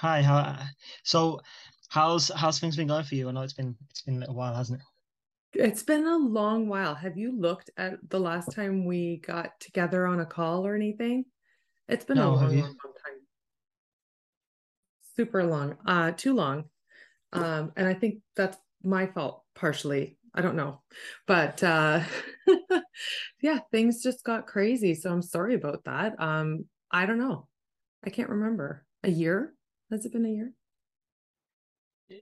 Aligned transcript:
Hi, 0.00 0.22
how 0.22 0.64
so 1.04 1.40
how's 1.90 2.28
how's 2.28 2.58
things 2.58 2.76
been 2.76 2.88
going 2.88 3.04
for 3.04 3.14
you? 3.14 3.28
I 3.28 3.32
know 3.32 3.42
it's 3.42 3.52
been 3.52 3.76
it's 3.90 4.02
been 4.02 4.16
a 4.16 4.20
little 4.20 4.34
while, 4.34 4.54
hasn't 4.54 4.80
it? 4.80 4.86
It's 5.52 5.82
been 5.84 6.06
a 6.06 6.16
long 6.16 6.68
while. 6.68 6.94
Have 6.96 7.16
you 7.16 7.30
looked 7.32 7.70
at 7.76 8.08
the 8.10 8.18
last 8.20 8.50
time 8.52 8.84
we 8.84 9.18
got 9.18 9.60
together 9.60 10.06
on 10.06 10.20
a 10.20 10.26
call 10.26 10.66
or 10.66 10.74
anything? 10.74 11.26
It's 11.88 12.04
been 12.04 12.20
a 12.20 12.24
No, 12.24 12.36
have 12.36 12.52
long, 12.52 12.56
long, 12.58 12.76
long 12.84 12.94
time. 13.04 13.26
Super 15.00 15.44
long. 15.44 15.76
Uh, 15.86 16.12
too 16.12 16.34
long. 16.34 16.70
Um, 17.32 17.72
and 17.76 17.88
I 17.88 17.94
think 17.94 18.22
that's 18.36 18.58
my 18.82 19.06
fault 19.06 19.44
partially. 19.54 20.18
I 20.34 20.42
don't 20.42 20.56
know. 20.56 20.82
But 21.26 21.62
uh 21.64 22.04
yeah, 23.42 23.60
things 23.72 24.02
just 24.02 24.24
got 24.24 24.46
crazy. 24.46 24.94
So 24.94 25.12
I'm 25.12 25.22
sorry 25.22 25.54
about 25.54 25.84
that. 25.84 26.20
Um, 26.20 26.66
I 26.90 27.06
don't 27.06 27.18
know. 27.18 27.48
I 28.04 28.10
can't 28.10 28.30
remember. 28.30 28.86
A 29.04 29.10
year? 29.10 29.54
Has 29.90 30.06
it 30.06 30.12
been 30.12 30.26
a 30.26 30.30
year? 30.30 30.52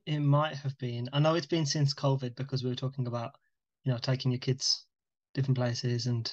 It 0.06 0.20
might 0.20 0.56
have 0.56 0.77
been. 0.79 1.09
I 1.12 1.19
know 1.19 1.34
it's 1.34 1.47
been 1.47 1.66
since 1.66 1.95
COVID 1.95 2.37
because 2.37 2.62
we 2.62 2.70
were 2.70 2.77
talking 2.77 3.06
about, 3.06 3.33
you 3.84 3.93
know, 3.93 3.98
taking 3.98 4.30
your 4.30 4.38
kids 4.38 4.84
different 5.34 5.56
places 5.56 6.07
and 6.07 6.30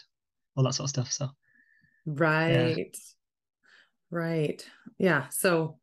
all 0.55 0.63
that 0.63 0.73
sort 0.73 0.85
of 0.85 0.89
stuff. 0.89 1.11
So 1.11 1.25
yeah, 1.25 2.75
Right. 2.75 2.97
Right. 4.11 4.65
Yeah. 4.97 5.29
So 5.29 5.79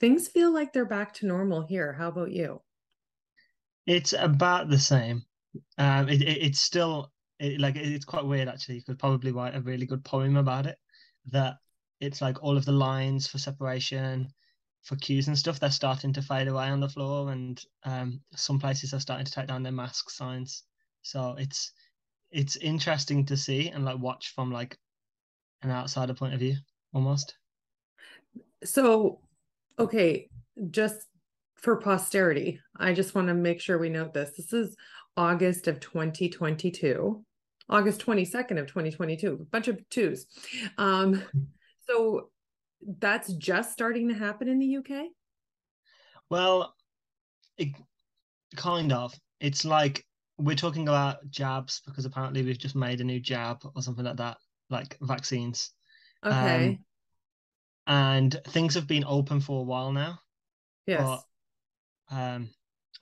things 0.00 0.28
feel 0.28 0.52
like 0.52 0.72
they're 0.72 0.84
back 0.84 1.14
to 1.14 1.26
normal 1.26 1.62
here. 1.62 1.92
How 1.92 2.08
about 2.08 2.32
you? 2.32 2.60
it's 3.86 4.12
about 4.12 4.68
the 4.68 4.78
same. 4.78 5.24
Um, 5.78 6.08
it, 6.08 6.20
it 6.22 6.38
it's 6.42 6.60
still 6.60 7.10
it, 7.40 7.60
like 7.60 7.76
it's 7.76 8.04
quite 8.04 8.26
weird 8.26 8.48
actually. 8.48 8.76
You 8.76 8.84
could 8.84 8.98
probably 8.98 9.32
write 9.32 9.56
a 9.56 9.60
really 9.60 9.86
good 9.86 10.04
poem 10.04 10.36
about 10.36 10.66
it. 10.66 10.76
That 11.26 11.56
it's 12.00 12.20
like 12.20 12.42
all 12.42 12.56
of 12.56 12.64
the 12.64 12.72
lines 12.72 13.26
for 13.26 13.38
separation, 13.38 14.28
for 14.82 14.96
cues 14.96 15.28
and 15.28 15.38
stuff, 15.38 15.60
they're 15.60 15.70
starting 15.70 16.12
to 16.14 16.22
fade 16.22 16.48
away 16.48 16.68
on 16.68 16.80
the 16.80 16.88
floor, 16.88 17.32
and 17.32 17.62
um, 17.84 18.20
some 18.34 18.58
places 18.58 18.94
are 18.94 19.00
starting 19.00 19.26
to 19.26 19.32
take 19.32 19.46
down 19.46 19.62
their 19.62 19.72
mask 19.72 20.10
signs. 20.10 20.64
So 21.02 21.34
it's 21.38 21.72
it's 22.30 22.56
interesting 22.56 23.24
to 23.26 23.36
see 23.36 23.68
and 23.68 23.84
like 23.84 23.98
watch 23.98 24.34
from 24.34 24.52
like 24.52 24.76
an 25.62 25.70
outsider 25.70 26.14
point 26.14 26.34
of 26.34 26.40
view 26.40 26.56
almost. 26.92 27.36
So, 28.64 29.20
okay, 29.78 30.28
just 30.70 31.06
for 31.54 31.76
posterity, 31.76 32.60
I 32.76 32.92
just 32.92 33.14
want 33.14 33.28
to 33.28 33.34
make 33.34 33.60
sure 33.60 33.78
we 33.78 33.88
note 33.88 34.14
this. 34.14 34.32
This 34.36 34.52
is 34.52 34.76
August 35.16 35.68
of 35.68 35.80
2022, 35.80 37.24
August 37.68 38.04
22nd 38.04 38.58
of 38.58 38.66
2022, 38.66 39.38
a 39.40 39.44
bunch 39.46 39.68
of 39.68 39.88
twos. 39.90 40.26
Um, 40.76 41.22
so 41.88 42.30
that's 42.82 43.32
just 43.34 43.72
starting 43.72 44.08
to 44.08 44.14
happen 44.14 44.48
in 44.48 44.58
the 44.58 44.66
UK? 44.66 45.10
Well, 46.30 46.74
it 47.58 47.70
kind 48.56 48.92
of. 48.92 49.14
It's 49.40 49.64
like 49.64 50.06
we're 50.38 50.56
talking 50.56 50.88
about 50.88 51.28
jabs 51.30 51.82
because 51.86 52.04
apparently 52.06 52.44
we've 52.44 52.58
just 52.58 52.76
made 52.76 53.00
a 53.00 53.04
new 53.04 53.20
jab 53.20 53.62
or 53.76 53.82
something 53.82 54.04
like 54.04 54.18
that, 54.18 54.38
like 54.70 54.98
vaccines. 55.02 55.72
Okay. 56.24 56.78
Um, 56.78 56.84
and 57.86 58.40
things 58.48 58.74
have 58.74 58.86
been 58.86 59.04
open 59.04 59.40
for 59.40 59.60
a 59.60 59.64
while 59.64 59.92
now, 59.92 60.18
but 60.96 61.22
Yes. 61.22 61.24
um, 62.10 62.50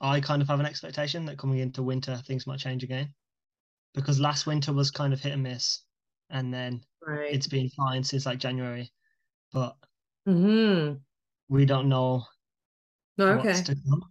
I 0.01 0.21
kind 0.21 0.41
of 0.41 0.49
have 0.49 0.59
an 0.59 0.65
expectation 0.67 1.25
that 1.25 1.39
coming 1.39 1.59
into 1.59 1.83
winter 1.83 2.17
things 2.25 2.47
might 2.47 2.59
change 2.59 2.83
again 2.83 3.13
because 3.93 4.19
last 4.19 4.47
winter 4.47 4.73
was 4.73 4.91
kind 4.91 5.13
of 5.13 5.21
hit 5.21 5.33
and 5.33 5.43
miss, 5.43 5.83
and 6.29 6.53
then 6.53 6.83
Right. 7.01 7.31
it's 7.31 7.47
been 7.47 7.69
fine 7.71 8.03
since 8.03 8.25
like 8.25 8.39
January, 8.39 8.91
but 9.51 9.75
hmm 10.25 10.95
we 11.49 11.65
don't 11.65 11.89
know 11.89 12.23
what's 13.27 13.61
Okay. 13.61 13.63
to 13.63 13.75
come. 13.87 14.01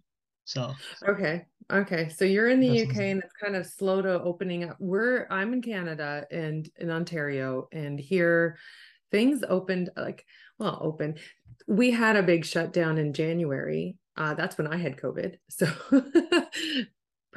So 0.45 0.75
Okay. 1.07 1.45
Okay. 1.71 2.09
So 2.09 2.25
you're 2.25 2.49
in 2.49 2.59
the 2.59 2.67
UK 2.67 3.11
and 3.11 3.21
it's 3.21 3.33
kind 3.33 3.55
of 3.55 3.65
slow 3.65 4.01
to 4.01 4.21
opening 4.21 4.63
up. 4.63 4.77
We're 4.79 5.27
I'm 5.29 5.53
in 5.53 5.61
Canada 5.61 6.25
and 6.31 6.69
in 6.77 6.89
Ontario 6.89 7.67
and 7.71 7.99
here 7.99 8.57
things 9.11 9.43
opened 9.47 9.89
like 9.97 10.25
well 10.59 10.79
open. 10.81 11.17
We 11.67 11.91
had 11.91 12.15
a 12.15 12.23
big 12.23 12.45
shutdown 12.45 12.97
in 12.97 13.13
January. 13.13 13.97
Uh 14.15 14.33
that's 14.33 14.57
when 14.57 14.67
I 14.67 14.77
had 14.77 14.97
COVID. 14.97 15.37
So 15.49 15.67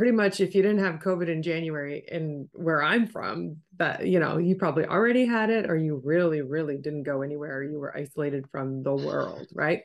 pretty 0.01 0.17
much 0.17 0.41
if 0.41 0.55
you 0.55 0.63
didn't 0.63 0.83
have 0.83 0.95
COVID 0.95 1.29
in 1.29 1.43
January 1.43 2.07
and 2.11 2.49
where 2.55 2.83
I'm 2.83 3.07
from, 3.07 3.59
that 3.77 4.07
you 4.07 4.19
know, 4.19 4.39
you 4.39 4.57
probably 4.57 4.87
already 4.87 5.27
had 5.27 5.51
it 5.51 5.69
or 5.69 5.77
you 5.77 6.01
really 6.03 6.41
really 6.41 6.79
didn't 6.79 7.03
go 7.03 7.21
anywhere. 7.21 7.63
You 7.63 7.79
were 7.79 7.95
isolated 7.95 8.47
from 8.51 8.83
the 8.83 8.95
world, 8.95 9.49
right? 9.55 9.83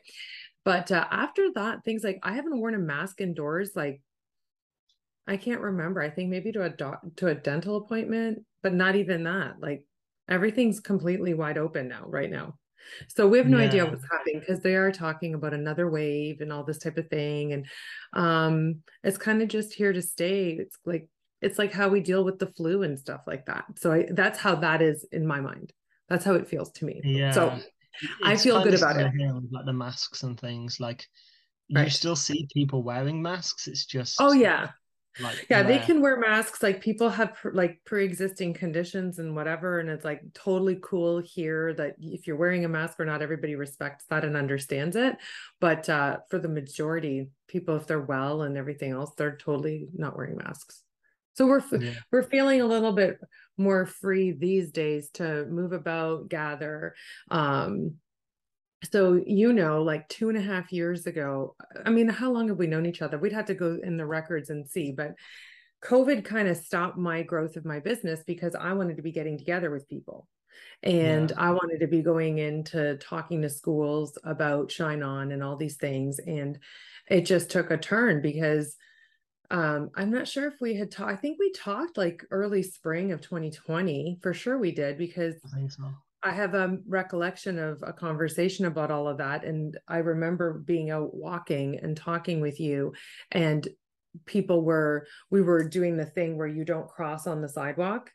But 0.64 0.90
uh, 0.90 1.04
after 1.10 1.52
that, 1.56 1.84
things 1.84 2.02
like 2.02 2.18
I 2.22 2.32
haven't 2.32 2.58
worn 2.58 2.74
a 2.74 2.78
mask 2.78 3.20
indoors. 3.20 3.72
Like 3.76 4.00
I 5.26 5.36
can't 5.36 5.60
remember. 5.60 6.00
I 6.00 6.08
think 6.08 6.30
maybe 6.30 6.50
to 6.52 6.62
a 6.62 6.70
doc 6.70 7.02
to 7.16 7.26
a 7.26 7.34
dental 7.34 7.76
appointment, 7.76 8.42
but 8.62 8.72
not 8.72 8.96
even 8.96 9.24
that. 9.24 9.60
Like 9.60 9.84
everything's 10.30 10.80
completely 10.80 11.34
wide 11.34 11.58
open 11.58 11.88
now, 11.88 12.04
right 12.06 12.30
now. 12.30 12.54
So 13.08 13.26
we 13.26 13.38
have 13.38 13.46
no 13.46 13.58
idea 13.58 13.84
what's 13.84 14.06
happening 14.10 14.40
because 14.40 14.60
they 14.60 14.74
are 14.74 14.92
talking 14.92 15.34
about 15.34 15.54
another 15.54 15.90
wave 15.90 16.40
and 16.40 16.52
all 16.52 16.64
this 16.64 16.78
type 16.78 16.98
of 16.98 17.08
thing. 17.08 17.52
And 17.52 17.66
um, 18.12 18.82
it's 19.02 19.18
kind 19.18 19.42
of 19.42 19.48
just 19.48 19.74
here 19.74 19.92
to 19.92 20.02
stay. 20.02 20.50
It's 20.50 20.76
like 20.84 21.08
it's 21.42 21.58
like 21.58 21.72
how 21.72 21.88
we 21.88 22.00
deal 22.00 22.24
with 22.24 22.38
the 22.38 22.46
flu 22.46 22.82
and 22.82 22.98
stuff 22.98 23.22
like 23.26 23.46
that. 23.46 23.64
So 23.76 23.92
I, 23.92 24.06
that's 24.10 24.38
how 24.38 24.54
that 24.56 24.82
is 24.82 25.06
in 25.12 25.26
my 25.26 25.40
mind. 25.40 25.72
That's 26.08 26.24
how 26.24 26.34
it 26.34 26.48
feels 26.48 26.72
to 26.72 26.84
me. 26.84 27.00
Yeah. 27.04 27.32
So 27.32 27.46
yeah. 27.46 28.08
I 28.24 28.36
feel 28.36 28.62
good 28.62 28.74
about 28.74 28.96
it. 28.96 29.10
similar 29.10 29.16
here 29.16 29.34
with 29.34 29.50
like 29.50 29.66
the 29.66 29.72
masks 29.72 30.22
and 30.22 30.38
things. 30.38 30.80
Like 30.80 31.06
you 31.68 31.90
still 31.90 32.16
see 32.16 32.48
people 32.52 32.82
wearing 32.82 33.20
masks. 33.20 33.68
It's 33.68 33.86
just 33.86 34.16
Oh 34.20 34.32
yeah. 34.32 34.70
Like 35.20 35.46
Yeah, 35.48 35.62
they 35.62 35.78
can 35.78 36.00
wear 36.00 36.18
masks. 36.18 36.62
Like 36.62 36.80
people 36.80 37.08
have 37.08 37.36
like 37.52 37.80
pre-existing 37.84 38.54
conditions 38.54 39.18
and 39.18 39.34
whatever, 39.34 39.80
and 39.80 39.88
it's 39.88 40.04
like 40.04 40.22
totally 40.34 40.78
cool 40.82 41.18
here 41.18 41.72
that 41.74 41.96
if 42.00 42.26
you're 42.26 42.36
wearing 42.36 42.64
a 42.64 42.68
mask 42.68 43.00
or 43.00 43.04
not, 43.04 43.22
everybody 43.22 43.54
respects 43.54 44.04
that 44.10 44.24
and 44.24 44.36
understands 44.36 44.96
it. 44.96 45.16
But 45.60 45.88
uh, 45.88 46.18
for 46.28 46.38
the 46.38 46.48
majority, 46.48 47.28
people, 47.48 47.76
if 47.76 47.86
they're 47.86 48.00
well 48.00 48.42
and 48.42 48.56
everything 48.56 48.92
else, 48.92 49.14
they're 49.16 49.36
totally 49.36 49.88
not 49.94 50.16
wearing 50.16 50.36
masks. 50.36 50.82
So 51.34 51.46
we're 51.46 51.62
Yeah, 51.70 51.92
we're 52.10 52.22
feeling 52.22 52.60
a 52.60 52.66
little 52.66 52.92
bit 52.92 53.18
more 53.58 53.86
free 53.86 54.32
these 54.32 54.70
days 54.70 55.10
to 55.10 55.46
move 55.46 55.72
about, 55.72 56.28
gather. 56.28 56.94
Um, 57.30 57.96
so 58.90 59.22
you 59.26 59.52
know, 59.52 59.82
like 59.82 60.08
two 60.08 60.28
and 60.28 60.38
a 60.38 60.42
half 60.42 60.72
years 60.72 61.06
ago, 61.06 61.54
I 61.84 61.90
mean, 61.90 62.08
how 62.08 62.30
long 62.30 62.48
have 62.48 62.58
we 62.58 62.66
known 62.66 62.86
each 62.86 63.02
other? 63.02 63.18
We'd 63.18 63.32
have 63.32 63.46
to 63.46 63.54
go 63.54 63.78
in 63.82 63.96
the 63.96 64.06
records 64.06 64.50
and 64.50 64.68
see, 64.68 64.92
but 64.92 65.14
COVID 65.84 66.24
kind 66.24 66.48
of 66.48 66.56
stopped 66.56 66.96
my 66.96 67.22
growth 67.22 67.56
of 67.56 67.64
my 67.64 67.80
business 67.80 68.22
because 68.26 68.54
I 68.54 68.72
wanted 68.72 68.96
to 68.96 69.02
be 69.02 69.12
getting 69.12 69.38
together 69.38 69.70
with 69.70 69.88
people. 69.88 70.26
And 70.82 71.30
yeah, 71.30 71.36
I 71.38 71.50
wanted 71.50 71.80
to 71.80 71.86
be 71.86 72.02
going 72.02 72.38
into 72.38 72.96
talking 72.96 73.42
to 73.42 73.50
schools 73.50 74.18
about 74.24 74.70
Shine 74.70 75.02
On 75.02 75.32
and 75.32 75.42
all 75.42 75.56
these 75.56 75.76
things. 75.76 76.18
And 76.18 76.58
it 77.08 77.22
just 77.22 77.50
took 77.50 77.70
a 77.70 77.76
turn 77.76 78.22
because 78.22 78.76
um, 79.50 79.90
I'm 79.94 80.10
not 80.10 80.26
sure 80.26 80.48
if 80.48 80.54
we 80.60 80.74
had 80.74 80.90
talked, 80.90 81.12
I 81.12 81.16
think 81.16 81.38
we 81.38 81.52
talked 81.52 81.96
like 81.96 82.24
early 82.30 82.62
spring 82.62 83.12
of 83.12 83.20
2020. 83.20 84.18
For 84.22 84.34
sure 84.34 84.58
we 84.58 84.72
did 84.72 84.98
because 84.98 85.34
I 85.44 85.56
think 85.56 85.72
so. 85.72 85.84
I 86.22 86.32
have 86.32 86.54
a 86.54 86.78
recollection 86.88 87.58
of 87.58 87.82
a 87.86 87.92
conversation 87.92 88.66
about 88.66 88.90
all 88.90 89.06
of 89.08 89.18
that. 89.18 89.44
And 89.44 89.78
I 89.86 89.98
remember 89.98 90.54
being 90.54 90.90
out 90.90 91.14
walking 91.14 91.78
and 91.82 91.96
talking 91.96 92.40
with 92.40 92.58
you, 92.58 92.94
and 93.32 93.66
people 94.24 94.62
were, 94.62 95.06
we 95.30 95.42
were 95.42 95.68
doing 95.68 95.96
the 95.96 96.06
thing 96.06 96.36
where 96.36 96.46
you 96.48 96.64
don't 96.64 96.88
cross 96.88 97.26
on 97.26 97.42
the 97.42 97.48
sidewalk. 97.48 98.10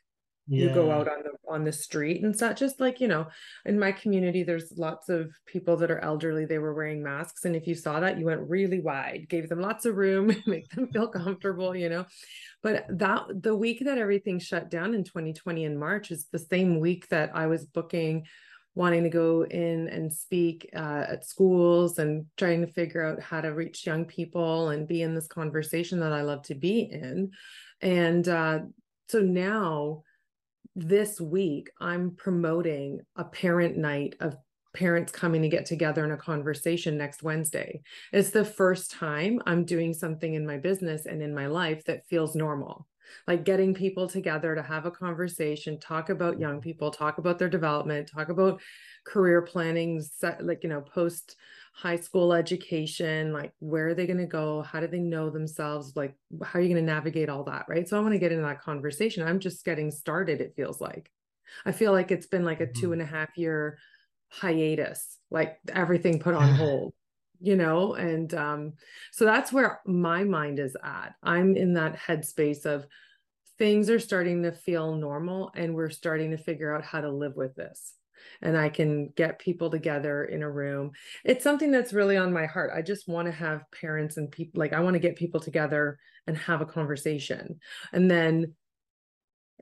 You 0.48 0.70
go 0.70 0.90
out 0.90 1.08
on 1.08 1.22
the 1.22 1.32
on 1.48 1.64
the 1.64 1.72
street 1.72 2.22
and 2.22 2.36
such. 2.36 2.58
Just 2.58 2.80
like, 2.80 3.00
you 3.00 3.06
know, 3.06 3.26
in 3.64 3.78
my 3.78 3.92
community, 3.92 4.42
there's 4.42 4.72
lots 4.76 5.08
of 5.08 5.30
people 5.46 5.76
that 5.76 5.90
are 5.90 6.00
elderly. 6.00 6.44
They 6.44 6.58
were 6.58 6.74
wearing 6.74 7.02
masks. 7.02 7.44
And 7.44 7.54
if 7.54 7.66
you 7.66 7.74
saw 7.74 8.00
that, 8.00 8.18
you 8.18 8.24
went 8.24 8.48
really 8.48 8.80
wide, 8.80 9.26
gave 9.28 9.48
them 9.48 9.60
lots 9.60 9.84
of 9.84 9.96
room, 9.96 10.34
make 10.46 10.68
them 10.70 10.88
feel 10.88 11.08
comfortable, 11.08 11.76
you 11.76 11.88
know. 11.88 12.06
But 12.62 12.86
that 12.88 13.24
the 13.42 13.56
week 13.56 13.82
that 13.84 13.98
everything 13.98 14.38
shut 14.38 14.70
down 14.70 14.94
in 14.94 15.04
2020 15.04 15.64
in 15.64 15.78
March 15.78 16.10
is 16.10 16.26
the 16.30 16.38
same 16.38 16.78
week 16.78 17.08
that 17.08 17.32
I 17.34 17.46
was 17.46 17.66
booking, 17.66 18.26
wanting 18.74 19.02
to 19.02 19.10
go 19.10 19.44
in 19.44 19.88
and 19.88 20.12
speak 20.12 20.70
uh, 20.74 21.04
at 21.08 21.26
schools 21.26 21.98
and 21.98 22.26
trying 22.36 22.60
to 22.60 22.72
figure 22.72 23.04
out 23.04 23.20
how 23.20 23.40
to 23.40 23.48
reach 23.48 23.86
young 23.86 24.04
people 24.04 24.70
and 24.70 24.88
be 24.88 25.02
in 25.02 25.14
this 25.14 25.26
conversation 25.26 26.00
that 26.00 26.12
I 26.12 26.22
love 26.22 26.42
to 26.44 26.54
be 26.54 26.80
in. 26.80 27.32
And 27.80 28.26
uh, 28.28 28.60
so 29.08 29.20
now, 29.20 30.04
this 30.74 31.20
week, 31.20 31.68
I'm 31.80 32.12
promoting 32.12 33.00
a 33.16 33.24
parent 33.24 33.76
night 33.76 34.14
of 34.20 34.36
parents 34.74 35.12
coming 35.12 35.42
to 35.42 35.48
get 35.48 35.66
together 35.66 36.04
in 36.04 36.12
a 36.12 36.16
conversation 36.16 36.96
next 36.96 37.22
Wednesday. 37.22 37.82
It's 38.12 38.30
the 38.30 38.44
first 38.44 38.90
time 38.90 39.40
I'm 39.46 39.64
doing 39.64 39.92
something 39.92 40.34
in 40.34 40.46
my 40.46 40.56
business 40.56 41.06
and 41.06 41.22
in 41.22 41.34
my 41.34 41.46
life 41.46 41.84
that 41.84 42.06
feels 42.06 42.34
normal. 42.34 42.86
like 43.26 43.44
getting 43.44 43.74
people 43.74 44.08
together 44.08 44.54
to 44.54 44.62
have 44.62 44.86
a 44.86 44.90
conversation, 44.90 45.78
talk 45.78 46.10
about 46.10 46.40
young 46.40 46.60
people, 46.60 46.90
talk 46.90 47.18
about 47.18 47.38
their 47.38 47.48
development, 47.48 48.10
talk 48.12 48.28
about 48.28 48.60
career 49.04 49.42
planning, 49.42 50.02
like, 50.40 50.62
you 50.62 50.68
know, 50.68 50.80
post 50.80 51.36
high 51.74 51.96
school 51.96 52.32
education, 52.32 53.32
like 53.32 53.52
where 53.58 53.88
are 53.88 53.94
they 53.94 54.06
going 54.06 54.18
to 54.18 54.26
go? 54.26 54.62
How 54.62 54.80
do 54.80 54.86
they 54.86 54.98
know 54.98 55.30
themselves? 55.30 55.94
Like, 55.96 56.14
how 56.42 56.58
are 56.58 56.62
you 56.62 56.72
going 56.72 56.84
to 56.84 56.92
navigate 56.92 57.28
all 57.28 57.44
that? 57.44 57.66
Right. 57.68 57.88
So 57.88 57.96
I 57.96 58.00
want 58.00 58.12
to 58.12 58.18
get 58.18 58.32
into 58.32 58.44
that 58.44 58.60
conversation. 58.60 59.26
I'm 59.26 59.40
just 59.40 59.64
getting 59.64 59.90
started, 59.90 60.40
it 60.40 60.54
feels 60.54 60.80
like. 60.80 61.10
I 61.66 61.72
feel 61.72 61.92
like 61.92 62.10
it's 62.10 62.26
been 62.26 62.44
like 62.44 62.60
a 62.60 62.66
two 62.66 62.72
mm-hmm. 62.72 62.92
and 62.94 63.02
a 63.02 63.06
half 63.06 63.36
year 63.36 63.78
hiatus, 64.32 65.18
like 65.30 65.58
everything 65.72 66.18
put 66.18 66.34
on 66.34 66.54
hold 66.54 66.94
you 67.42 67.56
know? 67.56 67.94
And 67.94 68.32
um 68.34 68.74
so 69.10 69.24
that's 69.24 69.52
where 69.52 69.80
my 69.84 70.24
mind 70.24 70.58
is 70.58 70.76
at. 70.82 71.14
I'm 71.22 71.56
in 71.56 71.74
that 71.74 71.98
headspace 71.98 72.64
of 72.64 72.86
things 73.58 73.90
are 73.90 73.98
starting 73.98 74.44
to 74.44 74.52
feel 74.52 74.94
normal 74.94 75.50
and 75.54 75.74
we're 75.74 75.90
starting 75.90 76.30
to 76.30 76.38
figure 76.38 76.74
out 76.74 76.84
how 76.84 77.00
to 77.00 77.10
live 77.10 77.34
with 77.36 77.54
this. 77.56 77.94
And 78.40 78.56
i 78.56 78.68
can 78.68 79.08
get 79.16 79.40
people 79.40 79.68
together 79.68 80.24
in 80.24 80.42
a 80.42 80.50
room. 80.50 80.92
It's 81.24 81.42
something 81.42 81.72
that's 81.72 81.92
really 81.92 82.16
on 82.16 82.32
my 82.32 82.46
heart. 82.46 82.70
I 82.72 82.80
just 82.80 83.08
want 83.08 83.26
to 83.26 83.32
have 83.32 83.64
parents 83.72 84.16
and 84.16 84.30
people 84.30 84.60
like 84.60 84.72
i 84.72 84.80
want 84.80 84.94
to 84.94 85.00
get 85.00 85.16
people 85.16 85.40
together 85.40 85.98
and 86.28 86.36
have 86.38 86.60
a 86.60 86.66
conversation. 86.66 87.58
And 87.92 88.08
then 88.08 88.54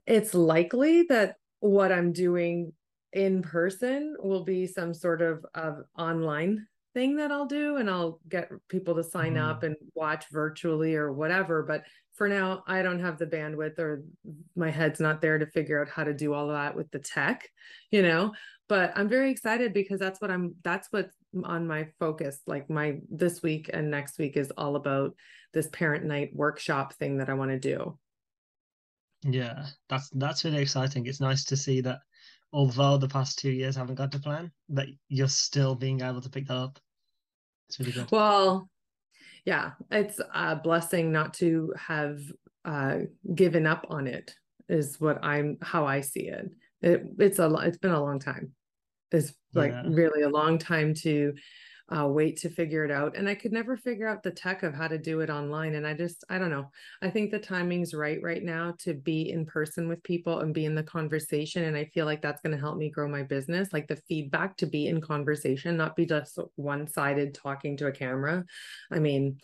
it's 0.05 0.33
likely 0.33 1.03
that 1.09 1.35
what 1.59 1.91
i'm 1.91 2.11
doing 2.11 2.73
in 3.13 3.41
person 3.41 4.15
will 4.19 4.43
be 4.43 4.65
some 4.67 4.93
sort 4.93 5.21
of 5.21 5.45
of 5.53 5.83
online 5.97 6.65
thing 6.93 7.15
that 7.15 7.31
I'll 7.31 7.45
do 7.45 7.77
and 7.77 7.89
I'll 7.89 8.19
get 8.27 8.51
people 8.67 8.95
to 8.95 9.03
sign 9.03 9.35
mm. 9.35 9.49
up 9.49 9.63
and 9.63 9.75
watch 9.95 10.25
virtually 10.31 10.95
or 10.95 11.11
whatever. 11.11 11.63
But 11.63 11.83
for 12.13 12.27
now, 12.27 12.63
I 12.67 12.81
don't 12.81 12.99
have 12.99 13.17
the 13.17 13.25
bandwidth 13.25 13.79
or 13.79 14.03
my 14.55 14.69
head's 14.69 14.99
not 14.99 15.21
there 15.21 15.37
to 15.37 15.45
figure 15.45 15.81
out 15.81 15.89
how 15.89 16.03
to 16.03 16.13
do 16.13 16.33
all 16.33 16.49
of 16.49 16.55
that 16.55 16.75
with 16.75 16.91
the 16.91 16.99
tech, 16.99 17.47
you 17.91 18.01
know. 18.01 18.33
But 18.67 18.93
I'm 18.95 19.09
very 19.09 19.31
excited 19.31 19.73
because 19.73 19.99
that's 19.99 20.21
what 20.21 20.31
I'm 20.31 20.55
that's 20.63 20.87
what's 20.91 21.15
on 21.43 21.67
my 21.67 21.87
focus. 21.99 22.39
Like 22.45 22.69
my 22.69 22.99
this 23.09 23.41
week 23.41 23.69
and 23.73 23.89
next 23.89 24.17
week 24.17 24.37
is 24.37 24.51
all 24.57 24.75
about 24.75 25.15
this 25.53 25.67
parent 25.69 26.05
night 26.05 26.31
workshop 26.33 26.93
thing 26.93 27.17
that 27.17 27.29
I 27.29 27.33
want 27.33 27.51
to 27.51 27.59
do. 27.59 27.97
Yeah, 29.23 29.65
that's 29.89 30.09
that's 30.13 30.45
really 30.45 30.61
exciting. 30.61 31.05
It's 31.05 31.21
nice 31.21 31.43
to 31.45 31.57
see 31.57 31.81
that 31.81 31.99
although 32.53 32.97
the 32.97 33.07
past 33.07 33.39
two 33.39 33.51
years 33.51 33.75
haven't 33.75 33.95
got 33.95 34.11
to 34.11 34.19
plan, 34.19 34.51
that 34.69 34.87
you're 35.07 35.27
still 35.27 35.75
being 35.75 36.01
able 36.01 36.21
to 36.21 36.29
pick 36.29 36.47
that 36.47 36.55
up. 36.55 36.79
It's 37.69 37.79
really 37.79 37.91
good. 37.91 38.11
Well, 38.11 38.69
yeah, 39.45 39.71
it's 39.89 40.19
a 40.33 40.55
blessing 40.55 41.11
not 41.11 41.33
to 41.35 41.73
have 41.77 42.21
uh, 42.65 42.99
given 43.33 43.65
up 43.65 43.87
on 43.89 44.07
it. 44.07 44.35
Is 44.69 45.01
what 45.01 45.23
I'm 45.23 45.57
how 45.61 45.85
I 45.85 46.01
see 46.01 46.27
it. 46.27 46.49
It 46.81 47.03
it's 47.19 47.39
a 47.39 47.53
it's 47.63 47.77
been 47.77 47.91
a 47.91 48.01
long 48.01 48.19
time. 48.19 48.53
It's 49.11 49.33
like 49.53 49.71
yeah. 49.71 49.83
really 49.85 50.21
a 50.21 50.29
long 50.29 50.57
time 50.57 50.93
to 50.95 51.33
uh, 51.95 52.07
wait 52.07 52.37
to 52.37 52.49
figure 52.49 52.85
it 52.85 52.91
out. 52.91 53.17
And 53.17 53.27
I 53.27 53.35
could 53.35 53.51
never 53.51 53.75
figure 53.75 54.07
out 54.07 54.23
the 54.23 54.31
tech 54.31 54.63
of 54.63 54.73
how 54.73 54.87
to 54.87 54.97
do 54.97 55.19
it 55.19 55.29
online. 55.29 55.75
And 55.75 55.85
I 55.85 55.93
just, 55.93 56.23
I 56.29 56.37
don't 56.37 56.49
know. 56.49 56.69
I 57.01 57.09
think 57.09 57.31
the 57.31 57.39
timing's 57.39 57.93
right 57.93 58.19
right 58.21 58.43
now 58.43 58.73
to 58.79 58.93
be 58.93 59.29
in 59.31 59.45
person 59.45 59.87
with 59.87 60.01
people 60.03 60.39
and 60.39 60.53
be 60.53 60.65
in 60.65 60.75
the 60.75 60.83
conversation. 60.83 61.65
And 61.65 61.75
I 61.75 61.85
feel 61.85 62.05
like 62.05 62.21
that's 62.21 62.41
going 62.41 62.55
to 62.55 62.61
help 62.61 62.77
me 62.77 62.89
grow 62.89 63.07
my 63.07 63.23
business, 63.23 63.73
like 63.73 63.87
the 63.87 63.97
feedback 64.07 64.55
to 64.57 64.65
be 64.65 64.87
in 64.87 65.01
conversation, 65.01 65.75
not 65.75 65.95
be 65.95 66.05
just 66.05 66.39
one 66.55 66.87
sided 66.87 67.33
talking 67.33 67.75
to 67.77 67.87
a 67.87 67.91
camera. 67.91 68.45
I 68.91 68.99
mean, 68.99 69.37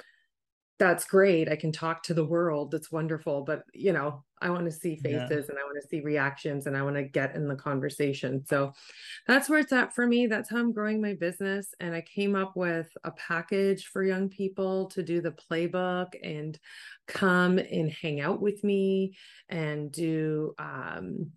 that's 0.80 1.06
great. 1.06 1.50
I 1.50 1.56
can 1.56 1.72
talk 1.72 2.04
to 2.04 2.14
the 2.14 2.26
world. 2.26 2.72
That's 2.72 2.92
wonderful. 2.92 3.44
But, 3.44 3.64
you 3.74 3.94
know, 3.94 4.24
I 4.42 4.52
want 4.52 4.66
to 4.66 4.72
see 4.72 4.96
faces 4.96 5.30
yeah. 5.30 5.50
and 5.50 5.58
I 5.58 5.64
want 5.64 5.82
to 5.82 5.88
see 5.88 6.02
reactions 6.02 6.68
and 6.68 6.78
I 6.78 6.84
want 6.84 6.96
to 6.96 7.04
get 7.04 7.36
in 7.36 7.48
the 7.48 7.56
conversation. 7.56 8.46
So 8.46 8.74
that's 9.28 9.50
where 9.50 9.60
it's 9.60 9.74
at 9.74 9.96
for 9.96 10.06
me. 10.06 10.28
That's 10.28 10.50
how 10.50 10.58
I'm 10.58 10.72
growing 10.72 11.02
my 11.02 11.16
business. 11.16 11.74
And 11.80 11.96
I 11.96 12.02
came 12.02 12.36
up 12.36 12.56
with 12.56 12.90
a 13.04 13.12
package 13.12 13.88
for 13.88 14.04
young 14.04 14.30
people 14.30 14.86
to 14.90 15.02
do 15.02 15.22
the 15.22 15.32
playbook 15.32 16.14
and 16.24 16.60
come 17.08 17.58
and 17.58 17.92
hang 17.92 18.22
out 18.22 18.40
with 18.40 18.64
me 18.64 19.16
and 19.50 19.92
do, 19.92 20.54
um, 20.60 21.32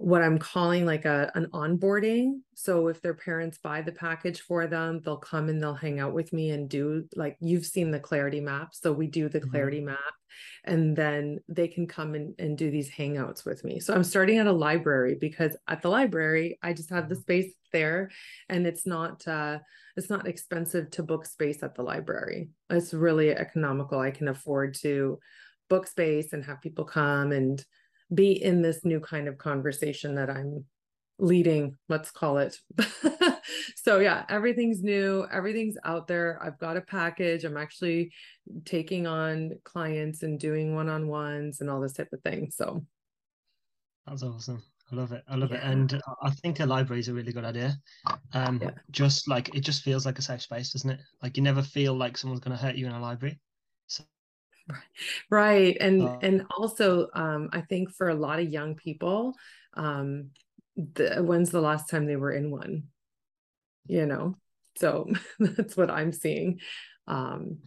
what 0.00 0.22
I'm 0.22 0.38
calling 0.38 0.86
like 0.86 1.04
a 1.04 1.30
an 1.34 1.46
onboarding. 1.52 2.40
So 2.54 2.88
if 2.88 3.02
their 3.02 3.14
parents 3.14 3.58
buy 3.58 3.82
the 3.82 3.92
package 3.92 4.40
for 4.40 4.66
them, 4.66 5.02
they'll 5.04 5.18
come 5.18 5.50
and 5.50 5.62
they'll 5.62 5.74
hang 5.74 6.00
out 6.00 6.14
with 6.14 6.32
me 6.32 6.50
and 6.50 6.70
do 6.70 7.04
like 7.16 7.36
you've 7.40 7.66
seen 7.66 7.90
the 7.90 8.00
clarity 8.00 8.40
map. 8.40 8.70
So 8.72 8.92
we 8.92 9.06
do 9.06 9.28
the 9.28 9.40
mm-hmm. 9.40 9.50
clarity 9.50 9.80
map 9.80 9.98
and 10.64 10.96
then 10.96 11.40
they 11.48 11.68
can 11.68 11.86
come 11.86 12.14
and, 12.14 12.34
and 12.38 12.56
do 12.56 12.70
these 12.70 12.90
hangouts 12.90 13.44
with 13.44 13.62
me. 13.62 13.78
So 13.78 13.92
I'm 13.92 14.04
starting 14.04 14.38
at 14.38 14.46
a 14.46 14.52
library 14.52 15.18
because 15.20 15.54
at 15.68 15.82
the 15.82 15.90
library, 15.90 16.58
I 16.62 16.72
just 16.72 16.88
have 16.90 17.10
the 17.10 17.14
mm-hmm. 17.14 17.22
space 17.22 17.52
there 17.72 18.10
and 18.48 18.66
it's 18.66 18.86
not 18.86 19.28
uh 19.28 19.58
it's 19.96 20.08
not 20.08 20.26
expensive 20.26 20.90
to 20.92 21.02
book 21.02 21.26
space 21.26 21.62
at 21.62 21.74
the 21.74 21.82
library. 21.82 22.48
It's 22.70 22.94
really 22.94 23.32
economical. 23.32 24.00
I 24.00 24.12
can 24.12 24.28
afford 24.28 24.74
to 24.76 25.18
book 25.68 25.86
space 25.86 26.32
and 26.32 26.42
have 26.44 26.62
people 26.62 26.84
come 26.84 27.32
and 27.32 27.62
be 28.12 28.42
in 28.42 28.62
this 28.62 28.84
new 28.84 29.00
kind 29.00 29.28
of 29.28 29.38
conversation 29.38 30.14
that 30.16 30.30
I'm 30.30 30.64
leading, 31.18 31.76
let's 31.88 32.10
call 32.10 32.38
it. 32.38 32.56
so 33.76 34.00
yeah, 34.00 34.24
everything's 34.28 34.82
new, 34.82 35.26
everything's 35.32 35.76
out 35.84 36.08
there. 36.08 36.38
I've 36.42 36.58
got 36.58 36.76
a 36.76 36.80
package. 36.80 37.44
I'm 37.44 37.56
actually 37.56 38.12
taking 38.64 39.06
on 39.06 39.52
clients 39.64 40.22
and 40.22 40.38
doing 40.38 40.74
one-on-ones 40.74 41.60
and 41.60 41.70
all 41.70 41.80
this 41.80 41.92
type 41.92 42.12
of 42.12 42.22
thing. 42.22 42.50
So 42.50 42.84
that's 44.06 44.22
awesome. 44.22 44.62
I 44.92 44.96
love 44.96 45.12
it. 45.12 45.22
I 45.28 45.36
love 45.36 45.52
yeah. 45.52 45.58
it. 45.58 45.64
And 45.64 46.02
I 46.22 46.30
think 46.30 46.58
a 46.60 46.66
library 46.66 47.00
is 47.00 47.08
a 47.08 47.14
really 47.14 47.32
good 47.32 47.44
idea. 47.44 47.76
Um, 48.32 48.58
yeah. 48.60 48.70
just 48.90 49.28
like 49.28 49.54
it 49.54 49.60
just 49.60 49.82
feels 49.82 50.04
like 50.04 50.18
a 50.18 50.22
safe 50.22 50.42
space, 50.42 50.72
doesn't 50.72 50.90
it? 50.90 51.00
Like 51.22 51.36
you 51.36 51.42
never 51.42 51.62
feel 51.62 51.94
like 51.94 52.18
someone's 52.18 52.40
going 52.40 52.56
to 52.56 52.62
hurt 52.62 52.74
you 52.74 52.86
in 52.86 52.92
a 52.92 53.00
library. 53.00 53.38
Right 55.30 55.76
and 55.80 56.02
uh, 56.02 56.18
and 56.22 56.44
also 56.56 57.08
um 57.14 57.48
i 57.52 57.60
think 57.60 57.90
for 57.90 58.08
a 58.08 58.14
lot 58.14 58.40
of 58.40 58.50
young 58.50 58.74
people 58.74 59.34
um 59.74 60.30
the, 60.76 61.22
when's 61.22 61.50
the 61.50 61.60
last 61.60 61.88
time 61.90 62.06
they 62.06 62.16
were 62.16 62.32
in 62.32 62.50
one? 62.50 62.84
You 63.86 64.06
know? 64.06 64.36
So 64.76 65.10
that's 65.38 65.76
what 65.76 65.90
i'm 65.90 66.12
seeing. 66.12 66.60
Um 67.06 67.58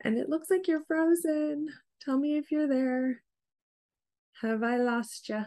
and 0.00 0.18
it 0.18 0.28
looks 0.28 0.50
like 0.50 0.66
you're 0.66 0.84
frozen. 0.84 1.68
Tell 2.00 2.18
me 2.18 2.36
if 2.36 2.50
you're 2.50 2.68
there. 2.68 3.22
Have 4.40 4.62
i 4.62 4.76
lost 4.76 5.28
you 5.28 5.44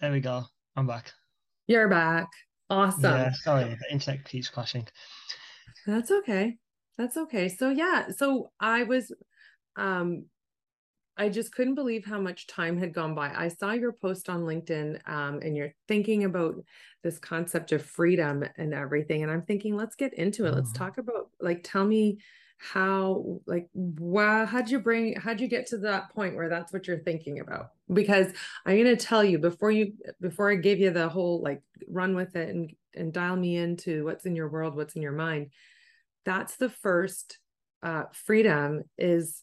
there 0.00 0.12
we 0.12 0.20
go. 0.20 0.44
I'm 0.76 0.86
back. 0.86 1.12
You're 1.66 1.88
back. 1.88 2.28
Awesome. 2.68 3.02
Yeah 3.04 3.32
sorry 3.32 3.64
the 3.64 3.92
internet 3.92 4.24
keeps 4.24 4.48
crashing. 4.48 4.86
That's 5.86 6.10
okay. 6.10 6.56
That's 6.98 7.16
okay. 7.16 7.48
So 7.48 7.70
yeah 7.70 8.08
so 8.16 8.50
i 8.60 8.82
was 8.82 9.12
um, 9.76 10.26
I 11.16 11.28
just 11.28 11.54
couldn't 11.54 11.76
believe 11.76 12.04
how 12.04 12.20
much 12.20 12.48
time 12.48 12.76
had 12.76 12.92
gone 12.92 13.14
by. 13.14 13.32
I 13.32 13.48
saw 13.48 13.72
your 13.72 13.92
post 13.92 14.28
on 14.28 14.42
LinkedIn 14.42 15.08
um, 15.08 15.40
and 15.42 15.56
you're 15.56 15.72
thinking 15.86 16.24
about 16.24 16.56
this 17.04 17.18
concept 17.18 17.70
of 17.70 17.84
freedom 17.84 18.44
and 18.56 18.74
everything. 18.74 19.22
And 19.22 19.30
I'm 19.30 19.42
thinking, 19.42 19.76
let's 19.76 19.94
get 19.94 20.14
into 20.14 20.44
it. 20.46 20.54
Let's 20.54 20.70
mm-hmm. 20.70 20.84
talk 20.84 20.98
about, 20.98 21.30
like, 21.40 21.60
tell 21.62 21.84
me 21.84 22.18
how, 22.58 23.40
like, 23.46 23.68
wow, 23.74 24.44
how'd 24.44 24.70
you 24.70 24.80
bring, 24.80 25.14
how'd 25.14 25.40
you 25.40 25.46
get 25.46 25.66
to 25.68 25.78
that 25.78 26.12
point 26.14 26.34
where 26.34 26.48
that's 26.48 26.72
what 26.72 26.88
you're 26.88 26.98
thinking 26.98 27.38
about? 27.38 27.70
Because 27.92 28.32
I'm 28.66 28.76
going 28.76 28.96
to 28.96 29.06
tell 29.06 29.22
you 29.22 29.38
before 29.38 29.70
you, 29.70 29.92
before 30.20 30.50
I 30.50 30.56
give 30.56 30.80
you 30.80 30.90
the 30.90 31.08
whole, 31.08 31.40
like, 31.42 31.62
run 31.88 32.16
with 32.16 32.34
it 32.34 32.48
and, 32.48 32.72
and 32.94 33.12
dial 33.12 33.36
me 33.36 33.56
into 33.56 34.04
what's 34.04 34.26
in 34.26 34.34
your 34.34 34.48
world, 34.48 34.74
what's 34.74 34.96
in 34.96 35.02
your 35.02 35.12
mind. 35.12 35.50
That's 36.24 36.56
the 36.56 36.70
first 36.70 37.38
uh, 37.84 38.04
freedom 38.12 38.84
is 38.98 39.42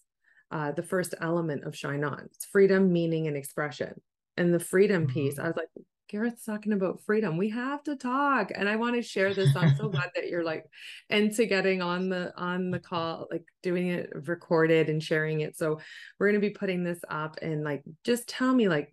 uh, 0.52 0.72
the 0.72 0.84
first 0.84 1.16
element 1.22 1.64
of 1.64 1.76
Shine 1.76 2.04
On. 2.04 2.28
It's 2.34 2.46
freedom, 2.46 2.92
meaning, 2.92 3.28
and 3.28 3.38
expression. 3.38 4.00
And 4.38 4.54
the 4.54 4.60
freedom 4.60 5.04
mm-hmm. 5.04 5.14
piece, 5.14 5.40
I 5.40 5.48
was 5.48 5.56
like, 5.56 5.70
Gareth's 6.12 6.44
talking 6.44 6.74
about 6.74 7.00
freedom. 7.06 7.38
We 7.38 7.50
have 7.52 7.84
to 7.84 7.96
talk. 7.96 8.52
And 8.54 8.68
I 8.68 8.76
want 8.76 8.96
to 8.96 9.02
share 9.02 9.34
this. 9.34 9.56
I'm 9.56 9.76
so 9.78 9.88
glad 9.88 10.10
that 10.16 10.28
you're 10.28 10.44
like 10.44 10.66
into 11.10 11.46
getting 11.46 11.82
on 11.82 12.10
the 12.10 12.34
on 12.38 12.70
the 12.70 12.80
call, 12.80 13.28
like 13.32 13.46
doing 13.64 13.88
it 13.88 14.12
recorded 14.28 14.90
and 14.90 15.02
sharing 15.02 15.40
it. 15.40 15.58
So 15.58 15.80
we're 16.20 16.28
gonna 16.28 16.42
be 16.42 16.50
putting 16.50 16.84
this 16.84 17.00
up 17.10 17.38
and 17.42 17.64
like 17.64 17.84
just 18.04 18.28
tell 18.28 18.54
me, 18.54 18.68
like, 18.68 18.92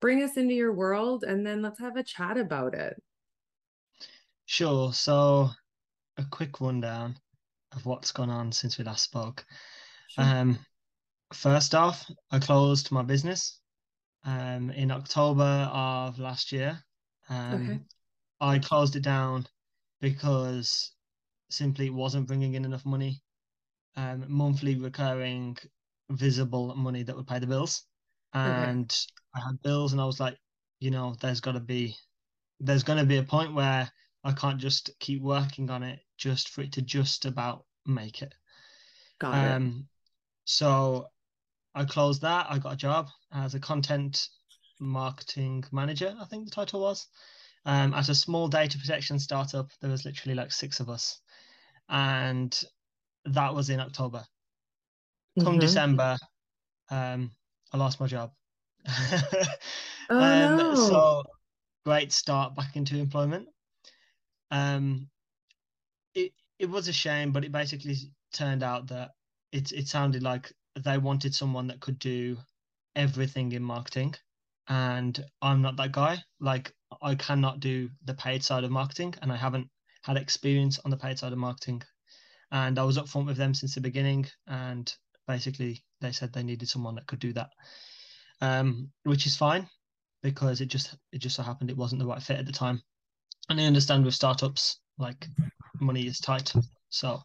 bring 0.00 0.22
us 0.22 0.38
into 0.38 0.54
your 0.54 0.72
world 0.72 1.24
and 1.24 1.46
then 1.46 1.60
let's 1.60 1.80
have 1.80 1.96
a 1.96 2.02
chat 2.02 2.38
about 2.38 2.74
it. 2.74 3.00
Sure. 4.46 4.92
So 4.92 5.50
a 6.16 6.24
quick 6.30 6.62
rundown 6.62 7.16
of 7.76 7.84
what's 7.84 8.12
gone 8.12 8.30
on 8.30 8.52
since 8.52 8.78
we 8.78 8.84
last 8.84 9.04
spoke. 9.04 9.44
Sure. 10.08 10.24
Um 10.24 10.58
first 11.34 11.74
off, 11.74 12.10
I 12.30 12.38
closed 12.38 12.90
my 12.90 13.02
business 13.02 13.60
um, 14.24 14.70
in 14.70 14.90
October 14.90 15.68
of 15.72 16.18
last 16.18 16.52
year. 16.52 16.78
Um, 17.28 17.54
okay. 17.54 17.80
I 18.40 18.58
closed 18.58 18.96
it 18.96 19.02
down 19.02 19.46
because 20.00 20.92
simply 21.50 21.90
wasn't 21.90 22.26
bringing 22.26 22.54
in 22.54 22.64
enough 22.64 22.84
money, 22.84 23.22
um, 23.96 24.24
monthly 24.28 24.76
recurring, 24.76 25.56
visible 26.10 26.74
money 26.74 27.02
that 27.02 27.16
would 27.16 27.26
pay 27.26 27.38
the 27.38 27.46
bills. 27.46 27.84
and 28.32 28.90
okay. 28.90 29.40
I 29.42 29.46
had 29.46 29.62
bills, 29.62 29.92
and 29.92 30.00
I 30.00 30.04
was 30.04 30.20
like, 30.20 30.36
you 30.80 30.90
know, 30.90 31.14
there's 31.20 31.40
got 31.40 31.52
to 31.52 31.60
be, 31.60 31.96
there's 32.60 32.82
going 32.82 32.98
to 32.98 33.06
be 33.06 33.18
a 33.18 33.22
point 33.22 33.54
where 33.54 33.90
I 34.24 34.32
can't 34.32 34.58
just 34.58 34.90
keep 35.00 35.22
working 35.22 35.70
on 35.70 35.82
it 35.82 36.00
just 36.16 36.48
for 36.48 36.62
it 36.62 36.72
to 36.72 36.82
just 36.82 37.24
about 37.24 37.64
make 37.86 38.22
it. 38.22 38.34
Got 39.20 39.34
um, 39.34 39.66
it. 39.66 39.84
So 40.44 41.06
I 41.74 41.84
closed 41.84 42.22
that. 42.22 42.46
I 42.48 42.58
got 42.58 42.74
a 42.74 42.76
job 42.76 43.08
as 43.32 43.54
a 43.54 43.60
content 43.60 44.28
marketing 44.80 45.64
manager, 45.72 46.14
I 46.20 46.24
think 46.24 46.44
the 46.44 46.50
title 46.50 46.80
was. 46.80 47.06
Um, 47.66 47.94
at 47.94 48.08
a 48.08 48.14
small 48.14 48.48
data 48.48 48.78
protection 48.78 49.18
startup, 49.18 49.70
there 49.80 49.90
was 49.90 50.04
literally 50.04 50.34
like 50.34 50.52
six 50.52 50.80
of 50.80 50.90
us, 50.90 51.20
and 51.88 52.62
that 53.24 53.54
was 53.54 53.70
in 53.70 53.80
October. 53.80 54.24
Come 55.38 55.54
mm-hmm. 55.54 55.60
December, 55.60 56.18
um, 56.90 57.30
I 57.72 57.78
lost 57.78 58.00
my 58.00 58.06
job. 58.06 58.32
oh, 58.88 60.20
um, 60.20 60.56
no. 60.58 60.74
So 60.74 61.22
great 61.86 62.12
start 62.12 62.54
back 62.54 62.76
into 62.76 62.98
employment. 62.98 63.48
Um, 64.50 65.08
it 66.14 66.32
it 66.58 66.68
was 66.68 66.88
a 66.88 66.92
shame, 66.92 67.32
but 67.32 67.44
it 67.44 67.52
basically 67.52 67.96
turned 68.32 68.62
out 68.62 68.88
that 68.88 69.12
it 69.52 69.72
it 69.72 69.88
sounded 69.88 70.22
like 70.22 70.52
they 70.82 70.98
wanted 70.98 71.34
someone 71.34 71.66
that 71.68 71.80
could 71.80 71.98
do 71.98 72.38
everything 72.96 73.52
in 73.52 73.62
marketing, 73.62 74.14
and 74.68 75.24
I'm 75.42 75.62
not 75.62 75.76
that 75.76 75.92
guy. 75.92 76.22
Like 76.40 76.72
I 77.02 77.14
cannot 77.14 77.60
do 77.60 77.90
the 78.04 78.14
paid 78.14 78.42
side 78.42 78.64
of 78.64 78.70
marketing, 78.70 79.14
and 79.22 79.32
I 79.32 79.36
haven't 79.36 79.68
had 80.02 80.16
experience 80.16 80.78
on 80.84 80.90
the 80.90 80.96
paid 80.96 81.18
side 81.18 81.32
of 81.32 81.38
marketing. 81.38 81.82
And 82.50 82.78
I 82.78 82.84
was 82.84 82.98
upfront 82.98 83.26
with 83.26 83.36
them 83.36 83.54
since 83.54 83.74
the 83.74 83.80
beginning, 83.80 84.26
and 84.46 84.92
basically 85.26 85.84
they 86.00 86.12
said 86.12 86.32
they 86.32 86.42
needed 86.42 86.68
someone 86.68 86.94
that 86.96 87.06
could 87.06 87.18
do 87.18 87.32
that, 87.32 87.50
um, 88.40 88.90
which 89.04 89.26
is 89.26 89.36
fine 89.36 89.68
because 90.22 90.60
it 90.60 90.66
just 90.66 90.96
it 91.12 91.18
just 91.18 91.36
so 91.36 91.42
happened 91.42 91.70
it 91.70 91.76
wasn't 91.76 91.98
the 91.98 92.06
right 92.06 92.22
fit 92.22 92.38
at 92.38 92.46
the 92.46 92.52
time. 92.52 92.82
And 93.48 93.60
I 93.60 93.64
understand 93.64 94.04
with 94.04 94.14
startups 94.14 94.80
like 94.98 95.26
money 95.80 96.06
is 96.06 96.20
tight, 96.20 96.52
so 96.88 97.20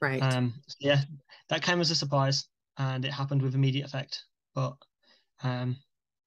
right. 0.00 0.22
Um, 0.22 0.54
yeah, 0.80 1.02
that 1.48 1.62
came 1.62 1.80
as 1.80 1.90
a 1.90 1.94
surprise, 1.94 2.48
and 2.78 3.04
it 3.04 3.12
happened 3.12 3.42
with 3.42 3.54
immediate 3.54 3.86
effect. 3.86 4.24
But 4.54 4.76
um, 5.42 5.76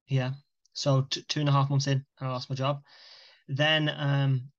yeah, 0.08 0.32
so 0.74 1.04
t- 1.10 1.24
two 1.28 1.40
and 1.40 1.50
a 1.50 1.52
half 1.52 1.70
months 1.70 1.88
in, 1.88 2.06
I 2.20 2.28
lost 2.28 2.50
my 2.50 2.56
job. 2.56 2.82
Then 3.48 3.90
um, 3.90 4.52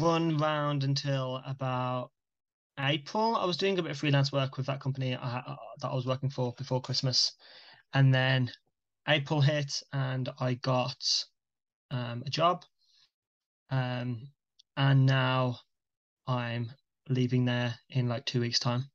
run 0.00 0.36
round 0.38 0.84
until 0.84 1.42
about 1.46 2.10
April, 2.78 3.36
I 3.36 3.44
was 3.44 3.56
doing 3.56 3.78
a 3.78 3.82
bit 3.82 3.92
of 3.92 3.98
freelance 3.98 4.32
work 4.32 4.56
with 4.56 4.66
that 4.66 4.80
company 4.80 5.14
I, 5.14 5.38
uh, 5.38 5.56
that 5.80 5.88
I 5.88 5.94
was 5.94 6.06
working 6.06 6.30
for 6.30 6.52
before 6.58 6.80
Christmas, 6.80 7.32
and 7.92 8.12
then 8.12 8.50
April 9.06 9.40
hit, 9.40 9.82
and 9.92 10.28
I 10.40 10.54
got 10.54 10.96
um, 11.90 12.22
a 12.26 12.30
job, 12.30 12.64
um, 13.70 14.28
and 14.76 15.06
now 15.06 15.58
I'm 16.26 16.72
leaving 17.08 17.44
there 17.44 17.74
in 17.90 18.08
like 18.08 18.24
two 18.24 18.40
weeks' 18.40 18.58
time. 18.58 18.90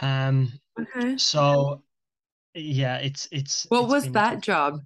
Um, 0.00 0.52
okay. 0.78 1.16
So, 1.16 1.82
yeah, 2.54 2.96
it's 2.96 3.28
it's. 3.30 3.66
What 3.68 3.84
it's 3.84 3.90
was 3.90 4.12
that 4.12 4.40
job? 4.42 4.80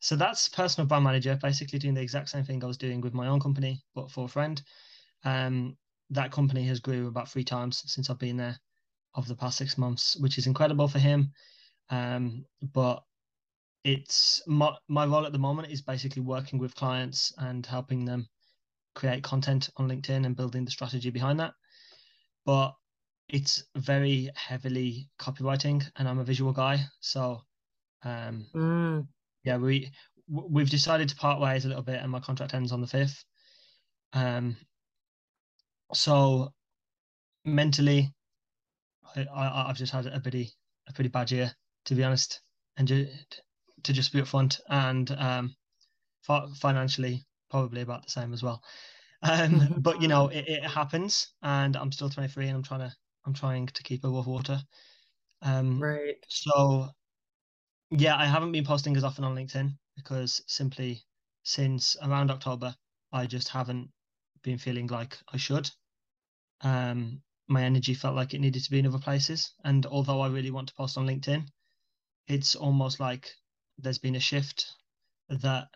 So 0.00 0.16
that's 0.16 0.48
personal 0.48 0.86
brand 0.86 1.04
manager, 1.04 1.38
basically 1.40 1.78
doing 1.78 1.94
the 1.94 2.02
exact 2.02 2.28
same 2.28 2.44
thing 2.44 2.62
I 2.62 2.66
was 2.66 2.76
doing 2.76 3.00
with 3.00 3.14
my 3.14 3.26
own 3.26 3.40
company, 3.40 3.82
but 3.94 4.10
for 4.10 4.26
a 4.26 4.28
friend. 4.28 4.62
Um, 5.24 5.78
that 6.10 6.30
company 6.30 6.64
has 6.66 6.80
grew 6.80 7.08
about 7.08 7.30
three 7.30 7.42
times 7.42 7.82
since 7.86 8.10
I've 8.10 8.18
been 8.18 8.36
there 8.36 8.58
over 9.16 9.26
the 9.26 9.34
past 9.34 9.56
six 9.56 9.78
months, 9.78 10.16
which 10.20 10.36
is 10.36 10.46
incredible 10.46 10.88
for 10.88 10.98
him. 10.98 11.32
Um, 11.88 12.44
but 12.74 13.02
it's 13.84 14.42
my, 14.46 14.74
my 14.88 15.06
role 15.06 15.24
at 15.24 15.32
the 15.32 15.38
moment 15.38 15.72
is 15.72 15.80
basically 15.80 16.20
working 16.22 16.58
with 16.58 16.74
clients 16.74 17.32
and 17.38 17.64
helping 17.64 18.04
them 18.04 18.28
create 18.94 19.22
content 19.22 19.70
on 19.78 19.88
LinkedIn 19.88 20.26
and 20.26 20.36
building 20.36 20.66
the 20.66 20.70
strategy 20.70 21.10
behind 21.10 21.40
that. 21.40 21.54
But 22.44 22.74
it's 23.28 23.64
very 23.76 24.30
heavily 24.34 25.08
copywriting, 25.18 25.84
and 25.96 26.08
I'm 26.08 26.18
a 26.18 26.24
visual 26.24 26.52
guy, 26.52 26.80
so 27.00 27.40
um, 28.04 28.46
mm. 28.54 29.06
yeah, 29.44 29.56
we 29.56 29.90
we've 30.28 30.70
decided 30.70 31.08
to 31.08 31.16
part 31.16 31.40
ways 31.40 31.64
a 31.64 31.68
little 31.68 31.82
bit, 31.82 32.00
and 32.00 32.10
my 32.10 32.20
contract 32.20 32.54
ends 32.54 32.72
on 32.72 32.80
the 32.80 32.86
fifth. 32.86 33.24
Um, 34.12 34.56
so 35.92 36.52
mentally, 37.44 38.12
I, 39.16 39.26
I 39.34 39.64
have 39.68 39.76
just 39.76 39.92
had 39.92 40.06
a 40.06 40.20
pretty 40.20 40.52
a 40.88 40.92
pretty 40.92 41.10
bad 41.10 41.30
year 41.30 41.54
to 41.86 41.94
be 41.94 42.04
honest, 42.04 42.40
and 42.76 42.88
to, 42.88 43.06
to 43.82 43.92
just 43.92 44.12
be 44.12 44.20
upfront, 44.20 44.60
and 44.68 45.10
um, 45.12 45.54
financially 46.56 47.22
probably 47.50 47.82
about 47.82 48.04
the 48.04 48.10
same 48.10 48.32
as 48.32 48.42
well. 48.42 48.62
Um, 49.22 49.76
but 49.78 50.00
you 50.00 50.08
know, 50.08 50.28
it, 50.32 50.48
it 50.48 50.64
happens, 50.64 51.32
and 51.42 51.76
I'm 51.76 51.92
still 51.92 52.10
23, 52.10 52.48
and 52.48 52.56
I'm 52.56 52.62
trying 52.62 52.80
to 52.80 52.92
I'm 53.26 53.34
trying 53.34 53.66
to 53.66 53.82
keep 53.82 54.04
above 54.04 54.26
water. 54.26 54.60
Um, 55.42 55.80
right. 55.80 56.16
So, 56.28 56.88
yeah, 57.90 58.16
I 58.16 58.26
haven't 58.26 58.52
been 58.52 58.64
posting 58.64 58.96
as 58.96 59.04
often 59.04 59.24
on 59.24 59.34
LinkedIn 59.34 59.78
because 59.96 60.42
simply 60.46 61.02
since 61.44 61.96
around 62.02 62.30
October, 62.30 62.74
I 63.12 63.26
just 63.26 63.48
haven't 63.48 63.90
been 64.42 64.58
feeling 64.58 64.86
like 64.88 65.18
I 65.32 65.36
should. 65.36 65.70
Um, 66.62 67.22
my 67.48 67.62
energy 67.64 67.94
felt 67.94 68.16
like 68.16 68.34
it 68.34 68.40
needed 68.40 68.64
to 68.64 68.70
be 68.70 68.78
in 68.80 68.86
other 68.86 68.98
places. 68.98 69.54
And 69.64 69.86
although 69.86 70.20
I 70.20 70.28
really 70.28 70.50
want 70.50 70.68
to 70.68 70.74
post 70.74 70.98
on 70.98 71.06
LinkedIn, 71.06 71.46
it's 72.28 72.56
almost 72.56 73.00
like 73.00 73.32
there's 73.78 73.98
been 73.98 74.16
a 74.16 74.20
shift 74.20 74.66
that 75.28 75.68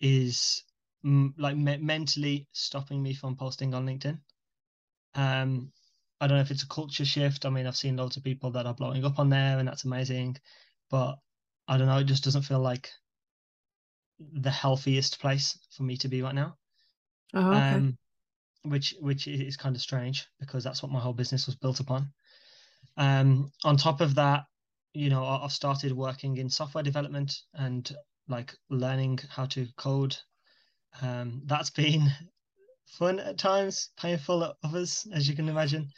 is 0.00 0.64
mm, 1.04 1.32
like 1.38 1.56
me- 1.56 1.78
mentally 1.78 2.48
stopping 2.52 3.02
me 3.02 3.14
from 3.14 3.36
posting 3.36 3.74
on 3.74 3.86
LinkedIn. 3.86 4.20
Um, 5.14 5.72
I 6.20 6.26
don't 6.26 6.38
know 6.38 6.42
if 6.42 6.50
it's 6.50 6.62
a 6.62 6.68
culture 6.68 7.04
shift. 7.04 7.44
I 7.44 7.50
mean, 7.50 7.66
I've 7.66 7.76
seen 7.76 7.96
loads 7.96 8.16
of 8.16 8.24
people 8.24 8.50
that 8.52 8.66
are 8.66 8.74
blowing 8.74 9.04
up 9.04 9.18
on 9.18 9.28
there, 9.28 9.58
and 9.58 9.68
that's 9.68 9.84
amazing. 9.84 10.36
But 10.90 11.18
I 11.68 11.76
don't 11.76 11.86
know. 11.88 11.98
It 11.98 12.04
just 12.04 12.24
doesn't 12.24 12.42
feel 12.42 12.60
like 12.60 12.90
the 14.18 14.50
healthiest 14.50 15.20
place 15.20 15.58
for 15.70 15.82
me 15.82 15.96
to 15.98 16.08
be 16.08 16.22
right 16.22 16.34
now. 16.34 16.56
Oh, 17.34 17.56
okay. 17.56 17.76
Um, 17.76 17.98
which 18.62 18.94
which 19.00 19.28
is 19.28 19.56
kind 19.56 19.76
of 19.76 19.82
strange 19.82 20.26
because 20.40 20.64
that's 20.64 20.82
what 20.82 20.92
my 20.92 20.98
whole 20.98 21.12
business 21.12 21.46
was 21.46 21.56
built 21.56 21.80
upon. 21.80 22.12
Um, 22.96 23.52
on 23.64 23.76
top 23.76 24.00
of 24.00 24.14
that, 24.14 24.44
you 24.94 25.10
know, 25.10 25.24
I've 25.24 25.52
started 25.52 25.92
working 25.92 26.38
in 26.38 26.48
software 26.48 26.82
development 26.82 27.34
and 27.54 27.90
like 28.28 28.54
learning 28.70 29.20
how 29.28 29.46
to 29.46 29.68
code. 29.76 30.16
Um, 31.02 31.42
that's 31.44 31.70
been 31.82 32.10
fun 32.86 33.20
at 33.20 33.38
times, 33.38 33.90
painful 33.96 34.44
at 34.44 34.56
others, 34.62 35.06
as 35.12 35.28
you 35.28 35.36
can 35.36 35.48
imagine. 35.48 35.88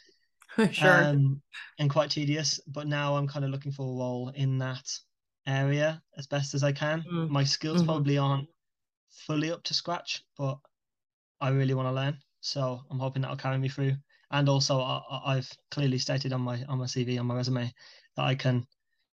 sure. 0.71 1.03
Um, 1.05 1.41
and 1.79 1.89
quite 1.89 2.11
tedious. 2.11 2.59
But 2.67 2.87
now 2.87 3.15
I'm 3.15 3.27
kind 3.27 3.45
of 3.45 3.51
looking 3.51 3.71
for 3.71 3.83
a 3.83 3.97
role 3.97 4.31
in 4.35 4.57
that 4.59 4.87
area 5.47 6.01
as 6.17 6.27
best 6.27 6.53
as 6.53 6.63
I 6.63 6.71
can. 6.71 7.03
Mm. 7.11 7.29
My 7.29 7.43
skills 7.43 7.77
mm-hmm. 7.77 7.85
probably 7.85 8.17
aren't 8.17 8.47
fully 9.09 9.51
up 9.51 9.63
to 9.63 9.73
scratch, 9.73 10.23
but 10.37 10.57
I 11.41 11.49
really 11.49 11.73
want 11.73 11.87
to 11.87 11.93
learn. 11.93 12.17
So 12.41 12.81
I'm 12.89 12.99
hoping 12.99 13.21
that'll 13.21 13.37
carry 13.37 13.57
me 13.57 13.69
through. 13.69 13.93
And 14.31 14.47
also, 14.47 14.79
I, 14.79 15.35
have 15.35 15.51
clearly 15.71 15.97
stated 15.97 16.33
on 16.33 16.41
my 16.41 16.63
on 16.65 16.77
my 16.77 16.85
CV 16.85 17.19
on 17.19 17.25
my 17.25 17.35
resume 17.35 17.73
that 18.15 18.25
I 18.25 18.35
can 18.35 18.65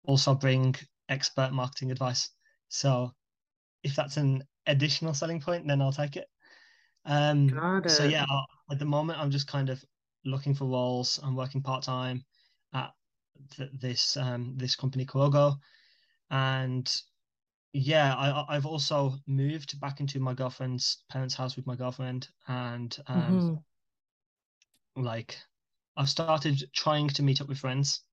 also 0.05 0.33
bring 0.33 0.73
expert 1.09 1.51
marketing 1.51 1.91
advice. 1.91 2.29
So 2.69 3.11
if 3.83 3.93
that's 3.93 4.15
an 4.15 4.43
additional 4.67 5.13
selling 5.13 5.41
point, 5.41 5.67
then 5.67 5.81
I'll 5.81 5.91
take 5.91 6.15
it. 6.15 6.27
Um, 7.05 7.49
so 7.87 8.05
yeah, 8.05 8.25
at 8.71 8.79
the 8.79 8.85
moment, 8.85 9.19
I'm 9.19 9.31
just 9.31 9.47
kind 9.47 9.69
of 9.69 9.83
looking 10.25 10.53
for 10.53 10.65
roles. 10.65 11.19
I'm 11.23 11.35
working 11.35 11.61
part 11.61 11.83
time 11.83 12.23
at 12.73 12.91
th- 13.55 13.71
this 13.73 14.17
um, 14.17 14.53
this 14.57 14.75
company 14.75 15.05
Kurogo, 15.05 15.57
and 16.29 16.93
yeah, 17.73 18.13
I, 18.15 18.55
I've 18.55 18.65
also 18.65 19.15
moved 19.27 19.79
back 19.79 19.99
into 19.99 20.19
my 20.19 20.33
girlfriend's 20.33 21.03
parents' 21.09 21.35
house 21.35 21.55
with 21.55 21.67
my 21.67 21.75
girlfriend, 21.75 22.27
and 22.47 22.95
um, 23.07 23.61
mm-hmm. 24.95 25.03
like 25.03 25.37
I've 25.97 26.09
started 26.09 26.63
trying 26.73 27.07
to 27.09 27.23
meet 27.23 27.41
up 27.41 27.47
with 27.47 27.57
friends 27.57 28.03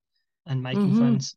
and 0.47 0.63
making 0.63 0.89
mm-hmm. 0.89 0.99
friends. 0.99 1.37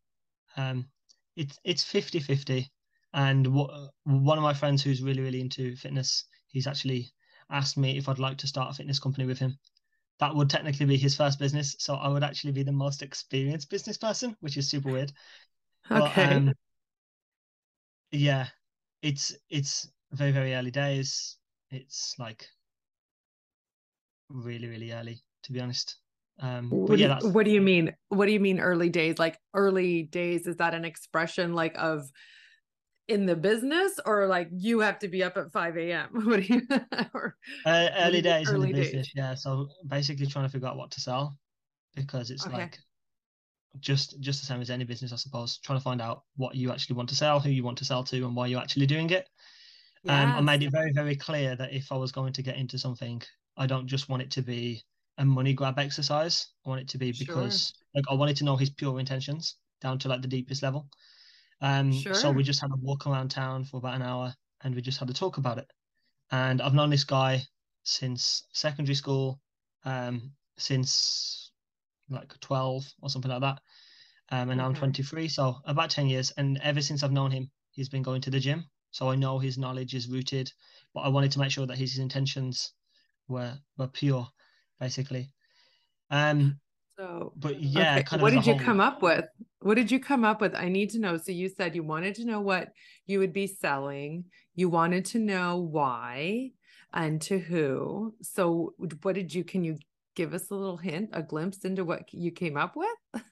Um, 0.57 0.87
it's 1.35 1.57
it's 1.63 1.83
50-50. 1.83 2.67
and 3.13 3.45
w- 3.45 3.89
one 4.03 4.37
of 4.37 4.43
my 4.43 4.53
friends 4.53 4.83
who's 4.83 5.01
really 5.01 5.21
really 5.21 5.41
into 5.41 5.75
fitness, 5.75 6.25
he's 6.47 6.67
actually 6.67 7.11
asked 7.49 7.77
me 7.77 7.97
if 7.97 8.07
I'd 8.07 8.19
like 8.19 8.37
to 8.39 8.47
start 8.47 8.71
a 8.71 8.73
fitness 8.73 8.99
company 8.99 9.25
with 9.25 9.39
him 9.39 9.57
that 10.21 10.33
would 10.33 10.49
technically 10.49 10.85
be 10.85 10.97
his 10.97 11.15
first 11.15 11.39
business. 11.39 11.75
So 11.79 11.95
I 11.95 12.07
would 12.07 12.23
actually 12.23 12.53
be 12.53 12.63
the 12.63 12.71
most 12.71 13.01
experienced 13.01 13.69
business 13.69 13.97
person, 13.97 14.37
which 14.39 14.55
is 14.55 14.69
super 14.69 14.91
weird. 14.91 15.11
Okay. 15.91 16.13
But, 16.15 16.31
um, 16.31 16.53
yeah, 18.11 18.47
it's 19.01 19.35
it's 19.49 19.91
very 20.11 20.31
very 20.31 20.53
early 20.53 20.71
days. 20.71 21.37
It's 21.71 22.15
like 22.19 22.47
really 24.29 24.67
really 24.67 24.91
early 24.93 25.21
to 25.43 25.51
be 25.51 25.59
honest. 25.59 25.97
Um, 26.39 26.69
what, 26.69 26.97
do 26.97 27.01
yeah, 27.01 27.19
you, 27.21 27.29
what 27.29 27.45
do 27.45 27.51
you 27.51 27.61
mean? 27.61 27.95
What 28.09 28.27
do 28.27 28.31
you 28.31 28.39
mean 28.39 28.59
early 28.59 28.89
days? 28.89 29.19
Like 29.19 29.37
early 29.53 30.03
days, 30.03 30.47
is 30.47 30.57
that 30.57 30.73
an 30.73 30.85
expression 30.85 31.53
like 31.53 31.75
of 31.77 32.09
in 33.11 33.25
the 33.25 33.35
business 33.35 33.99
or 34.05 34.27
like 34.27 34.49
you 34.51 34.79
have 34.79 34.99
to 34.99 35.07
be 35.07 35.23
up 35.23 35.37
at 35.37 35.51
5 35.51 35.91
a.m. 35.91 36.09
What 36.27 36.41
do 36.43 36.53
you 36.53 36.61
or 37.13 37.37
uh, 37.65 37.89
early 37.97 38.21
days 38.21 38.51
in 38.51 38.59
the 38.61 38.67
early 38.67 38.73
days? 38.73 38.91
business. 38.91 39.11
Yeah, 39.15 39.35
so 39.35 39.69
basically 39.87 40.27
trying 40.27 40.45
to 40.45 40.49
figure 40.49 40.67
out 40.67 40.77
what 40.77 40.91
to 40.91 41.01
sell 41.01 41.37
because 41.95 42.31
it's 42.31 42.47
Okay. 42.47 42.49
like 42.49 42.79
just 43.79 44.19
just 44.19 44.41
the 44.41 44.45
same 44.45 44.61
as 44.61 44.69
any 44.69 44.83
business, 44.83 45.13
I 45.13 45.15
suppose. 45.15 45.59
Trying 45.59 45.79
to 45.79 45.83
find 45.83 46.01
out 46.01 46.23
what 46.35 46.55
you 46.55 46.71
actually 46.71 46.95
want 46.95 47.09
to 47.09 47.15
sell, 47.15 47.39
who 47.39 47.49
you 47.49 47.63
want 47.63 47.77
to 47.79 47.85
sell 47.85 48.03
to, 48.05 48.25
and 48.25 48.35
why 48.35 48.47
you're 48.47 48.61
actually 48.61 48.85
doing 48.87 49.09
it. 49.11 49.29
Um, 50.07 50.35
I 50.35 50.41
made 50.41 50.63
it 50.63 50.71
very, 50.71 50.91
very 50.93 51.15
clear 51.15 51.55
that 51.55 51.73
if 51.73 51.91
I 51.91 51.97
was 51.97 52.11
going 52.11 52.33
to 52.33 52.43
get 52.43 52.57
into 52.57 52.77
something, 52.79 53.21
I 53.57 53.67
don't 53.67 53.87
just 53.87 54.09
want 54.09 54.23
it 54.23 54.31
to 54.31 54.41
be 54.41 54.83
a 55.17 55.25
money 55.25 55.53
grab 55.53 55.79
exercise. 55.79 56.47
I 56.65 56.69
want 56.69 56.81
it 56.81 56.89
to 56.89 56.97
be 56.97 57.11
Sure. 57.11 57.19
because 57.19 57.73
like 57.95 58.05
I 58.09 58.15
wanted 58.15 58.37
to 58.37 58.45
know 58.45 58.57
his 58.57 58.71
pure 58.71 58.99
intentions 58.99 59.57
down 59.81 59.99
to 59.99 60.09
like 60.09 60.21
the 60.21 60.27
deepest 60.27 60.63
level. 60.63 60.89
Um, 61.61 62.07
so 62.11 62.31
we 62.31 62.43
just 62.43 62.61
had 62.61 62.71
a 62.71 62.77
walk 62.77 63.07
around 63.07 63.29
town 63.29 63.65
for 63.65 63.77
about 63.77 63.95
an 63.95 64.01
hour 64.01 64.33
and 64.63 64.75
we 64.75 64.81
just 64.81 64.99
had 64.99 65.09
a 65.09 65.13
talk 65.13 65.37
about 65.37 65.57
it. 65.59 65.67
And 66.31 66.61
I've 66.61 66.73
known 66.73 66.89
this 66.89 67.03
guy 67.03 67.43
since 67.83 68.43
secondary 68.53 68.95
school, 68.95 69.41
um, 69.85 70.33
since 70.57 71.51
like 72.09 72.39
12 72.39 72.85
or 73.01 73.09
something 73.09 73.31
like 73.31 73.41
that. 73.41 73.59
Um, 74.29 74.49
and 74.49 74.57
now 74.57 74.65
I'm 74.65 74.73
23, 74.73 75.27
so 75.27 75.57
about 75.65 75.89
10 75.89 76.07
years. 76.07 76.31
And 76.31 76.57
ever 76.59 76.81
since 76.81 77.03
I've 77.03 77.11
known 77.11 77.31
him, 77.31 77.51
he's 77.71 77.89
been 77.89 78.03
going 78.03 78.21
to 78.21 78.29
the 78.29 78.39
gym. 78.39 78.65
So 78.91 79.09
I 79.09 79.15
know 79.15 79.39
his 79.39 79.57
knowledge 79.57 79.93
is 79.93 80.07
rooted, 80.07 80.51
but 80.93 81.01
I 81.01 81.09
wanted 81.09 81.31
to 81.33 81.39
make 81.39 81.51
sure 81.51 81.65
that 81.67 81.77
his 81.77 81.97
intentions 81.99 82.73
were 83.27 83.57
were 83.77 83.87
pure, 83.87 84.27
basically. 84.79 85.29
Um, 86.09 86.59
So, 86.97 87.33
but 87.35 87.61
yeah, 87.61 87.99
okay, 87.99 88.17
what 88.17 88.31
did 88.31 88.45
you 88.45 88.53
whole. 88.53 88.65
come 88.65 88.79
up 88.79 89.01
with? 89.01 89.25
What 89.61 89.75
did 89.75 89.91
you 89.91 89.99
come 89.99 90.25
up 90.25 90.41
with? 90.41 90.55
I 90.55 90.69
need 90.69 90.89
to 90.91 90.99
know. 90.99 91.17
So 91.17 91.31
you 91.31 91.49
said 91.49 91.75
you 91.75 91.83
wanted 91.83 92.15
to 92.15 92.25
know 92.25 92.41
what 92.41 92.69
you 93.05 93.19
would 93.19 93.33
be 93.33 93.47
selling. 93.47 94.25
You 94.55 94.69
wanted 94.69 95.05
to 95.05 95.19
know 95.19 95.57
why 95.57 96.51
and 96.93 97.21
to 97.21 97.39
who. 97.39 98.15
So 98.21 98.73
what 99.03 99.15
did 99.15 99.33
you, 99.33 99.43
can 99.43 99.63
you 99.63 99.77
give 100.15 100.33
us 100.33 100.49
a 100.49 100.55
little 100.55 100.77
hint, 100.77 101.11
a 101.13 101.21
glimpse 101.21 101.63
into 101.63 101.85
what 101.85 102.11
you 102.11 102.31
came 102.31 102.57
up 102.57 102.75
with? 102.75 103.23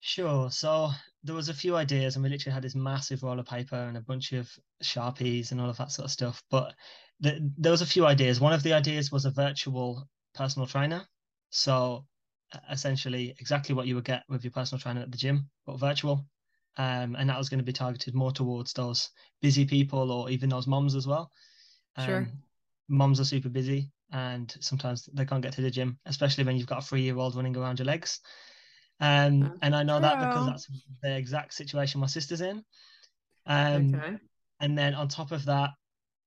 Sure. 0.00 0.50
So 0.50 0.90
there 1.24 1.34
was 1.34 1.50
a 1.50 1.54
few 1.54 1.76
ideas, 1.76 2.14
and 2.14 2.22
we 2.22 2.30
literally 2.30 2.54
had 2.54 2.62
this 2.62 2.74
massive 2.74 3.22
roll 3.22 3.38
of 3.38 3.46
paper 3.46 3.76
and 3.76 3.98
a 3.98 4.00
bunch 4.00 4.32
of 4.32 4.48
sharpies 4.82 5.52
and 5.52 5.60
all 5.60 5.68
of 5.68 5.76
that 5.76 5.92
sort 5.92 6.06
of 6.06 6.10
stuff. 6.10 6.42
But 6.50 6.74
the, 7.20 7.52
there 7.58 7.72
was 7.72 7.82
a 7.82 7.86
few 7.86 8.06
ideas. 8.06 8.40
One 8.40 8.54
of 8.54 8.62
the 8.62 8.72
ideas 8.72 9.12
was 9.12 9.26
a 9.26 9.30
virtual 9.30 10.08
personal 10.34 10.66
trainer. 10.66 11.04
So 11.50 12.06
essentially, 12.70 13.34
exactly 13.38 13.74
what 13.74 13.86
you 13.86 13.94
would 13.94 14.04
get 14.04 14.22
with 14.28 14.44
your 14.44 14.50
personal 14.50 14.80
trainer 14.80 15.00
at 15.00 15.10
the 15.10 15.18
gym, 15.18 15.48
but 15.66 15.78
virtual. 15.78 16.26
Um, 16.76 17.16
and 17.16 17.28
that 17.28 17.38
was 17.38 17.48
going 17.48 17.58
to 17.58 17.64
be 17.64 17.72
targeted 17.72 18.14
more 18.14 18.32
towards 18.32 18.72
those 18.72 19.10
busy 19.42 19.64
people 19.64 20.10
or 20.12 20.30
even 20.30 20.48
those 20.48 20.66
moms 20.66 20.94
as 20.94 21.06
well. 21.06 21.30
Sure. 21.98 22.14
Um, 22.14 22.32
moms 22.88 23.20
are 23.20 23.24
super 23.24 23.48
busy 23.48 23.90
and 24.12 24.54
sometimes 24.60 25.08
they 25.12 25.24
can't 25.24 25.42
get 25.42 25.52
to 25.54 25.60
the 25.62 25.70
gym, 25.70 25.98
especially 26.06 26.44
when 26.44 26.56
you've 26.56 26.66
got 26.66 26.78
a 26.78 26.86
three 26.86 27.02
year 27.02 27.16
old 27.16 27.34
running 27.36 27.56
around 27.56 27.78
your 27.78 27.86
legs. 27.86 28.20
Um, 29.00 29.40
That's 29.40 29.58
and 29.62 29.74
I 29.74 29.82
know 29.82 30.00
that 30.00 30.20
because 30.20 30.46
that's 30.46 30.66
the 31.02 31.16
exact 31.16 31.54
situation 31.54 32.00
my 32.00 32.06
sister's 32.06 32.40
in. 32.40 32.64
Um, 33.46 34.04
Okay. 34.04 34.18
and 34.60 34.76
then 34.76 34.94
on 34.94 35.08
top 35.08 35.32
of 35.32 35.44
that, 35.46 35.70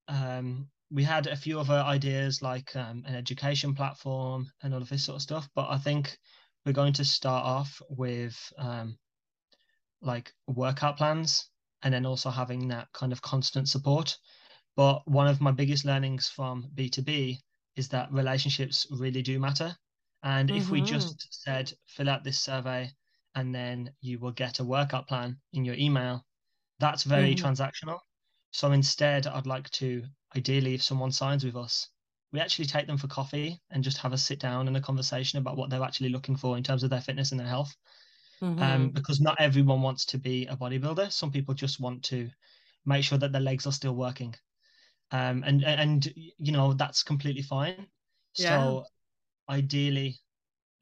um, 0.08 0.68
we 0.94 1.04
had 1.04 1.28
a 1.28 1.36
few 1.36 1.60
other 1.60 1.74
ideas 1.82 2.42
like 2.42 2.76
um, 2.76 3.04
an 3.08 3.16
education 3.16 3.76
platform 3.76 4.52
and 4.62 4.74
all 4.74 4.82
of 4.82 4.90
this 4.90 5.06
sort 5.06 5.18
of 5.18 5.22
stuff. 5.24 5.50
But 5.56 5.70
I 5.70 5.78
think 5.80 6.20
we're 6.66 6.74
going 6.74 6.94
to 6.94 7.06
start 7.06 7.46
off 7.46 7.82
with 7.90 8.54
um, 8.58 9.00
like 10.02 10.34
workout 10.48 10.98
plans 10.98 11.50
and 11.82 11.94
then 11.94 12.06
also 12.06 12.30
having 12.30 12.68
that 12.68 12.92
kind 12.94 13.12
of 13.12 13.22
constant 13.22 13.68
support. 13.70 14.18
But 14.76 15.08
one 15.08 15.28
of 15.28 15.42
my 15.42 15.52
biggest 15.52 15.86
learnings 15.86 16.30
from 16.30 16.72
B2B 16.76 17.40
is 17.76 17.90
that 17.90 18.12
relationships 18.12 18.88
really 18.92 19.22
do 19.24 19.40
matter. 19.40 19.76
And 20.24 20.52
if 20.52 20.72
we 20.72 20.82
Mhm. 20.82 20.84
just 20.84 21.28
said, 21.44 21.74
fill 21.88 22.10
out 22.10 22.24
this 22.24 22.40
survey 22.40 22.92
and 23.36 23.54
then 23.56 23.96
you 24.02 24.20
will 24.20 24.32
get 24.34 24.60
a 24.60 24.66
workout 24.66 25.08
plan 25.08 25.42
in 25.54 25.66
your 25.66 25.76
email, 25.76 26.26
that's 26.80 27.04
very 27.04 27.36
Mhm. 27.36 27.36
transactional. 27.36 28.00
So 28.54 28.72
instead, 28.72 29.28
I'd 29.28 29.46
like 29.48 29.70
to 29.72 30.06
ideally, 30.36 30.76
if 30.76 30.82
someone 30.84 31.12
signs 31.12 31.44
with 31.44 31.58
us, 31.58 31.90
we 32.32 32.40
actually 32.40 32.66
take 32.68 32.88
them 32.88 32.98
for 32.98 33.08
coffee 33.08 33.62
and 33.70 33.84
just 33.84 33.98
have 33.98 34.14
a 34.14 34.18
sit 34.18 34.40
down 34.40 34.68
and 34.68 34.78
a 34.78 34.82
conversation 34.82 35.40
about 35.40 35.58
what 35.58 35.70
they're 35.70 35.84
actually 35.84 36.10
looking 36.10 36.38
for 36.38 36.58
in 36.58 36.64
terms 36.64 36.84
of 36.84 36.90
their 36.90 37.02
fitness 37.02 37.32
and 37.32 37.40
their 37.40 37.48
health. 37.48 37.76
Um, 38.60 38.90
Mhm. 38.90 38.94
because 38.94 39.20
not 39.22 39.40
everyone 39.42 39.82
wants 39.82 40.06
to 40.08 40.18
be 40.20 40.46
a 40.48 40.56
bodybuilder. 40.58 41.12
Some 41.12 41.32
people 41.32 41.54
just 41.56 41.80
want 41.80 42.04
to 42.06 42.32
make 42.86 43.04
sure 43.04 43.18
that 43.20 43.32
their 43.32 43.42
legs 43.42 43.68
are 43.68 43.74
still 43.74 43.96
working. 43.96 44.36
Um, 45.12 45.44
and 45.44 45.64
and 45.64 46.06
you 46.16 46.52
know 46.52 46.74
that's 46.74 47.04
completely 47.04 47.44
fine. 47.44 47.88
Yeah. 48.38 48.74
So 48.74 48.86
ideally, 49.50 50.20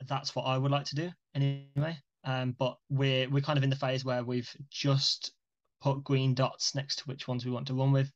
that's 0.08 0.36
what 0.36 0.44
I 0.44 0.58
would 0.58 0.72
like 0.72 0.86
to 0.88 0.96
do 0.96 1.12
anyway. 1.36 2.00
Um, 2.24 2.54
but 2.54 2.78
we're 2.90 3.30
we're 3.30 3.42
kind 3.44 3.58
of 3.58 3.64
in 3.64 3.70
the 3.72 3.76
phase 3.76 4.06
where 4.06 4.24
we've 4.24 4.56
just 4.70 5.34
put 5.82 6.04
green 6.04 6.34
dots 6.34 6.76
next 6.76 6.98
to 6.98 7.04
which 7.06 7.28
ones 7.28 7.46
we 7.46 7.52
want 7.52 7.68
to 7.68 7.74
run 7.74 7.92
with, 7.92 8.12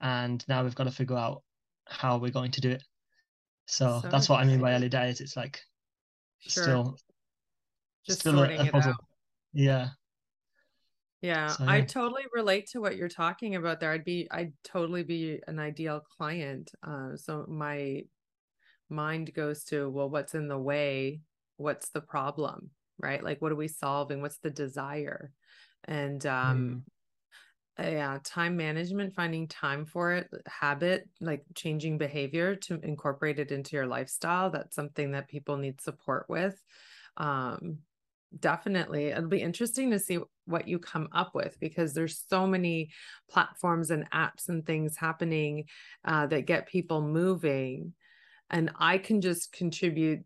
and 0.00 0.44
now 0.48 0.62
we've 0.62 0.74
got 0.74 0.84
to 0.84 0.90
figure 0.90 1.16
out 1.16 1.42
how 1.86 2.18
we're 2.18 2.30
going 2.30 2.50
to 2.52 2.60
do 2.60 2.70
it. 2.70 2.82
So, 3.66 4.00
So 4.02 4.08
that's 4.08 4.28
what 4.28 4.40
I 4.40 4.44
mean 4.44 4.60
by 4.60 4.74
early 4.74 4.88
days. 4.88 5.20
It's 5.20 5.36
like 5.36 5.60
Sure. 6.40 6.64
still 6.64 6.98
Just 8.06 8.20
still 8.20 8.32
sorting 8.34 8.60
a 8.60 8.64
it 8.64 8.72
puzzle. 8.72 8.92
out. 8.92 9.04
Yeah. 9.52 9.88
Yeah, 11.22 11.46
So 11.46 11.64
I 11.66 11.80
totally 11.80 12.24
relate 12.34 12.66
to 12.72 12.80
what 12.82 12.96
you're 12.96 13.08
talking 13.08 13.56
about 13.56 13.80
there. 13.80 13.90
I'd 13.90 14.04
be, 14.04 14.28
I'd 14.30 14.52
totally 14.62 15.02
be 15.02 15.40
an 15.46 15.58
ideal 15.58 16.02
client. 16.18 16.70
Uh, 16.86 17.16
so 17.16 17.46
my 17.48 18.02
mind 18.90 19.32
goes 19.32 19.64
to, 19.64 19.88
well, 19.88 20.10
what's 20.10 20.34
in 20.34 20.48
the 20.48 20.58
way? 20.58 21.20
What's 21.56 21.88
the 21.88 22.02
problem? 22.02 22.70
Right? 22.98 23.24
Like, 23.24 23.40
what 23.40 23.52
are 23.52 23.56
we 23.56 23.68
solving? 23.68 24.20
What's 24.20 24.36
the 24.38 24.50
desire? 24.50 25.32
And 25.84 26.24
um, 26.26 26.56
Mm. 26.56 26.82
Yeah, 27.78 28.18
time 28.22 28.56
management, 28.56 29.14
finding 29.14 29.48
time 29.48 29.84
for 29.84 30.12
it, 30.12 30.28
habit, 30.46 31.08
like 31.20 31.44
changing 31.54 31.98
behavior 31.98 32.54
to 32.54 32.78
incorporate 32.82 33.38
it 33.38 33.50
into 33.50 33.76
your 33.76 33.86
lifestyle. 33.86 34.50
That's 34.50 34.76
something 34.76 35.12
that 35.12 35.28
people 35.28 35.56
need 35.56 35.80
support 35.80 36.26
with. 36.28 36.62
Um, 37.16 37.78
definitely. 38.38 39.06
It'll 39.06 39.28
be 39.28 39.42
interesting 39.42 39.90
to 39.90 39.98
see 39.98 40.18
what 40.46 40.68
you 40.68 40.78
come 40.78 41.08
up 41.12 41.34
with 41.34 41.58
because 41.58 41.94
there's 41.94 42.24
so 42.28 42.46
many 42.46 42.90
platforms 43.30 43.90
and 43.90 44.08
apps 44.10 44.48
and 44.48 44.64
things 44.64 44.96
happening 44.96 45.64
uh, 46.04 46.26
that 46.28 46.46
get 46.46 46.68
people 46.68 47.00
moving. 47.00 47.92
And 48.50 48.70
I 48.78 48.98
can 48.98 49.20
just 49.20 49.52
contribute 49.52 50.24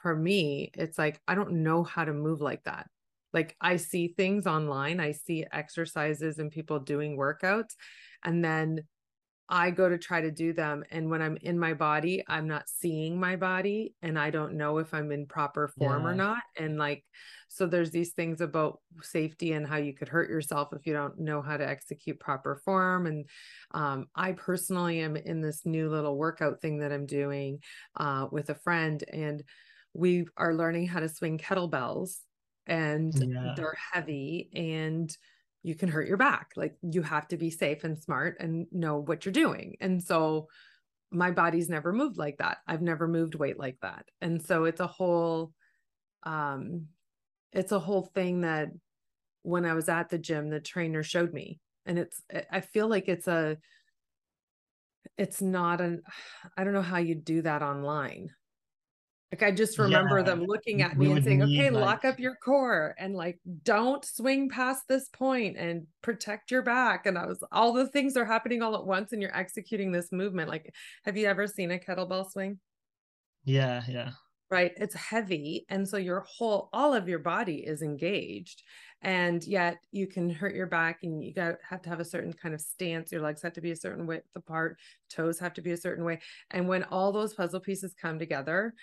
for 0.00 0.16
me, 0.16 0.70
it's 0.74 0.98
like 0.98 1.20
I 1.28 1.34
don't 1.34 1.62
know 1.62 1.82
how 1.84 2.04
to 2.04 2.12
move 2.12 2.40
like 2.40 2.64
that. 2.64 2.88
Like 3.32 3.56
I 3.60 3.76
see 3.76 4.14
things 4.16 4.46
online, 4.46 5.00
I 5.00 5.12
see 5.12 5.46
exercises 5.52 6.38
and 6.38 6.50
people 6.50 6.80
doing 6.80 7.16
workouts, 7.16 7.74
and 8.24 8.44
then 8.44 8.84
I 9.52 9.72
go 9.72 9.88
to 9.88 9.98
try 9.98 10.20
to 10.20 10.30
do 10.30 10.52
them. 10.52 10.84
And 10.92 11.10
when 11.10 11.20
I'm 11.20 11.36
in 11.42 11.58
my 11.58 11.74
body, 11.74 12.22
I'm 12.28 12.46
not 12.46 12.68
seeing 12.68 13.18
my 13.18 13.34
body 13.34 13.94
and 14.00 14.16
I 14.16 14.30
don't 14.30 14.54
know 14.54 14.78
if 14.78 14.94
I'm 14.94 15.10
in 15.10 15.26
proper 15.26 15.66
form 15.66 16.06
or 16.06 16.14
not. 16.14 16.42
And 16.56 16.78
like, 16.78 17.04
so 17.48 17.66
there's 17.66 17.90
these 17.90 18.12
things 18.12 18.40
about 18.40 18.78
safety 19.02 19.52
and 19.52 19.66
how 19.66 19.78
you 19.78 19.92
could 19.92 20.08
hurt 20.08 20.30
yourself 20.30 20.68
if 20.72 20.86
you 20.86 20.92
don't 20.92 21.18
know 21.18 21.42
how 21.42 21.56
to 21.56 21.68
execute 21.68 22.20
proper 22.20 22.62
form. 22.64 23.06
And 23.06 23.26
um, 23.72 24.06
I 24.14 24.32
personally 24.32 25.00
am 25.00 25.16
in 25.16 25.40
this 25.40 25.62
new 25.66 25.90
little 25.90 26.16
workout 26.16 26.60
thing 26.60 26.78
that 26.78 26.92
I'm 26.92 27.06
doing 27.06 27.58
uh, 27.96 28.28
with 28.30 28.50
a 28.50 28.54
friend, 28.54 29.02
and 29.12 29.42
we 29.94 30.26
are 30.36 30.54
learning 30.54 30.86
how 30.86 31.00
to 31.00 31.08
swing 31.08 31.38
kettlebells, 31.38 32.18
and 32.70 33.14
Yeah. 33.14 33.56
they're 33.56 33.76
heavy 33.92 34.50
and 34.54 35.16
you 35.64 35.76
can 35.76 35.90
hurt 35.90 36.08
your 36.08 36.18
back. 36.18 36.52
Like 36.56 36.78
you 36.82 37.02
have 37.02 37.28
to 37.30 37.38
be 37.38 37.50
safe 37.50 37.84
and 37.84 37.98
smart 37.98 38.38
and 38.40 38.68
know 38.72 38.98
what 38.98 39.26
you're 39.26 39.32
doing. 39.34 39.76
And 39.80 40.02
so 40.02 40.48
my 41.10 41.30
body's 41.30 41.68
never 41.70 41.92
moved 41.92 42.18
like 42.18 42.38
that. 42.38 42.58
I've 42.66 42.82
never 42.82 43.08
moved 43.08 43.34
weight 43.36 43.58
like 43.58 43.78
that. 43.82 44.08
And 44.20 44.42
so 44.42 44.64
it's 44.64 44.80
a 44.80 44.88
whole 44.88 45.54
um 46.24 46.88
it's 47.52 47.72
a 47.72 47.80
whole 47.80 48.02
thing 48.14 48.42
that 48.42 48.70
when 49.42 49.64
I 49.66 49.74
was 49.74 49.88
at 49.88 50.10
the 50.10 50.18
gym 50.18 50.50
the 50.50 50.60
trainer 50.60 51.02
showed 51.02 51.32
me. 51.34 51.60
And 51.86 51.98
it's 51.98 52.22
I 52.50 52.60
feel 52.60 52.88
like 52.88 53.08
it's 53.08 53.28
a 53.28 53.58
it's 55.16 55.42
not 55.42 55.80
an 55.80 56.02
I 56.56 56.64
don't 56.64 56.72
know 56.74 56.82
how 56.82 56.98
you 56.98 57.14
do 57.14 57.42
that 57.42 57.62
online. 57.62 58.30
Like 59.32 59.42
I 59.44 59.52
just 59.52 59.78
remember 59.78 60.18
Yeah. 60.18 60.24
them 60.24 60.44
looking 60.44 60.82
at 60.82 60.98
me 60.98 61.12
and 61.12 61.22
saying, 61.22 61.42
okay, 61.44 61.70
like 61.70 61.84
lock 61.84 62.04
up 62.04 62.18
your 62.18 62.36
core 62.44 62.96
and 62.98 63.14
like 63.14 63.40
don't 63.62 64.04
swing 64.04 64.48
past 64.48 64.88
this 64.88 65.08
point 65.08 65.56
and 65.56 65.86
protect 66.02 66.50
your 66.50 66.62
back. 66.62 67.06
And 67.06 67.16
I 67.16 67.26
was 67.26 67.42
all 67.52 67.72
the 67.72 67.88
things 67.88 68.16
are 68.16 68.24
happening 68.24 68.60
all 68.62 68.74
at 68.76 68.86
once 68.86 69.12
and 69.12 69.22
you're 69.22 69.36
executing 69.36 69.92
this 69.92 70.10
movement. 70.12 70.48
Like, 70.50 70.74
have 71.04 71.16
you 71.16 71.26
ever 71.28 71.46
seen 71.46 71.70
a 71.70 71.78
kettlebell 71.78 72.28
swing? 72.30 72.60
yeah, 73.44 73.82
yeah. 73.88 74.12
right 74.50 74.72
it's 74.76 74.94
heavy 74.94 75.64
and 75.68 75.88
so 75.88 75.96
your 75.96 76.20
whole 76.36 76.68
all 76.72 76.92
of 76.92 77.08
your 77.08 77.20
body 77.20 77.58
is 77.64 77.82
engaged 77.82 78.62
and 79.02 79.44
yet 79.44 79.78
you 79.92 80.06
can 80.08 80.28
hurt 80.28 80.54
your 80.56 80.66
back 80.66 80.98
and 81.04 81.22
you 81.22 81.32
got 81.32 81.54
have 81.68 81.80
to 81.82 81.88
have 81.88 82.00
a 82.00 82.04
certain 82.04 82.32
kind 82.32 82.54
of 82.54 82.60
stance 82.60 83.12
your 83.12 83.20
legs 83.22 83.42
have 83.42 83.52
to 83.52 83.60
be 83.60 83.70
a 83.70 83.76
certain 83.76 84.06
width 84.06 84.26
apart 84.34 84.76
toes 85.08 85.38
have 85.38 85.54
to 85.54 85.62
be 85.62 85.70
a 85.70 85.76
certain 85.76 86.04
way 86.04 86.20
and 86.50 86.66
when 86.66 86.82
all 86.84 87.12
those 87.12 87.32
puzzle 87.34 87.60
pieces 87.60 87.94
come 88.00 88.18
together 88.18 88.74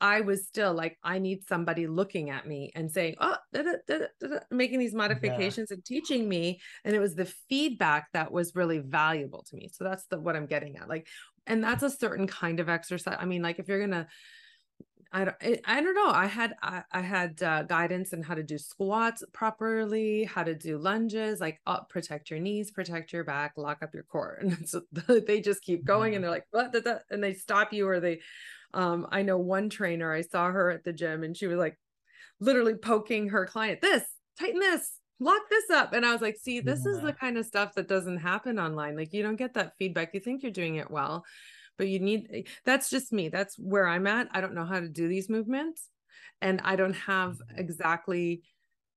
I 0.00 0.20
was 0.20 0.46
still 0.46 0.72
like, 0.72 0.98
I 1.02 1.18
need 1.18 1.46
somebody 1.46 1.86
looking 1.86 2.30
at 2.30 2.46
me 2.46 2.70
and 2.74 2.90
saying, 2.90 3.16
oh, 3.20 3.36
da, 3.52 3.62
da, 3.62 3.98
da, 4.20 4.38
making 4.50 4.78
these 4.78 4.94
modifications 4.94 5.68
yeah. 5.70 5.74
and 5.74 5.84
teaching 5.84 6.28
me. 6.28 6.60
And 6.84 6.94
it 6.94 7.00
was 7.00 7.14
the 7.14 7.26
feedback 7.48 8.08
that 8.12 8.30
was 8.30 8.54
really 8.54 8.78
valuable 8.78 9.44
to 9.48 9.56
me. 9.56 9.68
So 9.72 9.84
that's 9.84 10.06
the 10.06 10.20
what 10.20 10.36
I'm 10.36 10.46
getting 10.46 10.76
at. 10.76 10.88
Like, 10.88 11.06
and 11.46 11.62
that's 11.62 11.82
a 11.82 11.90
certain 11.90 12.26
kind 12.26 12.60
of 12.60 12.68
exercise. 12.68 13.16
I 13.18 13.24
mean, 13.24 13.42
like 13.42 13.58
if 13.58 13.68
you're 13.68 13.80
gonna 13.80 14.06
I 15.10 15.24
don't, 15.24 15.36
I 15.64 15.80
don't 15.80 15.94
know. 15.94 16.10
I 16.10 16.26
had, 16.26 16.54
I, 16.62 16.82
I 16.92 17.00
had 17.00 17.42
uh, 17.42 17.62
guidance 17.62 18.12
on 18.12 18.22
how 18.22 18.34
to 18.34 18.42
do 18.42 18.58
squats 18.58 19.24
properly, 19.32 20.24
how 20.24 20.42
to 20.42 20.54
do 20.54 20.76
lunges, 20.76 21.40
like 21.40 21.60
up, 21.66 21.84
oh, 21.84 21.86
protect 21.88 22.30
your 22.30 22.40
knees, 22.40 22.70
protect 22.70 23.12
your 23.12 23.24
back, 23.24 23.52
lock 23.56 23.78
up 23.82 23.94
your 23.94 24.02
core. 24.02 24.38
And 24.42 24.68
so 24.68 24.82
they 25.26 25.40
just 25.40 25.62
keep 25.62 25.84
going 25.84 26.14
and 26.14 26.22
they're 26.22 26.30
like, 26.30 26.46
what, 26.50 26.74
and 27.10 27.22
they 27.22 27.32
stop 27.32 27.72
you 27.72 27.88
or 27.88 28.00
they, 28.00 28.20
um, 28.74 29.06
I 29.10 29.22
know 29.22 29.38
one 29.38 29.70
trainer, 29.70 30.12
I 30.12 30.22
saw 30.22 30.50
her 30.50 30.70
at 30.70 30.84
the 30.84 30.92
gym 30.92 31.22
and 31.22 31.36
she 31.36 31.46
was 31.46 31.58
like 31.58 31.78
literally 32.40 32.74
poking 32.74 33.30
her 33.30 33.46
client, 33.46 33.80
this, 33.80 34.04
tighten 34.38 34.60
this, 34.60 34.98
lock 35.20 35.42
this 35.50 35.70
up. 35.70 35.92
And 35.92 36.04
I 36.04 36.12
was 36.12 36.20
like, 36.20 36.36
see, 36.36 36.60
this 36.60 36.82
yeah. 36.84 36.92
is 36.92 37.02
the 37.02 37.12
kind 37.12 37.38
of 37.38 37.46
stuff 37.46 37.74
that 37.74 37.88
doesn't 37.88 38.18
happen 38.18 38.58
online. 38.58 38.96
Like 38.96 39.12
you 39.12 39.22
don't 39.22 39.36
get 39.36 39.54
that 39.54 39.72
feedback. 39.78 40.14
You 40.14 40.20
think 40.20 40.42
you're 40.42 40.52
doing 40.52 40.76
it 40.76 40.90
well 40.90 41.24
but 41.78 41.88
you 41.88 42.00
need 42.00 42.28
eh, 42.34 42.42
that's 42.66 42.90
just 42.90 43.12
me 43.12 43.28
that's 43.28 43.58
where 43.58 43.86
i'm 43.86 44.06
at 44.06 44.28
i 44.32 44.40
don't 44.40 44.54
know 44.54 44.66
how 44.66 44.80
to 44.80 44.88
do 44.88 45.08
these 45.08 45.30
movements 45.30 45.88
and 46.42 46.60
i 46.64 46.76
don't 46.76 46.96
have 46.96 47.32
mm-hmm. 47.32 47.58
exactly 47.58 48.42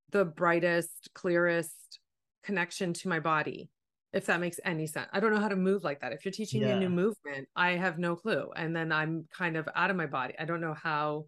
the 0.09 0.25
brightest 0.25 1.09
clearest 1.13 1.99
connection 2.43 2.91
to 2.91 3.07
my 3.07 3.19
body 3.19 3.69
if 4.13 4.25
that 4.25 4.39
makes 4.39 4.59
any 4.65 4.87
sense 4.87 5.07
i 5.13 5.19
don't 5.19 5.33
know 5.33 5.39
how 5.39 5.47
to 5.47 5.55
move 5.55 5.83
like 5.83 5.99
that 6.01 6.13
if 6.13 6.25
you're 6.25 6.31
teaching 6.31 6.61
yeah. 6.61 6.67
me 6.67 6.73
a 6.73 6.79
new 6.79 6.89
movement 6.89 7.47
i 7.55 7.71
have 7.71 7.97
no 7.97 8.15
clue 8.15 8.49
and 8.55 8.75
then 8.75 8.91
i'm 8.91 9.25
kind 9.35 9.55
of 9.57 9.67
out 9.75 9.89
of 9.89 9.95
my 9.95 10.05
body 10.05 10.33
i 10.39 10.45
don't 10.45 10.61
know 10.61 10.73
how 10.73 11.25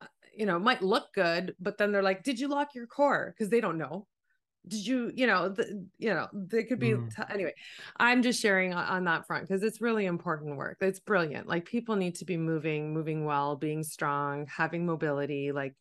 uh, 0.00 0.06
you 0.34 0.46
know 0.46 0.56
it 0.56 0.62
might 0.62 0.82
look 0.82 1.06
good 1.14 1.54
but 1.60 1.78
then 1.78 1.92
they're 1.92 2.02
like 2.02 2.22
did 2.22 2.38
you 2.38 2.48
lock 2.48 2.74
your 2.74 2.86
core 2.86 3.34
because 3.36 3.50
they 3.50 3.60
don't 3.60 3.78
know 3.78 4.06
did 4.68 4.86
you 4.86 5.12
you 5.14 5.26
know 5.26 5.48
the, 5.48 5.86
you 5.98 6.10
know 6.10 6.26
they 6.32 6.64
could 6.64 6.78
be 6.78 6.90
mm. 6.90 7.14
t- 7.14 7.22
anyway 7.32 7.54
i'm 7.98 8.22
just 8.22 8.40
sharing 8.40 8.74
on, 8.74 8.84
on 8.84 9.04
that 9.04 9.26
front 9.26 9.46
because 9.46 9.62
it's 9.62 9.80
really 9.80 10.06
important 10.06 10.56
work 10.56 10.76
it's 10.80 11.00
brilliant 11.00 11.46
like 11.46 11.64
people 11.64 11.96
need 11.96 12.14
to 12.14 12.24
be 12.24 12.36
moving 12.36 12.92
moving 12.92 13.24
well 13.24 13.56
being 13.56 13.82
strong 13.82 14.46
having 14.54 14.84
mobility 14.84 15.52
like 15.52 15.74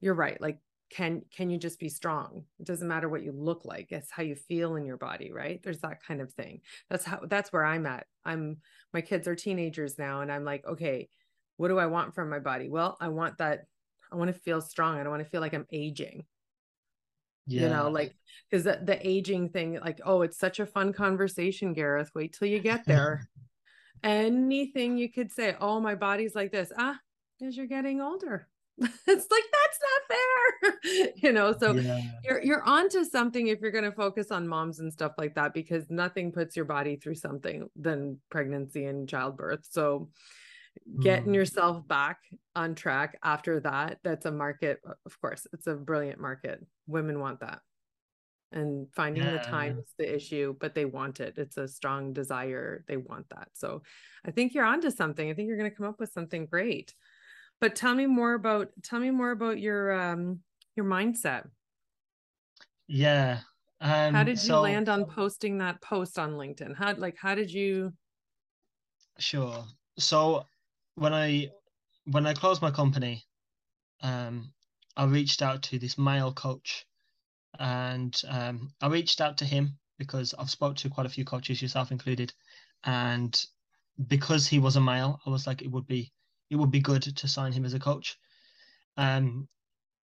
you're 0.00 0.14
right 0.14 0.40
like 0.40 0.58
can 0.90 1.22
can 1.34 1.50
you 1.50 1.58
just 1.58 1.80
be 1.80 1.88
strong? 1.88 2.44
It 2.60 2.66
doesn't 2.66 2.86
matter 2.86 3.08
what 3.08 3.22
you 3.22 3.32
look 3.32 3.64
like 3.64 3.90
it's 3.90 4.10
how 4.10 4.22
you 4.22 4.36
feel 4.36 4.76
in 4.76 4.86
your 4.86 4.96
body 4.96 5.32
right? 5.32 5.60
There's 5.62 5.80
that 5.80 6.02
kind 6.02 6.20
of 6.20 6.32
thing. 6.34 6.60
That's 6.88 7.04
how 7.04 7.20
that's 7.28 7.52
where 7.52 7.64
i'm 7.64 7.86
at. 7.86 8.06
I'm 8.24 8.58
my 8.92 9.00
kids 9.00 9.26
are 9.26 9.34
teenagers 9.34 9.98
now 9.98 10.20
and 10.20 10.30
i'm 10.30 10.44
like 10.44 10.64
okay 10.66 11.08
what 11.56 11.68
do 11.68 11.78
i 11.78 11.86
want 11.86 12.14
from 12.14 12.30
my 12.30 12.38
body? 12.38 12.68
Well 12.68 12.96
i 13.00 13.08
want 13.08 13.38
that 13.38 13.64
i 14.12 14.16
want 14.16 14.32
to 14.32 14.40
feel 14.40 14.60
strong 14.60 14.98
i 14.98 15.02
don't 15.02 15.10
want 15.10 15.24
to 15.24 15.28
feel 15.28 15.40
like 15.40 15.54
i'm 15.54 15.66
aging. 15.72 16.24
Yeah. 17.48 17.62
you 17.62 17.68
know 17.68 17.90
like 17.90 18.14
because 18.50 18.64
the, 18.64 18.80
the 18.82 19.06
aging 19.06 19.50
thing 19.50 19.78
like 19.80 20.00
oh 20.04 20.22
it's 20.22 20.38
such 20.38 20.58
a 20.58 20.66
fun 20.66 20.92
conversation 20.92 21.72
gareth 21.74 22.10
wait 22.14 22.32
till 22.32 22.48
you 22.48 22.60
get 22.60 22.84
there. 22.86 23.28
Anything 24.04 24.98
you 24.98 25.10
could 25.10 25.32
say 25.32 25.56
oh 25.60 25.80
my 25.80 25.96
body's 25.96 26.34
like 26.34 26.52
this. 26.52 26.70
Ah 26.78 26.98
as 27.44 27.56
you're 27.56 27.66
getting 27.66 28.00
older 28.00 28.48
it's 29.06 29.26
like 29.30 29.44
that's 29.52 29.78
not 29.82 30.16
fair. 30.16 31.12
You 31.16 31.32
know 31.32 31.56
so 31.58 31.72
yeah. 31.72 32.00
you're 32.22 32.42
you're 32.42 32.62
onto 32.62 33.04
something 33.04 33.48
if 33.48 33.60
you're 33.60 33.70
going 33.70 33.84
to 33.84 33.92
focus 33.92 34.30
on 34.30 34.46
moms 34.46 34.80
and 34.80 34.92
stuff 34.92 35.12
like 35.18 35.34
that 35.34 35.54
because 35.54 35.90
nothing 35.90 36.30
puts 36.30 36.54
your 36.56 36.64
body 36.64 36.96
through 36.96 37.14
something 37.14 37.68
than 37.74 38.18
pregnancy 38.30 38.84
and 38.84 39.08
childbirth. 39.08 39.66
So 39.70 40.10
getting 41.00 41.32
mm. 41.32 41.36
yourself 41.36 41.86
back 41.88 42.18
on 42.54 42.74
track 42.74 43.18
after 43.24 43.60
that 43.60 43.98
that's 44.04 44.26
a 44.26 44.30
market 44.30 44.78
of 45.06 45.20
course 45.20 45.46
it's 45.52 45.66
a 45.66 45.74
brilliant 45.74 46.20
market. 46.20 46.64
Women 46.86 47.18
want 47.18 47.40
that. 47.40 47.60
And 48.52 48.86
finding 48.94 49.24
yeah. 49.24 49.32
the 49.32 49.38
time 49.38 49.78
is 49.78 49.94
the 49.98 50.14
issue 50.14 50.54
but 50.60 50.74
they 50.74 50.84
want 50.84 51.20
it. 51.20 51.34
It's 51.38 51.56
a 51.56 51.66
strong 51.66 52.12
desire. 52.12 52.84
They 52.86 52.98
want 52.98 53.28
that. 53.30 53.48
So 53.54 53.82
i 54.26 54.30
think 54.30 54.52
you're 54.52 54.66
onto 54.66 54.90
something. 54.90 55.30
I 55.30 55.34
think 55.34 55.48
you're 55.48 55.58
going 55.58 55.70
to 55.70 55.76
come 55.76 55.86
up 55.86 55.98
with 55.98 56.12
something 56.12 56.44
great 56.46 56.94
but 57.60 57.74
tell 57.74 57.94
me 57.94 58.06
more 58.06 58.34
about 58.34 58.68
tell 58.82 59.00
me 59.00 59.10
more 59.10 59.30
about 59.30 59.58
your 59.58 59.92
um 59.92 60.40
your 60.74 60.86
mindset. 60.86 61.48
Yeah 62.88 63.40
um 63.80 64.14
how 64.14 64.24
did 64.24 64.42
you 64.42 64.48
so, 64.48 64.62
land 64.62 64.88
on 64.88 65.04
posting 65.04 65.58
that 65.58 65.80
post 65.82 66.18
on 66.18 66.32
linkedin? 66.32 66.74
How 66.74 66.94
like 66.94 67.16
how 67.18 67.34
did 67.34 67.50
you 67.50 67.92
sure. 69.18 69.64
So 69.98 70.44
when 70.94 71.12
I 71.12 71.50
when 72.04 72.26
I 72.26 72.34
closed 72.34 72.62
my 72.62 72.70
company, 72.70 73.24
um, 74.02 74.52
I 74.96 75.04
reached 75.04 75.42
out 75.42 75.62
to 75.64 75.78
this 75.78 75.98
male 75.98 76.32
coach, 76.32 76.86
and 77.58 78.20
um, 78.28 78.70
I 78.80 78.88
reached 78.88 79.20
out 79.20 79.38
to 79.38 79.44
him 79.44 79.78
because 79.98 80.34
I've 80.38 80.50
spoke 80.50 80.76
to 80.76 80.90
quite 80.90 81.06
a 81.06 81.10
few 81.10 81.24
coaches, 81.24 81.60
yourself 81.60 81.90
included, 81.90 82.32
and 82.84 83.44
because 84.08 84.46
he 84.46 84.58
was 84.58 84.76
a 84.76 84.80
male, 84.80 85.20
I 85.26 85.30
was 85.30 85.46
like, 85.46 85.62
it 85.62 85.70
would 85.70 85.86
be 85.86 86.12
it 86.50 86.56
would 86.56 86.70
be 86.70 86.80
good 86.80 87.02
to 87.02 87.28
sign 87.28 87.52
him 87.52 87.64
as 87.64 87.74
a 87.74 87.78
coach. 87.78 88.16
Um, 88.96 89.48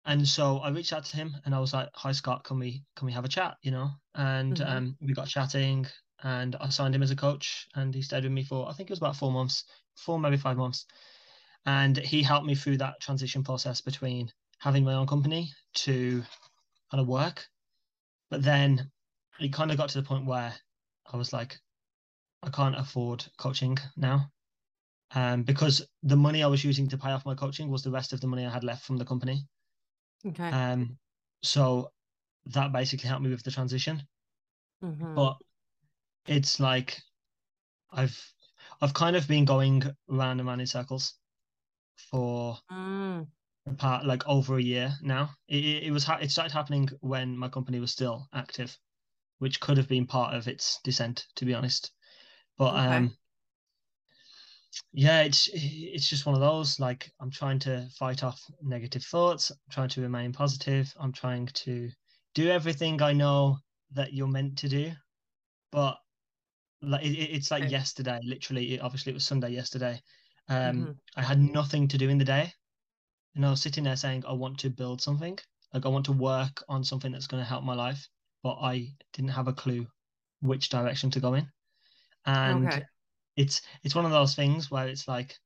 and 0.06 0.26
so 0.28 0.58
I 0.58 0.68
reached 0.70 0.92
out 0.92 1.04
to 1.06 1.16
him 1.16 1.34
and 1.44 1.54
I 1.54 1.60
was 1.60 1.72
like, 1.72 1.88
"Hi 1.94 2.12
Scott, 2.12 2.44
can 2.44 2.58
we 2.58 2.82
can 2.96 3.06
we 3.06 3.12
have 3.12 3.24
a 3.24 3.28
chat?" 3.28 3.56
You 3.62 3.70
know, 3.70 3.90
and 4.14 4.56
mm-hmm. 4.56 4.76
um, 4.76 4.96
we 5.00 5.14
got 5.14 5.28
chatting, 5.28 5.86
and 6.22 6.56
I 6.60 6.68
signed 6.68 6.94
him 6.94 7.02
as 7.02 7.10
a 7.10 7.16
coach, 7.16 7.66
and 7.74 7.94
he 7.94 8.02
stayed 8.02 8.24
with 8.24 8.32
me 8.32 8.44
for 8.44 8.68
I 8.68 8.72
think 8.72 8.90
it 8.90 8.92
was 8.92 8.98
about 8.98 9.16
four 9.16 9.32
months 9.32 9.64
four, 9.96 10.18
maybe 10.18 10.36
five 10.36 10.56
months. 10.56 10.86
And 11.66 11.96
he 11.96 12.22
helped 12.22 12.46
me 12.46 12.54
through 12.54 12.78
that 12.78 13.00
transition 13.00 13.42
process 13.42 13.80
between 13.80 14.30
having 14.58 14.84
my 14.84 14.94
own 14.94 15.06
company 15.06 15.50
to 15.74 16.22
kind 16.90 17.00
of 17.00 17.08
work. 17.08 17.46
But 18.30 18.42
then 18.42 18.90
it 19.40 19.52
kind 19.52 19.70
of 19.70 19.76
got 19.76 19.88
to 19.90 20.00
the 20.00 20.06
point 20.06 20.26
where 20.26 20.54
I 21.10 21.16
was 21.16 21.32
like, 21.32 21.58
I 22.42 22.50
can't 22.50 22.78
afford 22.78 23.24
coaching 23.38 23.78
now. 23.96 24.30
Um, 25.14 25.42
because 25.42 25.86
the 26.02 26.16
money 26.16 26.42
I 26.42 26.48
was 26.48 26.64
using 26.64 26.88
to 26.88 26.98
pay 26.98 27.10
off 27.10 27.26
my 27.26 27.34
coaching 27.34 27.70
was 27.70 27.82
the 27.82 27.90
rest 27.90 28.12
of 28.12 28.20
the 28.20 28.26
money 28.26 28.46
I 28.46 28.50
had 28.50 28.64
left 28.64 28.84
from 28.84 28.96
the 28.96 29.04
company. 29.04 29.46
Okay. 30.26 30.48
Um, 30.48 30.96
so 31.42 31.90
that 32.46 32.72
basically 32.72 33.08
helped 33.08 33.22
me 33.22 33.30
with 33.30 33.42
the 33.42 33.50
transition. 33.50 34.02
Mm-hmm. 34.82 35.14
But 35.14 35.36
it's 36.26 36.58
like 36.58 37.00
I've 37.92 38.18
I've 38.80 38.94
kind 38.94 39.16
of 39.16 39.28
been 39.28 39.44
going 39.44 39.82
round 40.08 40.40
and 40.40 40.48
round 40.48 40.60
in 40.60 40.66
circles 40.66 41.14
for 42.10 42.58
mm. 42.70 43.26
part 43.78 44.04
like 44.04 44.26
over 44.26 44.58
a 44.58 44.62
year 44.62 44.92
now. 45.02 45.30
It, 45.48 45.84
it 45.84 45.92
was 45.92 46.04
ha- 46.04 46.18
it 46.20 46.30
started 46.30 46.52
happening 46.52 46.88
when 47.00 47.36
my 47.36 47.48
company 47.48 47.80
was 47.80 47.92
still 47.92 48.28
active, 48.32 48.76
which 49.38 49.60
could 49.60 49.76
have 49.76 49.88
been 49.88 50.06
part 50.06 50.34
of 50.34 50.48
its 50.48 50.80
descent, 50.82 51.26
to 51.36 51.44
be 51.44 51.54
honest. 51.54 51.92
But 52.58 52.74
okay. 52.74 52.96
um, 52.96 53.16
yeah, 54.92 55.22
it's 55.22 55.48
it's 55.52 56.08
just 56.08 56.26
one 56.26 56.34
of 56.34 56.40
those. 56.40 56.80
Like 56.80 57.10
I'm 57.20 57.30
trying 57.30 57.58
to 57.60 57.88
fight 57.98 58.24
off 58.24 58.40
negative 58.62 59.04
thoughts. 59.04 59.50
I'm 59.50 59.72
trying 59.72 59.88
to 59.90 60.02
remain 60.02 60.32
positive. 60.32 60.92
I'm 60.98 61.12
trying 61.12 61.46
to 61.46 61.90
do 62.34 62.50
everything 62.50 63.00
I 63.02 63.12
know 63.12 63.58
that 63.92 64.12
you're 64.12 64.28
meant 64.28 64.58
to 64.58 64.68
do, 64.68 64.92
but 65.70 65.96
like 66.86 67.04
it, 67.04 67.16
it's 67.16 67.50
like 67.50 67.64
okay. 67.64 67.72
yesterday 67.72 68.20
literally 68.24 68.78
obviously 68.80 69.10
it 69.10 69.14
was 69.14 69.24
sunday 69.24 69.50
yesterday 69.50 70.00
um 70.48 70.56
mm-hmm. 70.56 70.90
i 71.16 71.22
had 71.22 71.40
nothing 71.40 71.88
to 71.88 71.98
do 71.98 72.08
in 72.08 72.18
the 72.18 72.24
day 72.24 72.52
and 73.34 73.44
i 73.44 73.50
was 73.50 73.62
sitting 73.62 73.84
there 73.84 73.96
saying 73.96 74.22
i 74.28 74.32
want 74.32 74.58
to 74.58 74.70
build 74.70 75.00
something 75.00 75.38
like 75.72 75.86
i 75.86 75.88
want 75.88 76.04
to 76.04 76.12
work 76.12 76.62
on 76.68 76.84
something 76.84 77.12
that's 77.12 77.26
going 77.26 77.42
to 77.42 77.48
help 77.48 77.64
my 77.64 77.74
life 77.74 78.08
but 78.42 78.56
i 78.60 78.86
didn't 79.12 79.30
have 79.30 79.48
a 79.48 79.52
clue 79.52 79.86
which 80.42 80.68
direction 80.68 81.10
to 81.10 81.20
go 81.20 81.34
in 81.34 81.46
and 82.26 82.68
okay. 82.68 82.82
It's 83.36 83.62
it's 83.82 83.94
one 83.94 84.04
of 84.04 84.10
those 84.10 84.34
things 84.34 84.70
where 84.70 84.88
it's 84.88 85.08
like 85.08 85.36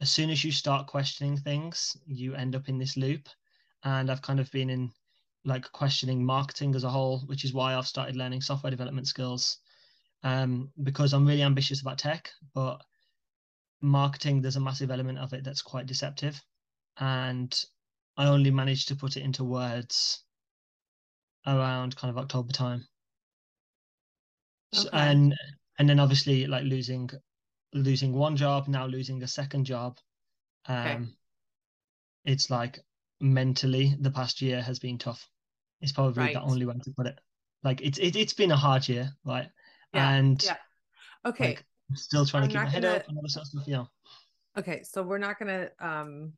as 0.00 0.10
soon 0.10 0.30
as 0.30 0.44
you 0.44 0.52
start 0.52 0.86
questioning 0.86 1.36
things 1.36 1.96
you 2.06 2.34
end 2.34 2.54
up 2.54 2.68
in 2.68 2.78
this 2.78 2.96
loop 2.96 3.28
and 3.84 4.10
i've 4.10 4.22
kind 4.22 4.40
of 4.40 4.50
been 4.50 4.70
in 4.70 4.90
like 5.44 5.70
questioning 5.72 6.24
marketing 6.24 6.74
as 6.74 6.84
a 6.84 6.90
whole 6.90 7.20
which 7.26 7.44
is 7.44 7.52
why 7.52 7.74
i've 7.74 7.86
started 7.86 8.16
learning 8.16 8.40
software 8.40 8.70
development 8.70 9.06
skills 9.06 9.58
um, 10.24 10.70
because 10.82 11.12
I'm 11.12 11.26
really 11.26 11.42
ambitious 11.42 11.82
about 11.82 11.98
tech, 11.98 12.30
but 12.54 12.80
marketing, 13.82 14.40
there's 14.40 14.56
a 14.56 14.60
massive 14.60 14.90
element 14.90 15.18
of 15.18 15.34
it 15.34 15.44
that's 15.44 15.60
quite 15.60 15.86
deceptive. 15.86 16.40
And 16.98 17.54
I 18.16 18.26
only 18.26 18.50
managed 18.50 18.88
to 18.88 18.96
put 18.96 19.18
it 19.18 19.22
into 19.22 19.44
words 19.44 20.24
around 21.46 21.94
kind 21.96 22.10
of 22.10 22.16
October 22.16 22.52
time. 22.52 22.86
Okay. 24.74 24.84
So, 24.84 24.88
and 24.94 25.34
and 25.78 25.88
then 25.88 26.00
obviously 26.00 26.46
like 26.46 26.64
losing 26.64 27.10
losing 27.74 28.12
one 28.14 28.36
job, 28.36 28.68
now 28.68 28.86
losing 28.86 29.22
a 29.22 29.28
second 29.28 29.64
job. 29.66 29.98
Um, 30.66 30.76
okay. 30.86 31.04
it's 32.24 32.48
like 32.48 32.78
mentally 33.20 33.94
the 34.00 34.10
past 34.10 34.40
year 34.40 34.62
has 34.62 34.78
been 34.78 34.96
tough. 34.96 35.28
It's 35.82 35.92
probably 35.92 36.22
Right. 36.22 36.34
the 36.34 36.40
only 36.40 36.64
way 36.64 36.74
to 36.82 36.90
put 36.92 37.06
it. 37.06 37.18
Like 37.62 37.82
it's 37.82 37.98
it, 37.98 38.16
it's 38.16 38.32
been 38.32 38.50
a 38.52 38.56
hard 38.56 38.88
year, 38.88 39.10
right? 39.24 39.50
Yeah, 39.92 40.10
and 40.10 40.42
yeah. 40.42 40.56
Okay. 41.26 41.48
like 41.48 41.64
I'm 41.90 41.96
still 41.96 42.24
trying 42.24 42.44
I'm 42.44 42.48
to 42.48 42.54
keep 42.54 42.62
my 42.64 42.70
head 42.70 42.82
gonna- 42.82 42.96
up 42.96 43.08
and 43.08 43.16
all 43.18 43.22
this 43.22 43.34
sort 43.34 43.44
of 43.44 43.48
stuff. 43.48 43.64
Yeah. 43.68 43.84
Okay, 44.56 44.82
so 44.84 45.02
we're 45.02 45.18
not 45.18 45.38
gonna 45.38 45.68
um 45.80 46.32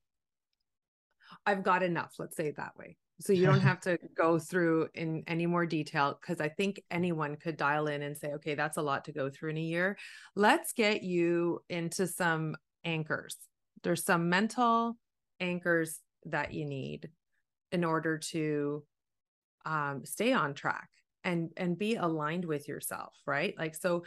I've 1.45 1.63
got 1.63 1.83
enough, 1.83 2.15
let's 2.19 2.37
say 2.37 2.49
it 2.49 2.57
that 2.57 2.77
way. 2.77 2.97
So 3.21 3.33
you 3.33 3.47
don't 3.47 3.61
have 3.71 3.81
to 3.83 3.99
go 4.17 4.39
through 4.39 4.89
in 4.95 5.25
any 5.27 5.47
more 5.47 5.67
detail 5.67 6.19
because 6.21 6.41
I 6.41 6.49
think 6.49 6.83
anyone 6.91 7.37
could 7.37 7.57
dial 7.57 7.87
in 7.87 8.03
and 8.03 8.17
say, 8.17 8.33
okay, 8.35 8.55
that's 8.55 8.77
a 8.77 8.83
lot 8.83 9.05
to 9.07 9.13
go 9.13 9.31
through 9.31 9.51
in 9.51 9.59
a 9.59 9.63
year. 9.63 9.97
Let's 10.35 10.73
get 10.73 11.03
you 11.03 11.61
into 11.69 12.07
some 12.07 12.57
anchors. 12.85 13.37
There's 13.83 14.05
some 14.05 14.29
mental 14.29 14.97
anchors 15.41 16.01
that 16.27 16.53
you 16.53 16.65
need 16.65 17.09
in 17.73 17.85
order 17.85 18.19
to 18.19 18.85
um, 19.65 20.03
stay 20.05 20.33
on 20.33 20.55
track 20.55 20.89
and 21.25 21.51
and 21.57 21.77
be 21.77 21.97
aligned 21.97 22.45
with 22.45 22.69
yourself, 22.69 23.15
right? 23.27 23.55
Like 23.59 23.75
so 23.75 24.05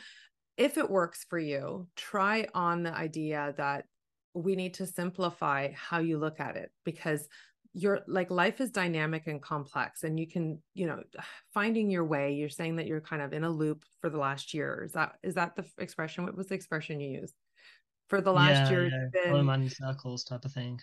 if 0.58 0.78
it 0.78 0.89
works 0.89 1.26
for 1.30 1.39
you, 1.39 1.88
try 1.95 2.48
on 2.54 2.84
the 2.84 2.93
idea 2.93 3.54
that 3.58 3.86
we 4.34 4.56
need 4.56 4.74
to 4.76 4.86
simplify 4.86 5.72
how 5.74 6.00
you 6.00 6.17
look 6.17 6.39
at 6.39 6.56
it 6.56 6.72
because 6.84 7.28
you're 7.73 8.01
like 8.08 8.32
life 8.32 8.60
is 8.62 8.71
dynamic 8.71 9.27
and 9.27 9.41
complex 9.41 10.03
and 10.03 10.19
you 10.19 10.27
can 10.27 10.60
you 10.73 10.88
know 10.88 11.01
finding 11.53 11.89
your 11.89 12.03
way 12.05 12.34
you're 12.34 12.49
saying 12.49 12.75
that 12.77 12.88
you're 12.88 13.01
kind 13.01 13.21
of 13.21 13.32
in 13.34 13.43
a 13.43 13.49
loop 13.49 13.84
for 14.01 14.10
the 14.10 14.17
last 14.17 14.53
year 14.53 14.84
is 14.86 14.93
that 14.93 15.13
is 15.23 15.36
that 15.36 15.55
the 15.55 15.65
expression 15.77 16.23
what 16.25 16.36
was 16.36 16.47
the 16.47 16.55
expression 16.55 16.99
you 16.99 17.19
used 17.21 17.36
for 18.08 18.21
the 18.21 18.32
last 18.32 18.65
yeah, 18.65 18.69
year 18.71 18.84
yeah. 18.88 19.05
been- 19.23 19.32
Going 19.34 19.47
around 19.47 19.62
in 19.63 19.69
circles 19.69 20.23
type 20.23 20.45
of 20.45 20.51
thing. 20.51 20.79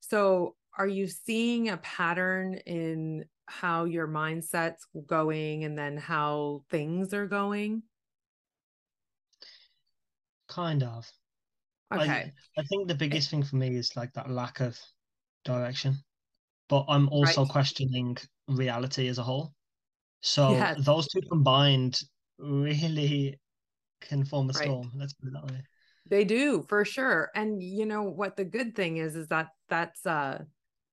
so 0.00 0.54
are 0.76 0.86
you 0.86 1.08
seeing 1.08 1.70
a 1.70 1.76
pattern 1.78 2.54
in 2.66 3.24
how 3.46 3.84
your 3.84 4.06
mindset's 4.06 4.86
going 5.06 5.64
and 5.64 5.76
then 5.76 5.96
how 5.96 6.62
things 6.70 7.12
are 7.14 7.26
going 7.26 7.82
Kind 10.48 10.82
of. 10.82 11.10
I- 11.90 12.02
okay 12.02 12.32
I 12.58 12.62
think 12.64 12.86
the 12.86 12.94
eh 12.94 12.98
biggest 12.98 13.30
thing 13.30 13.42
for 13.42 13.56
me 13.56 13.76
is 13.76 13.96
like 13.96 14.12
that 14.12 14.30
lack 14.30 14.60
of 14.60 14.78
direction. 15.44 15.96
But 16.68 16.86
I'm 16.88 17.08
also 17.08 17.44
Right. 17.44 17.48
questioning 17.48 18.16
reality 18.48 19.08
as 19.08 19.18
a 19.18 19.22
whole. 19.22 19.52
So 20.22 20.50
Yes. 20.52 20.84
those 20.84 21.08
two 21.08 21.20
combined 21.22 22.00
really 22.38 23.38
can 24.00 24.24
form 24.24 24.50
a 24.50 24.54
Right. 24.54 24.68
storm. 24.68 24.92
Let's 24.94 25.14
put 25.14 25.28
it 25.28 25.32
that 25.34 25.44
way. 25.46 25.62
They 26.06 26.24
do 26.24 26.62
for 26.68 26.84
sure. 26.84 27.30
And 27.34 27.62
you 27.62 27.84
know 27.86 28.02
what 28.02 28.36
the 28.36 28.44
good 28.44 28.74
thing 28.74 28.96
is 28.96 29.14
is 29.16 29.28
that 29.28 29.48
that's 29.68 30.06
uh 30.06 30.44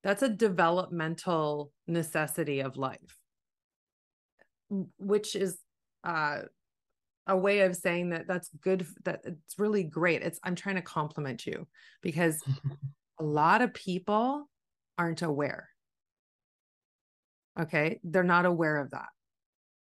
that's 0.03 0.21
a 0.21 0.29
developmental 0.29 1.71
necessity 1.87 2.59
of 2.59 2.77
life. 2.77 3.19
Which 4.99 5.35
is 5.35 5.59
uh 6.03 6.41
a 7.27 7.37
way 7.37 7.61
of 7.61 7.75
saying 7.75 8.09
that 8.09 8.27
that's 8.27 8.49
good 8.61 8.85
that 9.05 9.21
it's 9.25 9.57
really 9.57 9.83
great. 9.83 10.21
It's 10.21 10.39
I'm 10.43 10.55
trying 10.55 10.75
to 10.75 10.81
compliment 10.81 11.45
you 11.45 11.67
because 12.01 12.43
a 13.19 13.23
lot 13.23 13.61
of 13.61 13.73
people 13.73 14.49
aren't 14.97 15.21
aware. 15.21 15.69
Okay? 17.59 17.99
They're 18.03 18.23
not 18.23 18.45
aware 18.45 18.77
of 18.77 18.91
that. 18.91 19.07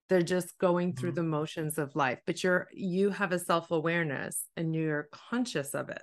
They're 0.08 0.22
just 0.22 0.58
going 0.58 0.94
through 0.94 1.12
Mhm. 1.12 1.16
the 1.16 1.22
motions 1.22 1.78
of 1.78 1.96
life, 1.96 2.20
but 2.26 2.44
you're 2.44 2.68
you 2.72 3.10
have 3.10 3.32
a 3.32 3.38
self-awareness 3.38 4.48
and 4.56 4.74
you're 4.74 5.08
conscious 5.12 5.74
of 5.74 5.88
it. 5.88 6.02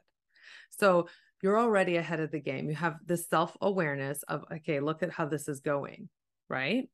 So 0.72 1.08
you're 1.41 1.60
already 1.60 1.98
ahead 1.98 2.20
of 2.20 2.32
the 2.32 2.39
game. 2.39 2.70
You 2.70 2.76
have 2.76 2.98
the 3.06 3.17
self-awareness 3.17 4.24
of 4.24 4.44
okay, 4.52 4.80
look 4.80 5.04
at 5.04 5.12
how 5.12 5.28
this 5.28 5.48
is 5.48 5.60
going, 5.60 6.10
right? 6.50 6.89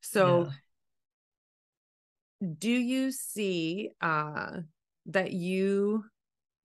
So 0.00 0.46
Yeah. 0.46 0.52
do 2.58 2.70
you 2.70 3.12
see 3.12 3.90
uh 4.00 4.60
that 5.06 5.32
you 5.32 6.04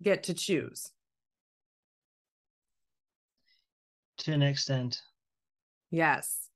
get 0.01 0.23
to 0.23 0.33
choose? 0.33 0.91
To 4.21 4.33
an 4.33 4.43
extent. 4.43 5.01
Yes. 5.89 6.49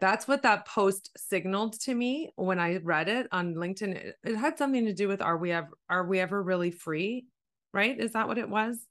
That's 0.00 0.26
what 0.26 0.42
that 0.42 0.66
post 0.66 1.10
signaled 1.16 1.78
to 1.80 1.94
me 1.94 2.30
when 2.36 2.58
I 2.58 2.76
read 2.78 3.08
it 3.08 3.28
on 3.30 3.54
LinkedIn. 3.54 3.94
It, 3.94 4.16
it 4.24 4.36
had 4.36 4.56
something 4.56 4.86
to 4.86 4.94
do 4.94 5.08
with 5.08 5.20
are 5.20 5.36
we 5.36 5.52
ever 5.52 5.68
are 5.88 6.06
we 6.06 6.18
ever 6.20 6.42
really 6.42 6.70
free? 6.70 7.26
Right? 7.74 7.98
Is 7.98 8.12
that 8.12 8.28
what 8.28 8.38
it 8.38 8.48
was? 8.48 8.86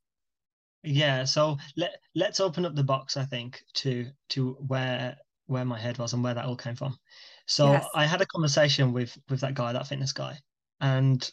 Yeah, 0.84 1.26
so 1.26 1.58
let 1.78 1.92
let's 2.16 2.40
open 2.40 2.66
up 2.66 2.76
the 2.76 2.84
box, 2.84 3.18
I 3.18 3.26
think, 3.26 3.64
to 3.76 4.08
to 4.30 4.54
where 4.68 5.16
where 5.46 5.66
my 5.66 5.78
head 5.80 5.98
was 5.98 6.14
and 6.14 6.24
where 6.24 6.34
that 6.34 6.46
all 6.46 6.56
came 6.56 6.76
from. 6.76 6.98
So 7.46 7.72
Yes. 7.72 7.86
I 7.94 8.06
had 8.06 8.22
a 8.22 8.26
conversation 8.26 8.94
with 8.94 9.18
with 9.30 9.42
that 9.42 9.54
guy, 9.54 9.74
that 9.74 9.88
fitness 9.88 10.14
guy, 10.14 10.40
and 10.80 11.30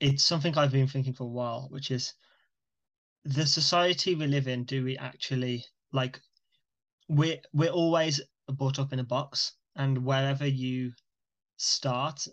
it's 0.00 0.24
something 0.24 0.56
I've 0.56 0.72
been 0.72 0.88
thinking 0.88 1.14
for 1.14 1.24
a 1.24 1.28
while, 1.28 1.68
which 1.70 1.90
is 1.90 2.14
the 3.24 3.46
society 3.46 4.14
we 4.14 4.26
live 4.26 4.48
in, 4.48 4.64
do 4.64 4.84
we 4.84 4.96
actually 4.98 5.64
like 5.92 6.20
we're 7.08 7.40
we're 7.52 7.70
always 7.70 8.20
brought 8.48 8.78
up 8.78 8.92
in 8.92 8.98
a 8.98 9.04
box, 9.04 9.52
and 9.76 10.04
wherever 10.04 10.46
you 10.46 10.92
start 11.56 12.26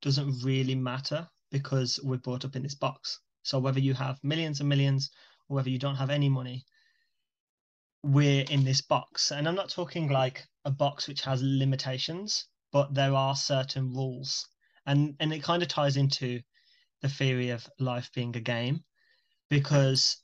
doesn't 0.00 0.42
really 0.42 0.74
matter 0.74 1.28
because 1.50 2.00
we're 2.02 2.16
brought 2.16 2.44
up 2.44 2.56
in 2.56 2.62
this 2.62 2.74
box. 2.74 3.20
So 3.42 3.58
whether 3.58 3.80
you 3.80 3.94
have 3.94 4.22
millions 4.22 4.60
and 4.60 4.68
millions 4.68 5.10
or 5.48 5.56
whether 5.56 5.70
you 5.70 5.78
don't 5.78 5.96
have 5.96 6.10
any 6.10 6.28
money, 6.28 6.64
we're 8.02 8.44
in 8.50 8.64
this 8.64 8.80
box. 8.80 9.30
And 9.30 9.46
I'm 9.46 9.54
not 9.54 9.68
talking 9.68 10.08
like 10.08 10.44
a 10.64 10.70
box 10.70 11.06
which 11.06 11.22
has 11.22 11.42
limitations, 11.42 12.46
but 12.72 12.94
there 12.94 13.14
are 13.14 13.36
certain 13.36 13.92
rules. 13.92 14.46
And 14.86 15.14
and 15.20 15.32
it 15.32 15.42
kind 15.42 15.62
of 15.62 15.68
ties 15.68 15.96
into 15.96 16.40
the 17.02 17.08
theory 17.08 17.50
of 17.50 17.68
life 17.78 18.10
being 18.14 18.34
a 18.36 18.40
game 18.40 18.84
because 19.50 20.16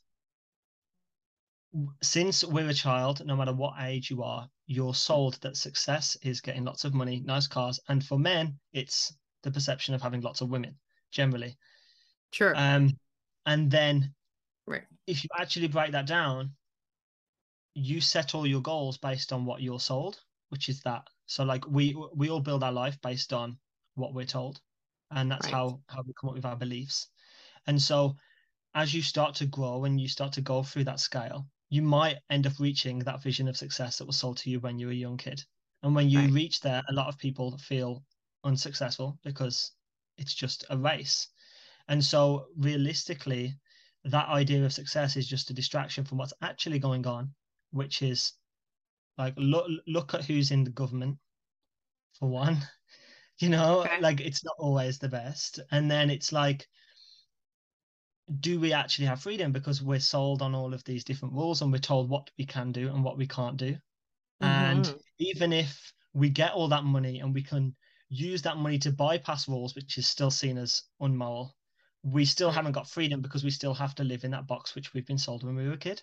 since 2.01 2.43
we're 2.43 2.69
a 2.69 2.73
child, 2.73 3.25
no 3.25 3.35
matter 3.35 3.53
what 3.53 3.81
age 3.81 4.09
you 4.09 4.23
are, 4.23 4.49
you're 4.65 4.93
sold 4.93 5.35
that 5.41 5.57
success 5.57 6.15
is 6.17 6.41
getting 6.41 6.63
lots 6.63 6.85
of 6.85 6.93
money, 6.93 7.19
nice 7.21 7.47
cars, 7.47 7.79
and 7.87 8.03
for 8.03 8.17
men, 8.17 8.59
it's 8.71 9.17
the 9.43 9.51
perception 9.51 9.93
of 9.93 10.01
having 10.01 10.21
lots 10.21 10.41
of 10.41 10.49
women 10.49 10.79
generally. 11.11 11.57
Sure. 12.31 12.55
Um, 12.55 12.99
and 13.45 13.71
then 13.71 14.15
Right. 14.65 14.85
if 15.07 15.23
you 15.23 15.29
actually 15.37 15.67
break 15.67 15.91
that 15.93 16.07
down, 16.07 16.55
you 17.73 18.01
set 18.01 18.35
all 18.35 18.45
your 18.45 18.61
goals 18.61 18.97
based 18.97 19.31
on 19.33 19.45
what 19.45 19.61
you're 19.61 19.79
sold, 19.79 20.23
which 20.49 20.69
is 20.69 20.81
that. 20.81 21.07
So 21.27 21.43
like 21.43 21.67
we 21.67 21.95
we 22.15 22.29
all 22.29 22.41
build 22.41 22.63
our 22.63 22.71
life 22.71 22.99
based 23.01 23.33
on 23.33 23.59
what 23.95 24.13
we're 24.13 24.25
told, 24.25 24.61
and 25.11 25.31
that's 25.31 25.45
Right. 25.45 25.53
how 25.53 25.83
how 25.87 26.01
we 26.03 26.13
come 26.13 26.29
up 26.29 26.35
with 26.35 26.45
our 26.45 26.55
beliefs. 26.57 27.09
And 27.67 27.81
so 27.81 28.15
as 28.73 28.93
you 28.93 29.01
start 29.03 29.35
to 29.37 29.47
grow 29.47 29.85
and 29.85 30.01
you 30.01 30.07
start 30.09 30.33
to 30.33 30.41
go 30.41 30.63
through 30.63 30.85
that 30.85 30.99
scale, 30.99 31.49
you 31.69 31.81
might 31.81 32.19
end 32.29 32.47
up 32.47 32.59
reaching 32.59 32.99
that 32.99 33.21
vision 33.23 33.47
of 33.47 33.57
success 33.57 33.97
that 33.97 34.05
was 34.05 34.17
sold 34.17 34.37
to 34.37 34.49
you 34.49 34.59
when 34.59 34.79
you 34.79 34.87
were 34.87 34.93
a 34.93 34.95
young 34.95 35.17
kid. 35.17 35.43
And 35.83 35.95
when 35.95 36.09
you 36.09 36.23
Right. 36.23 36.33
reach 36.33 36.59
there, 36.61 36.83
a 36.89 36.93
lot 36.93 37.07
of 37.07 37.17
people 37.17 37.57
feel 37.57 38.05
unsuccessful 38.43 39.19
because 39.23 39.77
it's 40.17 40.33
just 40.33 40.65
a 40.69 40.77
race. 40.77 41.29
And 41.89 42.03
so 42.03 42.47
realistically, 42.57 43.55
that 44.05 44.29
idea 44.29 44.65
of 44.65 44.73
success 44.73 45.17
is 45.17 45.27
just 45.27 45.49
a 45.49 45.53
distraction 45.53 46.05
from 46.05 46.17
what's 46.19 46.33
actually 46.41 46.79
going 46.79 47.05
on, 47.07 47.35
which 47.71 48.01
is 48.01 48.33
like 49.17 49.35
look 49.37 49.67
look 49.87 50.13
at 50.15 50.25
who's 50.25 50.51
in 50.51 50.63
the 50.63 50.71
government 50.71 51.19
for 52.13 52.29
one. 52.29 52.57
You 53.39 53.49
know, 53.49 53.85
Okay. 53.85 53.99
like 53.99 54.21
it's 54.21 54.43
not 54.45 54.55
always 54.59 54.99
the 54.99 55.09
best. 55.09 55.59
And 55.71 55.91
then 55.91 56.09
it's 56.09 56.31
like 56.31 56.67
do 58.37 58.59
we 58.59 58.73
actually 58.73 59.05
have 59.05 59.21
freedom 59.21 59.51
because 59.51 59.81
we're 59.81 59.99
sold 59.99 60.41
on 60.41 60.53
all 60.53 60.73
of 60.73 60.83
these 60.83 61.03
different 61.03 61.33
rules 61.33 61.61
and 61.61 61.71
we're 61.71 61.79
told 61.79 62.09
what 62.09 62.29
we 62.37 62.45
can 62.45 62.71
do 62.71 62.89
and 62.89 63.03
what 63.03 63.17
we 63.17 63.27
can't 63.27 63.57
do 63.57 63.75
and 64.41 64.85
Mhm. 64.85 65.01
even 65.17 65.51
if 65.51 65.93
we 66.13 66.29
get 66.29 66.53
all 66.53 66.67
that 66.67 66.83
money 66.83 67.19
and 67.19 67.33
we 67.33 67.43
can 67.43 67.75
use 68.09 68.41
that 68.41 68.57
money 68.57 68.77
to 68.79 68.91
bypass 68.91 69.47
rules 69.47 69.75
which 69.75 69.97
is 69.97 70.07
still 70.07 70.31
seen 70.31 70.57
as 70.57 70.83
unmoral 70.99 71.55
we 72.03 72.23
still 72.25 72.51
haven't 72.51 72.71
got 72.71 72.89
freedom 72.89 73.21
because 73.21 73.43
we 73.43 73.51
still 73.51 73.73
have 73.73 73.95
to 73.95 74.03
live 74.03 74.23
in 74.23 74.31
that 74.31 74.47
box 74.47 74.75
which 74.75 74.93
we've 74.93 75.07
been 75.07 75.17
sold 75.17 75.43
when 75.43 75.55
we 75.55 75.67
were 75.67 75.73
a 75.73 75.77
kid 75.77 76.01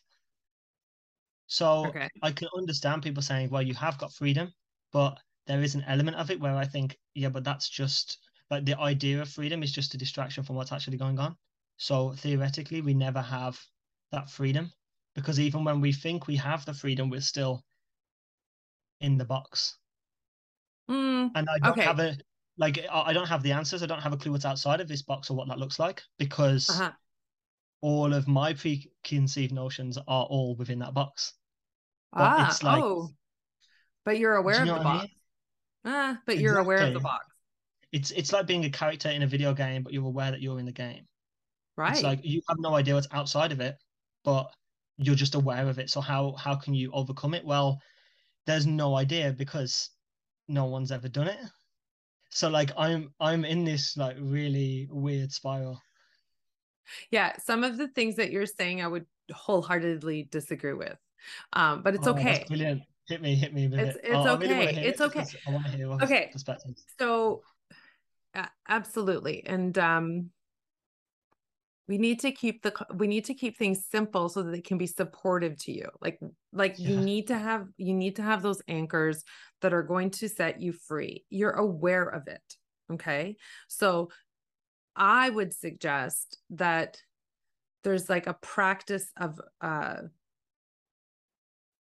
so 1.46 1.86
Okay. 1.88 2.08
i 2.22 2.30
can 2.30 2.48
understand 2.56 3.02
people 3.02 3.22
saying 3.22 3.48
well 3.50 3.62
you 3.62 3.74
have 3.74 3.98
got 3.98 4.12
freedom 4.12 4.52
but 4.92 5.18
there 5.46 5.62
is 5.62 5.74
an 5.74 5.84
element 5.84 6.16
of 6.16 6.30
it 6.30 6.40
where 6.40 6.56
i 6.56 6.64
think 6.64 6.98
yeah 7.14 7.28
but 7.28 7.44
that's 7.44 7.68
just 7.68 8.18
like 8.50 8.64
the 8.64 8.78
idea 8.78 9.22
of 9.22 9.28
freedom 9.28 9.62
is 9.62 9.72
just 9.72 9.94
a 9.94 9.98
distraction 9.98 10.42
from 10.42 10.56
what's 10.56 10.72
actually 10.72 10.96
going 10.96 11.18
on 11.18 11.36
so 11.76 12.12
theoretically 12.12 12.80
we 12.80 12.94
never 12.94 13.20
have 13.20 13.60
that 14.12 14.30
freedom 14.30 14.72
because 15.14 15.40
even 15.40 15.64
when 15.64 15.80
we 15.80 15.92
think 15.92 16.26
we 16.26 16.36
have 16.36 16.64
the 16.64 16.74
freedom 16.74 17.10
we're 17.10 17.20
still 17.20 17.62
in 19.00 19.18
the 19.18 19.24
box 19.24 19.78
Mm, 20.88 21.32
and 21.34 21.48
I 21.48 21.58
don't 21.58 21.72
Okay. 21.72 21.82
have 21.82 21.98
a 21.98 22.16
like 22.58 22.86
I 22.90 23.12
don't 23.12 23.26
have 23.26 23.42
the 23.42 23.52
answers. 23.52 23.82
I 23.82 23.86
don't 23.86 24.00
have 24.00 24.12
a 24.12 24.16
clue 24.16 24.32
what's 24.32 24.44
outside 24.44 24.80
of 24.80 24.88
this 24.88 25.02
box 25.02 25.30
or 25.30 25.36
what 25.36 25.48
that 25.48 25.58
looks 25.58 25.78
like 25.78 26.02
because 26.18 26.70
uh-huh. 26.70 26.92
all 27.82 28.14
of 28.14 28.28
my 28.28 28.54
preconceived 28.54 29.52
notions 29.52 29.98
are 29.98 30.24
all 30.24 30.54
within 30.56 30.78
that 30.78 30.94
box. 30.94 31.34
But 32.12 32.30
ah, 32.30 32.50
it's 32.50 32.62
like, 32.62 32.82
oh, 32.82 33.10
but 34.04 34.18
you're 34.18 34.36
aware 34.36 34.54
you 34.54 34.60
of 34.62 34.66
the 34.68 34.72
what 34.74 34.80
I 34.80 34.84
box. 34.84 35.02
mean? 35.02 35.10
Ah, 35.84 36.20
but 36.24 36.38
you're 36.38 36.58
aware 36.58 36.86
of 36.86 36.94
the 36.94 37.00
box. 37.00 37.26
It's 37.92 38.10
it's 38.12 38.32
like 38.32 38.46
being 38.46 38.64
a 38.64 38.70
character 38.70 39.10
in 39.10 39.22
a 39.22 39.26
video 39.26 39.52
game, 39.54 39.82
but 39.82 39.92
you're 39.92 40.06
aware 40.06 40.30
that 40.30 40.40
you're 40.40 40.58
in 40.58 40.66
the 40.66 40.72
game. 40.72 41.06
It's 41.84 42.02
like 42.02 42.20
you 42.24 42.42
have 42.48 42.58
no 42.58 42.74
idea 42.74 42.94
what's 42.94 43.08
outside 43.12 43.52
of 43.52 43.60
it, 43.60 43.76
but 44.24 44.50
you're 44.98 45.14
just 45.14 45.34
aware 45.34 45.68
of 45.68 45.78
it. 45.78 45.90
So 45.90 46.00
how 46.00 46.32
how 46.34 46.56
can 46.56 46.74
you 46.74 46.90
overcome 46.92 47.34
it? 47.34 47.44
Well, 47.44 47.80
there's 48.46 48.66
no 48.66 48.96
idea 48.96 49.32
because 49.32 49.90
no 50.48 50.66
one's 50.66 50.92
ever 50.92 51.08
done 51.08 51.28
it. 51.28 51.40
So 52.30 52.48
like 52.48 52.72
I'm 52.78 53.14
I'm 53.20 53.44
in 53.44 53.64
this 53.64 53.96
like 53.96 54.16
really 54.20 54.88
weird 54.90 55.32
spiral. 55.32 55.80
Yeah, 57.10 57.36
some 57.38 57.64
of 57.64 57.76
the 57.76 57.88
things 57.88 58.16
that 58.16 58.30
you're 58.30 58.46
saying 58.46 58.82
I 58.82 58.86
would 58.88 59.06
wholeheartedly 59.32 60.24
disagree 60.24 60.74
with. 60.74 60.98
Um, 61.52 61.82
but 61.82 61.94
it's 61.94 62.06
Oh, 62.06 62.10
okay. 62.12 62.44
brilliant. 62.46 62.82
Hit 63.06 63.22
me, 63.22 63.34
hit 63.36 63.54
me 63.54 63.66
It's 63.66 63.96
it's 64.02 64.14
Oh, 64.14 64.34
I 64.34 64.38
really 64.38 64.68
okay. 64.68 64.88
It's 64.88 65.00
it 65.00 65.10
okay. 65.10 65.22
I 65.46 65.50
want 65.50 65.66
to 65.66 65.72
hear 65.72 65.90
all 65.90 65.98
Okay. 66.02 66.32
So 66.98 67.42
uh, 68.34 68.46
absolutely. 68.68 69.44
And 69.46 69.76
um 69.78 70.30
we 71.88 71.98
need 71.98 72.20
to 72.20 72.32
keep 72.32 72.62
the 72.62 72.72
we 72.94 73.06
need 73.06 73.24
to 73.26 73.34
keep 73.34 73.56
things 73.56 73.86
simple 73.88 74.28
so 74.28 74.42
that 74.42 74.50
they 74.50 74.60
can 74.60 74.76
be 74.76 74.86
supportive 74.86 75.56
to 75.64 75.72
you. 75.72 75.88
Like 76.00 76.18
like 76.52 76.78
you 76.78 76.96
need 76.96 77.28
to 77.28 77.38
have 77.38 77.66
you 77.76 77.94
need 77.94 78.16
to 78.16 78.22
have 78.22 78.42
those 78.42 78.60
anchors 78.66 79.22
that 79.62 79.72
are 79.72 79.84
going 79.84 80.10
to 80.10 80.28
set 80.28 80.60
you 80.60 80.72
free. 80.72 81.24
You're 81.30 81.52
aware 81.52 82.04
of 82.04 82.26
it. 82.26 82.42
Okay? 82.92 83.36
So 83.68 84.10
I 84.96 85.30
would 85.30 85.54
suggest 85.54 86.38
that 86.50 86.98
there's 87.84 88.10
like 88.10 88.26
a 88.26 88.34
practice 88.34 89.12
of 89.16 89.40
uh 89.60 89.98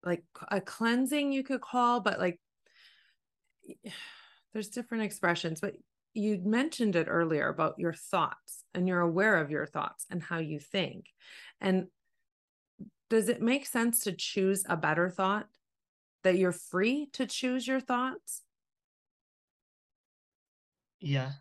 like 0.02 0.24
a 0.50 0.60
cleansing 0.60 1.30
you 1.32 1.44
could 1.44 1.60
call 1.60 2.00
but 2.00 2.18
like 2.18 2.40
there's 4.52 4.68
different 4.68 5.04
expressions 5.04 5.60
but 5.60 5.74
you 6.12 6.40
mentioned 6.44 6.96
it 6.96 7.06
earlier 7.08 7.48
about 7.48 7.78
your 7.78 7.92
thoughts 7.92 8.61
and 8.74 8.88
you're 8.88 9.00
aware 9.00 9.36
of 9.38 9.50
your 9.50 9.66
thoughts 9.66 10.06
and 10.10 10.22
how 10.22 10.38
you 10.38 10.58
think. 10.58 11.06
And 11.60 11.86
does 13.10 13.28
it 13.28 13.42
make 13.42 13.66
sense 13.66 14.00
to 14.04 14.12
choose 14.12 14.64
a 14.68 14.76
better 14.76 15.10
thought? 15.10 15.46
That 16.24 16.38
you're 16.38 16.52
free 16.52 17.08
to 17.14 17.26
choose 17.26 17.66
your 17.66 17.80
thoughts? 17.80 18.42
Yeah. 21.00 21.32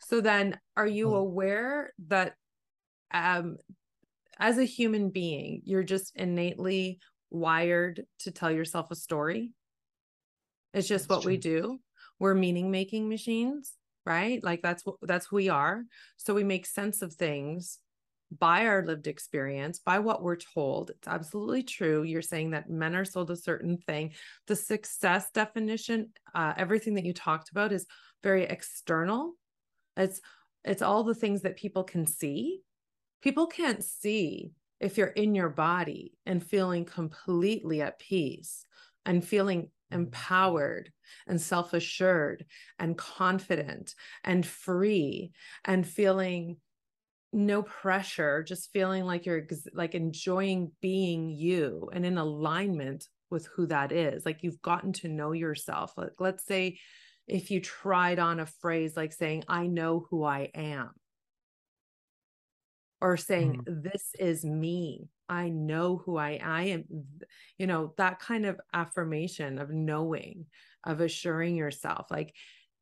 so 0.00 0.20
then 0.20 0.58
are 0.76 0.86
you 0.86 1.14
Oh. 1.14 1.16
aware 1.16 1.92
that 2.06 2.36
um 3.12 3.56
as 4.38 4.58
a 4.58 4.64
human 4.64 5.10
being 5.10 5.62
you're 5.64 5.82
just 5.82 6.14
innately 6.16 7.00
wired 7.30 8.06
to 8.20 8.30
tell 8.30 8.50
yourself 8.50 8.90
a 8.90 8.96
story? 8.96 9.50
It's 10.72 10.88
just 10.88 11.08
That's 11.08 11.18
what 11.18 11.26
we 11.26 11.36
do. 11.36 11.80
We're 12.18 12.34
meaning 12.34 12.70
making 12.70 13.08
machines 13.08 13.72
right? 14.04 14.42
Like 14.42 14.62
that's 14.62 14.84
what 14.84 14.96
that's 15.02 15.26
who 15.26 15.36
we 15.36 15.48
are. 15.48 15.84
So 16.16 16.34
we 16.34 16.44
make 16.44 16.66
sense 16.66 17.02
of 17.02 17.14
things 17.14 17.78
by 18.38 18.66
our 18.66 18.84
lived 18.84 19.06
experience 19.06 19.78
by 19.78 19.98
what 19.98 20.22
we're 20.22 20.36
told. 20.36 20.90
It's 20.90 21.08
absolutely 21.08 21.62
true. 21.62 22.02
You're 22.02 22.22
saying 22.22 22.50
that 22.50 22.70
men 22.70 22.94
are 22.96 23.04
sold 23.04 23.30
a 23.30 23.36
certain 23.36 23.76
thing. 23.76 24.12
The 24.46 24.56
success 24.56 25.30
definition 25.32 26.12
uh, 26.34 26.54
everything 26.56 26.94
that 26.94 27.04
you 27.04 27.12
talked 27.12 27.50
about 27.50 27.72
is 27.72 27.86
very 28.22 28.44
external. 28.44 29.34
It's 29.96 30.20
it's 30.64 30.82
all 30.82 31.04
the 31.04 31.14
things 31.14 31.42
that 31.42 31.56
people 31.56 31.84
can 31.84 32.06
see. 32.06 32.60
People 33.20 33.46
can't 33.46 33.84
see 33.84 34.52
if 34.80 34.98
you're 34.98 35.08
in 35.08 35.34
your 35.34 35.48
body 35.48 36.12
and 36.26 36.44
feeling 36.44 36.84
completely 36.84 37.82
at 37.82 37.98
peace 37.98 38.64
and 39.04 39.24
feeling 39.24 39.68
empowered 39.92 40.90
and 41.26 41.40
self 41.40 41.72
assured 41.72 42.44
and 42.78 42.96
confident 42.96 43.94
and 44.24 44.44
free 44.44 45.32
and 45.64 45.86
feeling 45.86 46.56
no 47.32 47.62
pressure, 47.62 48.42
just 48.42 48.72
feeling 48.72 49.04
like 49.04 49.24
you're 49.26 49.42
ex- 49.42 49.66
like 49.72 49.94
enjoying 49.94 50.72
being 50.80 51.30
you 51.30 51.88
and 51.92 52.04
in 52.04 52.18
alignment 52.18 53.06
with 53.30 53.46
who 53.46 53.66
that 53.66 53.92
is. 53.92 54.26
Like 54.26 54.42
you've 54.42 54.62
gotten 54.62 54.92
to 54.94 55.08
know 55.08 55.32
yourself. 55.32 55.94
Like, 55.96 56.12
let's 56.18 56.44
say 56.44 56.78
if 57.26 57.50
you 57.50 57.60
tried 57.60 58.18
on 58.18 58.40
a 58.40 58.46
phrase 58.46 58.96
like 58.96 59.12
saying, 59.12 59.44
I 59.48 59.66
know 59.66 60.06
who 60.10 60.24
I 60.24 60.50
am, 60.54 60.90
or 63.00 63.16
saying, 63.16 63.62
mm-hmm. 63.64 63.82
This 63.82 64.14
is 64.18 64.44
me. 64.44 65.08
I 65.32 65.48
know 65.48 65.98
who 66.04 66.16
I, 66.16 66.38
I 66.42 66.62
am, 66.64 66.84
you 67.58 67.66
know, 67.66 67.94
that 67.96 68.18
kind 68.18 68.46
of 68.46 68.60
affirmation 68.72 69.58
of 69.58 69.70
knowing, 69.70 70.46
of 70.84 71.00
assuring 71.00 71.56
yourself. 71.56 72.10
Like 72.10 72.34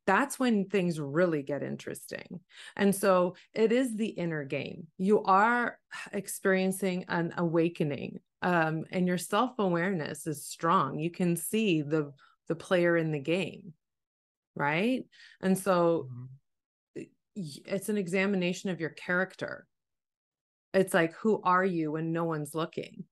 that's 0.07 0.39
when 0.39 0.65
things 0.65 0.99
really 0.99 1.43
get 1.43 1.63
interesting. 1.63 2.41
And 2.75 2.93
so 2.95 3.35
it 3.53 3.71
is 3.71 3.95
the 3.95 4.09
inner 4.09 4.43
game. 4.43 4.87
You 4.97 5.23
are 5.23 5.79
experiencing 6.11 7.05
an 7.07 7.33
awakening. 7.37 8.19
Um, 8.41 8.85
and 8.91 9.07
your 9.07 9.19
self-awareness 9.19 10.25
is 10.25 10.45
strong. 10.45 10.99
You 10.99 11.11
can 11.11 11.35
see 11.35 11.81
the 11.81 12.13
the 12.47 12.55
player 12.55 12.97
in 12.97 13.11
the 13.11 13.19
game, 13.19 13.73
right? 14.55 15.05
And 15.41 15.57
so 15.57 16.09
Mhm. 16.09 16.29
it's 17.35 17.89
an 17.89 17.97
examination 17.97 18.69
of 18.69 18.79
your 18.79 18.89
character. 18.89 19.67
It's 20.73 20.93
like, 20.93 21.13
who 21.15 21.41
are 21.43 21.65
you 21.65 21.93
when 21.93 22.11
no 22.11 22.23
one's 22.23 22.55
looking? 22.55 23.03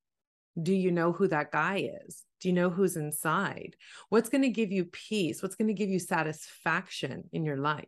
Do 0.62 0.74
you 0.74 0.92
know 0.92 1.12
who 1.12 1.28
that 1.28 1.52
guy 1.52 1.90
is? 2.06 2.24
Do 2.42 2.50
you 2.50 2.54
know 2.54 2.70
who's 2.70 2.96
inside? 2.96 3.76
What's 4.10 4.30
going 4.30 4.44
to 4.44 4.50
give 4.50 4.72
you 4.72 4.86
peace? 4.86 5.42
What's 5.42 5.56
going 5.56 5.68
to 5.68 5.74
give 5.74 5.90
you 5.90 6.00
satisfaction 6.00 7.26
in 7.32 7.44
your 7.44 7.58
life? 7.58 7.86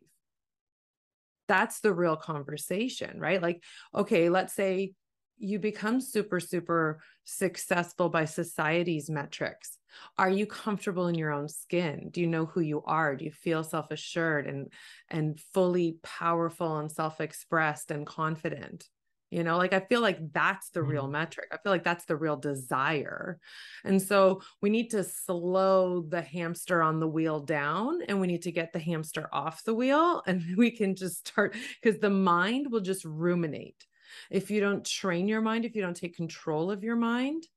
That's 1.47 1.79
the 1.79 1.93
real 1.93 2.15
conversation, 2.15 3.19
right? 3.19 3.41
Like, 3.41 3.63
okay, 3.93 4.29
let's 4.29 4.53
say 4.53 4.93
you 5.38 5.57
become 5.60 5.99
super, 5.99 6.39
super 6.39 7.01
successful 7.23 8.10
by 8.10 8.25
society's 8.25 9.10
metrics. 9.10 9.77
Are 10.17 10.29
you 10.29 10.45
comfortable 10.45 11.07
in 11.07 11.15
your 11.15 11.31
own 11.31 11.49
skin? 11.49 12.10
Do 12.12 12.21
you 12.21 12.27
know 12.27 12.45
who 12.45 12.62
you 12.62 12.84
are? 12.84 13.15
Do 13.15 13.25
you 13.25 13.31
feel 13.31 13.63
self-assured 13.63 14.47
and 14.47 14.71
and 15.10 15.39
fully 15.53 15.97
powerful 16.03 16.77
and 16.77 16.91
self-expressed 16.91 17.91
and 17.91 18.05
confident? 18.05 18.88
You 19.31 19.43
know, 19.43 19.57
like 19.57 19.73
I 19.73 19.79
feel 19.79 20.01
like 20.01 20.33
that's 20.33 20.71
the 20.71 20.83
real 20.83 21.07
Mhm. 21.07 21.09
metric. 21.09 21.47
I 21.51 21.57
feel 21.57 21.71
like 21.71 21.85
that's 21.85 22.05
the 22.05 22.17
real 22.17 22.35
desire. 22.35 23.39
And 23.85 24.01
so 24.01 24.41
we 24.61 24.69
need 24.69 24.89
to 24.91 25.03
slow 25.05 26.01
the 26.01 26.21
hamster 26.21 26.83
on 26.83 26.99
the 26.99 27.07
wheel 27.07 27.39
down 27.39 28.01
and 28.03 28.19
we 28.19 28.27
need 28.27 28.41
to 28.43 28.51
get 28.51 28.73
the 28.73 28.79
hamster 28.79 29.29
off 29.31 29.63
the 29.63 29.73
wheel 29.73 30.21
and 30.27 30.57
we 30.57 30.69
can 30.71 30.95
just 30.95 31.27
start 31.29 31.55
because 31.81 31.99
the 31.99 32.09
mind 32.09 32.71
will 32.71 32.81
just 32.81 33.05
ruminate. 33.05 33.87
If 34.29 34.51
you 34.51 34.59
don't 34.59 34.85
train 34.85 35.27
your 35.29 35.41
mind, 35.41 35.65
if 35.65 35.75
you 35.75 35.81
don't 35.81 35.95
take 35.95 36.15
control 36.15 36.69
of 36.69 36.83
your 36.83 36.97
mind, 36.97 37.47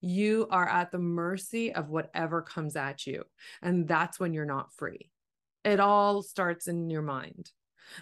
you 0.00 0.48
are 0.50 0.68
at 0.68 0.90
the 0.90 0.98
mercy 0.98 1.74
of 1.74 1.90
whatever 1.90 2.42
comes 2.42 2.76
at 2.76 3.06
you. 3.06 3.24
And 3.62 3.86
that's 3.86 4.18
when 4.20 4.32
you're 4.34 4.46
not 4.46 4.72
free. 4.74 5.12
It 5.64 5.80
all 5.80 6.22
starts 6.22 6.68
in 6.68 6.90
your 6.90 7.02
mind. 7.02 7.52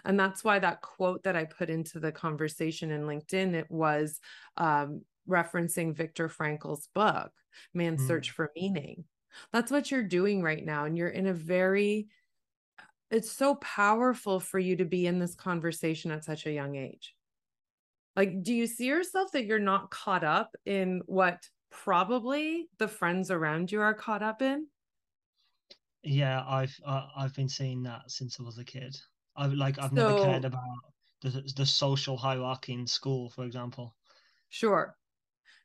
And 0.05 0.19
that's 0.19 0.45
why 0.45 0.59
that 0.59 0.83
quote 0.83 1.23
that 1.25 1.37
I 1.37 1.45
put 1.45 1.71
into 1.71 2.01
the 2.01 2.13
conversation 2.13 2.91
in 2.91 3.03
LinkedIn, 3.03 3.55
it 3.55 3.71
was 3.71 4.21
um, 4.57 5.03
referencing 5.29 5.95
Viktor 5.95 6.29
Frankl's 6.29 6.89
book, 6.95 7.33
Man's 7.75 8.03
Mm. 8.03 8.07
Search 8.07 8.31
for 8.31 8.51
Meaning. 8.55 9.05
That's 9.53 9.71
what 9.71 9.91
you're 9.91 10.03
doing 10.03 10.43
right 10.43 10.65
now. 10.65 10.85
And 10.85 10.97
you're 10.97 11.09
in 11.09 11.27
a 11.27 11.35
very, 11.35 12.09
it's 13.11 13.31
so 13.31 13.57
powerful 13.57 14.41
for 14.41 14.59
you 14.59 14.77
to 14.77 14.85
be 14.85 15.07
in 15.07 15.19
this 15.19 15.35
conversation 15.35 16.11
at 16.11 16.25
such 16.25 16.47
a 16.47 16.53
young 16.53 16.77
age. 16.77 17.15
Like, 18.17 18.43
do 18.43 18.53
you 18.53 18.67
see 18.67 18.87
yourself 18.87 19.31
that 19.33 19.45
you're 19.45 19.61
not 19.61 19.91
caught 19.91 20.25
up 20.25 20.57
in 20.67 21.03
what 21.07 21.49
probably 21.71 22.69
the 22.79 22.89
friends 22.89 23.31
around 23.31 23.71
you 23.71 23.81
are 23.81 23.95
caught 23.95 24.23
up 24.23 24.43
in? 24.43 24.67
Yeah, 26.03 26.43
I've 26.47 26.75
uh, 26.85 27.07
I've 27.17 27.35
been 27.35 27.49
seeing 27.49 27.83
that 27.85 28.11
since 28.11 28.41
I 28.41 28.43
was 28.43 28.59
a 28.59 28.65
kid. 28.65 28.97
I've 29.39 29.55
like 29.55 29.79
I've 29.79 29.93
never 29.93 30.15
cared 30.15 30.45
about 30.45 30.79
the 31.23 31.53
the 31.57 31.67
social 31.67 32.17
hierarchy 32.17 32.75
in 32.75 32.87
school, 32.87 33.31
for 33.31 33.45
example. 33.45 33.95
Sure. 34.49 34.97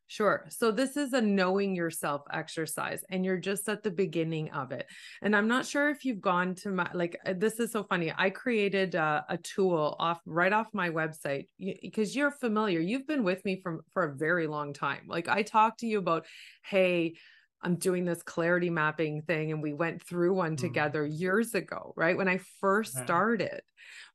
Sure. 0.07 0.45
So 0.49 0.69
this 0.71 0.95
is 0.95 1.13
a 1.13 1.21
knowing 1.21 1.75
yourself 1.75 2.21
exercise 2.31 3.03
and 3.09 3.25
you're 3.25 3.37
just 3.37 3.67
at 3.67 3.83
the 3.83 3.89
beginning 3.89 4.51
of 4.51 4.71
it. 4.71 4.85
And 5.21 5.35
I'm 5.35 5.47
not 5.47 5.65
sure 5.65 5.89
if 5.89 6.05
you've 6.05 6.21
gone 6.21 6.53
to 6.55 6.69
my 6.69 6.91
like 6.93 7.17
uh, 7.25 7.33
this 7.35 7.59
is 7.59 7.71
so 7.71 7.83
funny. 7.83 8.13
I 8.15 8.29
created 8.29 8.95
a, 8.95 9.25
a 9.29 9.37
tool 9.37 9.95
off 9.97 10.21
right 10.25 10.53
off 10.53 10.67
my 10.73 10.89
website 10.89 11.47
because 11.81 12.15
you're 12.15 12.31
familiar. 12.31 12.79
You've 12.79 13.07
been 13.07 13.23
with 13.23 13.43
me 13.45 13.59
from 13.63 13.81
for 13.89 14.03
a 14.03 14.15
very 14.15 14.45
long 14.45 14.73
time. 14.73 15.05
Like 15.07 15.27
I 15.29 15.41
talked 15.41 15.79
to 15.79 15.87
you 15.87 15.97
about 15.97 16.27
hey, 16.63 17.15
I'm 17.63 17.75
doing 17.75 18.05
this 18.05 18.23
clarity 18.23 18.69
mapping 18.69 19.21
thing 19.23 19.51
and 19.51 19.61
we 19.63 19.73
went 19.73 20.03
through 20.03 20.33
one 20.33 20.57
Mm. 20.57 20.57
together 20.57 21.05
years 21.05 21.55
ago, 21.55 21.93
right? 21.95 22.17
When 22.17 22.27
I 22.27 22.39
first 22.59 22.95
Yeah. 22.95 23.03
started. 23.03 23.61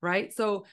Right? 0.03 0.33
So 0.35 0.67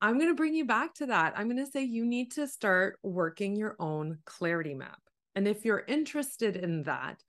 I'm 0.00 0.18
going 0.18 0.30
to 0.30 0.34
bring 0.34 0.54
you 0.54 0.66
back 0.66 0.94
to 0.94 1.06
that. 1.06 1.34
I'm 1.36 1.48
going 1.48 1.64
to 1.64 1.70
say 1.70 1.82
you 1.82 2.04
need 2.04 2.32
to 2.32 2.46
start 2.46 2.98
working 3.02 3.56
your 3.56 3.76
own 3.78 4.18
clarity 4.24 4.74
map. 4.74 5.00
And 5.34 5.48
if 5.48 5.64
you're 5.64 5.84
interested 5.86 6.56
in 6.56 6.82
that, 6.84 7.22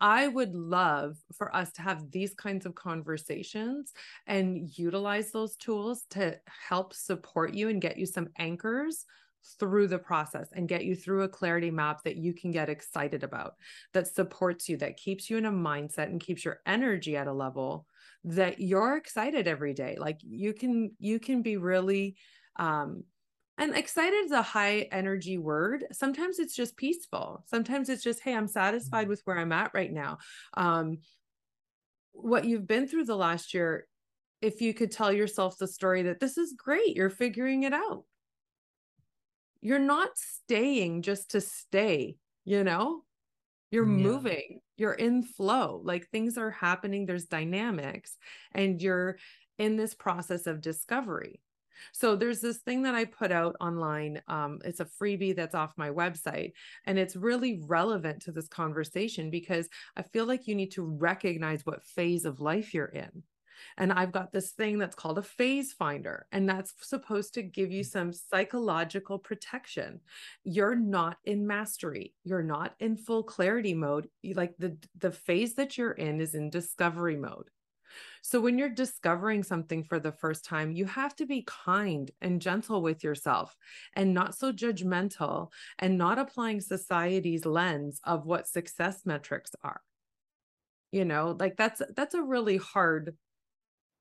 I 0.00 0.28
would 0.28 0.54
love 0.54 1.16
for 1.34 1.54
us 1.54 1.72
to 1.72 1.82
have 1.82 2.10
these 2.10 2.34
kinds 2.34 2.66
of 2.66 2.74
conversations 2.74 3.92
and 4.26 4.68
utilize 4.76 5.30
those 5.32 5.56
tools 5.56 6.04
to 6.10 6.38
help 6.68 6.94
support 6.94 7.54
you 7.54 7.68
and 7.68 7.80
get 7.80 7.96
you 7.98 8.06
some 8.06 8.28
anchors 8.38 9.06
through 9.58 9.88
the 9.88 9.98
process 9.98 10.48
and 10.52 10.68
get 10.68 10.84
you 10.84 10.94
through 10.94 11.22
a 11.22 11.28
clarity 11.28 11.70
map 11.70 12.02
that 12.04 12.16
you 12.16 12.34
can 12.34 12.50
get 12.50 12.68
excited 12.68 13.22
about, 13.22 13.54
that 13.92 14.08
supports 14.08 14.68
you, 14.68 14.76
that 14.78 14.96
keeps 14.96 15.28
you 15.28 15.36
in 15.36 15.46
a 15.46 15.52
mindset 15.52 16.06
and 16.06 16.20
keeps 16.20 16.44
your 16.44 16.60
energy 16.66 17.16
at 17.16 17.26
a 17.26 17.32
level 17.32 17.86
that 18.24 18.60
you're 18.60 18.96
excited 18.96 19.46
every 19.46 19.74
day. 19.74 19.96
Like 19.98 20.18
you 20.22 20.54
can, 20.54 20.92
you 20.98 21.18
can 21.20 21.42
be 21.42 21.56
really, 21.56 22.16
um, 22.56 23.04
and 23.56 23.76
excited 23.76 24.24
is 24.24 24.32
a 24.32 24.42
high 24.42 24.88
energy 24.90 25.38
word. 25.38 25.84
Sometimes 25.92 26.38
it's 26.38 26.56
just 26.56 26.76
peaceful. 26.76 27.44
Sometimes 27.46 27.88
it's 27.88 28.02
just, 28.02 28.20
hey, 28.20 28.34
I'm 28.34 28.48
satisfied 28.48 29.02
mm-hmm. 29.02 29.10
with 29.10 29.22
where 29.24 29.38
I'm 29.38 29.52
at 29.52 29.70
right 29.74 29.92
now. 29.92 30.18
Um, 30.56 30.98
what 32.12 32.44
you've 32.44 32.66
been 32.66 32.88
through 32.88 33.04
the 33.04 33.16
last 33.16 33.54
year, 33.54 33.86
if 34.40 34.60
you 34.60 34.74
could 34.74 34.90
tell 34.90 35.12
yourself 35.12 35.56
the 35.56 35.68
story 35.68 36.02
that 36.02 36.20
this 36.20 36.36
is 36.36 36.54
great, 36.56 36.96
you're 36.96 37.10
figuring 37.10 37.62
it 37.62 37.72
out. 37.72 38.04
You're 39.64 39.78
not 39.78 40.10
staying 40.16 41.00
just 41.00 41.30
to 41.30 41.40
stay, 41.40 42.18
you 42.44 42.62
know? 42.64 43.02
You're 43.70 43.88
yeah. 43.88 44.04
moving, 44.04 44.60
you're 44.76 44.92
in 44.92 45.22
flow, 45.22 45.80
like 45.82 46.06
things 46.08 46.36
are 46.36 46.50
happening, 46.50 47.06
there's 47.06 47.24
dynamics, 47.24 48.18
and 48.52 48.80
you're 48.80 49.16
in 49.58 49.76
this 49.76 49.94
process 49.94 50.46
of 50.46 50.60
discovery. 50.60 51.40
So 51.92 52.14
there's 52.14 52.40
this 52.40 52.58
thing 52.58 52.82
that 52.82 52.94
I 52.94 53.06
put 53.06 53.32
out 53.32 53.56
online. 53.58 54.20
Um, 54.28 54.58
it's 54.66 54.80
a 54.80 54.84
freebie 54.84 55.34
that's 55.34 55.54
off 55.54 55.72
my 55.78 55.88
website, 55.88 56.52
and 56.84 56.98
it's 56.98 57.16
really 57.16 57.62
relevant 57.66 58.20
to 58.24 58.32
this 58.32 58.48
conversation 58.48 59.30
because 59.30 59.70
I 59.96 60.02
feel 60.02 60.26
like 60.26 60.46
you 60.46 60.54
need 60.54 60.72
to 60.72 60.84
recognize 60.84 61.64
what 61.64 61.82
phase 61.82 62.26
of 62.26 62.38
life 62.38 62.74
you're 62.74 62.84
in. 62.84 63.22
And 63.76 63.92
I've 63.92 64.12
got 64.12 64.32
this 64.32 64.50
thing 64.50 64.78
that's 64.78 64.94
called 64.94 65.18
a 65.18 65.22
phase 65.22 65.72
finder, 65.72 66.26
and 66.32 66.48
that's 66.48 66.74
supposed 66.80 67.34
to 67.34 67.42
give 67.42 67.70
you 67.70 67.82
mm. 67.82 67.86
some 67.86 68.12
psychological 68.12 69.18
protection. 69.18 70.00
You're 70.44 70.76
not 70.76 71.18
in 71.24 71.46
mastery, 71.46 72.14
you're 72.24 72.42
not 72.42 72.74
in 72.80 72.96
full 72.96 73.22
clarity 73.22 73.74
mode. 73.74 74.08
Like 74.22 74.54
the, 74.58 74.76
the 74.98 75.10
phase 75.12 75.54
that 75.54 75.76
you're 75.76 75.92
in 75.92 76.20
is 76.20 76.34
in 76.34 76.50
discovery 76.50 77.16
mode. 77.16 77.50
So 78.22 78.40
when 78.40 78.58
you're 78.58 78.70
discovering 78.70 79.42
something 79.42 79.84
for 79.84 80.00
the 80.00 80.12
first 80.12 80.44
time, 80.44 80.72
you 80.72 80.86
have 80.86 81.14
to 81.16 81.26
be 81.26 81.46
kind 81.46 82.10
and 82.20 82.40
gentle 82.40 82.82
with 82.82 83.04
yourself 83.04 83.56
and 83.94 84.14
not 84.14 84.34
so 84.34 84.52
judgmental 84.52 85.50
and 85.78 85.98
not 85.98 86.18
applying 86.18 86.60
society's 86.60 87.44
lens 87.44 88.00
of 88.04 88.26
what 88.26 88.48
success 88.48 89.02
metrics 89.04 89.50
are. 89.62 89.80
You 90.90 91.04
know, 91.04 91.36
like 91.38 91.56
that's 91.56 91.82
that's 91.96 92.14
a 92.14 92.22
really 92.22 92.56
hard 92.56 93.16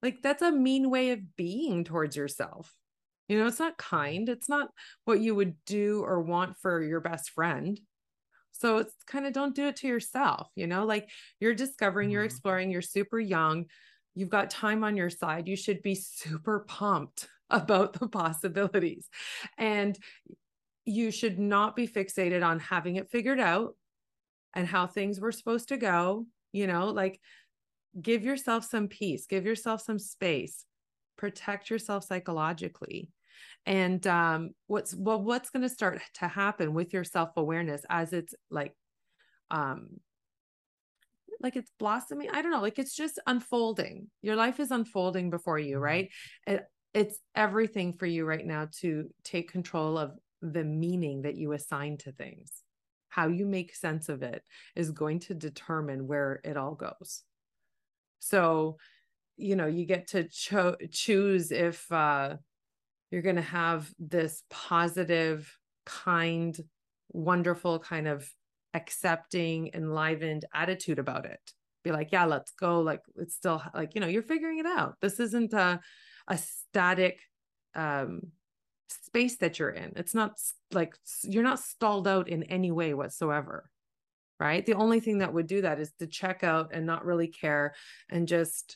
like 0.04 0.22
that's 0.22 0.42
a 0.42 0.52
mean 0.52 0.90
way 0.90 1.12
of 1.12 1.36
being 1.36 1.84
towards 1.84 2.16
yourself. 2.16 2.72
You 3.30 3.40
know, 3.40 3.48
it's 3.48 3.60
not 3.60 3.78
kind. 3.78 4.28
It's 4.28 4.50
not 4.50 4.70
what 5.06 5.22
you 5.22 5.34
would 5.34 5.56
do 5.66 6.04
or 6.04 6.22
want 6.22 6.58
for 6.58 6.84
your 6.84 7.00
best 7.00 7.32
friend. 7.32 7.80
So 8.52 8.78
it's 8.78 8.94
kind 9.08 9.26
of 9.26 9.34
don't 9.34 9.56
do 9.56 9.68
it 9.68 9.78
to 9.78 9.88
yourself, 9.88 10.50
you 10.56 10.68
know, 10.68 10.86
like 10.86 11.10
you're 11.40 11.56
discovering, 11.56 12.12
you're 12.12 12.22
mm-hmm. 12.22 12.28
exploring, 12.28 12.70
you're 12.70 12.82
super 12.82 13.20
young, 13.20 13.66
you've 14.14 14.30
got 14.30 14.50
time 14.50 14.84
on 14.84 14.96
your 14.96 15.10
side. 15.10 15.48
You 15.48 15.56
should 15.56 15.82
be 15.82 15.96
super 15.96 16.60
pumped 16.68 17.28
about 17.50 17.94
the 17.94 18.08
possibilities. 18.08 19.08
And 19.58 19.98
you 20.86 21.12
should 21.12 21.40
not 21.40 21.76
be 21.76 21.88
fixated 21.88 22.46
on 22.46 22.60
having 22.60 22.98
it 22.98 23.10
figured 23.10 23.40
out 23.40 23.76
and 24.54 24.68
how 24.68 24.86
things 24.86 25.20
were 25.20 25.32
supposed 25.32 25.70
to 25.70 25.78
go, 25.78 26.28
you 26.52 26.68
know, 26.68 26.88
like 26.88 27.20
give 28.02 28.24
yourself 28.24 28.66
some 28.66 28.88
peace, 28.88 29.26
give 29.26 29.46
yourself 29.46 29.82
some 29.82 30.00
space, 30.00 30.66
protect 31.18 31.70
yourself 31.70 32.04
psychologically. 32.04 33.10
And 33.66 34.06
um, 34.08 34.52
what's 34.68 34.94
well 34.96 35.22
what's 35.22 35.50
going 35.50 35.64
to 35.64 35.70
start 35.70 36.02
to 36.16 36.28
happen 36.28 36.74
with 36.74 36.94
your 36.94 37.04
self-awareness 37.04 37.84
as 37.90 38.14
it's 38.14 38.34
like 38.50 38.74
um 39.52 39.88
like 41.40 41.56
it's 41.56 41.72
blossoming? 41.80 42.30
I 42.32 42.42
don't 42.42 42.52
know 42.52 42.62
like 42.62 42.80
it's 42.80 42.96
just 42.96 43.20
unfolding. 43.26 44.08
Your 44.22 44.36
life 44.36 44.60
is 44.60 44.72
unfolding 44.72 45.30
before 45.30 45.60
you 45.60 45.76
mm-hmm. 45.76 45.84
right? 45.84 46.10
It, 46.48 46.66
it's 46.94 47.20
everything 47.36 47.94
for 47.94 48.06
you 48.06 48.26
right 48.26 48.46
now 48.46 48.68
to 48.82 49.10
take 49.24 49.52
control 49.52 49.98
of 49.98 50.12
the 50.42 50.64
meaning 50.64 51.24
that 51.24 51.36
you 51.36 51.54
assign 51.54 51.98
to 52.00 52.12
things. 52.12 52.52
How 53.10 53.28
you 53.28 53.46
make 53.46 53.76
sense 53.76 54.10
of 54.10 54.24
it 54.24 54.44
is 54.76 54.92
going 54.92 55.20
to 55.22 55.34
determine 55.34 56.08
where 56.08 56.42
it 56.44 56.58
all 56.58 56.76
goes 56.76 57.24
so 58.24 58.78
you 59.38 59.56
know 59.56 59.66
you 59.68 59.86
get 59.86 60.08
to 60.08 60.28
cho- 60.30 60.78
choose 60.92 61.52
if 61.52 61.92
uh 61.92 62.36
you're 63.14 63.22
going 63.22 63.36
to 63.36 63.44
have 63.44 63.94
this 64.00 64.42
positive, 64.50 65.56
kind, 65.86 66.60
wonderful 67.10 67.78
kind 67.78 68.08
of 68.08 68.28
accepting, 68.74 69.70
enlivened 69.76 70.46
attitude 70.52 70.98
about 70.98 71.28
it. 71.28 71.40
Be 71.84 71.92
like, 71.92 72.12
yeah, 72.12 72.26
let's 72.26 72.54
go. 72.54 72.82
Like 72.82 73.02
it's 73.16 73.36
still 73.36 73.62
like, 73.76 73.94
you 73.94 74.02
know, 74.02 74.08
you're 74.08 74.24
figuring 74.24 74.58
it 74.58 74.66
out. 74.66 74.96
This 75.00 75.20
isn't 75.20 75.54
a, 75.54 75.80
a 76.28 76.40
static 76.40 77.20
um, 77.76 78.22
space 78.90 79.38
that 79.38 79.60
you're 79.60 79.70
in. 79.70 79.94
It's 79.96 80.16
not 80.16 80.32
like 80.72 80.96
you're 81.22 81.44
not 81.44 81.60
stalled 81.60 82.08
out 82.08 82.28
in 82.28 82.42
any 82.42 82.72
way 82.72 82.96
whatsoever. 82.96 83.70
Right. 84.44 84.66
The 84.66 84.74
only 84.74 85.00
thing 85.00 85.20
that 85.20 85.34
would 85.34 85.48
do 85.48 85.62
that 85.62 85.80
is 85.80 85.94
to 86.00 86.06
check 86.06 86.44
out 86.44 86.72
and 86.74 86.86
not 86.86 87.06
really 87.06 87.28
care 87.30 87.76
and 88.10 88.28
just, 88.28 88.76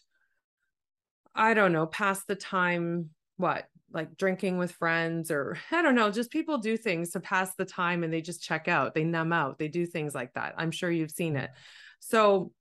I 1.36 1.54
don't 1.54 1.74
know, 1.74 1.86
pass 1.86 2.24
the 2.24 2.36
time, 2.38 3.10
what, 3.36 3.68
like 3.92 4.16
drinking 4.16 4.58
with 4.60 4.72
friends 4.72 5.30
or 5.30 5.58
I 5.72 5.82
don't 5.82 5.94
know, 5.94 6.10
just 6.10 6.32
people 6.32 6.60
do 6.60 6.78
things 6.78 7.10
to 7.12 7.20
pass 7.20 7.54
the 7.56 7.66
time 7.66 8.06
and 8.06 8.14
they 8.14 8.22
just 8.22 8.42
check 8.42 8.70
out, 8.70 8.94
they 8.94 9.04
numb 9.04 9.34
out, 9.34 9.60
they 9.60 9.68
do 9.68 9.86
things 9.86 10.16
like 10.16 10.34
that. 10.36 10.56
I'm 10.58 10.72
sure 10.72 10.90
you've 10.90 11.12
seen 11.12 11.36
it. 11.36 11.52
So 12.00 12.54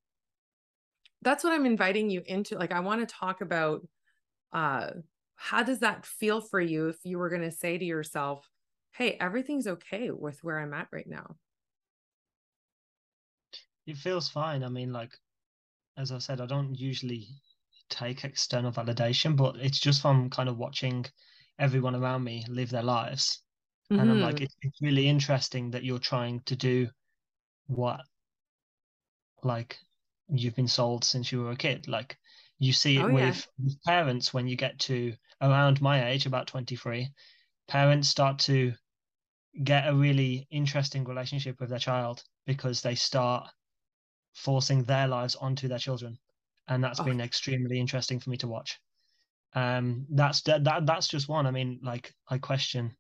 that's 1.22 1.44
what 1.44 1.52
I'm 1.52 1.64
inviting 1.64 2.10
you 2.10 2.22
into. 2.26 2.58
Like, 2.58 2.72
I 2.72 2.80
want 2.80 3.08
to 3.08 3.14
talk 3.14 3.40
about 3.40 3.86
uh, 4.52 4.90
how 5.36 5.62
does 5.62 5.78
that 5.78 6.06
feel 6.06 6.40
for 6.40 6.60
you 6.60 6.88
if 6.88 6.96
you 7.04 7.20
were 7.20 7.28
going 7.28 7.42
to 7.42 7.52
say 7.52 7.78
to 7.78 7.84
yourself, 7.84 8.50
hey, 8.90 9.12
everything's 9.20 9.68
okay 9.68 10.10
with 10.10 10.42
where 10.42 10.58
I'm 10.58 10.74
at 10.74 10.88
right 10.90 11.06
now? 11.06 11.36
It 13.86 13.96
feels 13.96 14.28
fine. 14.28 14.64
I 14.64 14.68
mean, 14.68 14.92
like, 14.92 15.12
as 15.96 16.12
I 16.12 16.18
said, 16.18 16.40
I 16.40 16.46
don't 16.46 16.74
usually 16.74 17.28
take 17.88 18.24
external 18.24 18.72
validation, 18.72 19.36
but 19.36 19.56
it's 19.56 19.78
just 19.78 20.02
from 20.02 20.28
kind 20.30 20.48
of 20.48 20.58
watching 20.58 21.06
everyone 21.58 21.94
around 21.94 22.24
me 22.24 22.44
live 22.48 22.70
their 22.70 22.82
lives. 22.82 23.42
Mm-hmm. 23.90 24.00
And 24.00 24.10
I'm 24.10 24.20
like, 24.20 24.36
mm-hmm. 24.36 24.44
it's, 24.44 24.56
it's 24.62 24.82
really 24.82 25.08
interesting 25.08 25.70
that 25.70 25.84
you're 25.84 25.98
trying 25.98 26.40
to 26.46 26.56
do 26.56 26.88
what 27.66 28.00
like 29.42 29.78
you've 30.28 30.56
been 30.56 30.68
sold 30.68 31.04
since 31.04 31.30
you 31.30 31.42
were 31.42 31.52
a 31.52 31.56
kid. 31.56 31.86
Like 31.86 32.18
you 32.58 32.72
see 32.72 32.98
it 32.98 33.04
oh, 33.04 33.12
with, 33.12 33.46
yeah. 33.58 33.64
with 33.64 33.82
parents 33.84 34.34
when 34.34 34.48
you 34.48 34.56
get 34.56 34.78
to 34.80 35.14
around 35.40 35.80
my 35.80 36.08
age, 36.08 36.26
about 36.26 36.48
23, 36.48 37.08
parents 37.68 38.08
start 38.08 38.38
to 38.40 38.72
get 39.62 39.88
a 39.88 39.94
really 39.94 40.46
interesting 40.50 41.04
relationship 41.04 41.60
with 41.60 41.70
their 41.70 41.78
child 41.78 42.22
because 42.46 42.82
they 42.82 42.94
start 42.94 43.48
forcing 44.36 44.84
their 44.84 45.08
lives 45.08 45.34
onto 45.34 45.66
their 45.66 45.78
children 45.78 46.16
and 46.68 46.82
that's 46.82 47.00
been 47.00 47.20
extremely 47.20 47.78
interesting 47.78 48.18
for 48.18 48.30
me 48.30 48.36
to 48.38 48.48
watch. 48.48 48.78
Um, 49.54 50.06
that's 50.10 50.42
that, 50.42 50.64
that 50.64 50.86
that's 50.86 51.08
just 51.08 51.28
one. 51.28 51.46
I 51.46 51.50
mean, 51.50 51.78
like 51.82 52.12
I 52.28 52.38
question 52.38 52.94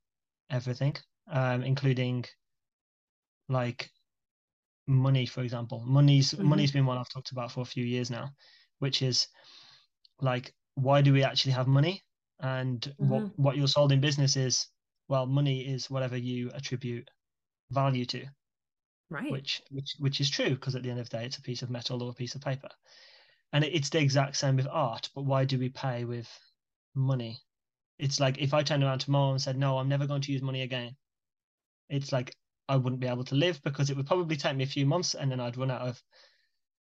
everything, 0.50 0.96
um, 1.30 1.62
including 1.62 2.24
like 3.48 3.90
money, 4.86 5.26
for 5.26 5.42
example. 5.42 5.82
Money's 5.84 6.32
mm-hmm. 6.32 6.46
money's 6.46 6.72
been 6.72 6.86
one 6.86 6.98
I've 6.98 7.08
talked 7.08 7.32
about 7.32 7.52
for 7.52 7.60
a 7.60 7.66
few 7.66 7.84
years 7.84 8.10
now, 8.10 8.30
which 8.78 9.02
is 9.02 9.26
like 10.20 10.54
why 10.74 11.02
do 11.02 11.12
we 11.12 11.24
actually 11.24 11.52
have 11.52 11.66
money? 11.66 12.02
And 12.40 12.80
mm-hmm. 12.80 13.08
what 13.08 13.38
what 13.38 13.56
you're 13.56 13.68
sold 13.68 13.92
in 13.92 14.00
business 14.00 14.36
is 14.36 14.68
well, 15.08 15.26
money 15.26 15.60
is 15.60 15.90
whatever 15.90 16.16
you 16.16 16.50
attribute 16.54 17.08
value 17.70 18.06
to. 18.06 18.24
Right. 19.08 19.30
Which 19.30 19.62
which 19.70 19.94
which 19.98 20.20
is 20.20 20.30
true 20.30 20.50
because 20.50 20.74
at 20.74 20.82
the 20.82 20.90
end 20.90 21.00
of 21.00 21.08
the 21.08 21.18
day 21.18 21.26
it's 21.26 21.38
a 21.38 21.42
piece 21.42 21.62
of 21.62 21.70
metal 21.70 22.02
or 22.02 22.10
a 22.10 22.14
piece 22.14 22.34
of 22.34 22.40
paper. 22.40 22.68
And 23.52 23.64
it's 23.64 23.90
the 23.90 24.00
exact 24.00 24.36
same 24.36 24.56
with 24.56 24.66
art 24.70 25.08
but 25.14 25.22
why 25.22 25.44
do 25.44 25.58
we 25.58 25.68
pay 25.68 26.04
with 26.04 26.28
money? 26.94 27.40
It's 27.98 28.20
like 28.20 28.38
if 28.38 28.52
i 28.52 28.62
turned 28.62 28.84
around 28.84 28.98
tomorrow 28.98 29.30
and 29.30 29.40
said 29.40 29.56
no 29.56 29.78
i'm 29.78 29.88
never 29.88 30.06
going 30.06 30.20
to 30.22 30.32
use 30.32 30.42
money 30.42 30.62
again 30.62 30.94
it's 31.88 32.12
like 32.12 32.34
i 32.68 32.76
wouldn't 32.76 33.00
be 33.00 33.06
able 33.06 33.24
to 33.24 33.34
live 33.34 33.62
because 33.62 33.90
it 33.90 33.96
would 33.96 34.06
probably 34.06 34.36
take 34.36 34.56
me 34.56 34.64
a 34.64 34.66
few 34.66 34.84
months 34.84 35.14
and 35.14 35.30
then 35.30 35.40
i'd 35.40 35.56
run 35.56 35.70
out 35.70 35.80
of 35.80 36.02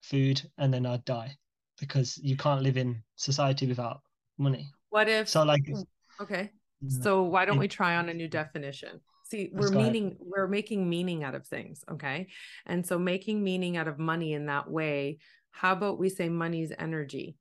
food 0.01 0.43
and 0.59 0.73
then 0.73 0.87
i'd 0.87 1.05
die 1.05 1.37
because 1.79 2.19
you 2.19 2.37
can't 2.37 2.63
live 2.63 2.77
in 2.77 3.03
society 3.15 3.67
without 3.67 4.01
money. 4.37 4.73
What 4.91 5.09
if 5.09 5.29
so 5.29 5.45
like 5.45 5.65
hmm, 5.67 5.83
okay. 6.21 6.51
Mm. 6.85 7.03
So 7.03 7.23
why 7.23 7.45
don't 7.45 7.59
we 7.59 7.69
try 7.69 7.97
on 7.97 8.09
a 8.09 8.15
new 8.15 8.29
definition 8.29 9.01
See, 9.29 9.51
we're 9.53 9.70
meaning 9.70 10.16
we're 10.20 10.47
making 10.47 10.89
meaning 10.89 11.22
out 11.22 11.35
of 11.35 11.47
things, 11.47 11.85
okay? 11.91 12.29
And 12.64 12.87
so 12.87 12.99
making 12.99 13.45
meaning 13.45 13.76
out 13.76 13.87
of 13.87 13.99
money 13.99 14.33
in 14.33 14.47
that 14.47 14.70
way, 14.70 15.18
how 15.51 15.72
about 15.72 15.99
we 15.99 16.09
say 16.09 16.31
money's 16.31 16.72
energy? 16.79 17.37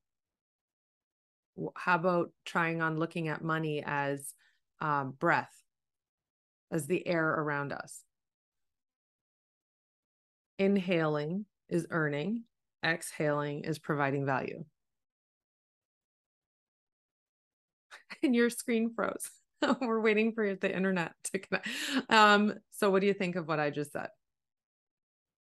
How 1.75 1.95
about 1.95 2.31
trying 2.45 2.81
on 2.81 2.97
looking 2.97 3.29
at 3.29 3.41
money 3.41 3.83
as 3.85 4.33
um, 4.81 5.11
breath, 5.17 5.53
as 6.71 6.87
the 6.87 7.07
air 7.07 7.25
around 7.25 7.71
us? 7.71 8.03
Inhaling 10.59 11.45
is 11.69 11.87
earning, 11.89 12.43
exhaling 12.83 13.63
is 13.63 13.79
providing 13.79 14.25
value. 14.25 14.65
And 18.23 18.35
your 18.35 18.49
screen 18.49 18.91
froze. 18.95 19.29
We're 19.81 20.01
waiting 20.01 20.33
for 20.33 20.55
the 20.55 20.73
internet 20.73 21.13
to 21.25 21.39
connect. 21.39 21.67
Um, 22.09 22.55
so 22.71 22.89
what 22.89 23.01
do 23.01 23.07
you 23.07 23.13
think 23.13 23.35
of 23.35 23.47
what 23.47 23.59
I 23.59 23.69
just 23.69 23.91
said? 23.91 24.09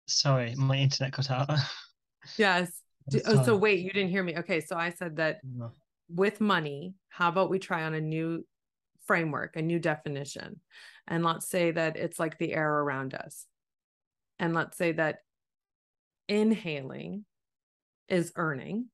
Sorry, 0.06 0.54
my 0.56 0.76
internet 0.76 1.12
cut 1.12 1.30
out. 1.30 1.50
yes. 2.38 2.82
oh, 3.26 3.44
so 3.44 3.56
wait, 3.56 3.80
you 3.80 3.90
didn't 3.90 4.10
hear 4.10 4.22
me. 4.22 4.36
Okay, 4.38 4.60
so 4.60 4.76
I 4.76 4.90
said 4.90 5.16
that 5.16 5.40
no. 5.44 5.72
with 6.08 6.40
money, 6.40 6.94
how 7.10 7.28
about 7.28 7.50
we 7.50 7.58
try 7.58 7.84
on 7.84 7.94
a 7.94 8.00
new 8.00 8.46
framework, 9.06 9.56
a 9.56 9.62
new 9.62 9.78
definition? 9.78 10.60
And 11.06 11.24
let's 11.24 11.48
say 11.48 11.70
that 11.70 11.96
it's 11.96 12.18
like 12.18 12.38
the 12.38 12.54
air 12.54 12.70
around 12.70 13.14
us. 13.14 13.46
And 14.38 14.54
let's 14.54 14.76
say 14.78 14.92
that 14.92 15.18
inhaling 16.28 17.24
is 18.08 18.32
earning 18.36 18.86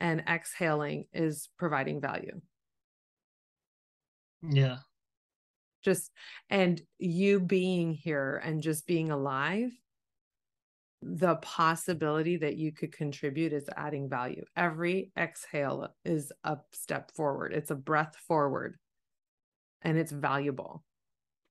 and 0.00 0.22
exhaling 0.28 1.06
is 1.12 1.48
providing 1.58 2.00
value. 2.00 2.40
Yeah. 4.42 4.78
Just 5.82 6.10
and 6.50 6.80
you 6.98 7.40
being 7.40 7.92
here 7.92 8.40
and 8.44 8.62
just 8.62 8.86
being 8.86 9.10
alive, 9.10 9.70
the 11.00 11.36
possibility 11.36 12.36
that 12.36 12.56
you 12.56 12.72
could 12.72 12.92
contribute 12.92 13.52
is 13.52 13.70
adding 13.76 14.08
value. 14.08 14.44
Every 14.56 15.12
exhale 15.16 15.94
is 16.04 16.32
a 16.42 16.58
step 16.72 17.12
forward, 17.14 17.52
it's 17.52 17.70
a 17.70 17.76
breath 17.76 18.16
forward, 18.26 18.76
and 19.82 19.96
it's 19.96 20.12
valuable. 20.12 20.84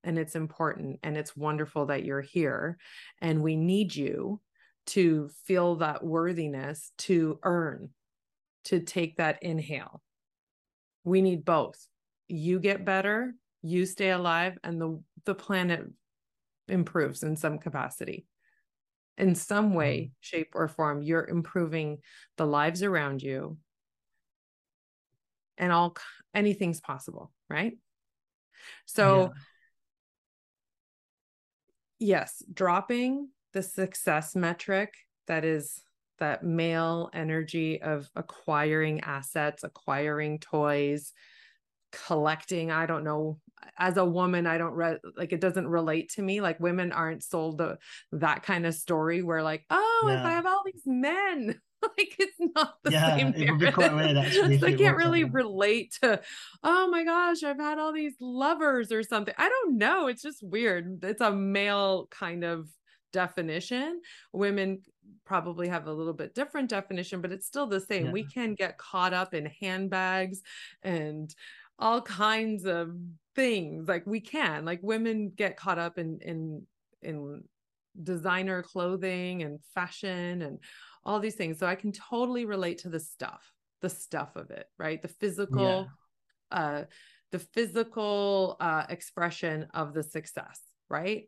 And 0.04 0.18
it's 0.18 0.36
important. 0.36 1.00
And 1.04 1.18
it's 1.18 1.36
wonderful 1.36 1.88
that 1.88 2.06
you're 2.06 2.22
here. 2.22 2.78
And 3.20 3.42
we 3.42 3.58
need 3.58 3.94
you 3.94 4.40
to 4.88 5.30
feel 5.44 5.76
that 5.78 6.02
worthiness 6.02 6.92
to 7.00 7.40
earn 7.44 7.90
to 8.66 8.80
take 8.80 9.18
that 9.18 9.42
inhale. 9.42 10.02
We 11.04 11.22
need 11.22 11.44
both 11.44 11.88
you 12.28 12.60
get 12.60 12.86
better, 12.86 13.34
you 13.62 13.86
stay 13.86 14.12
alive, 14.12 14.58
and 14.64 14.80
the 14.80 15.02
the 15.26 15.36
planet 15.36 15.86
improves 16.68 17.24
in 17.24 17.36
some 17.36 17.58
capacity. 17.58 18.26
In 19.18 19.36
some 19.36 19.74
way, 19.74 19.98
mm-hmm. 19.98 20.12
shape, 20.22 20.50
or 20.54 20.68
form, 20.68 21.02
you're 21.02 21.26
improving 21.26 22.00
the 22.38 22.46
lives 22.46 22.84
around 22.84 23.22
you. 23.22 23.58
And 25.58 25.72
all 25.72 25.98
anything's 26.36 26.80
possible, 26.80 27.32
right? 27.50 27.78
So 28.86 29.32
yeah. 32.00 32.18
yes, 32.20 32.44
dropping 32.54 33.30
the 33.54 33.64
success 33.64 34.36
metric 34.36 34.94
that 35.26 35.44
is 35.44 35.82
that 36.20 36.44
male 36.44 37.10
energy 37.14 37.82
of 37.82 38.10
acquiring 38.16 39.02
assets, 39.02 39.64
acquiring 39.64 40.40
toys, 40.40 41.14
collecting 42.06 42.72
i 42.72 42.86
don't 42.86 43.04
know 43.04 43.38
as 43.78 43.98
a 43.98 44.06
woman 44.06 44.48
i 44.48 44.58
don't 44.58 44.74
re- 44.74 45.00
like 45.16 45.34
it 45.34 45.42
doesn't 45.42 45.68
relate 45.68 46.10
to 46.10 46.22
me 46.22 46.42
like 46.42 46.60
women 46.60 46.92
aren't 46.92 47.24
sold 47.24 47.58
the, 47.58 47.78
that 48.12 48.44
kind 48.44 48.66
of 48.66 48.74
story 48.74 49.22
where 49.22 49.44
like 49.44 49.66
oh 49.70 50.06
yeah. 50.08 50.20
if 50.20 50.26
i 50.26 50.32
have 50.32 50.46
all 50.46 50.62
these 50.66 50.84
men 50.86 51.60
like 51.98 52.16
it's 52.18 52.40
not 52.56 52.76
the 52.84 52.92
yeah, 52.92 53.16
same 53.16 53.34
it 53.36 53.50
would 53.50 53.60
be 53.60 53.72
quite 53.72 53.94
weird 53.96 54.18
actually 54.18 54.58
so 54.58 54.68
i 54.68 54.74
can't 54.74 54.98
really 54.98 55.24
um 55.24 55.32
relate 55.32 55.96
to 56.02 56.20
oh 56.64 56.88
my 56.90 57.04
gosh 57.04 57.44
i've 57.44 57.60
had 57.60 57.78
all 57.78 57.94
these 57.94 58.16
lovers 58.20 58.92
or 58.92 59.04
something. 59.04 59.34
I 59.38 59.50
don't 59.50 59.78
know 59.78 60.08
it's 60.08 60.22
just 60.22 60.44
weird. 60.44 61.04
It's 61.04 61.22
a 61.22 61.32
male 61.32 62.08
kind 62.12 62.44
of 62.44 62.70
definition. 63.14 64.02
Women 64.34 64.82
probably 65.26 65.68
have 65.68 65.88
a 65.88 65.94
little 65.94 66.14
bit 66.14 66.36
different 66.36 66.70
definition 66.70 67.22
but 67.22 67.32
it's 67.32 67.48
still 67.48 67.68
the 67.68 67.80
same. 67.80 68.08
Yeah. 68.08 68.12
we 68.12 68.24
can 68.24 68.56
get 68.56 68.78
caught 68.78 69.14
up 69.14 69.34
in 69.34 69.46
handbags 69.46 70.42
and 70.84 71.34
all 71.80 72.02
kinds 72.02 72.66
of 72.66 72.96
things 73.36 73.88
like 73.88 74.06
we 74.08 74.20
can 74.20 74.66
like 74.66 74.80
women 74.82 75.32
get 75.36 75.58
caught 75.58 75.78
up 75.78 76.00
in 76.00 76.20
in 76.22 76.64
in 77.04 77.44
designer 78.02 78.64
clothing 78.64 79.44
and 79.44 79.60
fashion 79.76 80.42
and 80.42 80.60
all 81.06 81.20
these 81.20 81.36
things. 81.36 81.60
So 81.60 81.68
i 81.68 81.76
can 81.76 81.92
totally 81.92 82.46
relate 82.46 82.80
to 82.80 82.90
the 82.90 83.00
stuff 83.00 83.54
the 83.82 83.90
stuff 83.90 84.36
of 84.36 84.50
it 84.50 84.66
right? 84.78 85.02
The 85.02 85.08
physical 85.08 85.88
yeah. 86.52 86.58
uh 86.60 86.84
the 87.32 87.40
physical 87.40 88.58
uh 88.60 88.86
expression 88.90 89.68
of 89.74 89.94
the 89.94 90.04
success 90.04 90.60
right? 90.90 91.26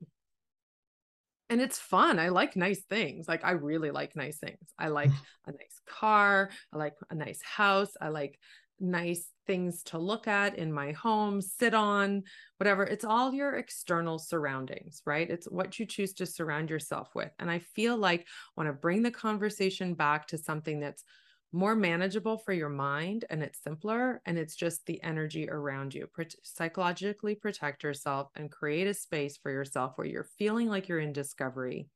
And 1.52 1.62
it's 1.62 1.80
fun. 1.80 2.20
I 2.20 2.30
like 2.30 2.56
nice 2.56 2.84
things. 2.84 3.28
Like 3.28 3.44
i 3.44 3.52
really 3.52 3.92
like 3.92 4.16
nice 4.16 4.38
things. 4.38 4.74
I 4.80 4.88
like 4.88 5.12
a 5.48 5.52
nice 5.52 5.80
car. 5.88 6.50
I 6.74 6.78
like 6.78 6.96
a 7.10 7.16
nice 7.16 7.42
house. 7.44 7.92
I 8.02 8.10
like 8.10 8.40
nice 8.80 9.32
things 9.48 9.82
to 9.82 9.98
look 9.98 10.28
at 10.28 10.58
in 10.58 10.72
my 10.72 10.92
home, 10.92 11.42
sit 11.42 11.74
on, 11.74 12.24
whatever. 12.58 12.84
It's 12.84 13.06
all 13.06 13.34
your 13.34 13.56
external 13.56 14.20
surroundings, 14.20 15.02
right? 15.06 15.30
It's 15.30 15.48
what 15.48 15.80
you 15.80 15.86
choose 15.86 16.14
to 16.14 16.26
surround 16.26 16.70
yourself 16.70 17.10
with. 17.16 17.32
And 17.40 17.50
I 17.50 17.60
feel 17.60 17.98
like 17.98 18.22
I 18.22 18.26
want 18.58 18.70
to 18.70 18.74
bring 18.74 19.02
the 19.02 19.12
conversation 19.12 19.96
back 19.96 20.28
to 20.28 20.38
something 20.38 20.80
that's 20.80 21.04
more 21.52 21.76
manageable 21.76 22.38
for 22.38 22.54
your 22.54 22.70
mind 22.70 23.26
and 23.32 23.42
it's 23.42 23.64
simpler 23.64 24.22
and 24.28 24.38
it's 24.38 24.56
just 24.56 24.86
the 24.86 25.02
energy 25.02 25.50
around 25.50 25.96
you. 25.96 26.08
Pro- 26.14 26.26
psychologically 26.44 27.34
protect 27.34 27.84
yourself 27.84 28.30
and 28.36 28.52
create 28.52 28.86
a 28.88 28.94
space 28.94 29.38
for 29.38 29.52
yourself 29.52 29.94
where 29.96 30.06
you're 30.06 30.30
feeling 30.38 30.70
like 30.70 30.88
you're 30.88 31.00
in 31.00 31.12
discovery 31.12 31.88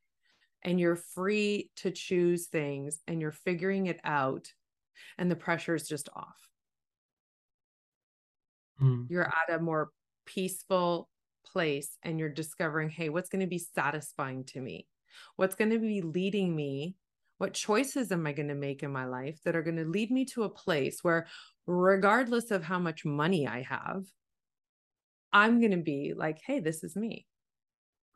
and 0.63 0.79
you're 0.79 0.95
free 0.95 1.69
to 1.75 1.91
choose 1.91 2.47
things 2.47 2.99
and 3.07 3.21
you're 3.21 3.31
figuring 3.31 3.85
it 3.85 3.99
out 4.03 4.51
and 5.19 5.29
the 5.29 5.35
pressure 5.35 5.75
is 5.75 5.87
just 5.87 6.09
off 6.15 6.49
mm. 8.81 9.05
you're 9.09 9.25
at 9.25 9.55
a 9.55 9.59
more 9.59 9.89
peaceful 10.25 11.09
place 11.45 11.97
and 12.03 12.17
you're 12.17 12.29
discovering 12.29 12.89
hey 12.89 13.09
what's 13.09 13.29
going 13.29 13.41
to 13.41 13.47
be 13.47 13.59
satisfying 13.59 14.43
to 14.45 14.61
me? 14.61 14.87
What's 15.35 15.55
going 15.55 15.71
to 15.71 15.79
be 15.79 16.01
leading 16.01 16.55
me? 16.55 16.95
What 17.37 17.53
choices 17.53 18.11
am 18.11 18.25
i 18.25 18.31
going 18.31 18.47
to 18.47 18.55
make 18.55 18.83
in 18.83 18.91
my 18.91 19.05
life 19.05 19.39
that 19.43 19.55
are 19.55 19.63
going 19.63 19.77
to 19.77 19.85
lead 19.85 20.11
me 20.11 20.25
to 20.25 20.43
a 20.43 20.49
place 20.49 20.99
where 21.01 21.27
regardless 21.67 22.51
of 22.51 22.63
how 22.63 22.79
much 22.79 23.05
money 23.05 23.47
i 23.47 23.61
have 23.61 24.03
i'm 25.31 25.59
going 25.59 25.71
to 25.71 25.77
be 25.77 26.13
like 26.15 26.39
hey 26.45 26.59
this 26.59 26.83
is 26.83 26.95
me. 26.95 27.25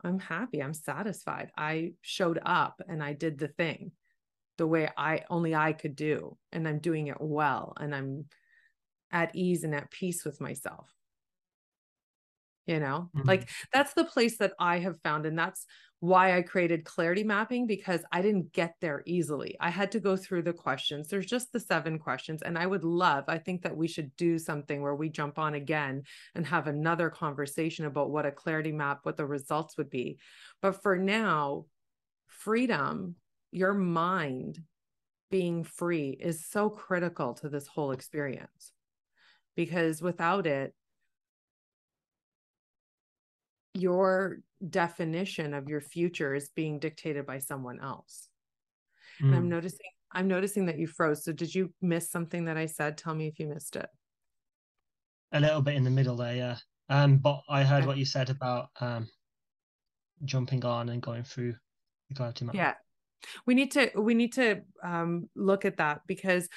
I'm 0.04 0.20
happy. 0.20 0.62
I'm 0.62 0.74
satisfied. 0.74 1.50
I 1.58 1.92
showed 2.02 2.38
up 2.44 2.80
and 2.88 3.02
i 3.02 3.12
did 3.12 3.38
the 3.38 3.48
thing 3.48 3.92
the 4.58 4.66
way 4.66 4.90
i 4.96 5.22
only 5.30 5.54
i 5.54 5.72
could 5.72 5.96
do 5.96 6.36
and 6.52 6.68
i'm 6.68 6.80
doing 6.80 7.06
it 7.06 7.16
well 7.20 7.72
and 7.80 7.94
i'm 7.94 8.26
at 9.10 9.34
ease 9.34 9.64
and 9.64 9.74
at 9.74 9.90
peace 9.90 10.24
with 10.24 10.40
myself. 10.40 10.92
You 12.66 12.80
know? 12.80 13.08
Mm-hmm. 13.16 13.26
like 13.26 13.48
that's 13.72 13.94
the 13.94 14.04
place 14.04 14.36
that 14.38 14.52
i 14.58 14.78
have 14.78 15.00
found 15.00 15.24
and 15.24 15.38
that's 15.38 15.64
why 16.00 16.36
i 16.36 16.42
created 16.42 16.84
clarity 16.84 17.24
mapping 17.24 17.66
because 17.66 18.02
i 18.12 18.20
didn't 18.20 18.52
get 18.52 18.74
there 18.80 19.02
easily. 19.06 19.56
I 19.58 19.70
had 19.70 19.90
to 19.92 20.00
go 20.00 20.16
through 20.16 20.42
the 20.42 20.52
questions. 20.52 21.08
There's 21.08 21.24
just 21.24 21.50
the 21.50 21.60
seven 21.60 21.98
questions 21.98 22.42
and 22.42 22.58
i 22.58 22.66
would 22.66 22.84
love 22.84 23.24
i 23.26 23.38
think 23.38 23.62
that 23.62 23.76
we 23.76 23.88
should 23.88 24.14
do 24.16 24.38
something 24.38 24.82
where 24.82 24.94
we 24.94 25.08
jump 25.08 25.38
on 25.38 25.54
again 25.54 26.02
and 26.34 26.46
have 26.46 26.66
another 26.66 27.08
conversation 27.08 27.86
about 27.86 28.10
what 28.10 28.26
a 28.26 28.30
clarity 28.30 28.72
map 28.72 29.00
what 29.04 29.16
the 29.16 29.24
results 29.24 29.78
would 29.78 29.88
be. 29.88 30.18
But 30.60 30.82
for 30.82 30.98
now 30.98 31.64
freedom 32.26 33.16
your 33.50 33.74
mind 33.74 34.62
being 35.30 35.64
free 35.64 36.10
is 36.20 36.46
so 36.46 36.70
critical 36.70 37.34
to 37.34 37.48
this 37.48 37.66
whole 37.66 37.92
experience 37.92 38.72
because 39.58 40.00
without 40.00 40.46
it, 40.46 40.72
your 43.74 44.38
definition 44.70 45.52
of 45.52 45.68
your 45.68 45.80
future 45.80 46.32
is 46.32 46.48
being 46.54 46.78
dictated 46.78 47.26
by 47.26 47.40
someone 47.40 47.80
else. 47.80 48.28
Mm. 49.20 49.26
And 49.26 49.34
I'm 49.34 49.42
hmm. 49.42 49.48
noticing 49.48 49.90
I'm 50.12 50.28
noticing 50.28 50.66
that 50.66 50.78
you 50.78 50.86
froze. 50.86 51.24
So 51.24 51.32
did 51.32 51.52
you 51.52 51.74
miss 51.82 52.08
something 52.08 52.44
that 52.44 52.56
I 52.56 52.66
said? 52.66 52.96
Tell 52.96 53.16
me 53.16 53.26
if 53.26 53.40
you 53.40 53.48
missed 53.48 53.74
it. 53.74 53.88
A 55.32 55.40
little 55.40 55.60
bit 55.60 55.74
in 55.74 55.82
the 55.82 55.90
middle 55.90 56.14
there, 56.14 56.36
yeah. 56.36 56.56
Um, 56.88 57.18
but 57.18 57.42
I 57.50 57.64
heard 57.64 57.78
okay. 57.78 57.88
what 57.88 57.98
you 57.98 58.04
said 58.04 58.30
about 58.30 58.68
um 58.80 59.08
jumping 60.24 60.64
on 60.64 60.88
and 60.88 61.02
going 61.02 61.24
through 61.24 61.54
the 62.10 62.14
clarity 62.14 62.44
map. 62.44 62.54
Yeah. 62.54 62.74
We 63.44 63.56
need 63.56 63.72
to 63.72 63.90
we 63.96 64.14
need 64.14 64.34
to 64.34 64.60
um 64.84 65.28
look 65.34 65.64
at 65.64 65.78
that 65.78 66.02
because 66.06 66.48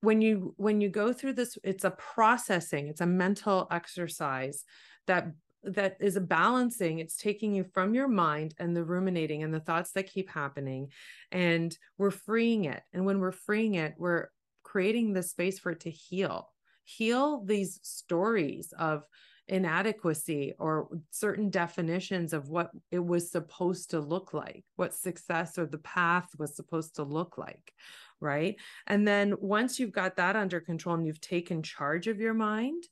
when 0.00 0.20
you 0.20 0.54
when 0.56 0.80
you 0.80 0.88
go 0.88 1.12
through 1.12 1.32
this 1.32 1.58
it's 1.64 1.84
a 1.84 1.90
processing 1.90 2.88
it's 2.88 3.00
a 3.00 3.06
mental 3.06 3.66
exercise 3.70 4.64
that 5.06 5.32
that 5.64 5.96
is 6.00 6.16
a 6.16 6.20
balancing 6.20 7.00
it's 7.00 7.16
taking 7.16 7.52
you 7.52 7.64
from 7.64 7.94
your 7.94 8.08
mind 8.08 8.54
and 8.58 8.76
the 8.76 8.84
ruminating 8.84 9.42
and 9.42 9.52
the 9.52 9.60
thoughts 9.60 9.92
that 9.92 10.10
keep 10.10 10.30
happening 10.30 10.88
and 11.32 11.76
we're 11.98 12.10
freeing 12.10 12.64
it 12.64 12.82
and 12.92 13.04
when 13.04 13.18
we're 13.18 13.32
freeing 13.32 13.74
it 13.74 13.94
we're 13.98 14.28
creating 14.62 15.12
the 15.12 15.22
space 15.22 15.58
for 15.58 15.72
it 15.72 15.80
to 15.80 15.90
heal 15.90 16.48
heal 16.84 17.42
these 17.44 17.80
stories 17.82 18.72
of 18.78 19.02
inadequacy 19.48 20.54
or 20.58 20.88
certain 21.10 21.50
definitions 21.50 22.32
of 22.32 22.48
what 22.48 22.70
it 22.90 23.04
was 23.04 23.30
supposed 23.30 23.90
to 23.90 24.00
look 24.00 24.32
like, 24.34 24.64
what 24.76 24.94
success 24.94 25.58
or 25.58 25.66
the 25.66 25.78
path 25.78 26.28
was 26.38 26.54
supposed 26.54 26.96
to 26.96 27.02
look 27.02 27.38
like. 27.38 27.72
Right. 28.20 28.56
And 28.86 29.06
then 29.06 29.34
once 29.38 29.78
you've 29.78 29.92
got 29.92 30.16
that 30.16 30.34
under 30.34 30.60
control 30.60 30.96
and 30.96 31.06
you've 31.06 31.20
taken 31.20 31.62
charge 31.62 32.08
of 32.08 32.18
your 32.18 32.34
mind, 32.34 32.82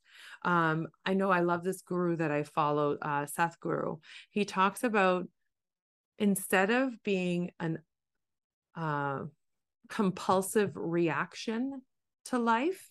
um, 0.42 0.86
I 1.04 1.14
know 1.14 1.30
I 1.30 1.40
love 1.40 1.64
this 1.64 1.82
guru 1.82 2.16
that 2.16 2.30
I 2.30 2.44
follow, 2.44 2.96
uh, 3.02 3.26
Guru. 3.60 3.96
He 4.30 4.44
talks 4.44 4.84
about 4.84 5.26
instead 6.18 6.70
of 6.70 7.02
being 7.02 7.50
an 7.58 7.78
uh, 8.76 9.24
compulsive 9.88 10.72
reaction 10.74 11.82
to 12.26 12.38
life, 12.38 12.88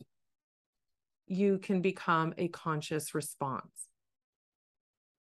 you 1.27 1.57
can 1.59 1.81
become 1.81 2.33
a 2.37 2.47
conscious 2.47 3.15
response. 3.15 3.87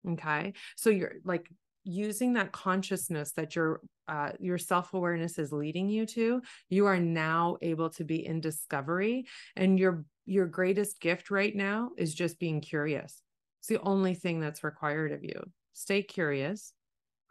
Okay. 0.08 0.54
So 0.76 0.90
you're 0.90 1.16
like 1.24 1.50
using 1.88 2.34
that 2.34 2.52
consciousness 2.52 3.32
that 3.32 3.56
your 3.56 3.82
uh, 4.08 4.32
your 4.40 4.58
self-awareness 4.58 5.38
is 5.40 5.52
leading 5.52 5.90
you 5.90 6.06
to 6.06 6.42
you 6.70 6.86
are 6.86 7.00
now 7.00 7.58
able 7.62 7.90
to 7.90 8.04
be 8.04 8.26
in 8.26 8.40
discovery 8.40 9.26
and 9.56 9.80
your 9.80 10.06
your 10.26 10.46
greatest 10.46 11.00
gift 11.00 11.32
right 11.32 11.56
now 11.56 11.90
is 11.98 12.14
just 12.14 12.40
being 12.40 12.62
curious 12.62 13.22
it's 13.60 13.68
the 13.68 13.80
only 13.82 14.14
thing 14.14 14.40
that's 14.40 14.64
required 14.64 15.12
of 15.12 15.24
you 15.24 15.42
stay 15.74 16.02
curious 16.02 16.74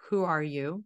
who 0.09 0.24
are 0.24 0.42
you 0.42 0.82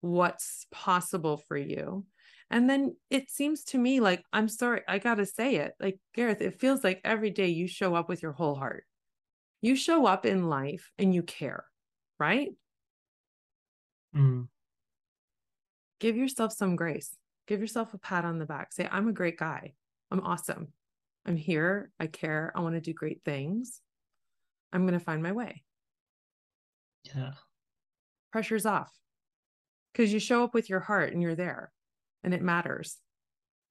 what's 0.00 0.66
possible 0.70 1.36
for 1.36 1.56
you 1.56 2.04
and 2.50 2.68
then 2.68 2.94
it 3.10 3.30
seems 3.30 3.64
to 3.64 3.78
me 3.78 4.00
like, 4.00 4.22
I'm 4.32 4.48
sorry, 4.48 4.82
I 4.86 4.98
got 4.98 5.16
to 5.16 5.26
say 5.26 5.56
it. 5.56 5.72
Like, 5.80 5.98
Gareth, 6.14 6.40
it 6.40 6.60
feels 6.60 6.84
like 6.84 7.00
every 7.02 7.30
day 7.30 7.48
you 7.48 7.66
show 7.66 7.94
up 7.94 8.08
with 8.08 8.22
your 8.22 8.32
whole 8.32 8.54
heart. 8.54 8.84
You 9.60 9.74
show 9.74 10.06
up 10.06 10.26
in 10.26 10.48
life 10.48 10.90
and 10.98 11.14
you 11.14 11.22
care, 11.22 11.64
right? 12.20 12.50
Mm. 14.14 14.48
Give 16.00 16.16
yourself 16.16 16.52
some 16.52 16.76
grace. 16.76 17.16
Give 17.46 17.60
yourself 17.60 17.94
a 17.94 17.98
pat 17.98 18.24
on 18.24 18.38
the 18.38 18.46
back. 18.46 18.72
Say, 18.72 18.88
I'm 18.90 19.08
a 19.08 19.12
great 19.12 19.38
guy. 19.38 19.74
I'm 20.10 20.20
awesome. 20.20 20.68
I'm 21.26 21.36
here. 21.36 21.90
I 21.98 22.06
care. 22.06 22.52
I 22.54 22.60
want 22.60 22.74
to 22.74 22.80
do 22.80 22.92
great 22.92 23.22
things. 23.24 23.80
I'm 24.72 24.86
going 24.86 24.98
to 24.98 25.04
find 25.04 25.22
my 25.22 25.32
way. 25.32 25.62
Yeah. 27.04 27.32
Pressure's 28.32 28.66
off 28.66 28.92
because 29.92 30.12
you 30.12 30.18
show 30.18 30.42
up 30.42 30.54
with 30.54 30.68
your 30.68 30.80
heart 30.80 31.12
and 31.12 31.22
you're 31.22 31.36
there 31.36 31.70
and 32.22 32.34
it 32.34 32.42
matters. 32.42 32.96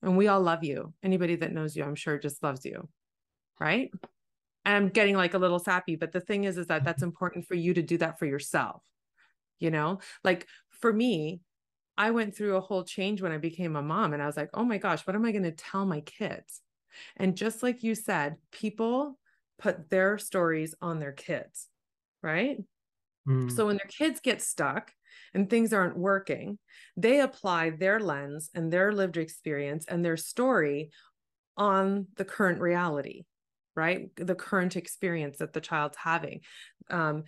And 0.01 0.17
we 0.17 0.27
all 0.27 0.41
love 0.41 0.63
you. 0.63 0.93
Anybody 1.03 1.35
that 1.37 1.51
knows 1.51 1.75
you, 1.75 1.83
I'm 1.83 1.95
sure 1.95 2.17
just 2.17 2.43
loves 2.43 2.65
you. 2.65 2.87
Right. 3.59 3.91
And 4.65 4.75
I'm 4.75 4.89
getting 4.89 5.15
like 5.15 5.33
a 5.33 5.39
little 5.39 5.59
sappy, 5.59 5.95
but 5.95 6.11
the 6.11 6.21
thing 6.21 6.45
is, 6.45 6.57
is 6.57 6.67
that 6.67 6.83
that's 6.83 7.03
important 7.03 7.47
for 7.47 7.55
you 7.55 7.73
to 7.73 7.81
do 7.81 7.97
that 7.97 8.19
for 8.19 8.25
yourself. 8.25 8.81
You 9.63 9.71
know, 9.71 9.99
like 10.23 10.47
for 10.69 10.93
me, 10.93 11.41
I 11.97 12.11
went 12.11 12.35
through 12.35 12.57
a 12.57 12.61
whole 12.61 12.83
change 12.83 13.21
when 13.21 13.31
I 13.31 13.37
became 13.37 13.75
a 13.75 13.81
mom 13.81 14.13
and 14.13 14.21
I 14.21 14.25
was 14.25 14.37
like, 14.37 14.49
oh 14.53 14.63
my 14.63 14.77
gosh, 14.77 15.07
what 15.07 15.15
am 15.15 15.25
I 15.25 15.31
going 15.31 15.43
to 15.43 15.51
tell 15.51 15.85
my 15.85 16.01
kids? 16.01 16.61
And 17.17 17.37
just 17.37 17.63
like 17.63 17.81
you 17.81 17.95
said, 17.95 18.35
people 18.51 19.17
put 19.57 19.89
their 19.89 20.17
stories 20.17 20.75
on 20.81 20.99
their 20.99 21.11
kids, 21.11 21.67
right? 22.21 22.57
Mm. 23.27 23.51
So 23.51 23.67
when 23.67 23.77
their 23.77 23.89
kids 23.89 24.19
get 24.19 24.41
stuck, 24.41 24.91
and 25.33 25.49
things 25.49 25.73
aren't 25.73 25.97
working, 25.97 26.57
they 26.95 27.19
apply 27.19 27.71
their 27.71 27.99
lens 27.99 28.49
and 28.53 28.71
their 28.71 28.91
lived 28.91 29.17
experience 29.17 29.85
and 29.85 30.03
their 30.03 30.17
story 30.17 30.91
on 31.57 32.07
the 32.15 32.25
current 32.25 32.59
reality, 32.59 33.23
right? 33.75 34.09
The 34.15 34.35
current 34.35 34.75
experience 34.75 35.37
that 35.37 35.53
the 35.53 35.61
child's 35.61 35.97
having. 35.97 36.41
Um, 36.89 37.23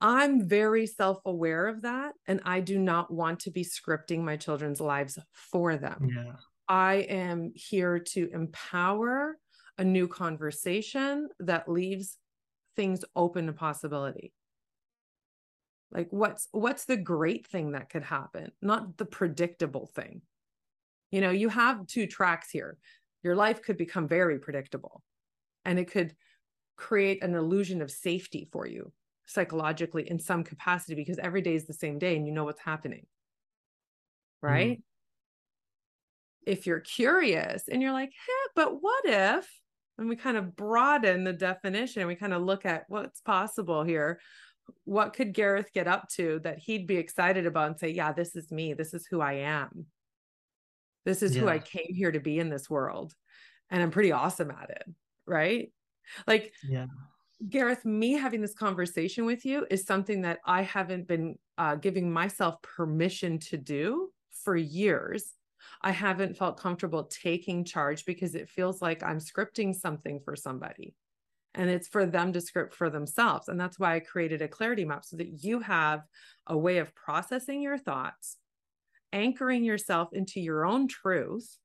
I'm 0.00 0.48
very 0.48 0.86
self 0.86 1.18
aware 1.24 1.66
of 1.66 1.82
that. 1.82 2.14
And 2.26 2.40
I 2.44 2.60
do 2.60 2.78
not 2.78 3.12
want 3.12 3.40
to 3.40 3.50
be 3.50 3.64
scripting 3.64 4.20
my 4.20 4.36
children's 4.36 4.80
lives 4.80 5.18
for 5.32 5.76
them. 5.76 6.08
Yeah. 6.14 6.32
I 6.68 6.94
am 7.08 7.52
here 7.54 7.98
to 7.98 8.30
empower 8.32 9.36
a 9.76 9.84
new 9.84 10.06
conversation 10.08 11.28
that 11.40 11.68
leaves 11.68 12.16
things 12.76 13.04
open 13.16 13.46
to 13.46 13.52
possibility 13.52 14.32
like 15.92 16.08
what's 16.10 16.48
what's 16.52 16.84
the 16.84 16.96
great 16.96 17.46
thing 17.46 17.72
that 17.72 17.90
could 17.90 18.02
happen 18.02 18.50
not 18.62 18.96
the 18.96 19.04
predictable 19.04 19.90
thing 19.94 20.22
you 21.10 21.20
know 21.20 21.30
you 21.30 21.48
have 21.48 21.86
two 21.86 22.06
tracks 22.06 22.50
here 22.50 22.78
your 23.22 23.34
life 23.34 23.62
could 23.62 23.76
become 23.76 24.08
very 24.08 24.38
predictable 24.38 25.02
and 25.64 25.78
it 25.78 25.90
could 25.90 26.14
create 26.76 27.22
an 27.22 27.34
illusion 27.34 27.82
of 27.82 27.90
safety 27.90 28.48
for 28.52 28.66
you 28.66 28.92
psychologically 29.30 30.08
in 30.08 30.18
some 30.18 30.44
capacity 30.44 30.94
because 30.94 31.18
every 31.18 31.42
day 31.42 31.54
is 31.54 31.66
the 31.66 31.72
same 31.72 31.98
day 31.98 32.16
and 32.16 32.26
you 32.26 32.32
know 32.32 32.44
what's 32.44 32.60
happening 32.60 33.06
right 34.42 34.78
mm. 34.78 34.82
if 36.46 36.66
you're 36.66 36.80
curious 36.80 37.64
and 37.68 37.82
you're 37.82 37.92
like 37.92 38.10
hey, 38.10 38.50
but 38.56 38.82
what 38.82 39.04
if 39.04 39.48
and 39.98 40.08
we 40.08 40.16
kind 40.16 40.36
of 40.36 40.56
broaden 40.56 41.24
the 41.24 41.32
definition 41.32 42.00
and 42.00 42.08
we 42.08 42.14
kind 42.14 42.32
of 42.32 42.42
look 42.42 42.64
at 42.64 42.84
what's 42.88 43.20
possible 43.20 43.84
here 43.84 44.18
what 44.84 45.12
could 45.12 45.32
Gareth 45.32 45.72
get 45.72 45.88
up 45.88 46.08
to 46.10 46.40
that 46.44 46.58
he'd 46.58 46.86
be 46.86 46.96
excited 46.96 47.46
about 47.46 47.68
and 47.68 47.78
say, 47.78 47.90
yeah, 47.90 48.12
this 48.12 48.36
is 48.36 48.50
me. 48.50 48.74
This 48.74 48.94
is 48.94 49.06
who 49.06 49.20
I 49.20 49.34
am. 49.34 49.86
This 51.04 51.22
is 51.22 51.34
yeah. 51.34 51.42
who 51.42 51.48
I 51.48 51.58
came 51.58 51.94
here 51.94 52.12
to 52.12 52.20
be 52.20 52.38
in 52.38 52.50
this 52.50 52.68
world. 52.68 53.14
And 53.70 53.82
I'm 53.82 53.90
pretty 53.90 54.12
awesome 54.12 54.50
at 54.50 54.70
it. 54.70 54.84
Right. 55.26 55.72
Like, 56.26 56.52
yeah. 56.68 56.86
Gareth, 57.48 57.84
me 57.84 58.12
having 58.12 58.40
this 58.40 58.54
conversation 58.54 59.24
with 59.24 59.44
you 59.46 59.66
is 59.70 59.84
something 59.84 60.22
that 60.22 60.40
I 60.44 60.62
haven't 60.62 61.08
been 61.08 61.38
uh, 61.56 61.76
giving 61.76 62.12
myself 62.12 62.60
permission 62.62 63.38
to 63.38 63.56
do 63.56 64.10
for 64.44 64.56
years. 64.56 65.32
I 65.82 65.90
haven't 65.90 66.36
felt 66.36 66.60
comfortable 66.60 67.04
taking 67.04 67.64
charge 67.64 68.04
because 68.04 68.34
it 68.34 68.48
feels 68.48 68.82
like 68.82 69.02
I'm 69.02 69.18
scripting 69.18 69.74
something 69.74 70.20
for 70.20 70.36
somebody 70.36 70.94
and 71.54 71.68
it's 71.68 71.88
for 71.88 72.06
them 72.06 72.32
to 72.32 72.40
script 72.40 72.74
for 72.74 72.90
themselves. 72.90 73.48
And 73.48 73.58
that's 73.58 73.78
why 73.78 73.96
I 73.96 74.00
created 74.00 74.42
a 74.42 74.48
clarity 74.48 74.84
map 74.84 75.04
so 75.04 75.16
that 75.16 75.42
you 75.42 75.60
have 75.60 76.02
a 76.46 76.56
way 76.56 76.78
of 76.78 76.94
processing 76.94 77.62
your 77.62 77.78
thoughts, 77.78 78.36
anchoring 79.12 79.64
yourself 79.64 80.10
into 80.12 80.40
your 80.40 80.64
own 80.64 80.88
truth, 80.88 81.56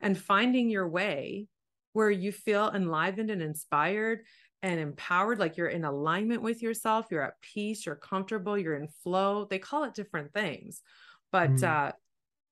and 0.00 0.16
finding 0.16 0.70
your 0.70 0.88
way 0.88 1.46
where 1.92 2.10
you 2.10 2.30
feel 2.30 2.70
enlivened 2.70 3.30
and 3.30 3.42
inspired 3.42 4.20
and 4.62 4.80
empowered, 4.80 5.38
like 5.38 5.56
you're 5.56 5.68
in 5.68 5.84
alignment 5.84 6.42
with 6.42 6.62
yourself, 6.62 7.06
you're 7.10 7.22
at 7.22 7.40
peace, 7.40 7.86
you're 7.86 7.96
comfortable, 7.96 8.58
you're 8.58 8.76
in 8.76 8.88
flow. 9.02 9.46
They 9.48 9.58
call 9.58 9.84
it 9.84 9.94
different 9.94 10.32
things. 10.32 10.82
But 11.30 11.50
mm. 11.50 11.62
uh, 11.64 11.92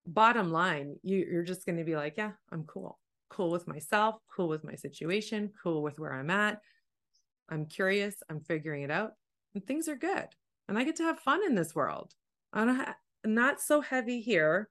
bottom 0.06 0.52
line, 0.52 0.96
you, 1.02 1.26
you're 1.30 1.42
just 1.42 1.66
going 1.66 1.78
to 1.78 1.84
be 1.84 1.96
like, 1.96 2.14
yeah, 2.16 2.32
I'm 2.52 2.64
cool 2.64 2.98
cool 3.28 3.50
with 3.50 3.66
myself, 3.66 4.16
cool 4.34 4.48
with 4.48 4.64
my 4.64 4.74
situation, 4.74 5.52
cool 5.62 5.82
with 5.82 5.98
where 5.98 6.12
I'm 6.12 6.30
at. 6.30 6.60
I'm 7.48 7.66
curious, 7.66 8.16
I'm 8.28 8.40
figuring 8.40 8.82
it 8.82 8.90
out, 8.90 9.12
and 9.54 9.64
things 9.64 9.88
are 9.88 9.96
good. 9.96 10.26
And 10.68 10.76
I 10.76 10.84
get 10.84 10.96
to 10.96 11.04
have 11.04 11.20
fun 11.20 11.44
in 11.44 11.54
this 11.54 11.74
world. 11.74 12.12
I'm 12.52 12.84
not 13.24 13.60
so 13.60 13.80
heavy 13.80 14.20
here, 14.20 14.68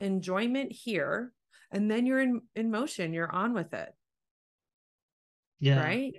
enjoyment 0.00 0.72
here, 0.72 1.32
and 1.70 1.90
then 1.90 2.06
you're 2.06 2.20
in 2.20 2.40
in 2.54 2.70
motion, 2.70 3.12
you're 3.12 3.30
on 3.30 3.52
with 3.52 3.74
it. 3.74 3.88
Yeah. 5.58 5.82
Right? 5.82 6.14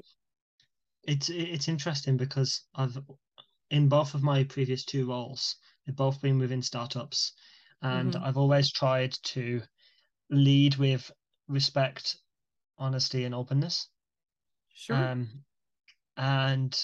It's 1.07 1.29
it's 1.29 1.67
interesting 1.67 2.17
because 2.17 2.63
I've 2.75 2.97
in 3.69 3.89
both 3.89 4.13
of 4.13 4.23
my 4.23 4.43
previous 4.43 4.85
two 4.85 5.09
roles, 5.09 5.55
they've 5.85 5.95
both 5.95 6.21
been 6.21 6.39
within 6.39 6.61
startups. 6.61 7.33
And 7.81 8.13
mm-hmm. 8.13 8.23
I've 8.23 8.37
always 8.37 8.71
tried 8.71 9.13
to 9.25 9.61
lead 10.29 10.75
with 10.77 11.11
respect, 11.47 12.17
honesty, 12.77 13.23
and 13.23 13.35
openness. 13.35 13.87
Sure. 14.73 14.95
Um, 14.95 15.29
and 16.15 16.77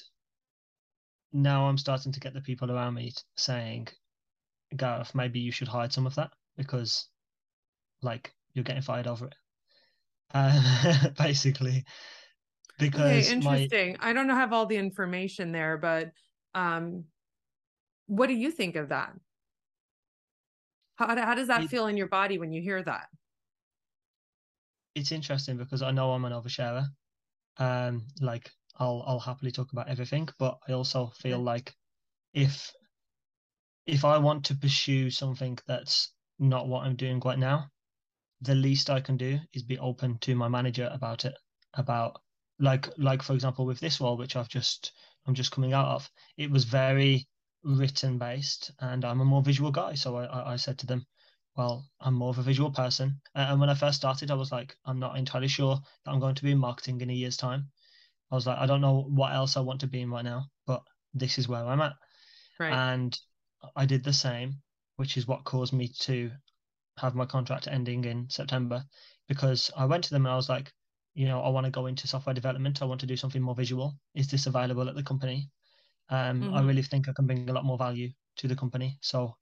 now 1.31 1.67
I'm 1.67 1.77
starting 1.77 2.11
to 2.11 2.19
get 2.19 2.33
the 2.33 2.41
people 2.41 2.71
around 2.71 2.93
me 2.93 3.13
saying, 3.37 3.87
Gareth, 4.75 5.15
maybe 5.15 5.39
you 5.39 5.51
should 5.51 5.67
hide 5.67 5.91
some 5.91 6.05
of 6.05 6.15
that 6.15 6.31
because, 6.57 7.07
like, 8.01 8.33
you're 8.53 8.63
getting 8.63 8.81
fired 8.81 9.07
over 9.07 9.27
it. 9.27 9.35
Uh, 10.33 11.09
basically, 11.17 11.85
because 12.79 13.27
okay, 13.27 13.31
interesting. 13.31 13.97
My... 13.99 14.09
I 14.09 14.13
don't 14.13 14.29
have 14.29 14.53
all 14.53 14.65
the 14.65 14.77
information 14.77 15.51
there, 15.51 15.77
but 15.77 16.11
um, 16.55 17.05
what 18.07 18.27
do 18.27 18.33
you 18.33 18.51
think 18.51 18.75
of 18.75 18.89
that? 18.89 19.13
How, 20.95 21.15
how 21.15 21.35
does 21.35 21.47
that 21.47 21.63
it, 21.63 21.69
feel 21.69 21.87
in 21.87 21.97
your 21.97 22.07
body 22.07 22.37
when 22.37 22.51
you 22.51 22.61
hear 22.61 22.81
that? 22.83 23.07
it's 24.95 25.11
interesting 25.11 25.57
because 25.57 25.81
I 25.81 25.91
know 25.91 26.11
I'm 26.11 26.25
an 26.25 26.33
oversharer. 26.33 26.85
Um, 27.57 28.05
like 28.21 28.49
I'll 28.77 29.03
I'll 29.05 29.19
happily 29.19 29.51
talk 29.51 29.71
about 29.71 29.89
everything. 29.89 30.29
But 30.39 30.57
I 30.67 30.73
also 30.73 31.11
feel 31.19 31.39
like 31.39 31.73
if 32.33 32.71
if 33.85 34.05
I 34.05 34.17
want 34.17 34.45
to 34.45 34.55
pursue 34.55 35.09
something 35.09 35.57
that's 35.67 36.13
not 36.39 36.67
what 36.67 36.85
I'm 36.85 36.95
doing 36.95 37.21
right 37.23 37.39
now, 37.39 37.67
the 38.41 38.55
least 38.55 38.89
I 38.89 39.01
can 39.01 39.17
do 39.17 39.39
is 39.53 39.63
be 39.63 39.79
open 39.79 40.17
to 40.19 40.35
my 40.35 40.47
manager 40.47 40.89
about 40.91 41.25
it. 41.25 41.35
About 41.75 42.21
like 42.59 42.87
like 42.97 43.21
for 43.21 43.33
example 43.33 43.65
with 43.65 43.79
this 43.79 43.99
role, 43.99 44.17
which 44.17 44.35
I've 44.35 44.49
just 44.49 44.91
I'm 45.25 45.33
just 45.35 45.51
coming 45.51 45.73
out 45.73 45.87
of, 45.87 46.09
it 46.37 46.51
was 46.51 46.65
very 46.65 47.27
written 47.63 48.17
based, 48.17 48.71
and 48.79 49.05
I'm 49.05 49.21
a 49.21 49.25
more 49.25 49.41
visual 49.41 49.71
guy. 49.71 49.95
So 49.95 50.17
I 50.17 50.53
I 50.53 50.55
said 50.55 50.77
to 50.79 50.85
them, 50.85 51.05
well, 51.55 51.87
I'm 52.01 52.15
more 52.15 52.29
of 52.29 52.39
a 52.39 52.43
visual 52.43 52.71
person. 52.71 53.19
And 53.35 53.59
when 53.59 53.69
I 53.69 53.75
first 53.75 53.97
started, 53.97 54.31
I 54.31 54.35
was 54.35 54.51
like, 54.51 54.75
I'm 54.85 54.99
not 54.99 55.17
entirely 55.17 55.47
sure 55.47 55.79
that 56.03 56.11
I'm 56.11 56.19
going 56.19 56.35
to 56.35 56.43
be 56.43 56.51
in 56.51 56.57
marketing 56.57 57.01
in 57.01 57.09
a 57.09 57.13
year's 57.13 57.37
time. 57.37 57.69
I 58.31 58.35
was 58.35 58.47
like, 58.47 58.57
I 58.57 58.65
don't 58.65 58.81
know 58.81 59.05
what 59.09 59.33
else 59.33 59.55
I 59.55 59.61
want 59.61 59.79
to 59.81 59.87
be 59.87 60.01
in 60.01 60.09
right 60.09 60.25
now, 60.25 60.45
but 60.65 60.81
this 61.13 61.37
is 61.37 61.47
where 61.47 61.63
I'm 61.63 61.81
at. 61.81 61.93
Right. 62.59 62.73
And 62.73 63.17
I 63.75 63.85
did 63.85 64.03
the 64.03 64.13
same, 64.13 64.55
which 64.95 65.15
is 65.17 65.27
what 65.27 65.43
caused 65.43 65.73
me 65.73 65.89
to 65.99 66.31
have 66.97 67.15
my 67.15 67.25
contract 67.25 67.67
ending 67.67 68.05
in 68.05 68.29
September 68.29 68.83
because 69.27 69.71
I 69.77 69.85
went 69.85 70.03
to 70.05 70.09
them 70.09 70.25
and 70.25 70.33
I 70.33 70.35
was 70.35 70.49
like, 70.49 70.71
you 71.13 71.27
know, 71.27 71.41
I 71.41 71.49
want 71.49 71.65
to 71.65 71.71
go 71.71 71.85
into 71.85 72.07
software 72.07 72.33
development. 72.33 72.81
I 72.81 72.85
want 72.85 72.99
to 73.01 73.05
do 73.05 73.15
something 73.15 73.41
more 73.41 73.55
visual. 73.55 73.95
Is 74.15 74.29
this 74.29 74.47
available 74.47 74.89
at 74.89 74.95
the 74.95 75.03
company? 75.03 75.49
Um, 76.09 76.41
mm-hmm. 76.41 76.53
I 76.53 76.61
really 76.61 76.81
think 76.81 77.07
I 77.07 77.13
can 77.13 77.27
bring 77.27 77.49
a 77.49 77.53
lot 77.53 77.65
more 77.65 77.77
value 77.77 78.09
to 78.37 78.47
the 78.47 78.55
company. 78.55 78.97
So, 79.01 79.35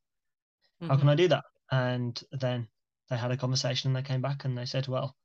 mm-hmm. 0.81 0.87
how 0.87 0.97
can 0.97 1.09
I 1.09 1.13
mm-hmm. 1.13 1.17
do 1.17 1.27
that? 1.29 1.43
And 1.71 2.21
then 2.33 2.67
they 3.09 3.17
had 3.17 3.31
a 3.31 3.37
conversation 3.37 3.89
and 3.89 3.95
they 3.95 4.07
came 4.07 4.21
back 4.21 4.45
and 4.45 4.57
they 4.57 4.65
said, 4.65 4.87
well, 4.87 5.15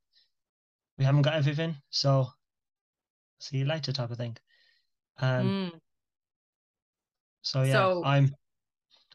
we 0.97 1.05
haven't 1.05 1.23
got 1.23 1.35
everything. 1.35 1.75
So, 1.89 2.27
see 3.39 3.57
you 3.57 3.65
later, 3.65 3.91
type 3.91 4.11
of 4.11 4.17
thing. 4.17 4.37
Um, 5.19 5.71
mm. 5.73 5.79
So 7.41 7.63
yeah, 7.63 7.73
so, 7.73 8.03
I'm 8.03 8.29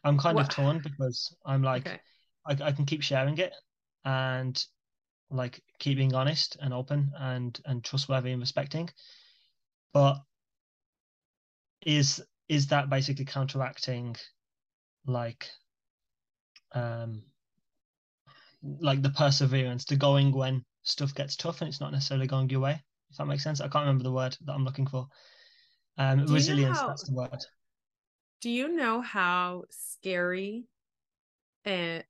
I'm 0.03 0.17
kind 0.17 0.39
of 0.39 0.49
torn 0.49 0.79
because 0.83 1.35
I'm 1.45 1.61
like 1.61 1.87
okay. 1.87 1.99
I, 2.47 2.57
I 2.69 2.71
can 2.71 2.85
keep 2.85 3.03
sharing 3.03 3.37
it 3.37 3.53
and 4.05 4.61
like 5.29 5.61
keeping 5.79 6.13
honest 6.13 6.57
and 6.61 6.73
open 6.73 7.11
and 7.17 7.59
and 7.65 7.83
trustworthy 7.83 8.31
and 8.31 8.41
respecting. 8.41 8.89
But 9.93 10.21
is 11.85 12.23
is 12.49 12.67
that 12.67 12.89
basically 12.89 13.25
counteracting 13.25 14.15
like 15.05 15.49
um 16.73 17.23
like 18.79 19.01
the 19.01 19.09
perseverance 19.09 19.85
the 19.85 19.95
going 19.95 20.31
when 20.31 20.63
stuff 20.83 21.13
gets 21.13 21.35
tough 21.35 21.61
and 21.61 21.67
it's 21.67 21.81
not 21.81 21.91
necessarily 21.91 22.27
going 22.27 22.49
your 22.49 22.61
way? 22.61 22.81
If 23.11 23.17
that 23.17 23.25
makes 23.25 23.43
sense. 23.43 23.61
I 23.61 23.67
can't 23.67 23.85
remember 23.85 24.03
the 24.03 24.11
word 24.11 24.35
that 24.45 24.53
i'm 24.53 24.65
looking 24.65 24.87
for. 24.87 25.07
Um 25.97 26.25
resilience 26.27 26.79
how, 26.79 26.87
that's 26.87 27.03
the 27.03 27.13
word. 27.13 27.45
Do 28.41 28.49
you 28.49 28.69
know 28.69 29.01
how 29.01 29.63
scary 29.69 30.65
and 31.65 32.03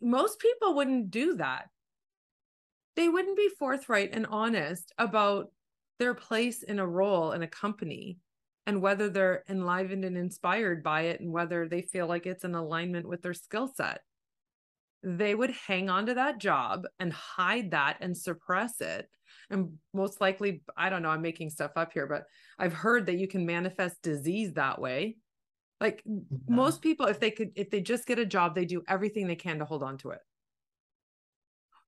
most 0.00 0.38
people 0.38 0.74
wouldn't 0.74 1.10
do 1.10 1.36
that 1.36 1.70
they 2.96 3.08
wouldn't 3.08 3.36
be 3.36 3.48
forthright 3.58 4.10
and 4.12 4.26
honest 4.26 4.92
about 4.98 5.50
their 5.98 6.14
place 6.14 6.62
in 6.62 6.78
a 6.78 6.86
role 6.86 7.32
in 7.32 7.42
a 7.42 7.48
company 7.48 8.18
and 8.66 8.80
whether 8.80 9.08
they're 9.08 9.44
enlivened 9.48 10.04
and 10.04 10.16
inspired 10.16 10.82
by 10.82 11.02
it 11.02 11.20
and 11.20 11.32
whether 11.32 11.68
they 11.68 11.82
feel 11.82 12.06
like 12.06 12.26
it's 12.26 12.44
in 12.44 12.54
alignment 12.54 13.08
with 13.08 13.22
their 13.22 13.34
skill 13.34 13.68
set. 13.74 14.00
They 15.02 15.34
would 15.34 15.50
hang 15.50 15.90
on 15.90 16.06
to 16.06 16.14
that 16.14 16.38
job 16.38 16.84
and 17.00 17.12
hide 17.12 17.72
that 17.72 17.96
and 18.00 18.16
suppress 18.16 18.80
it. 18.80 19.08
And 19.50 19.72
most 19.92 20.20
likely, 20.20 20.62
I 20.76 20.90
don't 20.90 21.02
know, 21.02 21.08
I'm 21.08 21.22
making 21.22 21.50
stuff 21.50 21.72
up 21.76 21.92
here, 21.92 22.06
but 22.06 22.24
I've 22.58 22.72
heard 22.72 23.06
that 23.06 23.18
you 23.18 23.26
can 23.26 23.44
manifest 23.44 24.02
disease 24.02 24.54
that 24.54 24.80
way. 24.80 25.16
Like 25.80 26.02
yeah. 26.04 26.20
most 26.48 26.82
people, 26.82 27.06
if 27.06 27.18
they 27.18 27.32
could, 27.32 27.50
if 27.56 27.68
they 27.68 27.80
just 27.80 28.06
get 28.06 28.20
a 28.20 28.26
job, 28.26 28.54
they 28.54 28.64
do 28.64 28.82
everything 28.86 29.26
they 29.26 29.34
can 29.34 29.58
to 29.58 29.64
hold 29.64 29.82
on 29.82 29.98
to 29.98 30.10
it 30.10 30.20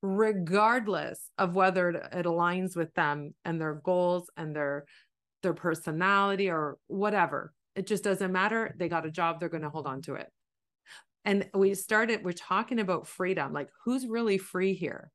regardless 0.04 1.30
of 1.38 1.54
whether 1.54 1.88
it 1.88 2.26
aligns 2.26 2.76
with 2.76 2.92
them 2.92 3.34
and 3.46 3.58
their 3.58 3.76
goals 3.76 4.28
and 4.36 4.54
their 4.54 4.84
their 5.42 5.54
personality 5.54 6.50
or 6.50 6.76
whatever. 6.88 7.54
It 7.74 7.86
just 7.86 8.04
doesn't 8.04 8.30
matter. 8.30 8.74
They 8.78 8.88
got 8.90 9.06
a 9.06 9.10
job. 9.10 9.40
They're 9.40 9.48
going 9.48 9.62
to 9.62 9.70
hold 9.70 9.86
on 9.86 10.02
to 10.02 10.14
it. 10.16 10.30
And 11.24 11.48
we 11.54 11.74
started 11.74 12.22
we're 12.22 12.32
talking 12.32 12.80
about 12.80 13.06
freedom. 13.06 13.54
Like 13.54 13.70
who's 13.84 14.06
really 14.06 14.36
free 14.36 14.74
here? 14.74 15.10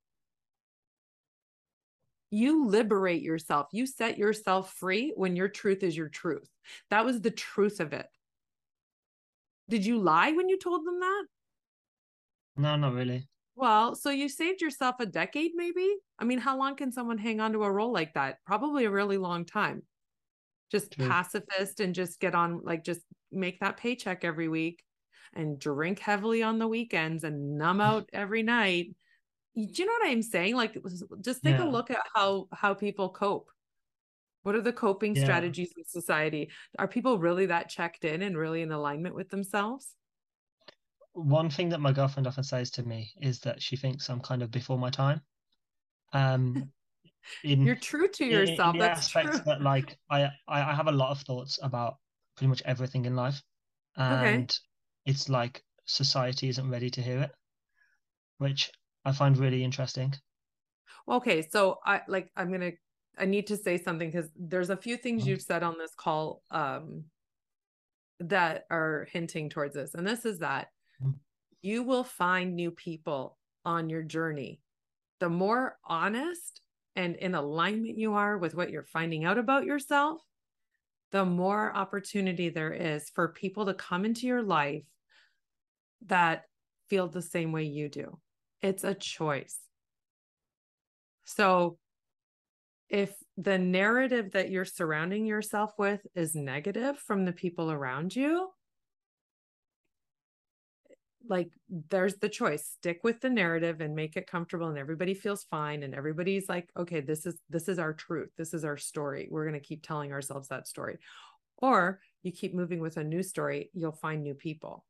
You 2.32 2.66
liberate 2.66 3.22
yourself. 3.22 3.68
You 3.72 3.86
set 3.86 4.18
yourself 4.18 4.74
free 4.74 5.14
when 5.16 5.36
your 5.36 5.50
truth 5.50 5.84
is 5.84 5.96
your 5.96 6.10
truth. 6.10 6.50
That 6.90 7.06
was 7.06 7.22
the 7.22 7.32
truth 7.32 7.80
of 7.80 7.94
it. 7.94 8.08
Did 9.70 9.86
you 9.86 10.00
lie 10.00 10.32
when 10.32 10.50
you 10.50 10.58
told 10.58 10.84
them 10.84 11.00
that? 11.00 11.24
No 12.58 12.76
not 12.76 12.94
really 12.94 13.28
well, 13.60 13.96
so 13.96 14.10
you 14.10 14.30
saved 14.30 14.62
yourself 14.62 14.96
a 15.00 15.06
decade, 15.06 15.52
maybe? 15.56 15.96
I 16.18 16.24
mean, 16.24 16.40
how 16.40 16.58
long 16.58 16.76
can 16.76 16.92
someone 16.92 17.18
hang 17.18 17.40
on 17.40 17.54
to 17.54 17.64
a 17.64 17.72
role 17.72 17.92
like 17.92 18.14
that? 18.14 18.38
Probably 18.46 18.86
a 18.86 18.92
really 18.92 19.18
long 19.18 19.46
time. 19.46 19.84
Just 20.72 20.94
True. 20.94 21.08
pacifist 21.08 21.80
and 21.80 21.94
just 21.94 22.20
get 22.20 22.36
on, 22.36 22.62
like, 22.64 22.84
just 22.84 23.02
make 23.32 23.60
that 23.60 23.78
paycheck 23.78 24.24
every 24.24 24.48
week 24.48 24.84
and 25.34 25.60
drink 25.60 26.00
heavily 26.00 26.42
on 26.42 26.60
the 26.60 26.68
weekends 26.68 27.24
and 27.24 27.58
numb 27.58 27.82
out 27.82 28.10
every 28.14 28.44
night. 28.44 28.96
Do 29.56 29.68
you 29.74 29.86
know 29.86 29.94
what 30.00 30.08
I'm 30.08 30.22
saying? 30.22 30.56
Like, 30.56 30.78
just 31.22 31.44
take 31.44 31.58
yeah. 31.58 31.66
a 31.66 31.70
look 31.70 31.92
at 31.92 32.00
how 32.16 32.48
how 32.54 32.74
people 32.74 33.10
cope. 33.10 33.50
What 34.44 34.56
are 34.56 34.62
the 34.62 34.72
coping 34.72 35.16
yeah. 35.16 35.24
strategies 35.24 35.74
in 35.76 35.84
society? 35.84 36.50
Are 36.78 36.88
people 36.88 37.20
really 37.20 37.48
that 37.48 37.68
checked 37.68 38.06
in 38.06 38.22
and 38.22 38.38
really 38.38 38.62
in 38.62 38.72
alignment 38.72 39.16
with 39.16 39.30
themselves? 39.30 39.96
One 41.24 41.50
thing 41.50 41.70
that 41.70 41.82
my 41.82 41.92
girlfriend 41.92 42.28
often 42.28 42.44
says 42.44 42.72
to 42.72 42.84
me 42.84 43.12
is 43.22 43.40
that 43.42 43.62
she 43.62 43.76
thinks 43.76 44.10
I'm 44.10 44.22
kind 44.22 44.42
of 44.42 44.52
before 44.52 44.78
my 44.78 44.90
time. 44.90 45.22
Um, 46.14 46.72
in, 47.44 47.62
you're 47.66 47.76
true 47.76 48.08
to 48.08 48.26
yourself. 48.26 48.76
In, 48.76 48.82
in 48.82 48.88
the 48.88 48.88
That's 48.88 49.16
aspect 49.16 49.46
that 49.46 49.62
like 49.62 49.98
I, 50.10 50.30
I 50.48 50.74
have 50.74 50.88
a 50.88 50.92
lot 50.92 51.12
of 51.12 51.22
thoughts 51.22 51.60
about 51.62 51.96
pretty 52.36 52.50
much 52.50 52.62
everything 52.66 53.06
in 53.06 53.16
life, 53.16 53.42
and 53.98 54.44
okay. 54.44 54.48
it's 55.06 55.30
like 55.30 55.64
society 55.86 56.50
isn't 56.50 56.70
ready 56.70 56.90
to 56.90 57.02
hear 57.02 57.20
it, 57.20 57.32
which 58.38 58.72
I 59.06 59.12
find 59.12 59.38
really 59.38 59.64
interesting. 59.64 60.14
Okay, 61.08 61.48
so 61.50 61.80
I 61.86 62.02
like 62.08 62.30
I'm 62.36 62.52
gonna 62.52 62.72
I 63.18 63.26
need 63.26 63.48
to 63.48 63.58
say 63.58 63.78
something 63.78 64.10
because 64.10 64.30
there's 64.38 64.70
a 64.70 64.78
few 64.78 64.98
things 64.98 65.22
mm-hmm. 65.22 65.32
you've 65.32 65.42
said 65.42 65.64
on 65.64 65.78
this 65.78 65.94
call 65.96 66.44
um 66.52 67.06
that 68.22 68.66
are 68.70 69.08
hinting 69.12 69.50
towards 69.50 69.76
this, 69.76 69.94
and 69.94 70.06
this 70.06 70.26
is 70.26 70.40
that 70.40 70.68
you 71.62 71.84
will 71.84 72.04
find 72.04 72.56
new 72.56 72.72
people 72.72 73.38
on 73.66 73.90
your 73.90 74.04
journey. 74.04 74.62
The 75.20 75.30
more 75.30 75.78
honest 75.86 76.62
and 76.96 77.16
in 77.16 77.36
alignment 77.36 77.98
you 77.98 78.14
are 78.14 78.38
with 78.38 78.56
what 78.56 78.72
you're 78.72 78.84
finding 78.84 79.26
out 79.26 79.38
about 79.38 79.66
yourself, 79.66 80.22
the 81.12 81.26
more 81.26 81.76
opportunity 81.76 82.50
there 82.50 82.72
is 82.72 83.10
for 83.10 83.30
people 83.30 83.66
to 83.66 83.74
come 83.74 84.06
into 84.06 84.28
your 84.28 84.44
life 84.44 84.84
that 86.06 86.44
feel 86.90 87.08
the 87.08 87.22
same 87.22 87.52
way 87.52 87.64
you 87.64 87.90
do. 87.90 88.20
It's 88.62 88.84
a 88.84 88.94
choice. 88.94 89.60
So, 91.26 91.78
if 92.90 93.14
the 93.38 93.60
narrative 93.60 94.32
that 94.32 94.50
you're 94.50 94.66
surrounding 94.66 95.26
yourself 95.26 95.74
with 95.78 96.02
is 96.16 96.34
negative 96.34 96.98
from 96.98 97.24
the 97.24 97.32
people 97.32 97.72
around 97.72 98.16
you, 98.16 98.50
like 101.30 101.52
there's 101.90 102.16
the 102.16 102.28
choice 102.28 102.66
stick 102.66 103.02
with 103.04 103.22
the 103.22 103.30
narrative 103.30 103.82
and 103.82 103.96
make 103.96 104.18
it 104.18 104.30
comfortable 104.30 104.68
and 104.68 104.80
everybody 104.80 105.14
feels 105.14 105.44
fine 105.44 105.84
and 105.84 105.94
everybody's 105.94 106.50
like 106.50 106.70
okay 106.76 107.00
this 107.00 107.26
is 107.26 107.40
this 107.50 107.70
is 107.70 107.80
our 107.80 107.94
truth. 107.94 108.30
This 108.38 108.54
is 108.54 108.66
our 108.66 108.78
story. 108.78 109.28
We're 109.30 109.48
going 109.48 109.60
to 109.60 109.66
keep 109.66 109.86
telling 109.86 110.12
ourselves 110.12 110.48
that 110.50 110.68
story. 110.68 110.98
Or 111.58 112.00
you 112.24 112.32
keep 112.32 112.54
moving 112.54 112.80
with 112.80 112.98
a 112.98 113.04
new 113.04 113.24
story 113.24 113.70
you'll 113.74 113.92
find 113.92 114.24
new 114.24 114.34
people. 114.34 114.86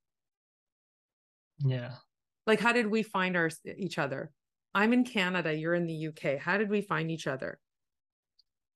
Yeah. 1.60 1.92
Like 2.48 2.62
how 2.62 2.72
did 2.72 2.88
we 2.88 3.04
find 3.04 3.36
our 3.36 3.50
each 3.78 4.00
other? 4.00 4.32
I'm 4.74 4.94
in 4.94 5.04
canada 5.04 5.54
you're 5.54 5.76
in 5.76 5.88
the 5.88 6.08
uk 6.08 6.40
how 6.40 6.58
did 6.58 6.70
we 6.70 6.82
find 6.82 7.12
each 7.12 7.28
other? 7.28 7.60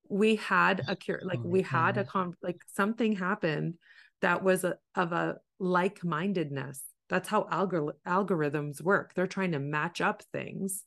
We 0.09 0.36
had 0.36 0.84
a 0.88 0.97
cure 0.97 1.22
like 1.24 1.39
oh 1.39 1.47
we 1.47 1.61
had 1.61 1.97
a 1.97 2.03
con 2.03 2.34
like 2.43 2.61
something 2.68 3.16
happened 3.16 3.76
that 4.22 4.43
was 4.43 4.64
a, 4.64 4.78
of 4.95 5.11
a 5.11 5.38
like-mindedness 5.59 6.82
that's 7.14 7.30
how 7.30 7.43
algor- 7.43 7.93
algorithms 8.07 8.82
work. 8.82 9.14
They're 9.14 9.28
trying 9.28 9.51
to 9.51 9.59
match 9.59 10.01
up 10.01 10.24
things. 10.34 10.84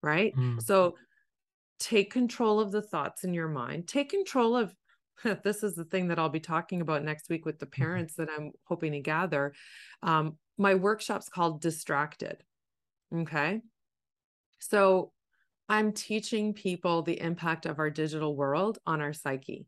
Right. 0.00 0.32
Mm. 0.36 0.62
So 0.62 0.94
take 1.80 2.12
control 2.12 2.60
of 2.60 2.70
the 2.70 2.80
thoughts 2.80 3.24
in 3.24 3.34
your 3.34 3.48
mind. 3.48 3.88
Take 3.88 4.10
control 4.10 4.56
of 4.56 4.72
this 5.42 5.64
is 5.64 5.74
the 5.74 5.82
thing 5.82 6.06
that 6.06 6.20
I'll 6.20 6.28
be 6.28 6.38
talking 6.38 6.82
about 6.82 7.02
next 7.02 7.28
week 7.28 7.44
with 7.44 7.58
the 7.58 7.66
mm-hmm. 7.66 7.82
parents 7.82 8.14
that 8.14 8.28
I'm 8.30 8.52
hoping 8.62 8.92
to 8.92 9.00
gather. 9.00 9.54
Um, 10.04 10.36
my 10.56 10.76
workshop's 10.76 11.28
called 11.28 11.60
Distracted. 11.60 12.44
Okay. 13.12 13.62
So 14.60 15.10
I'm 15.68 15.90
teaching 15.90 16.54
people 16.54 17.02
the 17.02 17.20
impact 17.20 17.66
of 17.66 17.80
our 17.80 17.90
digital 17.90 18.36
world 18.36 18.78
on 18.86 19.00
our 19.00 19.14
psyche. 19.14 19.66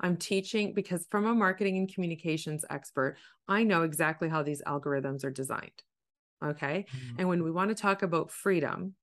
I'm 0.00 0.16
teaching 0.16 0.72
because 0.72 1.06
from 1.10 1.26
a 1.26 1.34
marketing 1.34 1.76
and 1.76 1.92
communications 1.92 2.64
expert, 2.70 3.18
I 3.46 3.64
know 3.64 3.82
exactly 3.82 4.28
how 4.28 4.42
these 4.42 4.62
algorithms 4.62 5.24
are 5.24 5.30
designed. 5.30 5.82
Okay. 6.44 6.86
Mm-hmm. 6.88 7.20
And 7.20 7.28
when 7.28 7.44
we 7.44 7.50
want 7.50 7.68
to 7.68 7.74
talk 7.74 8.02
about 8.02 8.30
freedom, 8.30 8.94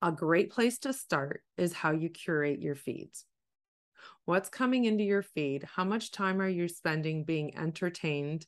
a 0.00 0.12
great 0.12 0.50
place 0.50 0.78
to 0.80 0.92
start 0.92 1.42
is 1.56 1.72
how 1.72 1.90
you 1.90 2.08
curate 2.08 2.62
your 2.62 2.76
feeds. 2.76 3.24
What's 4.24 4.48
coming 4.48 4.84
into 4.84 5.02
your 5.02 5.22
feed? 5.22 5.64
How 5.64 5.82
much 5.82 6.12
time 6.12 6.40
are 6.40 6.48
you 6.48 6.68
spending 6.68 7.24
being 7.24 7.56
entertained 7.56 8.46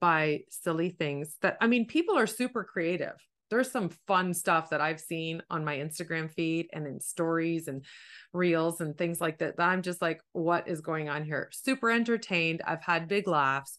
by 0.00 0.40
silly 0.50 0.90
things 0.90 1.36
that, 1.40 1.56
I 1.60 1.66
mean, 1.66 1.86
people 1.86 2.18
are 2.18 2.26
super 2.26 2.64
creative. 2.64 3.16
There's 3.50 3.70
some 3.70 3.90
fun 4.06 4.32
stuff 4.32 4.70
that 4.70 4.80
I've 4.80 5.00
seen 5.00 5.42
on 5.50 5.64
my 5.64 5.76
Instagram 5.76 6.30
feed 6.30 6.68
and 6.72 6.86
in 6.86 7.00
stories 7.00 7.68
and 7.68 7.84
reels 8.32 8.80
and 8.80 8.96
things 8.96 9.20
like 9.20 9.38
that. 9.38 9.56
that 9.56 9.68
I'm 9.68 9.82
just 9.82 10.00
like, 10.00 10.20
what 10.32 10.68
is 10.68 10.80
going 10.80 11.08
on 11.08 11.24
here? 11.24 11.50
Super 11.52 11.90
entertained. 11.90 12.62
I've 12.64 12.82
had 12.82 13.08
big 13.08 13.26
laughs, 13.26 13.78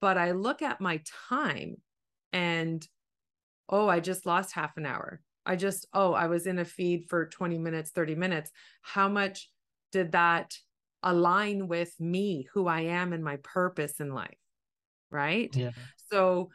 but 0.00 0.18
I 0.18 0.32
look 0.32 0.62
at 0.62 0.80
my 0.80 1.00
time 1.28 1.76
and, 2.32 2.86
oh, 3.68 3.88
I 3.88 4.00
just 4.00 4.26
lost 4.26 4.52
half 4.52 4.76
an 4.76 4.86
hour. 4.86 5.20
I 5.44 5.56
just, 5.56 5.86
oh, 5.92 6.12
I 6.12 6.26
was 6.26 6.46
in 6.46 6.58
a 6.58 6.64
feed 6.64 7.06
for 7.08 7.26
20 7.26 7.58
minutes, 7.58 7.90
30 7.90 8.14
minutes. 8.14 8.50
How 8.82 9.08
much 9.08 9.50
did 9.90 10.12
that 10.12 10.54
align 11.02 11.66
with 11.66 11.92
me, 11.98 12.46
who 12.52 12.68
I 12.68 12.82
am, 12.82 13.12
and 13.12 13.24
my 13.24 13.36
purpose 13.42 14.00
in 14.00 14.12
life? 14.14 14.36
Right. 15.10 15.54
Yeah. 15.54 15.70
So, 16.10 16.50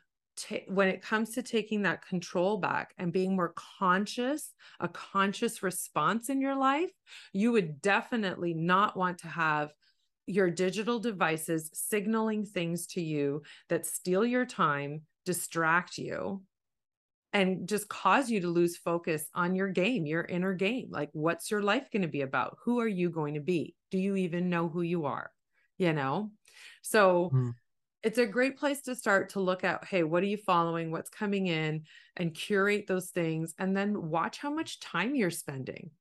when 0.68 0.88
it 0.88 1.02
comes 1.02 1.32
to 1.32 1.42
taking 1.42 1.82
that 1.84 2.06
control 2.06 2.58
back 2.58 2.94
and 2.98 3.14
being 3.14 3.36
more 3.36 3.54
conscious, 3.80 4.54
a 4.80 4.88
conscious 4.88 5.64
response 5.64 6.30
in 6.30 6.42
your 6.42 6.56
life, 6.56 6.92
you 7.34 7.52
would 7.52 7.82
definitely 7.82 8.54
not 8.54 8.96
want 8.96 9.20
to 9.20 9.28
have 9.28 9.72
your 10.28 10.50
digital 10.50 11.00
devices 11.00 11.70
signaling 11.74 12.46
things 12.46 12.86
to 12.88 13.02
you 13.02 13.42
that 13.70 13.86
steal 13.86 14.26
your 14.26 14.46
time, 14.46 15.02
distract 15.26 15.98
you, 15.98 16.44
and 17.34 17.68
just 17.68 17.88
cause 17.88 18.30
you 18.30 18.42
to 18.42 18.48
lose 18.48 18.78
focus 18.78 19.30
on 19.34 19.56
your 19.56 19.70
game, 19.70 20.06
your 20.06 20.24
inner 20.24 20.54
game. 20.54 20.88
Like, 20.90 21.10
what's 21.14 21.52
your 21.52 21.62
life 21.62 21.90
going 21.92 22.02
to 22.02 22.08
be 22.08 22.22
about? 22.22 22.58
Who 22.66 22.80
are 22.80 22.88
you 22.88 23.10
going 23.10 23.36
to 23.36 23.42
be? 23.42 23.76
Do 23.92 23.98
you 23.98 24.16
even 24.16 24.50
know 24.50 24.68
who 24.68 24.82
you 24.82 25.06
are? 25.06 25.32
You 25.78 25.94
know? 25.94 26.32
So, 26.82 27.32
mm. 27.34 27.54
It's 28.04 28.18
a 28.18 28.26
great 28.26 28.58
place 28.58 28.82
to 28.82 28.96
start 28.96 29.30
to 29.30 29.40
look 29.40 29.64
at 29.64 29.84
hey, 29.86 30.04
what 30.04 30.24
are 30.24 30.28
you 30.28 30.38
following? 30.38 30.92
What's 30.92 31.10
coming 31.10 31.48
in? 31.48 31.84
And 32.16 32.34
curate 32.34 32.86
those 32.88 33.10
things. 33.10 33.54
And 33.58 33.76
then 33.76 34.10
watch 34.10 34.38
how 34.38 34.54
much 34.54 34.80
time 34.80 35.16
you're 35.16 35.32
spending. 35.32 35.92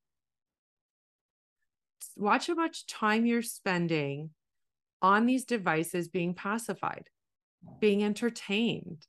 Watch 2.15 2.47
how 2.47 2.55
much 2.55 2.87
time 2.87 3.25
you're 3.25 3.41
spending 3.41 4.31
on 5.01 5.25
these 5.25 5.45
devices 5.45 6.07
being 6.07 6.33
pacified, 6.33 7.09
being 7.79 8.03
entertained, 8.03 9.05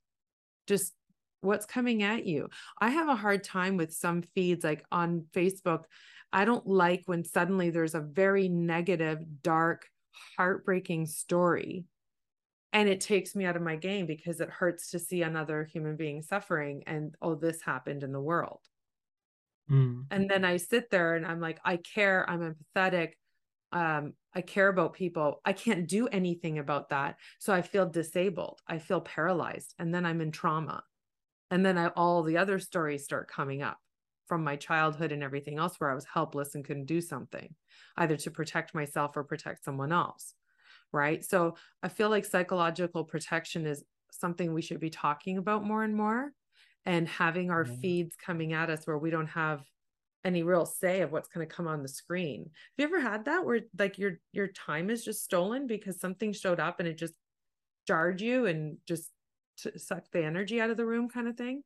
just 0.66 0.92
what's 1.40 1.66
coming 1.66 2.02
at 2.02 2.26
you. 2.26 2.48
I 2.78 2.90
have 2.90 3.08
a 3.08 3.16
hard 3.16 3.44
time 3.44 3.76
with 3.76 3.92
some 3.92 4.22
feeds 4.34 4.64
like 4.64 4.84
on 4.92 5.24
Facebook. 5.32 5.84
I 6.32 6.44
don't 6.44 6.66
like 6.66 7.04
when 7.06 7.24
suddenly 7.24 7.70
there's 7.70 7.94
a 7.94 8.00
very 8.00 8.48
negative, 8.48 9.24
dark, 9.42 9.86
heartbreaking 10.36 11.06
story. 11.06 11.84
And 12.72 12.88
it 12.88 13.00
takes 13.00 13.34
me 13.34 13.46
out 13.46 13.56
of 13.56 13.62
my 13.62 13.76
game 13.76 14.06
because 14.06 14.40
it 14.40 14.50
hurts 14.50 14.90
to 14.90 14.98
see 14.98 15.22
another 15.22 15.64
human 15.64 15.96
being 15.96 16.22
suffering 16.22 16.82
and, 16.86 17.14
oh, 17.22 17.34
this 17.34 17.62
happened 17.62 18.02
in 18.02 18.12
the 18.12 18.20
world. 18.20 18.60
Mm. 19.70 20.04
And 20.10 20.28
then 20.28 20.44
I 20.44 20.58
sit 20.58 20.90
there 20.90 21.14
and 21.14 21.26
I'm 21.26 21.40
like, 21.40 21.60
I 21.64 21.78
care, 21.78 22.28
I'm 22.28 22.54
empathetic. 22.76 23.12
Um, 23.72 24.14
I 24.34 24.42
care 24.42 24.68
about 24.68 24.94
people. 24.94 25.40
I 25.44 25.52
can't 25.52 25.88
do 25.88 26.08
anything 26.08 26.58
about 26.58 26.90
that. 26.90 27.16
So 27.38 27.52
I 27.52 27.62
feel 27.62 27.86
disabled. 27.88 28.60
I 28.66 28.78
feel 28.78 29.00
paralyzed. 29.00 29.74
And 29.78 29.94
then 29.94 30.04
I'm 30.04 30.20
in 30.20 30.30
trauma 30.30 30.82
and 31.50 31.64
then 31.64 31.78
I, 31.78 31.88
all 31.88 32.22
the 32.22 32.36
other 32.36 32.58
stories 32.58 33.04
start 33.04 33.30
coming 33.30 33.62
up 33.62 33.78
from 34.26 34.44
my 34.44 34.56
childhood 34.56 35.12
and 35.12 35.22
everything 35.22 35.58
else 35.58 35.76
where 35.78 35.90
I 35.90 35.94
was 35.94 36.04
helpless 36.04 36.54
and 36.54 36.64
couldn't 36.64 36.84
do 36.84 37.00
something, 37.00 37.54
either 37.96 38.16
to 38.18 38.30
protect 38.30 38.74
myself 38.74 39.16
or 39.16 39.24
protect 39.24 39.64
someone 39.64 39.92
else. 39.92 40.34
Right. 40.92 41.24
So 41.24 41.56
I 41.82 41.88
feel 41.88 42.08
like 42.08 42.24
psychological 42.24 43.04
protection 43.04 43.66
is 43.66 43.84
something 44.10 44.52
we 44.52 44.62
should 44.62 44.80
be 44.80 44.90
talking 44.90 45.36
about 45.36 45.64
more 45.64 45.84
and 45.84 45.94
more 45.94 46.32
and 46.86 47.06
having 47.06 47.50
our 47.50 47.64
mm-hmm. 47.64 47.80
feeds 47.80 48.16
coming 48.16 48.54
at 48.54 48.70
us 48.70 48.86
where 48.86 48.96
we 48.96 49.10
don't 49.10 49.26
have 49.26 49.62
any 50.24 50.42
real 50.42 50.64
say 50.66 51.02
of 51.02 51.12
what's 51.12 51.28
going 51.28 51.46
to 51.46 51.54
come 51.54 51.68
on 51.68 51.82
the 51.82 51.88
screen. 51.88 52.50
Have 52.78 52.90
you 52.90 52.96
ever 52.96 53.00
had 53.00 53.26
that 53.26 53.44
where 53.44 53.60
like 53.78 53.98
your 53.98 54.18
your 54.32 54.48
time 54.48 54.90
is 54.90 55.04
just 55.04 55.24
stolen 55.24 55.66
because 55.66 56.00
something 56.00 56.32
showed 56.32 56.58
up 56.58 56.80
and 56.80 56.88
it 56.88 56.96
just 56.96 57.14
jarred 57.88 58.20
you 58.20 58.46
and 58.46 58.76
just 58.86 59.10
to 59.58 59.78
suck 59.78 60.04
the 60.12 60.22
energy 60.22 60.60
out 60.60 60.70
of 60.70 60.76
the 60.76 60.84
room 60.84 61.08
kind 61.08 61.26
of 61.26 61.36
thing 61.36 61.62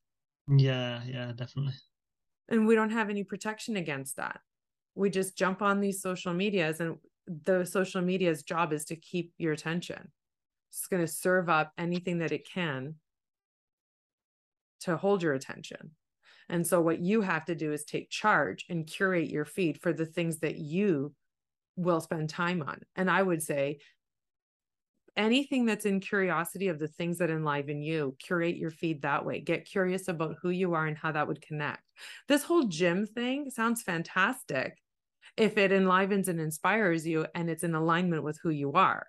yeah 0.48 1.00
yeah 1.04 1.32
definitely 1.34 1.74
and 2.48 2.66
we 2.66 2.76
don't 2.76 2.90
have 2.90 3.10
any 3.10 3.24
protection 3.24 3.76
against 3.76 4.16
that 4.16 4.40
we 4.94 5.10
just 5.10 5.36
jump 5.36 5.62
on 5.62 5.80
these 5.80 6.00
social 6.00 6.32
medias 6.32 6.80
and 6.80 6.96
the 7.44 7.64
social 7.64 8.00
media's 8.00 8.42
job 8.42 8.72
is 8.72 8.84
to 8.84 8.96
keep 8.96 9.32
your 9.38 9.52
attention 9.52 10.10
it's 10.70 10.86
going 10.86 11.04
to 11.04 11.12
serve 11.12 11.48
up 11.48 11.72
anything 11.76 12.18
that 12.18 12.32
it 12.32 12.48
can 12.48 12.94
to 14.80 14.96
hold 14.96 15.22
your 15.22 15.34
attention 15.34 15.90
and 16.48 16.66
so 16.66 16.80
what 16.80 17.00
you 17.00 17.20
have 17.20 17.44
to 17.44 17.54
do 17.54 17.72
is 17.72 17.84
take 17.84 18.10
charge 18.10 18.66
and 18.68 18.86
curate 18.86 19.30
your 19.30 19.44
feed 19.44 19.80
for 19.80 19.92
the 19.92 20.06
things 20.06 20.38
that 20.38 20.56
you 20.56 21.14
will 21.76 22.00
spend 22.00 22.28
time 22.28 22.62
on 22.62 22.80
and 22.96 23.10
i 23.10 23.22
would 23.22 23.42
say 23.42 23.78
anything 25.16 25.66
that's 25.66 25.84
in 25.84 26.00
curiosity 26.00 26.68
of 26.68 26.78
the 26.78 26.88
things 26.88 27.18
that 27.18 27.30
enliven 27.30 27.82
you, 27.82 28.16
curate 28.18 28.56
your 28.56 28.70
feed 28.70 29.02
that 29.02 29.24
way. 29.24 29.40
Get 29.40 29.66
curious 29.66 30.08
about 30.08 30.36
who 30.40 30.50
you 30.50 30.74
are 30.74 30.86
and 30.86 30.96
how 30.96 31.12
that 31.12 31.28
would 31.28 31.42
connect. 31.42 31.82
This 32.28 32.44
whole 32.44 32.64
gym 32.64 33.06
thing 33.06 33.50
sounds 33.50 33.82
fantastic 33.82 34.78
if 35.36 35.56
it 35.56 35.72
enlivens 35.72 36.28
and 36.28 36.40
inspires 36.40 37.06
you 37.06 37.26
and 37.34 37.48
it's 37.48 37.64
in 37.64 37.74
alignment 37.74 38.22
with 38.22 38.38
who 38.42 38.50
you 38.50 38.72
are. 38.72 39.06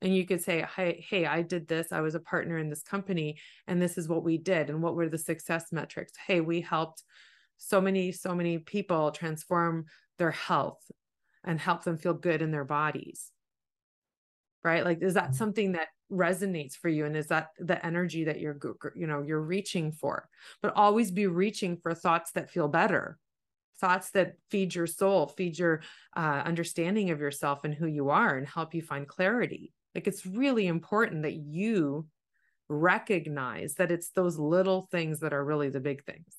And 0.00 0.14
you 0.14 0.24
could 0.26 0.40
say, 0.40 0.64
hey, 0.76 1.04
hey, 1.08 1.26
I 1.26 1.42
did 1.42 1.66
this. 1.66 1.90
I 1.90 2.00
was 2.00 2.14
a 2.14 2.20
partner 2.20 2.56
in 2.58 2.70
this 2.70 2.84
company, 2.84 3.38
and 3.66 3.82
this 3.82 3.98
is 3.98 4.08
what 4.08 4.22
we 4.22 4.38
did. 4.38 4.70
And 4.70 4.80
what 4.80 4.94
were 4.94 5.08
the 5.08 5.18
success 5.18 5.72
metrics? 5.72 6.12
Hey, 6.24 6.40
we 6.40 6.60
helped 6.60 7.02
so 7.56 7.80
many, 7.80 8.12
so 8.12 8.32
many 8.32 8.58
people 8.58 9.10
transform 9.10 9.86
their 10.18 10.30
health 10.30 10.78
and 11.42 11.58
help 11.58 11.82
them 11.82 11.98
feel 11.98 12.14
good 12.14 12.42
in 12.42 12.52
their 12.52 12.64
bodies 12.64 13.32
right 14.64 14.84
like 14.84 15.02
is 15.02 15.14
that 15.14 15.24
mm-hmm. 15.24 15.32
something 15.34 15.72
that 15.72 15.88
resonates 16.10 16.74
for 16.74 16.88
you 16.88 17.04
and 17.04 17.16
is 17.16 17.28
that 17.28 17.48
the 17.58 17.84
energy 17.84 18.24
that 18.24 18.40
you're 18.40 18.58
you 18.94 19.06
know 19.06 19.22
you're 19.22 19.40
reaching 19.40 19.92
for 19.92 20.28
but 20.62 20.72
always 20.74 21.10
be 21.10 21.26
reaching 21.26 21.76
for 21.76 21.94
thoughts 21.94 22.32
that 22.32 22.50
feel 22.50 22.68
better 22.68 23.18
thoughts 23.80 24.10
that 24.10 24.34
feed 24.50 24.74
your 24.74 24.86
soul 24.86 25.26
feed 25.26 25.58
your 25.58 25.82
uh, 26.16 26.42
understanding 26.44 27.10
of 27.10 27.20
yourself 27.20 27.64
and 27.64 27.74
who 27.74 27.86
you 27.86 28.10
are 28.10 28.36
and 28.36 28.46
help 28.46 28.74
you 28.74 28.82
find 28.82 29.06
clarity. 29.06 29.72
Like 29.94 30.06
it's 30.06 30.26
really 30.26 30.66
important 30.66 31.22
that 31.22 31.34
you 31.34 32.06
recognize 32.68 33.74
that 33.74 33.90
it's 33.90 34.10
those 34.10 34.38
little 34.38 34.88
things 34.90 35.20
that 35.20 35.32
are 35.32 35.44
really 35.44 35.70
the 35.70 35.80
big 35.80 36.04
things. 36.04 36.36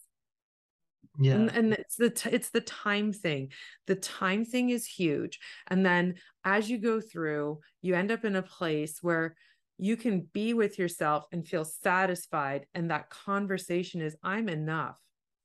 Yeah. 1.17 1.33
and, 1.33 1.49
and 1.51 1.73
it's 1.73 1.95
the 1.95 2.09
t- 2.09 2.29
it's 2.31 2.49
the 2.49 2.61
time 2.61 3.11
thing. 3.11 3.51
The 3.87 3.95
time 3.95 4.45
thing 4.45 4.69
is 4.69 4.85
huge. 4.85 5.39
And 5.67 5.85
then 5.85 6.15
as 6.45 6.69
you 6.69 6.77
go 6.77 7.01
through 7.01 7.59
you 7.81 7.95
end 7.95 8.11
up 8.11 8.25
in 8.25 8.35
a 8.35 8.41
place 8.41 8.99
where 9.01 9.35
you 9.77 9.95
can 9.95 10.27
be 10.33 10.53
with 10.53 10.77
yourself 10.77 11.25
and 11.31 11.47
feel 11.47 11.63
satisfied 11.63 12.65
and 12.73 12.91
that 12.91 13.09
conversation 13.09 14.01
is 14.01 14.15
i'm 14.23 14.49
enough. 14.49 14.97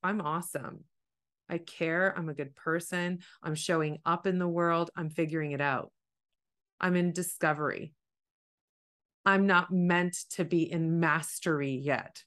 I'm 0.03 0.20
awesome 0.20 0.84
i 1.49 1.59
care 1.59 2.14
i'm 2.16 2.28
a 2.28 2.34
good 2.34 2.55
person 2.55 3.18
i'm 3.42 3.55
showing 3.55 3.99
up 4.05 4.26
in 4.26 4.38
the 4.38 4.49
world 4.49 4.90
i'm 4.97 5.11
figuring 5.11 5.53
it 5.53 5.61
out 5.61 5.92
i'm 6.80 6.97
in 6.97 7.12
discovery 7.12 7.92
i'm 9.24 9.47
not 9.47 9.72
meant 9.72 10.16
to 10.30 10.45
be 10.45 10.70
in 10.70 11.01
mastery 11.01 11.72
yet 11.72 12.22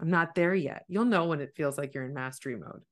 I'm 0.00 0.10
not 0.10 0.34
there 0.34 0.54
yet. 0.54 0.84
You'll 0.88 1.04
know 1.04 1.26
when 1.26 1.40
it 1.40 1.54
feels 1.56 1.76
like 1.76 1.94
you're 1.94 2.04
in 2.04 2.14
mastery 2.14 2.56
mode. 2.56 2.82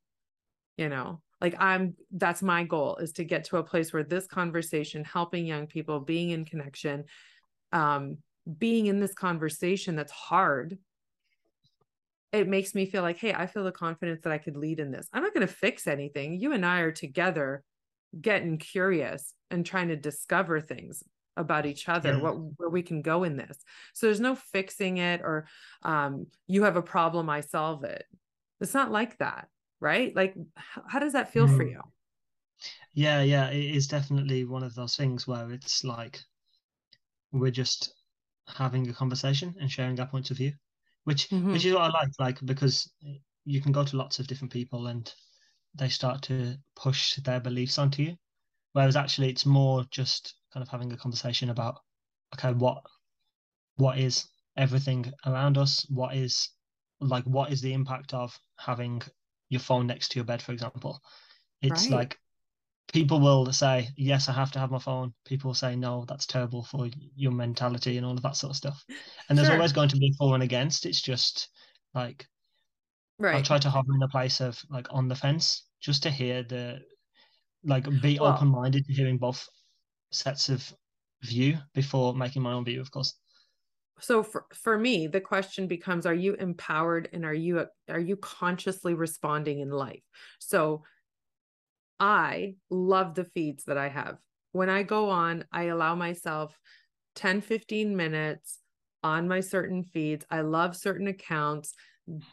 You 0.77 0.89
know, 0.89 1.23
like 1.41 1.55
I'm 1.59 1.95
that's 2.11 2.43
my 2.43 2.65
goal 2.65 2.97
is 2.97 3.13
to 3.13 3.25
get 3.25 3.45
to 3.45 3.59
a 3.59 3.65
place 3.65 3.93
where 3.93 4.03
this 4.03 4.27
conversation, 4.27 5.05
helping 5.05 5.47
young 5.47 5.67
people, 5.67 6.01
being 6.01 6.31
in 6.31 6.45
connection, 6.45 7.05
um, 7.73 8.19
being 8.59 8.87
in 8.87 9.01
this 9.01 9.15
conversation 9.15 9.97
that's 9.97 10.13
hard, 10.13 10.79
it 12.37 12.49
makes 12.49 12.75
me 12.75 12.87
feel 12.87 13.03
like, 13.03 13.19
hey, 13.19 13.33
I 13.33 13.47
feel 13.47 13.65
the 13.65 13.73
confidence 13.73 14.21
that 14.23 14.33
I 14.33 14.39
could 14.39 14.57
lead 14.57 14.81
in 14.81 14.91
this. 14.91 15.09
I'm 15.13 15.23
not 15.23 15.35
going 15.35 15.47
to 15.47 15.53
fix 15.53 15.87
anything. 15.87 16.41
You 16.41 16.53
and 16.53 16.65
I 16.65 16.81
are 16.81 16.93
together 16.93 17.63
getting 18.21 18.59
curious 18.59 19.35
and 19.51 19.65
trying 19.65 19.89
to 19.89 19.97
discover 19.97 20.61
things 20.61 21.03
about 21.39 21.67
each 21.67 21.87
other 21.87 22.15
yeah. 22.15 22.21
what 22.21 22.39
where 22.57 22.71
we 22.71 22.81
can 22.81 23.03
go 23.03 23.23
in 23.23 23.37
this 23.37 23.59
so 23.93 24.07
there's 24.07 24.21
no 24.21 24.35
fixing 24.35 24.97
it 24.97 25.21
or 25.21 25.47
um, 25.83 26.27
you 26.47 26.63
have 26.63 26.77
a 26.77 26.83
problem 26.83 27.29
i 27.29 27.43
solve 27.43 27.85
it 27.85 28.07
it's 28.59 28.73
not 28.73 28.91
like 28.91 29.19
that 29.19 29.47
right? 29.81 30.15
Like, 30.15 30.35
how 30.55 30.99
does 30.99 31.13
that 31.13 31.33
feel 31.33 31.47
mm. 31.47 31.57
for 31.57 31.63
you? 31.63 31.81
Yeah, 32.95 33.23
yeah, 33.23 33.51
it 33.51 33.77
is 33.77 33.87
definitely 33.87 34.45
one 34.45 34.63
of 34.63 34.75
those 34.75 34.97
things 34.97 35.27
where 35.27 35.51
it's 35.51 35.85
like 35.85 36.21
we're 37.33 37.51
just 37.51 37.93
having 38.47 38.89
a 38.89 38.95
conversation 38.95 39.55
and 39.61 39.71
sharing 39.71 40.01
our 40.01 40.07
points 40.07 40.31
of 40.31 40.39
view, 40.39 40.53
which 41.07 41.31
mm-hmm. 41.31 41.53
which 41.53 41.65
is 41.65 41.73
what 41.73 41.83
I 41.83 42.01
like, 42.01 42.11
like 42.19 42.39
because 42.45 42.93
you 43.45 43.63
can 43.63 43.71
go 43.71 43.85
to 43.85 43.97
lots 43.97 44.19
of 44.19 44.27
different 44.27 44.53
people 44.53 44.89
and 44.89 45.11
they 45.77 45.89
start 45.89 46.23
to 46.23 46.57
push 46.75 47.15
their 47.17 47.39
beliefs 47.39 47.79
onto 47.79 48.03
you, 48.03 48.17
whereas 48.73 48.97
actually 48.97 49.31
it's 49.31 49.47
more 49.47 49.85
just 49.93 50.35
kind 50.53 50.63
of 50.63 50.69
having 50.69 50.93
a 50.93 50.97
conversation 50.97 51.51
about 51.51 51.79
okay, 52.35 52.53
what 52.53 52.83
what 53.77 53.99
is 53.99 54.27
everything 54.57 55.13
around 55.27 55.59
us, 55.59 55.87
what 55.89 56.17
is 56.17 56.51
like 57.01 57.25
what 57.25 57.53
is 57.53 57.61
the 57.61 57.73
impact 57.73 58.13
of 58.13 58.37
having 58.59 59.01
your 59.49 59.61
phone 59.61 59.87
next 59.87 60.09
to 60.09 60.19
your 60.19 60.25
bed, 60.25 60.43
for 60.43 60.53
example. 60.53 61.01
It's 61.63 61.85
right. 61.85 61.99
like 61.99 62.19
people 62.93 63.21
will 63.21 63.53
say, 63.53 63.89
Yes, 63.97 64.29
I 64.29 64.33
have 64.33 64.53
to 64.53 64.59
have 64.59 64.71
my 64.71 64.79
phone. 64.79 65.13
People 65.25 65.49
will 65.49 65.55
say, 65.55 65.77
No, 65.77 66.05
that's 66.09 66.27
terrible 66.27 66.65
for 66.65 66.89
your 67.15 67.33
mentality 67.33 67.97
and 67.97 68.07
all 68.07 68.15
of 68.15 68.23
that 68.23 68.37
sort 68.37 68.51
of 68.51 68.57
stuff. 68.57 68.85
And 69.29 69.37
there's 69.37 69.49
sure. 69.49 69.57
always 69.57 69.73
going 69.73 69.89
to 69.91 69.97
be 69.97 70.15
for 70.19 70.35
and 70.35 70.43
against. 70.43 70.87
It's 70.87 71.01
just 71.01 71.49
like 71.95 72.27
right. 73.19 73.37
I 73.37 73.43
try 73.43 73.59
to 73.59 73.71
hover 73.71 73.95
in 73.95 74.03
a 74.03 74.09
place 74.09 74.41
of 74.41 74.61
like 74.71 74.87
on 74.91 75.09
the 75.09 75.17
fence 75.17 75.65
just 75.81 76.03
to 76.05 76.11
hear 76.11 76.43
the 76.43 76.81
like 77.65 77.85
be 78.01 78.19
well, 78.21 78.33
open 78.33 78.49
minded 78.49 78.87
to 78.87 78.93
hearing 78.93 79.19
both 79.19 79.47
sets 80.13 80.49
of 80.49 80.73
view 81.23 81.59
before 81.75 82.15
making 82.15 82.43
my 82.43 82.53
own 82.53 82.65
view, 82.65 82.81
of 82.81 82.91
course 82.91 83.19
so 83.99 84.23
for, 84.23 84.45
for 84.53 84.79
me 84.79 85.07
the 85.07 85.21
question 85.21 85.67
becomes 85.67 86.05
are 86.05 86.15
you 86.15 86.35
empowered 86.35 87.09
and 87.13 87.25
are 87.25 87.35
you 87.35 87.67
are 87.89 87.99
you 87.99 88.17
consciously 88.17 88.95
responding 88.95 89.61
in 89.61 89.71
life 89.71 90.03
so 90.39 90.83
i 92.01 92.55
love 92.71 93.15
the 93.15 93.25
feeds 93.25 93.65
that 93.65 93.79
i 93.79 93.89
have. 93.89 94.17
When 94.53 94.71
i 94.71 94.83
go 94.83 95.11
on 95.11 95.45
i 95.53 95.65
allow 95.65 95.95
myself 95.95 96.59
10 97.15 97.41
15 97.41 97.97
minutes 97.97 98.59
on 99.03 99.29
my 99.29 99.41
certain 99.41 99.85
feeds. 99.85 100.25
I 100.31 100.41
love 100.41 100.75
certain 100.75 101.07
accounts. 101.07 101.75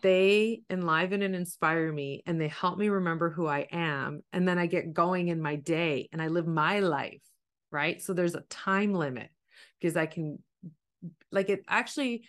They 0.01 0.61
enliven 0.69 1.21
and 1.21 1.35
inspire 1.35 1.91
me 1.91 2.23
and 2.25 2.39
they 2.39 2.47
help 2.47 2.77
me 2.77 2.89
remember 2.89 3.29
who 3.29 3.47
i 3.47 3.67
am 3.71 4.21
and 4.31 4.47
then 4.47 4.59
i 4.59 4.67
get 4.67 4.93
going 4.93 5.29
in 5.29 5.41
my 5.41 5.55
day 5.55 6.09
and 6.11 6.21
i 6.21 6.27
live 6.27 6.47
my 6.47 6.79
life 6.79 7.21
right? 7.73 7.99
So 8.01 8.13
there's 8.13 8.35
a 8.35 8.41
time 8.49 8.93
limit 8.93 9.29
because 9.81 9.97
i 9.97 10.05
can 10.05 10.39
like 11.31 11.49
it 11.49 11.63
actually 11.67 12.23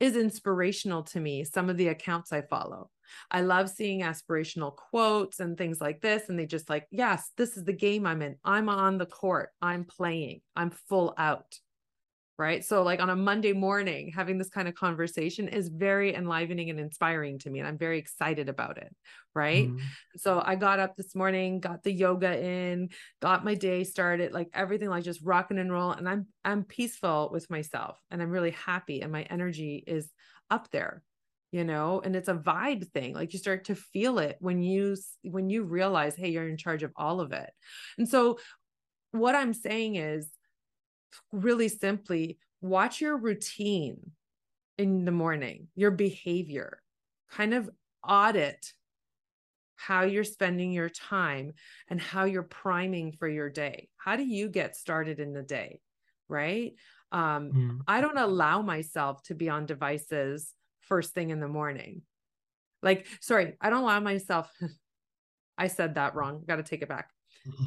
is 0.00 0.16
inspirational 0.16 1.04
to 1.04 1.20
me 1.20 1.44
some 1.44 1.70
of 1.70 1.78
the 1.78 1.88
accounts 1.88 2.32
i 2.32 2.42
follow 2.42 2.90
i 3.30 3.40
love 3.40 3.68
seeing 3.68 4.02
aspirational 4.02 4.74
quotes 4.74 5.40
and 5.40 5.56
things 5.56 5.80
like 5.80 6.00
this 6.00 6.28
and 6.28 6.38
they 6.38 6.46
just 6.46 6.68
like 6.68 6.86
yes 6.90 7.30
this 7.36 7.56
is 7.56 7.64
the 7.64 7.72
game 7.72 8.06
i'm 8.06 8.22
in. 8.22 8.36
I'm 8.44 8.68
on 8.68 8.98
the 8.98 9.06
court. 9.06 9.50
I'm 9.60 9.84
playing. 9.84 10.40
I'm 10.56 10.70
full 10.70 11.14
out. 11.16 11.58
Right? 12.38 12.64
So 12.64 12.84
like 12.84 13.00
on 13.00 13.10
a 13.10 13.16
monday 13.16 13.52
morning 13.52 14.12
having 14.14 14.38
this 14.38 14.48
kind 14.48 14.68
of 14.68 14.74
conversation 14.76 15.48
is 15.48 15.68
very 15.68 16.14
enlivening 16.14 16.70
and 16.70 16.78
inspiring 16.78 17.38
to 17.40 17.50
me 17.50 17.58
and 17.58 17.66
i'm 17.66 17.78
very 17.78 17.98
excited 17.98 18.48
about 18.48 18.78
it 18.78 18.94
right? 19.34 19.68
Mm. 19.68 19.80
so 20.16 20.40
i 20.44 20.54
got 20.54 20.78
up 20.78 20.96
this 20.96 21.16
morning 21.16 21.58
got 21.58 21.82
the 21.82 21.92
yoga 21.92 22.40
in 22.40 22.90
got 23.20 23.44
my 23.44 23.54
day 23.54 23.82
started 23.82 24.32
like 24.32 24.48
everything 24.54 24.88
like 24.88 25.02
just 25.02 25.20
rocking 25.22 25.58
and 25.58 25.72
roll 25.72 25.90
and 25.90 26.08
i'm 26.08 26.26
i'm 26.44 26.62
peaceful 26.62 27.28
with 27.32 27.50
myself 27.50 27.98
and 28.10 28.22
i'm 28.22 28.30
really 28.30 28.52
happy 28.52 29.00
and 29.00 29.10
my 29.10 29.22
energy 29.22 29.82
is 29.84 30.08
up 30.48 30.70
there 30.70 31.02
you 31.50 31.64
know 31.64 32.00
and 32.04 32.14
it's 32.14 32.28
a 32.28 32.34
vibe 32.34 32.86
thing 32.92 33.14
like 33.14 33.32
you 33.32 33.38
start 33.38 33.64
to 33.64 33.74
feel 33.74 34.18
it 34.18 34.36
when 34.40 34.62
you 34.62 34.96
when 35.22 35.48
you 35.48 35.64
realize 35.64 36.14
hey 36.14 36.28
you're 36.28 36.48
in 36.48 36.56
charge 36.56 36.82
of 36.82 36.92
all 36.96 37.20
of 37.20 37.32
it 37.32 37.50
and 37.96 38.08
so 38.08 38.38
what 39.12 39.34
i'm 39.34 39.54
saying 39.54 39.96
is 39.96 40.28
really 41.32 41.68
simply 41.68 42.38
watch 42.60 43.00
your 43.00 43.16
routine 43.16 44.12
in 44.76 45.04
the 45.04 45.12
morning, 45.12 45.68
your 45.74 45.90
behavior, 45.90 46.80
kind 47.30 47.54
of 47.54 47.68
audit 48.06 48.72
how 49.76 50.02
you're 50.02 50.24
spending 50.24 50.72
your 50.72 50.88
time 50.88 51.52
and 51.88 52.00
how 52.00 52.24
you're 52.24 52.42
priming 52.42 53.12
for 53.12 53.28
your 53.28 53.48
day. 53.48 53.88
How 53.96 54.16
do 54.16 54.24
you 54.24 54.48
get 54.48 54.76
started 54.76 55.20
in 55.20 55.32
the 55.32 55.42
day? 55.42 55.80
Right. 56.28 56.74
Um, 57.12 57.52
mm. 57.52 57.78
I 57.86 58.00
don't 58.00 58.18
allow 58.18 58.60
myself 58.60 59.22
to 59.24 59.34
be 59.34 59.48
on 59.48 59.66
devices 59.66 60.52
first 60.88 61.14
thing 61.14 61.30
in 61.30 61.40
the 61.40 61.48
morning. 61.48 62.02
Like, 62.82 63.06
sorry, 63.20 63.54
I 63.60 63.70
don't 63.70 63.82
allow 63.82 64.00
myself. 64.00 64.50
I 65.58 65.66
said 65.66 65.96
that 65.96 66.14
wrong. 66.14 66.44
Got 66.46 66.56
to 66.56 66.62
take 66.62 66.82
it 66.82 66.88
back. 66.88 67.10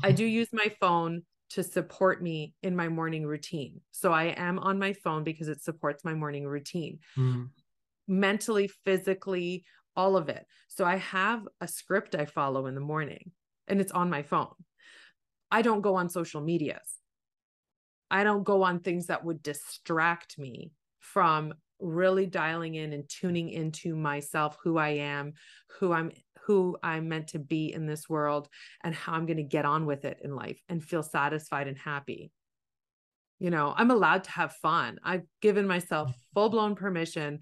I 0.03 0.11
do 0.11 0.26
use 0.41 0.47
my 0.53 0.72
phone 0.80 1.24
to 1.51 1.63
support 1.63 2.24
me 2.24 2.53
in 2.63 2.76
my 2.76 2.88
morning 2.88 3.26
routine. 3.26 3.82
So 3.91 4.13
I 4.13 4.26
am 4.38 4.57
on 4.59 4.80
my 4.80 4.93
phone 4.93 5.26
because 5.26 5.49
it 5.49 5.61
supports 5.61 6.05
my 6.05 6.13
morning 6.13 6.47
routine. 6.47 6.99
Mm. 7.17 7.49
Mentally, 8.07 8.69
physically, 8.86 9.65
all 9.95 10.15
of 10.15 10.30
it. 10.30 10.45
So 10.69 10.86
I 10.86 10.95
have 10.97 11.45
a 11.59 11.67
script 11.67 12.15
I 12.15 12.26
follow 12.26 12.67
in 12.67 12.76
the 12.76 12.82
morning 12.82 13.32
and 13.67 13.82
it's 13.82 13.91
on 13.91 14.09
my 14.09 14.24
phone. 14.24 14.53
I 15.51 15.61
don't 15.61 15.82
go 15.82 15.95
on 15.95 16.09
social 16.09 16.39
medias. 16.39 16.99
I 18.09 18.24
don't 18.24 18.43
go 18.43 18.63
on 18.63 18.80
things 18.80 19.07
that 19.07 19.24
would 19.24 19.43
distract 19.43 20.39
me 20.39 20.72
from 20.99 21.53
really 21.82 22.25
dialing 22.25 22.75
in 22.75 22.93
and 22.93 23.09
tuning 23.09 23.49
into 23.49 23.95
myself, 23.95 24.57
who 24.63 24.77
I 24.77 24.89
am, 24.89 25.34
who 25.79 25.91
I'm 25.91 26.11
who 26.45 26.77
I'm 26.82 27.07
meant 27.07 27.29
to 27.29 27.39
be 27.39 27.71
in 27.71 27.86
this 27.86 28.09
world 28.09 28.49
and 28.84 28.95
how 28.95 29.13
I'm 29.13 29.25
going 29.25 29.38
to 29.38 29.43
get 29.43 29.65
on 29.65 29.86
with 29.86 30.05
it 30.05 30.19
in 30.23 30.36
life 30.36 30.59
and 30.69 30.84
feel 30.84 31.03
satisfied 31.03 31.67
and 31.67 31.77
happy. 31.77 32.32
You 33.39 33.51
know, 33.51 33.73
I'm 33.75 33.91
allowed 33.91 34.23
to 34.25 34.32
have 34.32 34.53
fun. 34.53 34.99
I've 35.03 35.25
given 35.41 35.67
myself 35.67 36.09
mm-hmm. 36.09 36.19
full 36.34 36.49
blown 36.49 36.75
permission. 36.75 37.39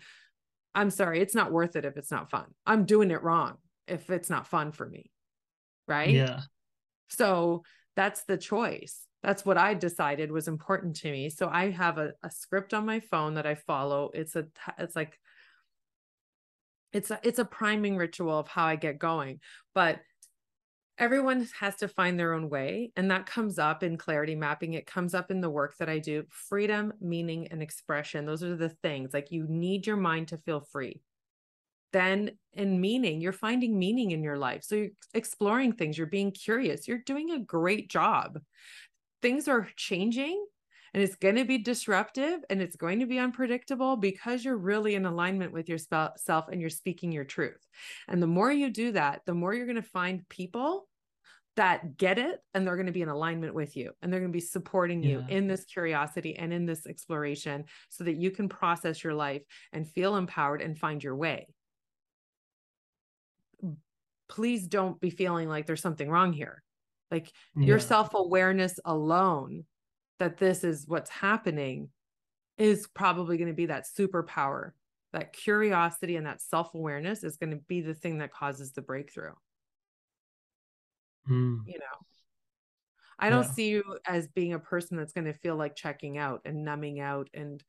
I'm 0.75 0.89
sorry, 0.89 1.21
it's 1.21 1.35
not 1.35 1.51
worth 1.51 1.75
it 1.75 1.85
if 1.85 1.97
it's 1.97 2.11
not 2.11 2.29
fun. 2.29 2.45
I'm 2.65 2.85
doing 2.85 3.11
it 3.11 3.23
wrong 3.23 3.57
if 3.87 4.09
it's 4.09 4.29
not 4.29 4.47
fun 4.47 4.71
for 4.71 4.87
me. 4.87 5.11
Right. 5.87 6.11
Yeah. 6.11 6.41
So 7.09 7.63
that's 7.95 8.23
the 8.25 8.37
choice. 8.37 8.99
That's 9.24 9.45
what 9.45 9.57
I 9.57 9.74
decided 9.74 10.32
was 10.32 10.47
important 10.47 10.95
to 10.97 11.11
me. 11.11 11.30
So 11.30 11.49
I 11.49 11.72
have 11.72 11.97
a, 11.97 12.13
a 12.24 12.32
script 12.32 12.74
on 12.74 12.86
my 12.86 12.99
phone 12.99 13.34
that 13.36 13.45
I 13.45 13.55
follow. 13.55 14.11
It's 14.13 14.36
a, 14.36 14.45
it's 14.78 14.95
like 14.95 15.20
it's 16.93 17.11
a, 17.11 17.20
it's 17.24 17.39
a 17.39 17.45
priming 17.45 17.97
ritual 17.97 18.39
of 18.39 18.47
how 18.47 18.65
I 18.65 18.76
get 18.76 18.97
going. 18.97 19.41
But 19.76 19.99
everyone 20.99 21.47
has 21.57 21.78
to 21.78 21.88
find 21.88 22.20
their 22.20 22.34
own 22.34 22.49
way 22.49 22.91
and 22.97 23.09
that 23.09 23.26
comes 23.26 23.57
up 23.57 23.84
in 23.84 23.97
clarity 23.97 24.36
mapping 24.36 24.74
it 24.74 24.86
comes 24.86 25.15
up 25.15 25.32
in 25.32 25.39
the 25.39 25.49
work 25.49 25.76
that 25.78 25.89
i 25.89 25.97
do 25.97 26.24
freedom 26.30 26.93
meaning 26.99 27.47
and 27.51 27.63
expression 27.63 28.26
those 28.26 28.43
are 28.43 28.55
the 28.55 28.70
things 28.70 29.13
like 29.13 29.32
you 29.32 29.45
need 29.47 29.88
your 29.88 29.95
mind 29.95 30.28
to 30.28 30.38
feel 30.38 30.59
free 30.59 31.01
then 31.93 32.30
in 32.53 32.80
meaning 32.80 33.22
you're 33.22 33.32
finding 33.32 33.80
meaning 33.80 34.11
in 34.11 34.22
your 34.22 34.38
life 34.38 34.61
so 34.63 34.76
you're 34.76 34.89
exploring 35.13 35.72
things 35.72 35.97
you're 35.97 36.05
being 36.05 36.32
curious 36.32 36.88
you're 36.88 36.97
doing 36.97 37.32
a 37.32 37.39
great 37.39 37.89
job 37.89 38.38
things 39.22 39.47
are 39.47 39.67
changing 39.76 40.45
and 40.93 41.03
it's 41.03 41.15
going 41.15 41.36
to 41.36 41.45
be 41.45 41.57
disruptive 41.57 42.39
and 42.49 42.61
it's 42.61 42.76
going 42.76 42.99
to 42.99 43.05
be 43.05 43.20
unpredictable 43.20 43.95
because 43.95 44.43
you're 44.43 44.57
really 44.57 44.95
in 44.95 45.05
alignment 45.05 45.53
with 45.53 45.70
yourself 45.70 46.47
and 46.51 46.59
you're 46.59 46.70
speaking 46.70 47.11
your 47.11 47.26
truth. 47.26 47.63
And 48.07 48.22
the 48.22 48.28
more 48.28 48.51
you 48.51 48.70
do 48.70 48.91
that, 48.93 49.22
the 49.26 49.34
more 49.34 49.53
you're 49.53 49.67
going 49.67 49.76
to 49.76 49.82
find 49.82 50.28
people 50.30 50.88
that 51.55 51.97
get 51.97 52.17
it 52.17 52.39
and 52.53 52.65
they're 52.65 52.78
going 52.78 52.86
to 52.86 52.91
be 52.93 53.01
in 53.01 53.09
alignment 53.09 53.53
with 53.53 53.76
you 53.76 53.91
and 54.01 54.11
they're 54.11 54.22
going 54.22 54.32
to 54.32 54.36
be 54.36 54.39
supporting 54.39 55.03
you 55.03 55.24
yeah. 55.28 55.36
in 55.36 55.47
this 55.47 55.65
curiosity 55.65 56.38
and 56.38 56.53
in 56.53 56.65
this 56.65 56.88
exploration 56.88 57.65
so 57.89 58.03
that 58.05 58.15
you 58.15 58.32
can 58.32 58.47
process 58.47 59.03
your 59.03 59.13
life 59.13 59.41
and 59.74 59.88
feel 59.88 60.15
empowered 60.15 60.61
and 60.61 60.78
find 60.78 61.03
your 61.03 61.15
way. 61.15 61.47
Please 64.30 64.67
don't 64.67 65.01
be 65.01 65.09
feeling 65.09 65.49
like 65.49 65.65
there's 65.65 65.82
something 65.82 66.09
wrong 66.09 66.32
here. 66.32 66.63
Like 67.12 67.32
yeah. 67.55 67.66
your 67.68 67.80
self 67.80 68.14
awareness 68.14 68.80
alone 68.86 69.66
that 70.20 70.38
this 70.38 70.64
is 70.64 70.86
what's 70.88 71.10
happening 71.10 71.89
is 72.57 72.88
probably 72.88 73.38
going 73.38 73.47
to 73.47 73.53
be 73.53 73.68
that 73.68 73.86
superpower 73.88 74.72
that 75.14 75.34
curiosity 75.34 76.16
and 76.16 76.28
that 76.28 76.41
self-awareness 76.41 77.24
is 77.24 77.38
going 77.38 77.51
to 77.51 77.62
be 77.68 77.82
the 77.82 77.93
thing 77.93 78.20
that 78.20 78.32
causes 78.32 78.72
the 78.72 78.82
breakthrough 78.82 79.34
mm. 81.30 81.60
you 81.66 81.80
know 81.80 82.05
i 83.18 83.30
don't 83.30 83.45
yeah. 83.45 83.51
see 83.51 83.70
you 83.70 83.84
as 84.05 84.28
being 84.28 84.53
a 84.53 84.60
person 84.60 84.97
that's 84.97 85.14
going 85.14 85.26
to 85.26 85.34
feel 85.34 85.55
like 85.55 85.76
checking 85.76 86.18
out 86.18 86.41
and 86.45 86.64
numbing 86.64 86.99
out 86.99 87.30
and 87.34 87.64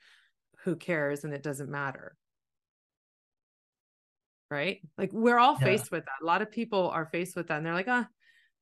who 0.64 0.76
cares 0.76 1.24
and 1.24 1.32
it 1.32 1.42
doesn't 1.42 1.70
matter 1.70 2.16
right 4.50 4.80
like 4.98 5.12
we're 5.12 5.38
all 5.38 5.56
yeah. 5.60 5.64
faced 5.64 5.90
with 5.90 6.04
that 6.04 6.22
a 6.22 6.26
lot 6.26 6.42
of 6.42 6.50
people 6.50 6.90
are 6.90 7.06
faced 7.06 7.36
with 7.36 7.48
that 7.48 7.56
and 7.56 7.66
they're 7.66 7.74
like 7.74 7.88
ah 7.88 8.06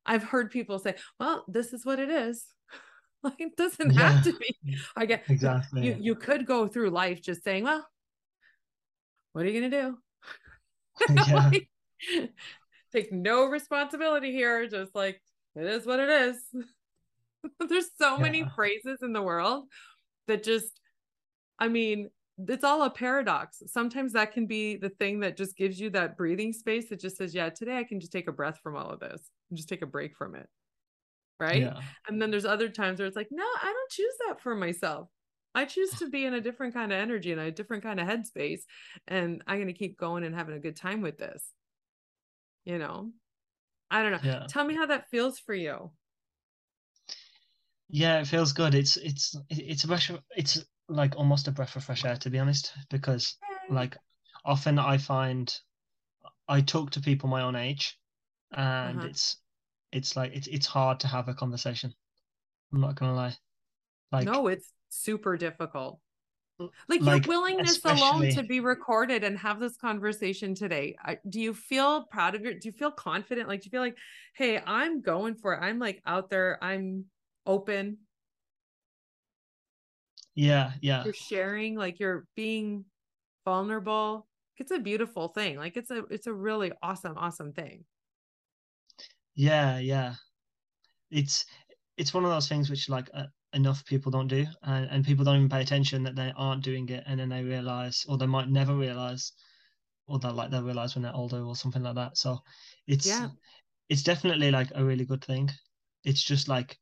i've 0.09 0.25
heard 0.25 0.51
people 0.51 0.79
say 0.79 0.95
well 1.21 1.45
this 1.47 1.73
is 1.73 1.87
what 1.87 2.01
it 2.01 2.11
is 2.11 2.45
like 3.23 3.41
it 3.41 3.57
doesn't 3.57 3.93
yeah. 3.93 4.13
have 4.13 4.25
to 4.25 4.33
be. 4.35 4.57
I 4.97 5.07
get 5.07 5.25
exactly. 5.29 5.87
You 5.87 5.97
you 6.01 6.15
could 6.15 6.47
go 6.47 6.69
through 6.69 6.91
life 6.91 7.21
just 7.21 7.43
saying, 7.43 7.65
well, 7.65 7.87
what 9.33 9.45
are 9.45 9.49
you 9.49 9.61
gonna 9.61 9.97
do? 11.09 11.15
like, 11.33 11.69
take 12.93 13.13
no 13.13 13.47
responsibility 13.47 14.33
here. 14.33 14.67
Just 14.69 14.95
like 14.95 15.21
it 15.57 15.65
is 15.65 15.87
what 15.87 16.01
it 16.01 16.09
is. 16.09 16.37
There's 17.69 17.91
so 17.99 18.17
yeah. 18.17 18.23
many 18.23 18.45
phrases 18.55 18.99
in 19.03 19.13
the 19.13 19.23
world 19.23 19.65
that 20.27 20.43
just, 20.43 20.81
I 21.59 21.69
mean, 21.69 22.11
it's 22.47 22.65
all 22.65 22.85
a 22.85 22.91
paradox. 22.91 23.63
Sometimes 23.67 24.13
that 24.13 24.33
can 24.33 24.47
be 24.47 24.77
the 24.77 24.91
thing 24.91 25.21
that 25.21 25.37
just 25.37 25.57
gives 25.57 25.81
you 25.81 25.91
that 25.91 26.17
breathing 26.17 26.53
space 26.53 26.89
that 26.89 27.01
just 27.01 27.17
says, 27.17 27.35
yeah, 27.35 27.49
today 27.49 27.79
I 27.79 27.85
can 27.85 28.01
just 28.01 28.13
take 28.13 28.29
a 28.29 28.33
breath 28.33 28.61
from 28.63 28.77
all 28.77 28.91
of 28.91 29.01
this 29.01 29.31
and 29.51 29.57
just 29.57 29.69
take 29.69 29.83
a 29.83 29.87
break 29.87 30.17
from 30.17 30.35
it. 30.35 30.49
Right. 31.41 31.63
Yeah. 31.63 31.81
And 32.09 32.21
then 32.21 32.31
there's 32.31 32.45
other 32.45 32.69
times 32.69 32.99
where 32.99 33.07
it's 33.07 33.17
like, 33.17 33.29
no, 33.31 33.45
I 33.45 33.67
don't 33.67 33.91
choose 33.91 34.15
that 34.27 34.41
for 34.41 34.55
myself. 34.55 35.09
I 35.55 35.65
choose 35.65 35.91
to 35.99 36.09
be 36.09 36.25
in 36.27 36.35
a 36.35 36.41
different 36.41 36.75
kind 36.75 36.93
of 36.93 36.99
energy 36.99 37.33
and 37.33 37.41
a 37.41 37.51
different 37.51 37.83
kind 37.83 37.99
of 37.99 38.07
headspace. 38.07 38.61
And 39.09 39.43
I'm 39.47 39.57
going 39.57 39.69
to 39.69 39.73
keep 39.73 39.99
going 39.99 40.25
and 40.25 40.35
having 40.35 40.55
a 40.55 40.61
good 40.61 40.77
time 40.77 41.01
with 41.01 41.19
this. 41.19 41.53
You 42.65 42.79
know, 42.79 43.11
I 43.91 44.03
don't 44.03 44.13
know. 44.13 44.19
Yeah. 44.23 44.47
Tell 44.49 44.65
me 44.65 44.75
how 44.75 44.87
that 44.87 45.11
feels 45.11 45.39
for 45.39 45.55
you. 45.55 45.91
Yeah, 47.89 48.21
it 48.21 48.27
feels 48.27 48.53
good. 48.53 48.75
It's 48.75 48.97
it's 48.99 49.35
it's 49.49 49.85
a 49.85 49.87
breath. 49.87 50.11
It's 50.37 50.65
like 50.89 51.17
almost 51.17 51.49
a 51.49 51.53
breath 51.53 51.77
of 51.77 51.85
fresh 51.85 52.05
air, 52.05 52.17
to 52.17 52.31
be 52.31 52.39
honest, 52.39 52.73
because 52.91 53.37
like 53.71 53.97
often 54.45 54.79
I 54.79 54.99
find 54.99 55.55
I 56.49 56.61
talk 56.61 56.91
to 56.93 57.01
people 57.01 57.29
my 57.29 57.43
own 57.43 57.57
age, 57.57 57.99
and 58.53 58.99
uh-huh. 58.99 59.09
it's 59.09 59.37
it's 59.93 60.17
like 60.17 60.35
it's 60.35 60.47
it's 60.47 60.67
hard 60.67 61.01
to 61.01 61.09
have 61.09 61.29
a 61.29 61.35
conversation. 61.35 61.93
I'm 62.73 62.81
not 62.81 62.95
gonna 62.95 63.15
lie. 63.15 63.37
Like 64.13 64.25
no, 64.25 64.49
it's 64.49 64.73
super 64.89 65.37
difficult. 65.37 66.01
Like, 66.89 67.03
like 67.03 67.27
your 67.27 67.37
willingness 67.37 67.71
especially... 67.71 68.01
alone 68.01 68.31
to 68.33 68.43
be 68.43 68.59
recorded 68.59 69.23
and 69.23 69.39
have 69.39 69.61
this 69.61 69.77
conversation 69.77 70.55
today. 70.57 70.97
do 71.29 71.41
you 71.41 71.55
feel 71.55 72.05
proud 72.11 72.35
of 72.35 72.43
your? 72.43 72.55
Do 72.55 72.61
you 72.69 72.73
feel 72.73 72.91
confident? 72.91 73.49
Like, 73.49 73.61
do 73.61 73.67
you 73.67 73.71
feel 73.71 73.81
like, 73.81 73.97
hey, 74.35 74.61
I'm 74.67 75.01
going 75.01 75.37
for 75.37 75.55
it. 75.55 75.61
I'm 75.63 75.79
like 75.79 76.03
out 76.05 76.31
there. 76.31 76.59
I'm 76.61 77.05
open. 77.47 77.99
Yeah, 80.39 80.71
yeah. 80.81 81.03
You're 81.03 81.15
sharing, 81.15 81.75
like 81.75 81.99
you're 81.99 82.25
being 82.37 82.85
vulnerable. 83.45 84.29
It's 84.59 84.71
a 84.71 84.79
beautiful 84.79 85.29
thing. 85.29 85.57
Like 85.57 85.77
it's 85.77 85.91
a 85.91 86.05
it's 86.11 86.29
a 86.29 86.33
really 86.33 86.71
awesome, 86.81 87.15
awesome 87.17 87.53
thing. 87.53 87.85
Yeah, 89.35 89.81
yeah. 89.81 90.15
It's 91.11 91.45
it's 91.97 92.15
one 92.15 92.25
of 92.25 92.31
those 92.31 92.49
things 92.49 92.71
which 92.71 92.89
like 92.89 93.11
uh, 93.15 93.25
enough 93.53 93.85
people 93.85 94.13
don't 94.13 94.29
do 94.29 94.47
and, 94.63 94.89
and 94.93 95.05
people 95.05 95.25
don't 95.25 95.39
even 95.39 95.49
pay 95.49 95.61
attention 95.63 96.05
that 96.05 96.15
they 96.15 96.33
aren't 96.37 96.63
doing 96.63 96.89
it 96.89 97.03
and 97.09 97.19
then 97.19 97.29
they 97.29 97.43
realize 97.43 98.05
or 98.09 98.17
they 98.17 98.27
might 98.27 98.49
never 98.49 98.77
realize 98.77 99.33
or 100.07 100.21
they'll 100.21 100.33
like 100.33 100.51
they'll 100.51 100.63
realize 100.63 100.95
when 100.95 101.03
they're 101.03 101.17
older 101.17 101.41
or 101.43 101.57
something 101.57 101.83
like 101.83 101.95
that 101.95 102.17
so 102.17 102.39
it's 102.87 103.07
yeah 103.07 103.29
it's 103.89 104.03
definitely 104.03 104.51
like 104.51 104.69
a 104.75 104.85
really 104.85 105.07
good 105.07 105.25
thing 105.25 105.51
it's 106.05 106.23
just 106.23 106.47
like 106.47 106.79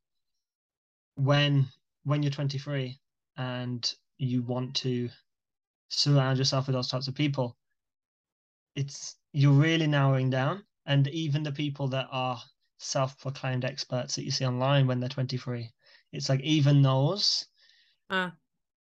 when 1.14 1.64
when 2.02 2.22
you're 2.22 2.32
23 2.32 2.98
and 3.37 3.93
you 4.18 4.43
want 4.43 4.74
to 4.74 5.09
surround 5.89 6.39
yourself 6.39 6.66
with 6.66 6.74
those 6.74 6.89
types 6.89 7.09
of 7.09 7.14
people 7.14 7.57
it's 8.74 9.16
you're 9.32 9.53
really 9.53 9.87
narrowing 9.87 10.30
down 10.30 10.62
and 10.87 11.09
even 11.09 11.43
the 11.43 11.53
people 11.53 11.89
that 11.89 12.09
are 12.11 12.41
self-proclaimed 12.78 13.64
experts 13.64 14.14
that 14.16 14.24
you 14.24 14.30
see 14.30 14.47
online 14.47 14.87
when 14.87 15.01
they're 15.01 15.09
23 15.09 15.70
it's 16.12 16.28
like 16.28 16.41
even 16.41 16.82
those 16.82 17.47
uh. 18.11 18.30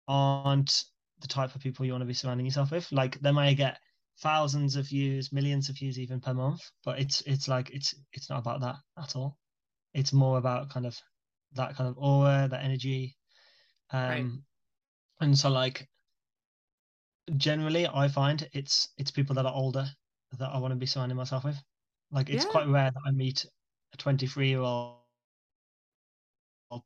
aren't 0.09 0.85
the 1.21 1.29
type 1.29 1.55
of 1.55 1.61
people 1.61 1.85
you 1.85 1.93
want 1.93 2.03
to 2.03 2.07
be 2.07 2.15
surrounding 2.15 2.47
yourself 2.47 2.71
with. 2.71 2.91
Like 2.93 3.21
they 3.21 3.33
may 3.33 3.55
get 3.55 3.79
thousands 4.21 4.77
of 4.77 4.89
views, 4.89 5.33
millions 5.33 5.69
of 5.69 5.77
views 5.77 5.99
even 5.99 6.21
per 6.21 6.35
month, 6.35 6.61
but 6.85 6.99
it's 6.99 7.21
it's 7.23 7.49
like 7.49 7.71
it's 7.71 7.95
it's 8.13 8.31
not 8.31 8.39
about 8.39 8.61
that 8.61 8.77
at 8.99 9.17
all. 9.17 9.37
It's 9.95 10.13
more 10.13 10.39
about 10.39 10.71
kind 10.71 10.87
of 10.87 10.99
that 11.55 11.77
kind 11.77 11.89
of 11.89 11.99
aura, 11.99 12.49
that 12.51 12.65
energy. 12.65 13.17
Um 13.93 14.09
right. 14.09 14.25
and 15.21 15.39
so 15.39 15.51
like 15.51 15.89
generally 17.37 17.87
I 17.87 18.09
find 18.09 18.49
it's 18.53 18.89
it's 18.99 19.11
people 19.11 19.35
that 19.37 19.47
are 19.47 19.55
older 19.55 19.87
that 20.39 20.51
I 20.51 20.59
want 20.59 20.73
to 20.73 20.77
be 20.77 20.87
surrounding 20.87 21.17
myself 21.17 21.45
with. 21.45 21.57
Like 22.11 22.29
it's 22.31 22.45
yeah. 22.45 22.51
quite 22.51 22.69
rare 22.69 22.91
that 22.91 23.03
I 23.07 23.11
meet 23.11 23.47
a 23.93 23.97
23 23.97 24.49
year 24.49 24.61
old 24.61 24.97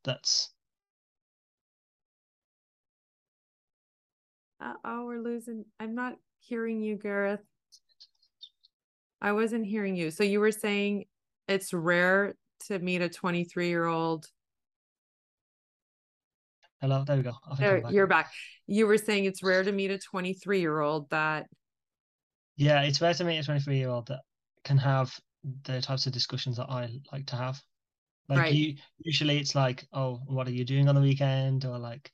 that's 0.03 0.51
uh, 4.61 4.73
oh 4.85 5.05
we're 5.05 5.21
losing 5.21 5.65
i'm 5.79 5.95
not 5.95 6.15
hearing 6.39 6.81
you 6.81 6.97
gareth 6.97 7.43
i 9.21 9.31
wasn't 9.31 9.67
hearing 9.67 9.95
you 9.95 10.11
so 10.11 10.25
you 10.25 10.41
were 10.41 10.53
saying 10.53 11.05
it's 11.49 11.75
rare 11.75 12.35
to 12.61 12.79
meet 12.79 13.03
a 13.03 13.09
23 13.09 13.69
year 13.69 13.85
old 13.87 14.27
hello 16.85 17.05
there 17.05 17.17
we 17.17 17.23
go 17.23 17.33
there, 17.59 17.81
back. 17.81 17.93
you're 17.93 18.07
back 18.07 18.33
you 18.67 18.87
were 18.87 18.99
saying 18.99 19.25
it's 19.25 19.43
rare 19.43 19.63
to 19.63 19.73
meet 19.73 19.91
a 19.91 19.99
23 19.99 20.61
year 20.61 20.81
old 20.81 21.09
that 21.11 21.47
yeah 22.57 22.83
it's 22.83 23.01
rare 23.01 23.15
to 23.15 23.25
meet 23.25 23.39
a 23.39 23.45
23 23.45 23.77
year 23.77 23.89
old 23.89 24.07
that 24.07 24.21
can 24.65 24.79
have 24.79 25.19
the 25.65 25.81
types 25.81 26.07
of 26.07 26.13
discussions 26.13 26.57
that 26.57 26.69
i 26.69 26.89
like 27.13 27.27
to 27.27 27.37
have 27.37 27.61
like 28.29 28.39
right. 28.39 28.55
you 28.55 28.77
usually 29.01 29.39
it's 29.39 29.55
like, 29.55 29.87
oh, 29.93 30.21
what 30.27 30.49
are 30.49 30.53
you 30.53 30.65
doing 30.65 30.89
on 30.89 30.95
the 30.95 31.01
weekend? 31.01 31.65
Or 31.65 31.79
like 31.79 32.11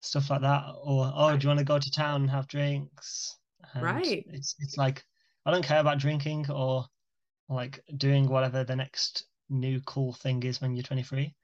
stuff 0.00 0.30
like 0.30 0.42
that. 0.42 0.64
Or 0.82 1.10
oh, 1.14 1.30
right. 1.30 1.38
do 1.38 1.44
you 1.44 1.48
want 1.48 1.58
to 1.58 1.64
go 1.64 1.78
to 1.78 1.90
town 1.90 2.22
and 2.22 2.30
have 2.30 2.46
drinks? 2.46 3.36
And 3.72 3.82
right. 3.82 4.24
It's 4.28 4.54
it's 4.58 4.76
like 4.76 5.02
I 5.46 5.50
don't 5.50 5.64
care 5.64 5.80
about 5.80 5.98
drinking 5.98 6.50
or 6.50 6.84
like 7.48 7.80
doing 7.96 8.28
whatever 8.28 8.64
the 8.64 8.76
next 8.76 9.26
new 9.48 9.80
cool 9.82 10.12
thing 10.12 10.42
is 10.42 10.60
when 10.60 10.74
you're 10.74 10.82
23. 10.82 11.34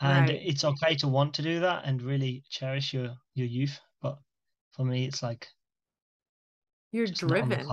And 0.00 0.28
right. 0.28 0.42
it's 0.44 0.64
okay 0.64 0.96
to 0.96 1.08
want 1.08 1.34
to 1.34 1.42
do 1.42 1.60
that 1.60 1.84
and 1.84 2.02
really 2.02 2.42
cherish 2.50 2.92
your 2.92 3.14
your 3.34 3.46
youth. 3.46 3.78
But 4.02 4.18
for 4.72 4.84
me, 4.84 5.06
it's 5.06 5.22
like 5.22 5.46
you're 6.90 7.06
driven. 7.06 7.66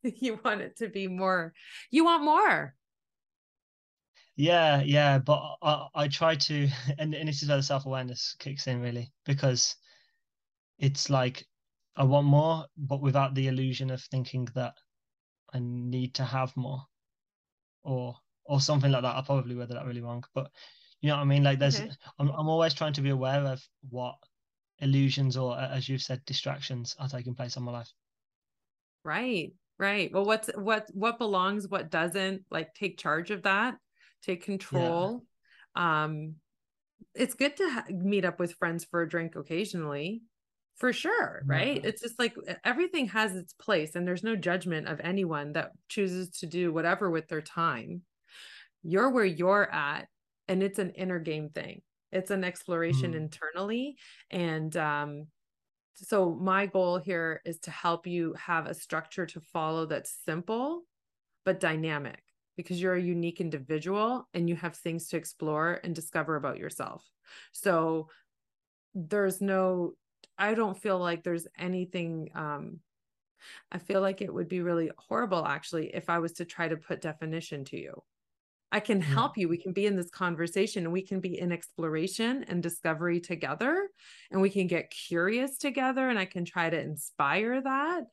you 0.02 0.38
want 0.44 0.60
it 0.60 0.76
to 0.78 0.88
be 0.88 1.06
more. 1.06 1.52
You 1.90 2.04
want 2.04 2.24
more. 2.24 2.74
Yeah, 4.36 4.82
yeah, 4.82 5.18
but 5.18 5.56
I, 5.60 5.88
I 5.94 6.08
try 6.08 6.36
to, 6.36 6.68
and, 6.98 7.12
and 7.12 7.28
this 7.28 7.42
is 7.42 7.48
where 7.48 7.56
the 7.56 7.62
self 7.62 7.86
awareness 7.86 8.36
kicks 8.38 8.68
in 8.68 8.80
really, 8.80 9.12
because 9.24 9.74
it's 10.78 11.10
like 11.10 11.44
I 11.96 12.04
want 12.04 12.26
more, 12.26 12.66
but 12.76 13.02
without 13.02 13.34
the 13.34 13.48
illusion 13.48 13.90
of 13.90 14.00
thinking 14.00 14.46
that 14.54 14.74
I 15.52 15.58
need 15.60 16.14
to 16.14 16.24
have 16.24 16.56
more, 16.56 16.82
or 17.82 18.14
or 18.44 18.60
something 18.60 18.92
like 18.92 19.02
that. 19.02 19.16
I 19.16 19.22
probably 19.22 19.56
worded 19.56 19.76
that 19.76 19.86
really 19.86 20.00
wrong, 20.00 20.22
but 20.34 20.50
you 21.00 21.08
know 21.08 21.16
what 21.16 21.22
I 21.22 21.26
mean. 21.26 21.44
Like 21.44 21.58
there's, 21.58 21.80
okay. 21.80 21.90
I'm 22.18 22.28
I'm 22.30 22.48
always 22.48 22.74
trying 22.74 22.94
to 22.94 23.00
be 23.00 23.10
aware 23.10 23.44
of 23.44 23.62
what 23.88 24.16
illusions 24.80 25.36
or, 25.36 25.58
as 25.58 25.88
you've 25.88 26.02
said, 26.02 26.24
distractions 26.24 26.96
are 26.98 27.08
taking 27.08 27.34
place 27.34 27.56
in 27.56 27.62
my 27.62 27.72
life. 27.72 27.90
Right, 29.04 29.52
right. 29.78 30.12
Well, 30.12 30.24
what's 30.24 30.50
what 30.54 30.86
what 30.92 31.18
belongs, 31.18 31.68
what 31.68 31.90
doesn't, 31.90 32.42
like 32.50 32.74
take 32.74 32.98
charge 32.98 33.30
of 33.30 33.42
that 33.42 33.76
take 34.22 34.44
control. 34.44 35.24
Yeah. 35.76 36.04
Um, 36.04 36.34
it's 37.14 37.34
good 37.34 37.56
to 37.56 37.68
ha- 37.68 37.84
meet 37.90 38.24
up 38.24 38.38
with 38.38 38.54
friends 38.54 38.84
for 38.84 39.02
a 39.02 39.08
drink 39.08 39.36
occasionally 39.36 40.22
for 40.76 40.92
sure 40.92 41.42
right 41.44 41.76
yeah. 41.76 41.88
it's 41.88 42.02
just 42.02 42.18
like 42.18 42.34
everything 42.64 43.08
has 43.08 43.34
its 43.34 43.52
place 43.54 43.94
and 43.94 44.06
there's 44.06 44.22
no 44.22 44.36
judgment 44.36 44.86
of 44.86 45.00
anyone 45.00 45.52
that 45.52 45.70
chooses 45.88 46.28
to 46.30 46.46
do 46.46 46.72
whatever 46.72 47.10
with 47.10 47.26
their 47.28 47.40
time 47.40 48.02
you're 48.82 49.10
where 49.10 49.24
you're 49.24 49.68
at 49.72 50.06
and 50.48 50.62
it's 50.62 50.78
an 50.78 50.90
inner 50.90 51.18
game 51.18 51.50
thing 51.50 51.80
it's 52.12 52.30
an 52.30 52.44
exploration 52.44 53.12
mm. 53.12 53.16
internally 53.16 53.96
and 54.30 54.76
um 54.76 55.26
so 55.94 56.30
my 56.40 56.66
goal 56.66 56.98
here 56.98 57.40
is 57.44 57.58
to 57.58 57.70
help 57.70 58.06
you 58.06 58.34
have 58.34 58.66
a 58.66 58.74
structure 58.74 59.26
to 59.26 59.40
follow 59.40 59.84
that's 59.84 60.16
simple 60.24 60.82
but 61.44 61.60
dynamic 61.60 62.22
because 62.58 62.82
you're 62.82 62.96
a 62.96 63.00
unique 63.00 63.40
individual 63.40 64.28
and 64.34 64.48
you 64.48 64.56
have 64.56 64.74
things 64.74 65.08
to 65.08 65.16
explore 65.16 65.80
and 65.84 65.94
discover 65.94 66.34
about 66.34 66.58
yourself. 66.58 67.08
So 67.52 68.08
there's 68.94 69.40
no 69.40 69.92
I 70.36 70.54
don't 70.54 70.76
feel 70.76 70.98
like 70.98 71.22
there's 71.22 71.46
anything 71.56 72.30
um 72.34 72.80
I 73.70 73.78
feel 73.78 74.00
like 74.00 74.20
it 74.20 74.34
would 74.34 74.48
be 74.48 74.60
really 74.60 74.90
horrible 74.98 75.46
actually 75.46 75.94
if 75.94 76.10
I 76.10 76.18
was 76.18 76.32
to 76.34 76.44
try 76.44 76.66
to 76.66 76.76
put 76.76 77.00
definition 77.00 77.64
to 77.66 77.78
you. 77.78 78.02
I 78.70 78.80
can 78.80 79.00
mm-hmm. 79.00 79.12
help 79.12 79.38
you. 79.38 79.48
We 79.48 79.58
can 79.58 79.72
be 79.72 79.86
in 79.86 79.96
this 79.96 80.10
conversation 80.10 80.84
and 80.84 80.92
we 80.92 81.02
can 81.02 81.20
be 81.20 81.38
in 81.38 81.52
exploration 81.52 82.44
and 82.48 82.62
discovery 82.62 83.20
together 83.20 83.88
and 84.30 84.40
we 84.40 84.50
can 84.50 84.66
get 84.66 84.90
curious 84.90 85.56
together 85.56 86.08
and 86.08 86.18
I 86.18 86.26
can 86.26 86.44
try 86.44 86.68
to 86.68 86.80
inspire 86.80 87.60
that. 87.62 88.04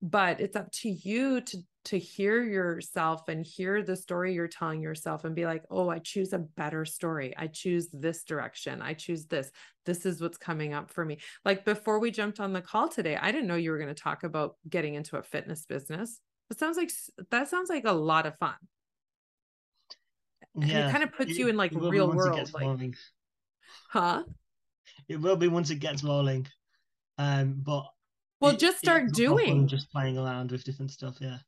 But 0.00 0.40
it's 0.40 0.56
up 0.56 0.70
to 0.82 0.88
you 0.88 1.40
to 1.40 1.58
to 1.88 1.98
hear 1.98 2.42
yourself 2.42 3.28
and 3.28 3.46
hear 3.46 3.82
the 3.82 3.96
story 3.96 4.34
you're 4.34 4.46
telling 4.46 4.82
yourself 4.82 5.24
and 5.24 5.34
be 5.34 5.46
like, 5.46 5.64
oh, 5.70 5.88
I 5.88 6.00
choose 6.00 6.34
a 6.34 6.38
better 6.38 6.84
story. 6.84 7.32
I 7.34 7.46
choose 7.46 7.88
this 7.94 8.24
direction. 8.24 8.82
I 8.82 8.92
choose 8.92 9.24
this. 9.24 9.50
This 9.86 10.04
is 10.04 10.20
what's 10.20 10.36
coming 10.36 10.74
up 10.74 10.90
for 10.90 11.02
me. 11.02 11.16
Like 11.46 11.64
before 11.64 11.98
we 11.98 12.10
jumped 12.10 12.40
on 12.40 12.52
the 12.52 12.60
call 12.60 12.88
today, 12.88 13.16
I 13.16 13.32
didn't 13.32 13.46
know 13.46 13.56
you 13.56 13.70
were 13.70 13.78
going 13.78 13.94
to 13.94 14.02
talk 14.02 14.22
about 14.22 14.56
getting 14.68 14.96
into 14.96 15.16
a 15.16 15.22
fitness 15.22 15.64
business. 15.64 16.20
It 16.50 16.58
sounds 16.58 16.76
like 16.76 16.90
that 17.30 17.48
sounds 17.48 17.70
like 17.70 17.84
a 17.86 17.92
lot 17.92 18.26
of 18.26 18.36
fun. 18.36 18.56
And 20.62 20.70
Yeah, 20.70 20.88
it 20.88 20.92
kind 20.92 21.04
of 21.04 21.12
puts 21.12 21.30
it, 21.32 21.38
you 21.38 21.48
in 21.48 21.56
like 21.56 21.72
it 21.72 21.78
will 21.78 21.90
be 21.90 21.98
real 21.98 22.08
world, 22.12 22.52
like, 22.52 22.62
rolling. 22.64 22.94
huh? 23.90 24.24
It 25.08 25.20
will 25.20 25.36
be 25.36 25.48
once 25.48 25.70
it 25.70 25.76
gets 25.76 26.02
rolling. 26.02 26.46
Um, 27.16 27.54
but 27.64 27.84
Well, 28.40 28.52
it, 28.52 28.58
just 28.58 28.78
start 28.78 29.02
a 29.02 29.06
lot 29.06 29.18
more 29.18 29.38
fun 29.38 29.46
doing. 29.46 29.68
just 29.68 29.90
playing 29.92 30.18
around 30.18 30.50
with 30.52 30.64
different 30.64 30.90
stuff. 30.90 31.16
Yeah. 31.20 31.38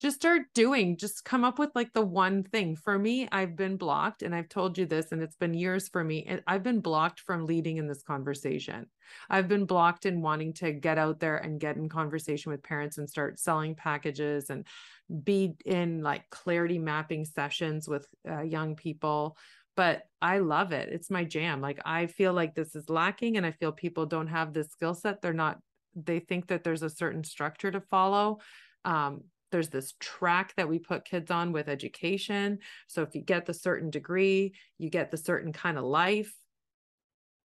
Just 0.00 0.16
start 0.16 0.42
doing 0.54 0.96
just 0.96 1.24
come 1.24 1.44
up 1.44 1.58
with 1.58 1.70
like 1.74 1.92
the 1.92 2.02
one 2.02 2.42
thing. 2.42 2.76
For 2.76 2.98
me 2.98 3.28
i've 3.32 3.56
been 3.56 3.76
blocked 3.76 4.22
and 4.22 4.34
i've 4.34 4.48
told 4.48 4.76
you 4.76 4.86
this 4.86 5.12
and 5.12 5.22
it's 5.22 5.36
been 5.36 5.54
years 5.54 5.88
for 5.88 6.04
me 6.04 6.24
and 6.28 6.42
i've 6.46 6.62
been 6.62 6.80
blocked 6.80 7.20
from 7.20 7.46
leading 7.46 7.78
in 7.78 7.86
this 7.86 8.02
conversation. 8.02 8.86
I've 9.30 9.48
been 9.48 9.66
blocked 9.66 10.04
in 10.04 10.20
wanting 10.20 10.52
to 10.54 10.72
get 10.72 10.98
out 10.98 11.20
there 11.20 11.36
and 11.36 11.60
get 11.60 11.76
in 11.76 11.88
conversation 11.88 12.50
with 12.50 12.62
parents 12.62 12.98
and 12.98 13.08
start 13.08 13.38
selling 13.38 13.74
packages 13.74 14.50
and 14.50 14.66
be 15.22 15.54
in 15.64 16.02
like 16.02 16.28
clarity 16.30 16.78
mapping 16.78 17.24
sessions 17.24 17.88
with 17.88 18.06
uh, 18.28 18.42
young 18.42 18.76
people 18.76 19.36
but 19.76 20.04
i 20.22 20.38
love 20.38 20.72
it. 20.72 20.88
It's 20.90 21.10
my 21.10 21.24
jam. 21.24 21.60
Like 21.60 21.80
i 21.84 22.06
feel 22.06 22.32
like 22.32 22.54
this 22.54 22.74
is 22.74 22.88
lacking 22.90 23.36
and 23.36 23.46
i 23.46 23.52
feel 23.52 23.72
people 23.72 24.06
don't 24.06 24.26
have 24.28 24.52
this 24.52 24.70
skill 24.70 24.94
set. 24.94 25.22
They're 25.22 25.32
not 25.32 25.58
they 25.94 26.18
think 26.18 26.48
that 26.48 26.62
there's 26.62 26.82
a 26.82 26.90
certain 26.90 27.24
structure 27.24 27.70
to 27.70 27.80
follow 27.80 28.38
um, 28.84 29.22
there's 29.52 29.70
this 29.70 29.94
track 30.00 30.54
that 30.56 30.68
we 30.68 30.78
put 30.78 31.04
kids 31.04 31.30
on 31.30 31.52
with 31.52 31.68
education. 31.68 32.58
So 32.88 33.02
if 33.02 33.14
you 33.14 33.22
get 33.22 33.46
the 33.46 33.54
certain 33.54 33.90
degree, 33.90 34.54
you 34.78 34.90
get 34.90 35.10
the 35.10 35.16
certain 35.16 35.52
kind 35.52 35.78
of 35.78 35.84
life. 35.84 36.34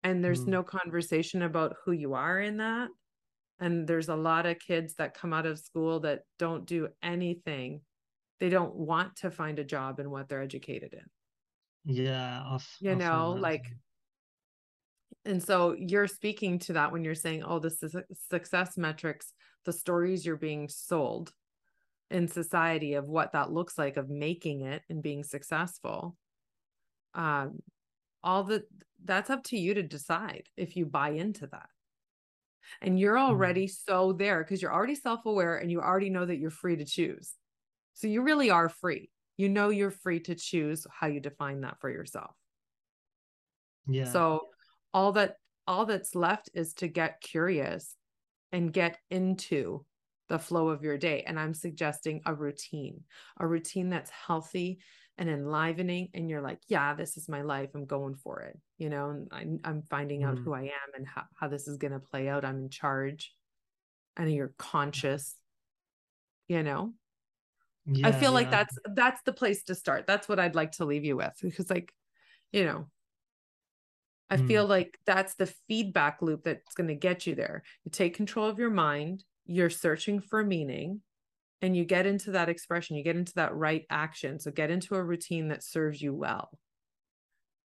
And 0.02 0.24
there's 0.24 0.44
Mm. 0.44 0.48
no 0.48 0.62
conversation 0.62 1.42
about 1.42 1.76
who 1.84 1.92
you 1.92 2.14
are 2.14 2.40
in 2.40 2.58
that. 2.58 2.90
And 3.58 3.88
there's 3.88 4.08
a 4.08 4.16
lot 4.16 4.46
of 4.46 4.58
kids 4.58 4.94
that 4.96 5.14
come 5.14 5.32
out 5.32 5.46
of 5.46 5.58
school 5.58 6.00
that 6.00 6.24
don't 6.38 6.66
do 6.66 6.88
anything. 7.02 7.84
They 8.38 8.50
don't 8.50 8.74
want 8.74 9.16
to 9.16 9.30
find 9.30 9.58
a 9.58 9.64
job 9.64 9.98
in 9.98 10.10
what 10.10 10.28
they're 10.28 10.42
educated 10.42 10.92
in. 10.94 11.06
Yeah. 11.84 12.58
You 12.80 12.96
know, 12.96 13.32
like 13.32 13.64
and 15.24 15.42
so 15.42 15.72
you're 15.72 16.06
speaking 16.06 16.58
to 16.60 16.74
that 16.74 16.92
when 16.92 17.04
you're 17.04 17.14
saying, 17.14 17.42
oh, 17.42 17.58
this 17.58 17.82
is 17.82 17.96
success 18.30 18.76
metrics, 18.76 19.32
the 19.64 19.72
stories 19.72 20.24
you're 20.24 20.36
being 20.36 20.68
sold 20.68 21.32
in 22.10 22.28
society 22.28 22.94
of 22.94 23.08
what 23.08 23.32
that 23.32 23.50
looks 23.50 23.76
like 23.76 23.96
of 23.96 24.08
making 24.08 24.62
it 24.62 24.82
and 24.88 25.02
being 25.02 25.24
successful. 25.24 26.16
Um, 27.14 27.60
all 28.22 28.44
the 28.44 28.64
that's 29.04 29.30
up 29.30 29.44
to 29.44 29.56
you 29.56 29.74
to 29.74 29.82
decide 29.82 30.44
if 30.56 30.76
you 30.76 30.86
buy 30.86 31.10
into 31.10 31.46
that. 31.46 31.68
And 32.80 32.98
you're 32.98 33.18
already 33.18 33.68
so 33.68 34.12
there 34.12 34.42
because 34.42 34.60
you're 34.60 34.72
already 34.72 34.96
self-aware 34.96 35.58
and 35.58 35.70
you 35.70 35.80
already 35.80 36.10
know 36.10 36.26
that 36.26 36.38
you're 36.38 36.50
free 36.50 36.76
to 36.76 36.84
choose. 36.84 37.34
So 37.94 38.08
you 38.08 38.22
really 38.22 38.50
are 38.50 38.68
free. 38.68 39.10
You 39.36 39.48
know 39.48 39.68
you're 39.68 39.90
free 39.90 40.20
to 40.20 40.34
choose 40.34 40.86
how 40.90 41.06
you 41.06 41.20
define 41.20 41.60
that 41.60 41.78
for 41.80 41.90
yourself. 41.90 42.34
Yeah. 43.86 44.10
So 44.10 44.48
all 44.92 45.12
that 45.12 45.36
all 45.66 45.86
that's 45.86 46.14
left 46.14 46.50
is 46.54 46.74
to 46.74 46.88
get 46.88 47.20
curious 47.20 47.94
and 48.52 48.72
get 48.72 48.98
into 49.10 49.84
the 50.28 50.38
flow 50.38 50.68
of 50.68 50.82
your 50.82 50.98
day. 50.98 51.22
And 51.26 51.38
I'm 51.38 51.54
suggesting 51.54 52.20
a 52.26 52.34
routine, 52.34 53.04
a 53.38 53.46
routine 53.46 53.90
that's 53.90 54.10
healthy 54.10 54.78
and 55.18 55.28
enlivening. 55.28 56.08
And 56.14 56.28
you're 56.28 56.42
like, 56.42 56.60
yeah, 56.68 56.94
this 56.94 57.16
is 57.16 57.28
my 57.28 57.42
life. 57.42 57.70
I'm 57.74 57.86
going 57.86 58.16
for 58.16 58.40
it. 58.40 58.58
You 58.78 58.90
know, 58.90 59.10
and 59.10 59.28
I'm, 59.32 59.60
I'm 59.64 59.82
finding 59.82 60.24
out 60.24 60.38
Mm. 60.38 60.44
who 60.44 60.52
I 60.54 60.62
am 60.62 60.90
and 60.94 61.06
how, 61.06 61.24
how 61.34 61.48
this 61.48 61.68
is 61.68 61.78
going 61.78 61.92
to 61.92 62.00
play 62.00 62.28
out. 62.28 62.44
I'm 62.44 62.58
in 62.58 62.70
charge 62.70 63.34
and 64.16 64.32
you're 64.32 64.54
conscious, 64.58 65.36
you 66.48 66.62
know, 66.62 66.94
I 68.02 68.10
yeah. 68.10 68.18
feel 68.18 68.32
like 68.32 68.50
that's, 68.50 68.78
that's 68.94 69.22
the 69.22 69.32
place 69.32 69.64
to 69.64 69.74
start. 69.74 70.06
That's 70.06 70.28
what 70.28 70.38
I'd 70.38 70.54
like 70.54 70.72
to 70.72 70.84
leave 70.84 71.04
you 71.04 71.16
with 71.16 71.34
because 71.42 71.70
like, 71.70 71.92
you 72.52 72.64
know, 72.64 72.86
I 74.30 74.36
Mm. 74.36 74.46
feel 74.48 74.66
like 74.66 74.98
that's 75.06 75.34
the 75.34 75.46
feedback 75.68 76.20
loop 76.22 76.44
that's 76.44 76.74
going 76.74 76.88
to 76.88 76.94
get 76.94 77.26
you 77.26 77.34
there. 77.34 77.62
You 77.84 77.90
take 77.90 78.14
control 78.14 78.48
of 78.48 78.58
your 78.58 78.70
mind, 78.70 79.24
you're 79.46 79.70
searching 79.70 80.20
for 80.20 80.44
meaning, 80.44 81.02
and 81.62 81.76
you 81.76 81.84
get 81.84 82.06
into 82.06 82.32
that 82.32 82.48
expression, 82.50 82.96
you 82.96 83.04
get 83.04 83.16
into 83.16 83.34
that 83.36 83.54
right 83.56 83.86
action. 83.90 84.38
So 84.40 84.50
get 84.50 84.70
into 84.70 84.94
a 84.96 85.04
routine 85.04 85.48
that 85.48 85.64
serves 85.64 86.02
you 86.02 86.14
well. 86.14 86.58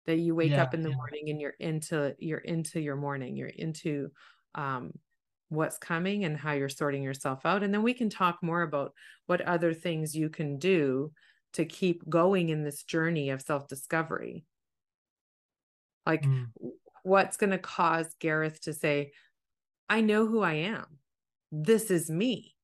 That 0.05 0.17
you 0.17 0.35
wake 0.35 0.57
Yeah, 0.57 0.57
up 0.57 0.73
in 0.73 0.81
the 0.81 0.89
yeah. 0.89 0.95
morning 0.95 1.29
and 1.29 1.39
you're 1.41 1.55
into 1.59 2.15
you're 2.19 2.39
into 2.39 2.79
your 2.81 2.95
morning, 2.95 3.35
you're 3.37 3.47
into 3.49 4.11
um 4.55 4.93
what's 5.49 5.77
coming 5.77 6.25
and 6.25 6.37
how 6.37 6.53
you're 6.53 6.69
sorting 6.69 7.03
yourself 7.03 7.45
out. 7.45 7.61
And 7.63 7.73
then 7.73 7.83
we 7.83 7.93
can 7.93 8.09
talk 8.09 8.39
more 8.41 8.61
about 8.63 8.93
what 9.27 9.41
other 9.41 9.73
things 9.73 10.15
you 10.15 10.29
can 10.29 10.57
do 10.57 11.11
to 11.53 11.65
keep 11.65 12.07
going 12.09 12.49
in 12.49 12.63
this 12.63 12.83
journey 12.83 13.29
of 13.29 13.41
self-discovery. 13.41 14.45
Like 16.05 16.25
Mm. 16.25 16.51
what's 17.03 17.37
going 17.37 17.51
to 17.51 17.59
cause 17.59 18.15
Gareth 18.19 18.61
to 18.61 18.73
say, 18.73 19.13
I 19.89 20.01
know 20.01 20.27
who 20.27 20.41
I 20.41 20.53
am. 20.55 21.00
This 21.51 21.91
is 21.91 22.09
me. 22.09 22.55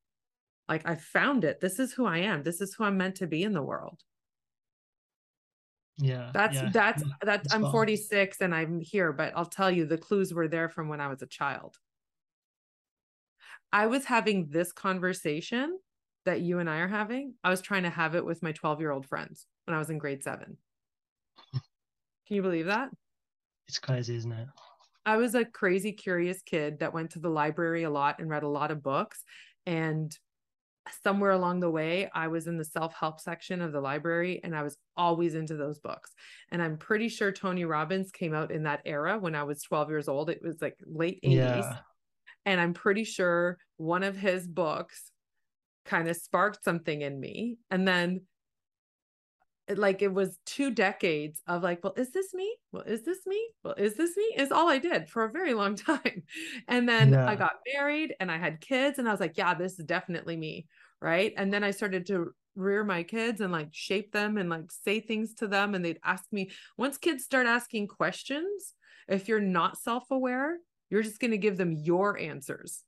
Like 0.70 0.88
I 0.88 0.96
found 0.96 1.44
it. 1.44 1.60
This 1.62 1.80
is 1.80 1.94
who 1.94 2.06
I 2.06 2.20
am. 2.20 2.44
This 2.44 2.62
is 2.62 2.74
who 2.74 2.84
I'm 2.84 2.98
meant 2.98 3.16
to 3.16 3.28
be 3.28 3.44
in 3.44 3.54
the 3.54 3.64
world. 3.64 4.02
Yeah. 5.98 6.32
That's 6.34 6.56
yeah. 6.56 6.70
that's 6.72 7.04
Yeah, 7.04 7.10
that's 7.24 7.48
that's 7.48 7.54
I'm 7.54 7.72
46 7.72 8.42
and 8.42 8.54
I'm 8.54 8.80
here, 8.80 9.12
but 9.12 9.34
I'll 9.36 9.46
tell 9.46 9.72
you 9.72 9.86
the 9.86 9.98
clues 9.98 10.34
were 10.34 10.48
there 10.48 10.70
from 10.70 10.90
when 10.90 11.02
I 11.02 11.08
was 11.08 11.22
a 11.22 11.28
child. 11.28 11.76
I 13.74 13.88
was 13.88 14.06
having 14.06 14.50
this 14.50 14.72
conversation 14.72 15.78
that 16.26 16.42
you 16.42 16.60
and 16.60 16.70
I 16.70 16.78
are 16.78 16.88
having. 16.88 17.34
I 17.44 17.50
was 17.50 17.62
trying 17.62 17.84
to 17.84 17.90
have 17.90 18.16
it 18.16 18.26
with 18.26 18.44
my 18.44 18.52
12 18.52 18.80
year 18.80 18.92
old 18.92 19.06
friends 19.06 19.46
when 19.66 19.76
I 19.76 19.80
was 19.80 19.90
in 19.90 19.98
grade 19.98 20.24
seven. 20.24 20.58
Can 21.54 22.36
you 22.36 22.42
believe 22.42 22.68
that? 22.68 22.90
It's 23.68 23.80
crazy, 23.80 24.16
isn't 24.16 24.32
it? 24.32 24.48
I 25.08 25.16
was 25.16 25.36
a 25.36 25.46
crazy 25.46 25.94
curious 25.94 26.42
kid 26.42 26.80
that 26.80 26.94
went 26.94 27.12
to 27.12 27.20
the 27.20 27.30
library 27.30 27.84
a 27.84 27.90
lot 27.90 28.20
and 28.20 28.30
read 28.30 28.44
a 28.44 28.50
lot 28.50 28.72
of 28.72 28.84
books. 28.84 29.24
And 29.66 30.12
somewhere 31.02 31.32
along 31.32 31.62
the 31.62 31.72
way, 31.72 32.10
I 32.14 32.28
was 32.28 32.46
in 32.46 32.58
the 32.58 32.66
self 32.66 32.94
help 32.94 33.22
section 33.22 33.62
of 33.62 33.72
the 33.72 33.80
library 33.80 34.42
and 34.44 34.54
I 34.54 34.64
was 34.64 34.76
always 34.98 35.34
into 35.34 35.56
those 35.56 35.80
books. 35.80 36.12
And 36.52 36.62
I'm 36.62 36.78
pretty 36.78 37.08
sure 37.08 37.32
Tony 37.32 37.64
Robbins 37.64 38.12
came 38.12 38.34
out 38.34 38.52
in 38.52 38.64
that 38.64 38.82
era 38.84 39.18
when 39.18 39.34
I 39.34 39.44
was 39.44 39.64
12 39.64 39.90
years 39.90 40.10
old. 40.10 40.30
It 40.30 40.42
was 40.44 40.58
like 40.62 40.76
late 40.86 41.22
80s. 41.24 41.36
Yeah. 41.36 41.78
And 42.46 42.60
I'm 42.60 42.74
pretty 42.74 43.06
sure 43.06 43.58
one 43.78 44.04
of 44.04 44.18
his 44.18 44.46
books 44.46 45.10
kind 45.86 46.10
of 46.10 46.18
sparked 46.18 46.66
something 46.66 47.02
in 47.02 47.18
me. 47.18 47.60
And 47.72 47.88
then 47.88 48.24
like 49.76 50.02
it 50.02 50.14
was 50.14 50.40
two 50.46 50.72
decades 50.72 51.42
of 51.48 51.64
like, 51.64 51.84
well, 51.84 51.94
is 51.98 52.12
this 52.12 52.34
me? 52.34 52.56
Well, 52.72 52.84
is 52.84 53.04
this 53.04 53.20
me? 53.26 53.42
Well, 53.64 53.74
is 53.78 53.96
this 53.96 54.16
me? 54.16 54.24
Is 54.38 54.52
all 54.52 54.70
I 54.70 54.78
did 54.78 55.10
for 55.10 55.26
a 55.26 55.32
very 55.32 55.54
long 55.54 55.76
time. 55.76 56.24
And 56.68 56.88
then 56.88 57.14
I 57.14 57.36
got 57.36 57.60
married 57.74 58.16
and 58.20 58.32
I 58.32 58.38
had 58.38 58.62
kids 58.62 59.00
and 59.00 59.08
I 59.08 59.12
was 59.12 59.20
like, 59.20 59.38
yeah, 59.38 59.54
this 59.54 59.80
is 59.80 59.86
definitely 59.86 60.38
me. 60.38 60.68
Right. 61.02 61.34
And 61.38 61.54
then 61.54 61.64
I 61.64 61.72
started 61.72 62.08
to 62.08 62.32
rear 62.56 62.84
my 62.84 63.04
kids 63.04 63.40
and 63.42 63.52
like 63.52 63.70
shape 63.72 64.12
them 64.12 64.38
and 64.38 64.50
like 64.50 64.72
say 64.72 65.00
things 65.00 65.34
to 65.36 65.48
them. 65.48 65.76
And 65.76 65.84
they'd 65.84 66.00
ask 66.04 66.26
me, 66.32 66.52
once 66.78 66.98
kids 66.98 67.24
start 67.24 67.46
asking 67.46 67.88
questions, 67.88 68.74
if 69.08 69.28
you're 69.28 69.40
not 69.40 69.78
self 69.78 70.10
aware, 70.12 70.58
you're 70.90 71.04
just 71.04 71.20
going 71.20 71.32
to 71.32 71.38
give 71.38 71.58
them 71.58 71.74
your 71.74 72.18
answers. 72.18 72.84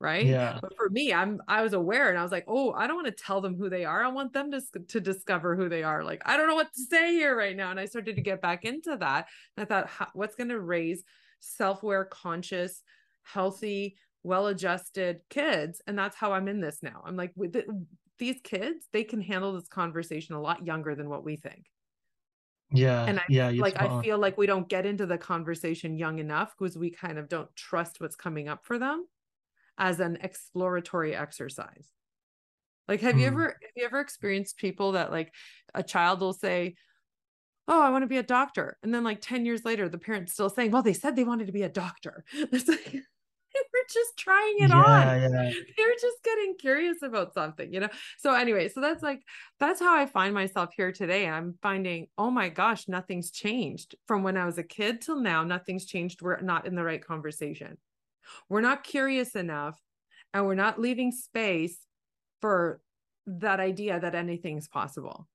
Right. 0.00 0.26
Yeah. 0.26 0.58
But 0.60 0.76
for 0.76 0.90
me, 0.90 1.14
I'm 1.14 1.40
I 1.48 1.62
was 1.62 1.72
aware 1.72 2.10
and 2.10 2.18
I 2.18 2.22
was 2.22 2.32
like, 2.32 2.44
oh, 2.46 2.72
I 2.72 2.86
don't 2.86 2.96
want 2.96 3.06
to 3.06 3.24
tell 3.24 3.40
them 3.40 3.56
who 3.56 3.70
they 3.70 3.84
are. 3.84 4.04
I 4.04 4.08
want 4.08 4.34
them 4.34 4.50
to 4.50 4.60
to 4.88 5.00
discover 5.00 5.56
who 5.56 5.68
they 5.68 5.82
are. 5.82 6.04
Like, 6.04 6.20
I 6.26 6.36
don't 6.36 6.48
know 6.48 6.56
what 6.56 6.74
to 6.74 6.82
say 6.82 7.12
here 7.12 7.34
right 7.34 7.56
now. 7.56 7.70
And 7.70 7.80
I 7.80 7.86
started 7.86 8.16
to 8.16 8.22
get 8.22 8.42
back 8.42 8.64
into 8.64 8.96
that. 8.98 9.28
And 9.56 9.64
I 9.64 9.66
thought, 9.66 9.88
how, 9.88 10.08
what's 10.12 10.34
going 10.34 10.50
to 10.50 10.60
raise 10.60 11.04
self-aware, 11.40 12.06
conscious, 12.06 12.82
healthy, 13.22 13.96
well-adjusted 14.24 15.20
kids? 15.30 15.80
And 15.86 15.96
that's 15.96 16.16
how 16.16 16.32
I'm 16.32 16.48
in 16.48 16.60
this 16.60 16.82
now. 16.82 17.02
I'm 17.06 17.16
like, 17.16 17.32
with 17.36 17.52
the, 17.52 17.64
these 18.18 18.40
kids, 18.42 18.88
they 18.92 19.04
can 19.04 19.22
handle 19.22 19.54
this 19.54 19.68
conversation 19.68 20.34
a 20.34 20.40
lot 20.40 20.66
younger 20.66 20.94
than 20.94 21.08
what 21.08 21.24
we 21.24 21.36
think. 21.36 21.66
Yeah. 22.72 23.04
And 23.04 23.20
I 23.20 23.22
yeah. 23.28 23.50
Like 23.50 23.80
I 23.80 24.02
feel 24.02 24.18
like 24.18 24.36
we 24.36 24.46
don't 24.46 24.68
get 24.68 24.84
into 24.84 25.06
the 25.06 25.16
conversation 25.16 25.96
young 25.96 26.18
enough 26.18 26.54
because 26.58 26.76
we 26.76 26.90
kind 26.90 27.18
of 27.18 27.28
don't 27.28 27.54
trust 27.54 28.00
what's 28.00 28.16
coming 28.16 28.48
up 28.48 28.66
for 28.66 28.78
them 28.78 29.06
as 29.78 30.00
an 30.00 30.18
exploratory 30.20 31.14
exercise. 31.14 31.90
Like 32.88 33.00
have 33.00 33.18
you 33.18 33.26
Mm. 33.26 33.28
ever 33.28 33.48
have 33.62 33.70
you 33.76 33.84
ever 33.84 34.00
experienced 34.00 34.56
people 34.58 34.92
that 34.92 35.10
like 35.10 35.34
a 35.74 35.82
child 35.82 36.20
will 36.20 36.32
say, 36.34 36.76
"Oh, 37.68 37.82
I 37.82 37.90
want 37.90 38.02
to 38.02 38.08
be 38.08 38.18
a 38.18 38.22
doctor." 38.22 38.78
And 38.82 38.94
then 38.94 39.04
like 39.04 39.20
10 39.20 39.46
years 39.46 39.64
later 39.64 39.88
the 39.88 39.98
parents 39.98 40.32
still 40.34 40.50
saying, 40.50 40.70
"Well, 40.72 40.82
they 40.82 40.92
said 40.94 41.16
they 41.16 41.24
wanted 41.24 41.46
to 41.48 41.52
be 41.52 41.62
a 41.62 41.68
doctor." 41.70 42.24
It's 42.34 42.68
like 42.68 42.84
they 43.54 43.60
were 43.72 43.86
just 43.92 44.16
trying 44.18 44.56
it 44.60 44.72
on 44.72 45.08
Yeah. 45.08 45.28
Yeah. 45.28 45.52
they're 45.78 45.94
just 46.00 46.22
getting 46.24 46.56
curious 46.58 47.02
about 47.02 47.34
something, 47.34 47.72
you 47.72 47.80
know? 47.80 47.88
So, 48.18 48.34
anyway, 48.34 48.68
so 48.68 48.80
that's 48.80 49.02
like, 49.02 49.22
that's 49.60 49.80
how 49.80 49.96
I 49.96 50.06
find 50.06 50.34
myself 50.34 50.70
here 50.76 50.92
today. 50.92 51.28
I'm 51.28 51.58
finding, 51.62 52.08
oh 52.18 52.30
my 52.30 52.48
gosh, 52.50 52.88
nothing's 52.88 53.30
changed 53.30 53.94
from 54.06 54.22
when 54.24 54.36
I 54.36 54.46
was 54.46 54.58
a 54.58 54.64
kid 54.64 55.00
till 55.02 55.20
now. 55.20 55.44
Nothing's 55.44 55.86
changed. 55.86 56.22
We're 56.22 56.40
not 56.40 56.66
in 56.66 56.74
the 56.76 56.84
right 56.84 57.04
conversation. 57.04 57.78
We're 58.48 58.60
not 58.60 58.84
curious 58.84 59.34
enough 59.34 59.80
and 60.32 60.46
we're 60.46 60.54
not 60.54 60.80
leaving 60.80 61.12
space 61.12 61.78
for 62.40 62.80
that 63.26 63.60
idea 63.60 64.00
that 64.00 64.14
anything's 64.14 64.68
possible. 64.68 65.28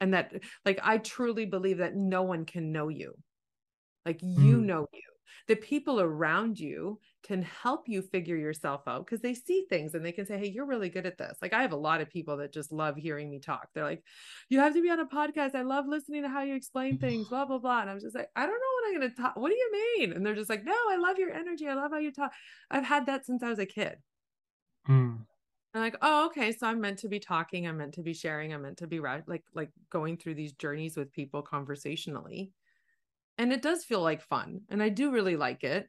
And 0.00 0.14
that 0.14 0.34
like 0.66 0.80
i 0.82 0.98
truly 0.98 1.46
believe 1.46 1.78
that 1.78 1.96
no 1.96 2.22
one 2.22 2.44
can 2.44 2.72
know 2.72 2.88
you. 2.88 3.14
Like 4.06 4.20
you 4.22 4.60
Mm. 4.60 4.66
know 4.66 4.86
you 4.92 5.02
the 5.48 5.56
people 5.56 6.00
around 6.00 6.58
you 6.58 6.98
can 7.22 7.42
help 7.42 7.88
you 7.88 8.02
figure 8.02 8.36
yourself 8.36 8.82
out 8.86 9.04
because 9.04 9.20
they 9.20 9.34
see 9.34 9.66
things 9.68 9.94
and 9.94 10.04
they 10.04 10.12
can 10.12 10.26
say 10.26 10.38
hey 10.38 10.48
you're 10.48 10.66
really 10.66 10.88
good 10.88 11.06
at 11.06 11.18
this 11.18 11.38
like 11.42 11.52
i 11.52 11.62
have 11.62 11.72
a 11.72 11.76
lot 11.76 12.00
of 12.00 12.08
people 12.10 12.36
that 12.36 12.52
just 12.52 12.72
love 12.72 12.96
hearing 12.96 13.28
me 13.30 13.38
talk 13.38 13.68
they're 13.74 13.84
like 13.84 14.02
you 14.48 14.58
have 14.60 14.74
to 14.74 14.82
be 14.82 14.90
on 14.90 15.00
a 15.00 15.06
podcast 15.06 15.54
i 15.54 15.62
love 15.62 15.86
listening 15.86 16.22
to 16.22 16.28
how 16.28 16.42
you 16.42 16.54
explain 16.54 16.98
things 16.98 17.28
blah 17.28 17.44
blah 17.44 17.58
blah 17.58 17.80
and 17.80 17.90
i'm 17.90 18.00
just 18.00 18.14
like 18.14 18.28
i 18.36 18.42
don't 18.46 18.50
know 18.50 18.74
what 18.74 18.88
i'm 18.88 19.00
going 19.00 19.10
to 19.10 19.22
talk 19.22 19.36
what 19.36 19.50
do 19.50 19.56
you 19.56 19.72
mean 19.98 20.12
and 20.12 20.24
they're 20.24 20.34
just 20.34 20.50
like 20.50 20.64
no 20.64 20.76
i 20.90 20.96
love 20.96 21.18
your 21.18 21.32
energy 21.32 21.68
i 21.68 21.74
love 21.74 21.90
how 21.90 21.98
you 21.98 22.12
talk 22.12 22.32
i've 22.70 22.84
had 22.84 23.06
that 23.06 23.24
since 23.26 23.42
i 23.42 23.48
was 23.48 23.58
a 23.58 23.66
kid 23.66 23.96
Mm. 24.88 25.18
and 25.74 25.82
like, 25.82 25.96
oh, 26.00 26.26
okay. 26.26 26.52
So 26.52 26.66
I'm 26.66 26.80
meant 26.80 26.98
to 27.00 27.08
be 27.08 27.18
talking. 27.18 27.66
I'm 27.66 27.76
meant 27.78 27.94
to 27.94 28.02
be 28.02 28.14
sharing. 28.14 28.54
I'm 28.54 28.62
meant 28.62 28.78
to 28.78 28.86
be 28.86 29.00
like 29.00 29.24
like 29.54 29.70
going 29.90 30.16
through 30.16 30.36
these 30.36 30.52
journeys 30.52 30.96
with 30.96 31.12
people 31.12 31.42
conversationally. 31.42 32.52
And 33.38 33.52
it 33.52 33.62
does 33.62 33.84
feel 33.84 34.00
like 34.02 34.22
fun. 34.22 34.62
And 34.68 34.82
I 34.82 34.88
do 34.88 35.10
really 35.10 35.36
like 35.36 35.64
it. 35.64 35.88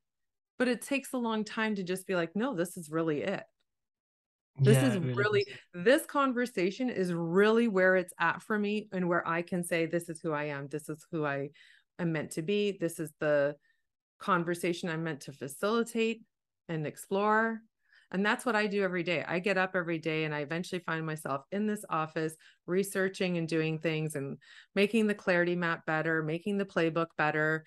But 0.57 0.67
it 0.67 0.81
takes 0.81 1.13
a 1.13 1.17
long 1.17 1.43
time 1.43 1.75
to 1.75 1.83
just 1.83 2.07
be 2.07 2.15
like, 2.15 2.35
no, 2.35 2.55
this 2.55 2.77
is 2.77 2.89
really 2.89 3.21
it. 3.21 3.43
This 4.63 4.77
Yeah, 4.77 4.87
is 4.87 4.97
really 4.97 5.13
really 5.15 5.45
is. 5.47 5.59
this 5.73 6.05
conversation 6.05 6.89
is 6.89 7.13
really 7.13 7.67
where 7.67 7.95
it's 7.95 8.13
at 8.19 8.41
for 8.41 8.57
me 8.57 8.89
and 8.91 9.07
where 9.07 9.27
I 9.27 9.43
can 9.43 9.63
say 9.63 9.85
this 9.85 10.09
is 10.09 10.19
who 10.19 10.31
I 10.33 10.45
am. 10.45 10.67
This 10.67 10.89
is 10.89 11.05
who 11.11 11.25
I 11.25 11.49
am 11.99 12.11
meant 12.11 12.31
to 12.31 12.41
be. 12.41 12.71
This 12.71 12.99
is 12.99 13.13
the 13.19 13.55
conversation 14.19 14.89
I'm 14.89 15.03
meant 15.03 15.21
to 15.21 15.31
facilitate 15.33 16.23
and 16.69 16.87
explore. 16.87 17.61
And 18.11 18.25
that's 18.25 18.45
what 18.45 18.55
I 18.55 18.67
do 18.67 18.83
every 18.83 19.03
day. 19.03 19.23
I 19.27 19.39
get 19.39 19.57
up 19.57 19.71
every 19.75 19.99
day 19.99 20.23
and 20.23 20.33
I 20.33 20.39
eventually 20.39 20.81
find 20.85 21.05
myself 21.05 21.43
in 21.51 21.67
this 21.67 21.83
office 21.89 22.35
researching 22.65 23.37
and 23.37 23.47
doing 23.47 23.79
things 23.79 24.15
and 24.15 24.37
making 24.75 25.07
the 25.07 25.13
clarity 25.13 25.55
map 25.55 25.85
better, 25.85 26.23
making 26.23 26.57
the 26.57 26.65
playbook 26.65 27.07
better, 27.17 27.65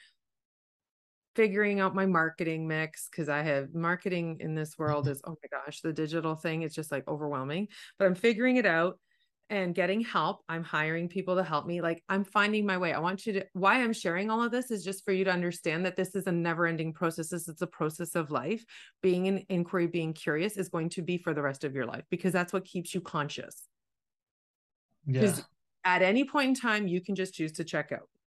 figuring 1.37 1.79
out 1.81 1.95
my 1.95 2.07
marketing 2.07 2.67
mix 2.67 3.09
because 3.11 3.29
I 3.29 3.43
have 3.43 3.75
marketing 3.75 4.39
in 4.41 4.55
this 4.55 4.79
world 4.79 5.05
mm-hmm. 5.05 5.13
is 5.13 5.23
oh 5.27 5.37
my 5.43 5.59
gosh, 5.59 5.81
the 5.81 5.93
digital 5.93 6.35
thing 6.35 6.63
is 6.63 6.75
just 6.75 6.91
like 6.91 7.07
overwhelming, 7.07 7.69
but 7.99 8.07
I'm 8.07 8.15
figuring 8.15 8.57
it 8.57 8.67
out 8.67 8.99
and 9.51 9.75
getting 9.75 10.01
help. 10.01 10.43
I'm 10.49 10.63
hiring 10.63 11.09
people 11.09 11.35
to 11.37 11.43
help 11.43 11.67
me. 11.67 11.81
Like 11.83 12.03
I'm 12.09 12.25
finding 12.25 12.65
my 12.65 12.79
way. 12.79 12.93
I 12.93 13.01
want 13.01 13.27
you 13.27 13.33
to 13.35 13.47
why 13.53 13.83
I'm 13.83 13.93
sharing 13.93 14.31
all 14.31 14.43
of 14.43 14.53
this 14.53 14.71
is 14.71 14.85
just 14.85 15.05
for 15.05 15.13
you 15.13 15.25
to 15.25 15.33
understand 15.33 15.85
that 15.85 15.97
this 15.97 16.15
is 16.15 16.29
a 16.29 16.33
never-ending 16.33 16.93
process. 16.93 17.29
This 17.29 17.49
is 17.49 17.61
a 17.61 17.67
process 17.67 18.15
of 18.15 18.31
life. 18.31 18.65
Being 19.03 19.27
in 19.27 19.45
inquiry, 19.49 19.89
being 19.89 20.13
curious 20.13 20.57
is 20.57 20.69
going 20.69 20.89
to 20.91 21.03
be 21.03 21.19
for 21.19 21.35
the 21.35 21.43
rest 21.43 21.65
of 21.65 21.75
your 21.75 21.87
life 21.87 22.05
because 22.11 22.33
that's 22.33 22.53
what 22.53 22.65
keeps 22.65 22.95
you 22.95 23.01
conscious. 23.01 23.67
Yeah. 25.07 25.23
Because 25.23 25.45
at 25.85 26.03
any 26.03 26.25
point 26.25 26.49
in 26.51 26.55
time, 26.55 26.87
you 26.87 27.01
can 27.01 27.15
just 27.15 27.35
choose 27.35 27.53
to 27.53 27.65
check 27.65 27.91
out. 27.91 28.11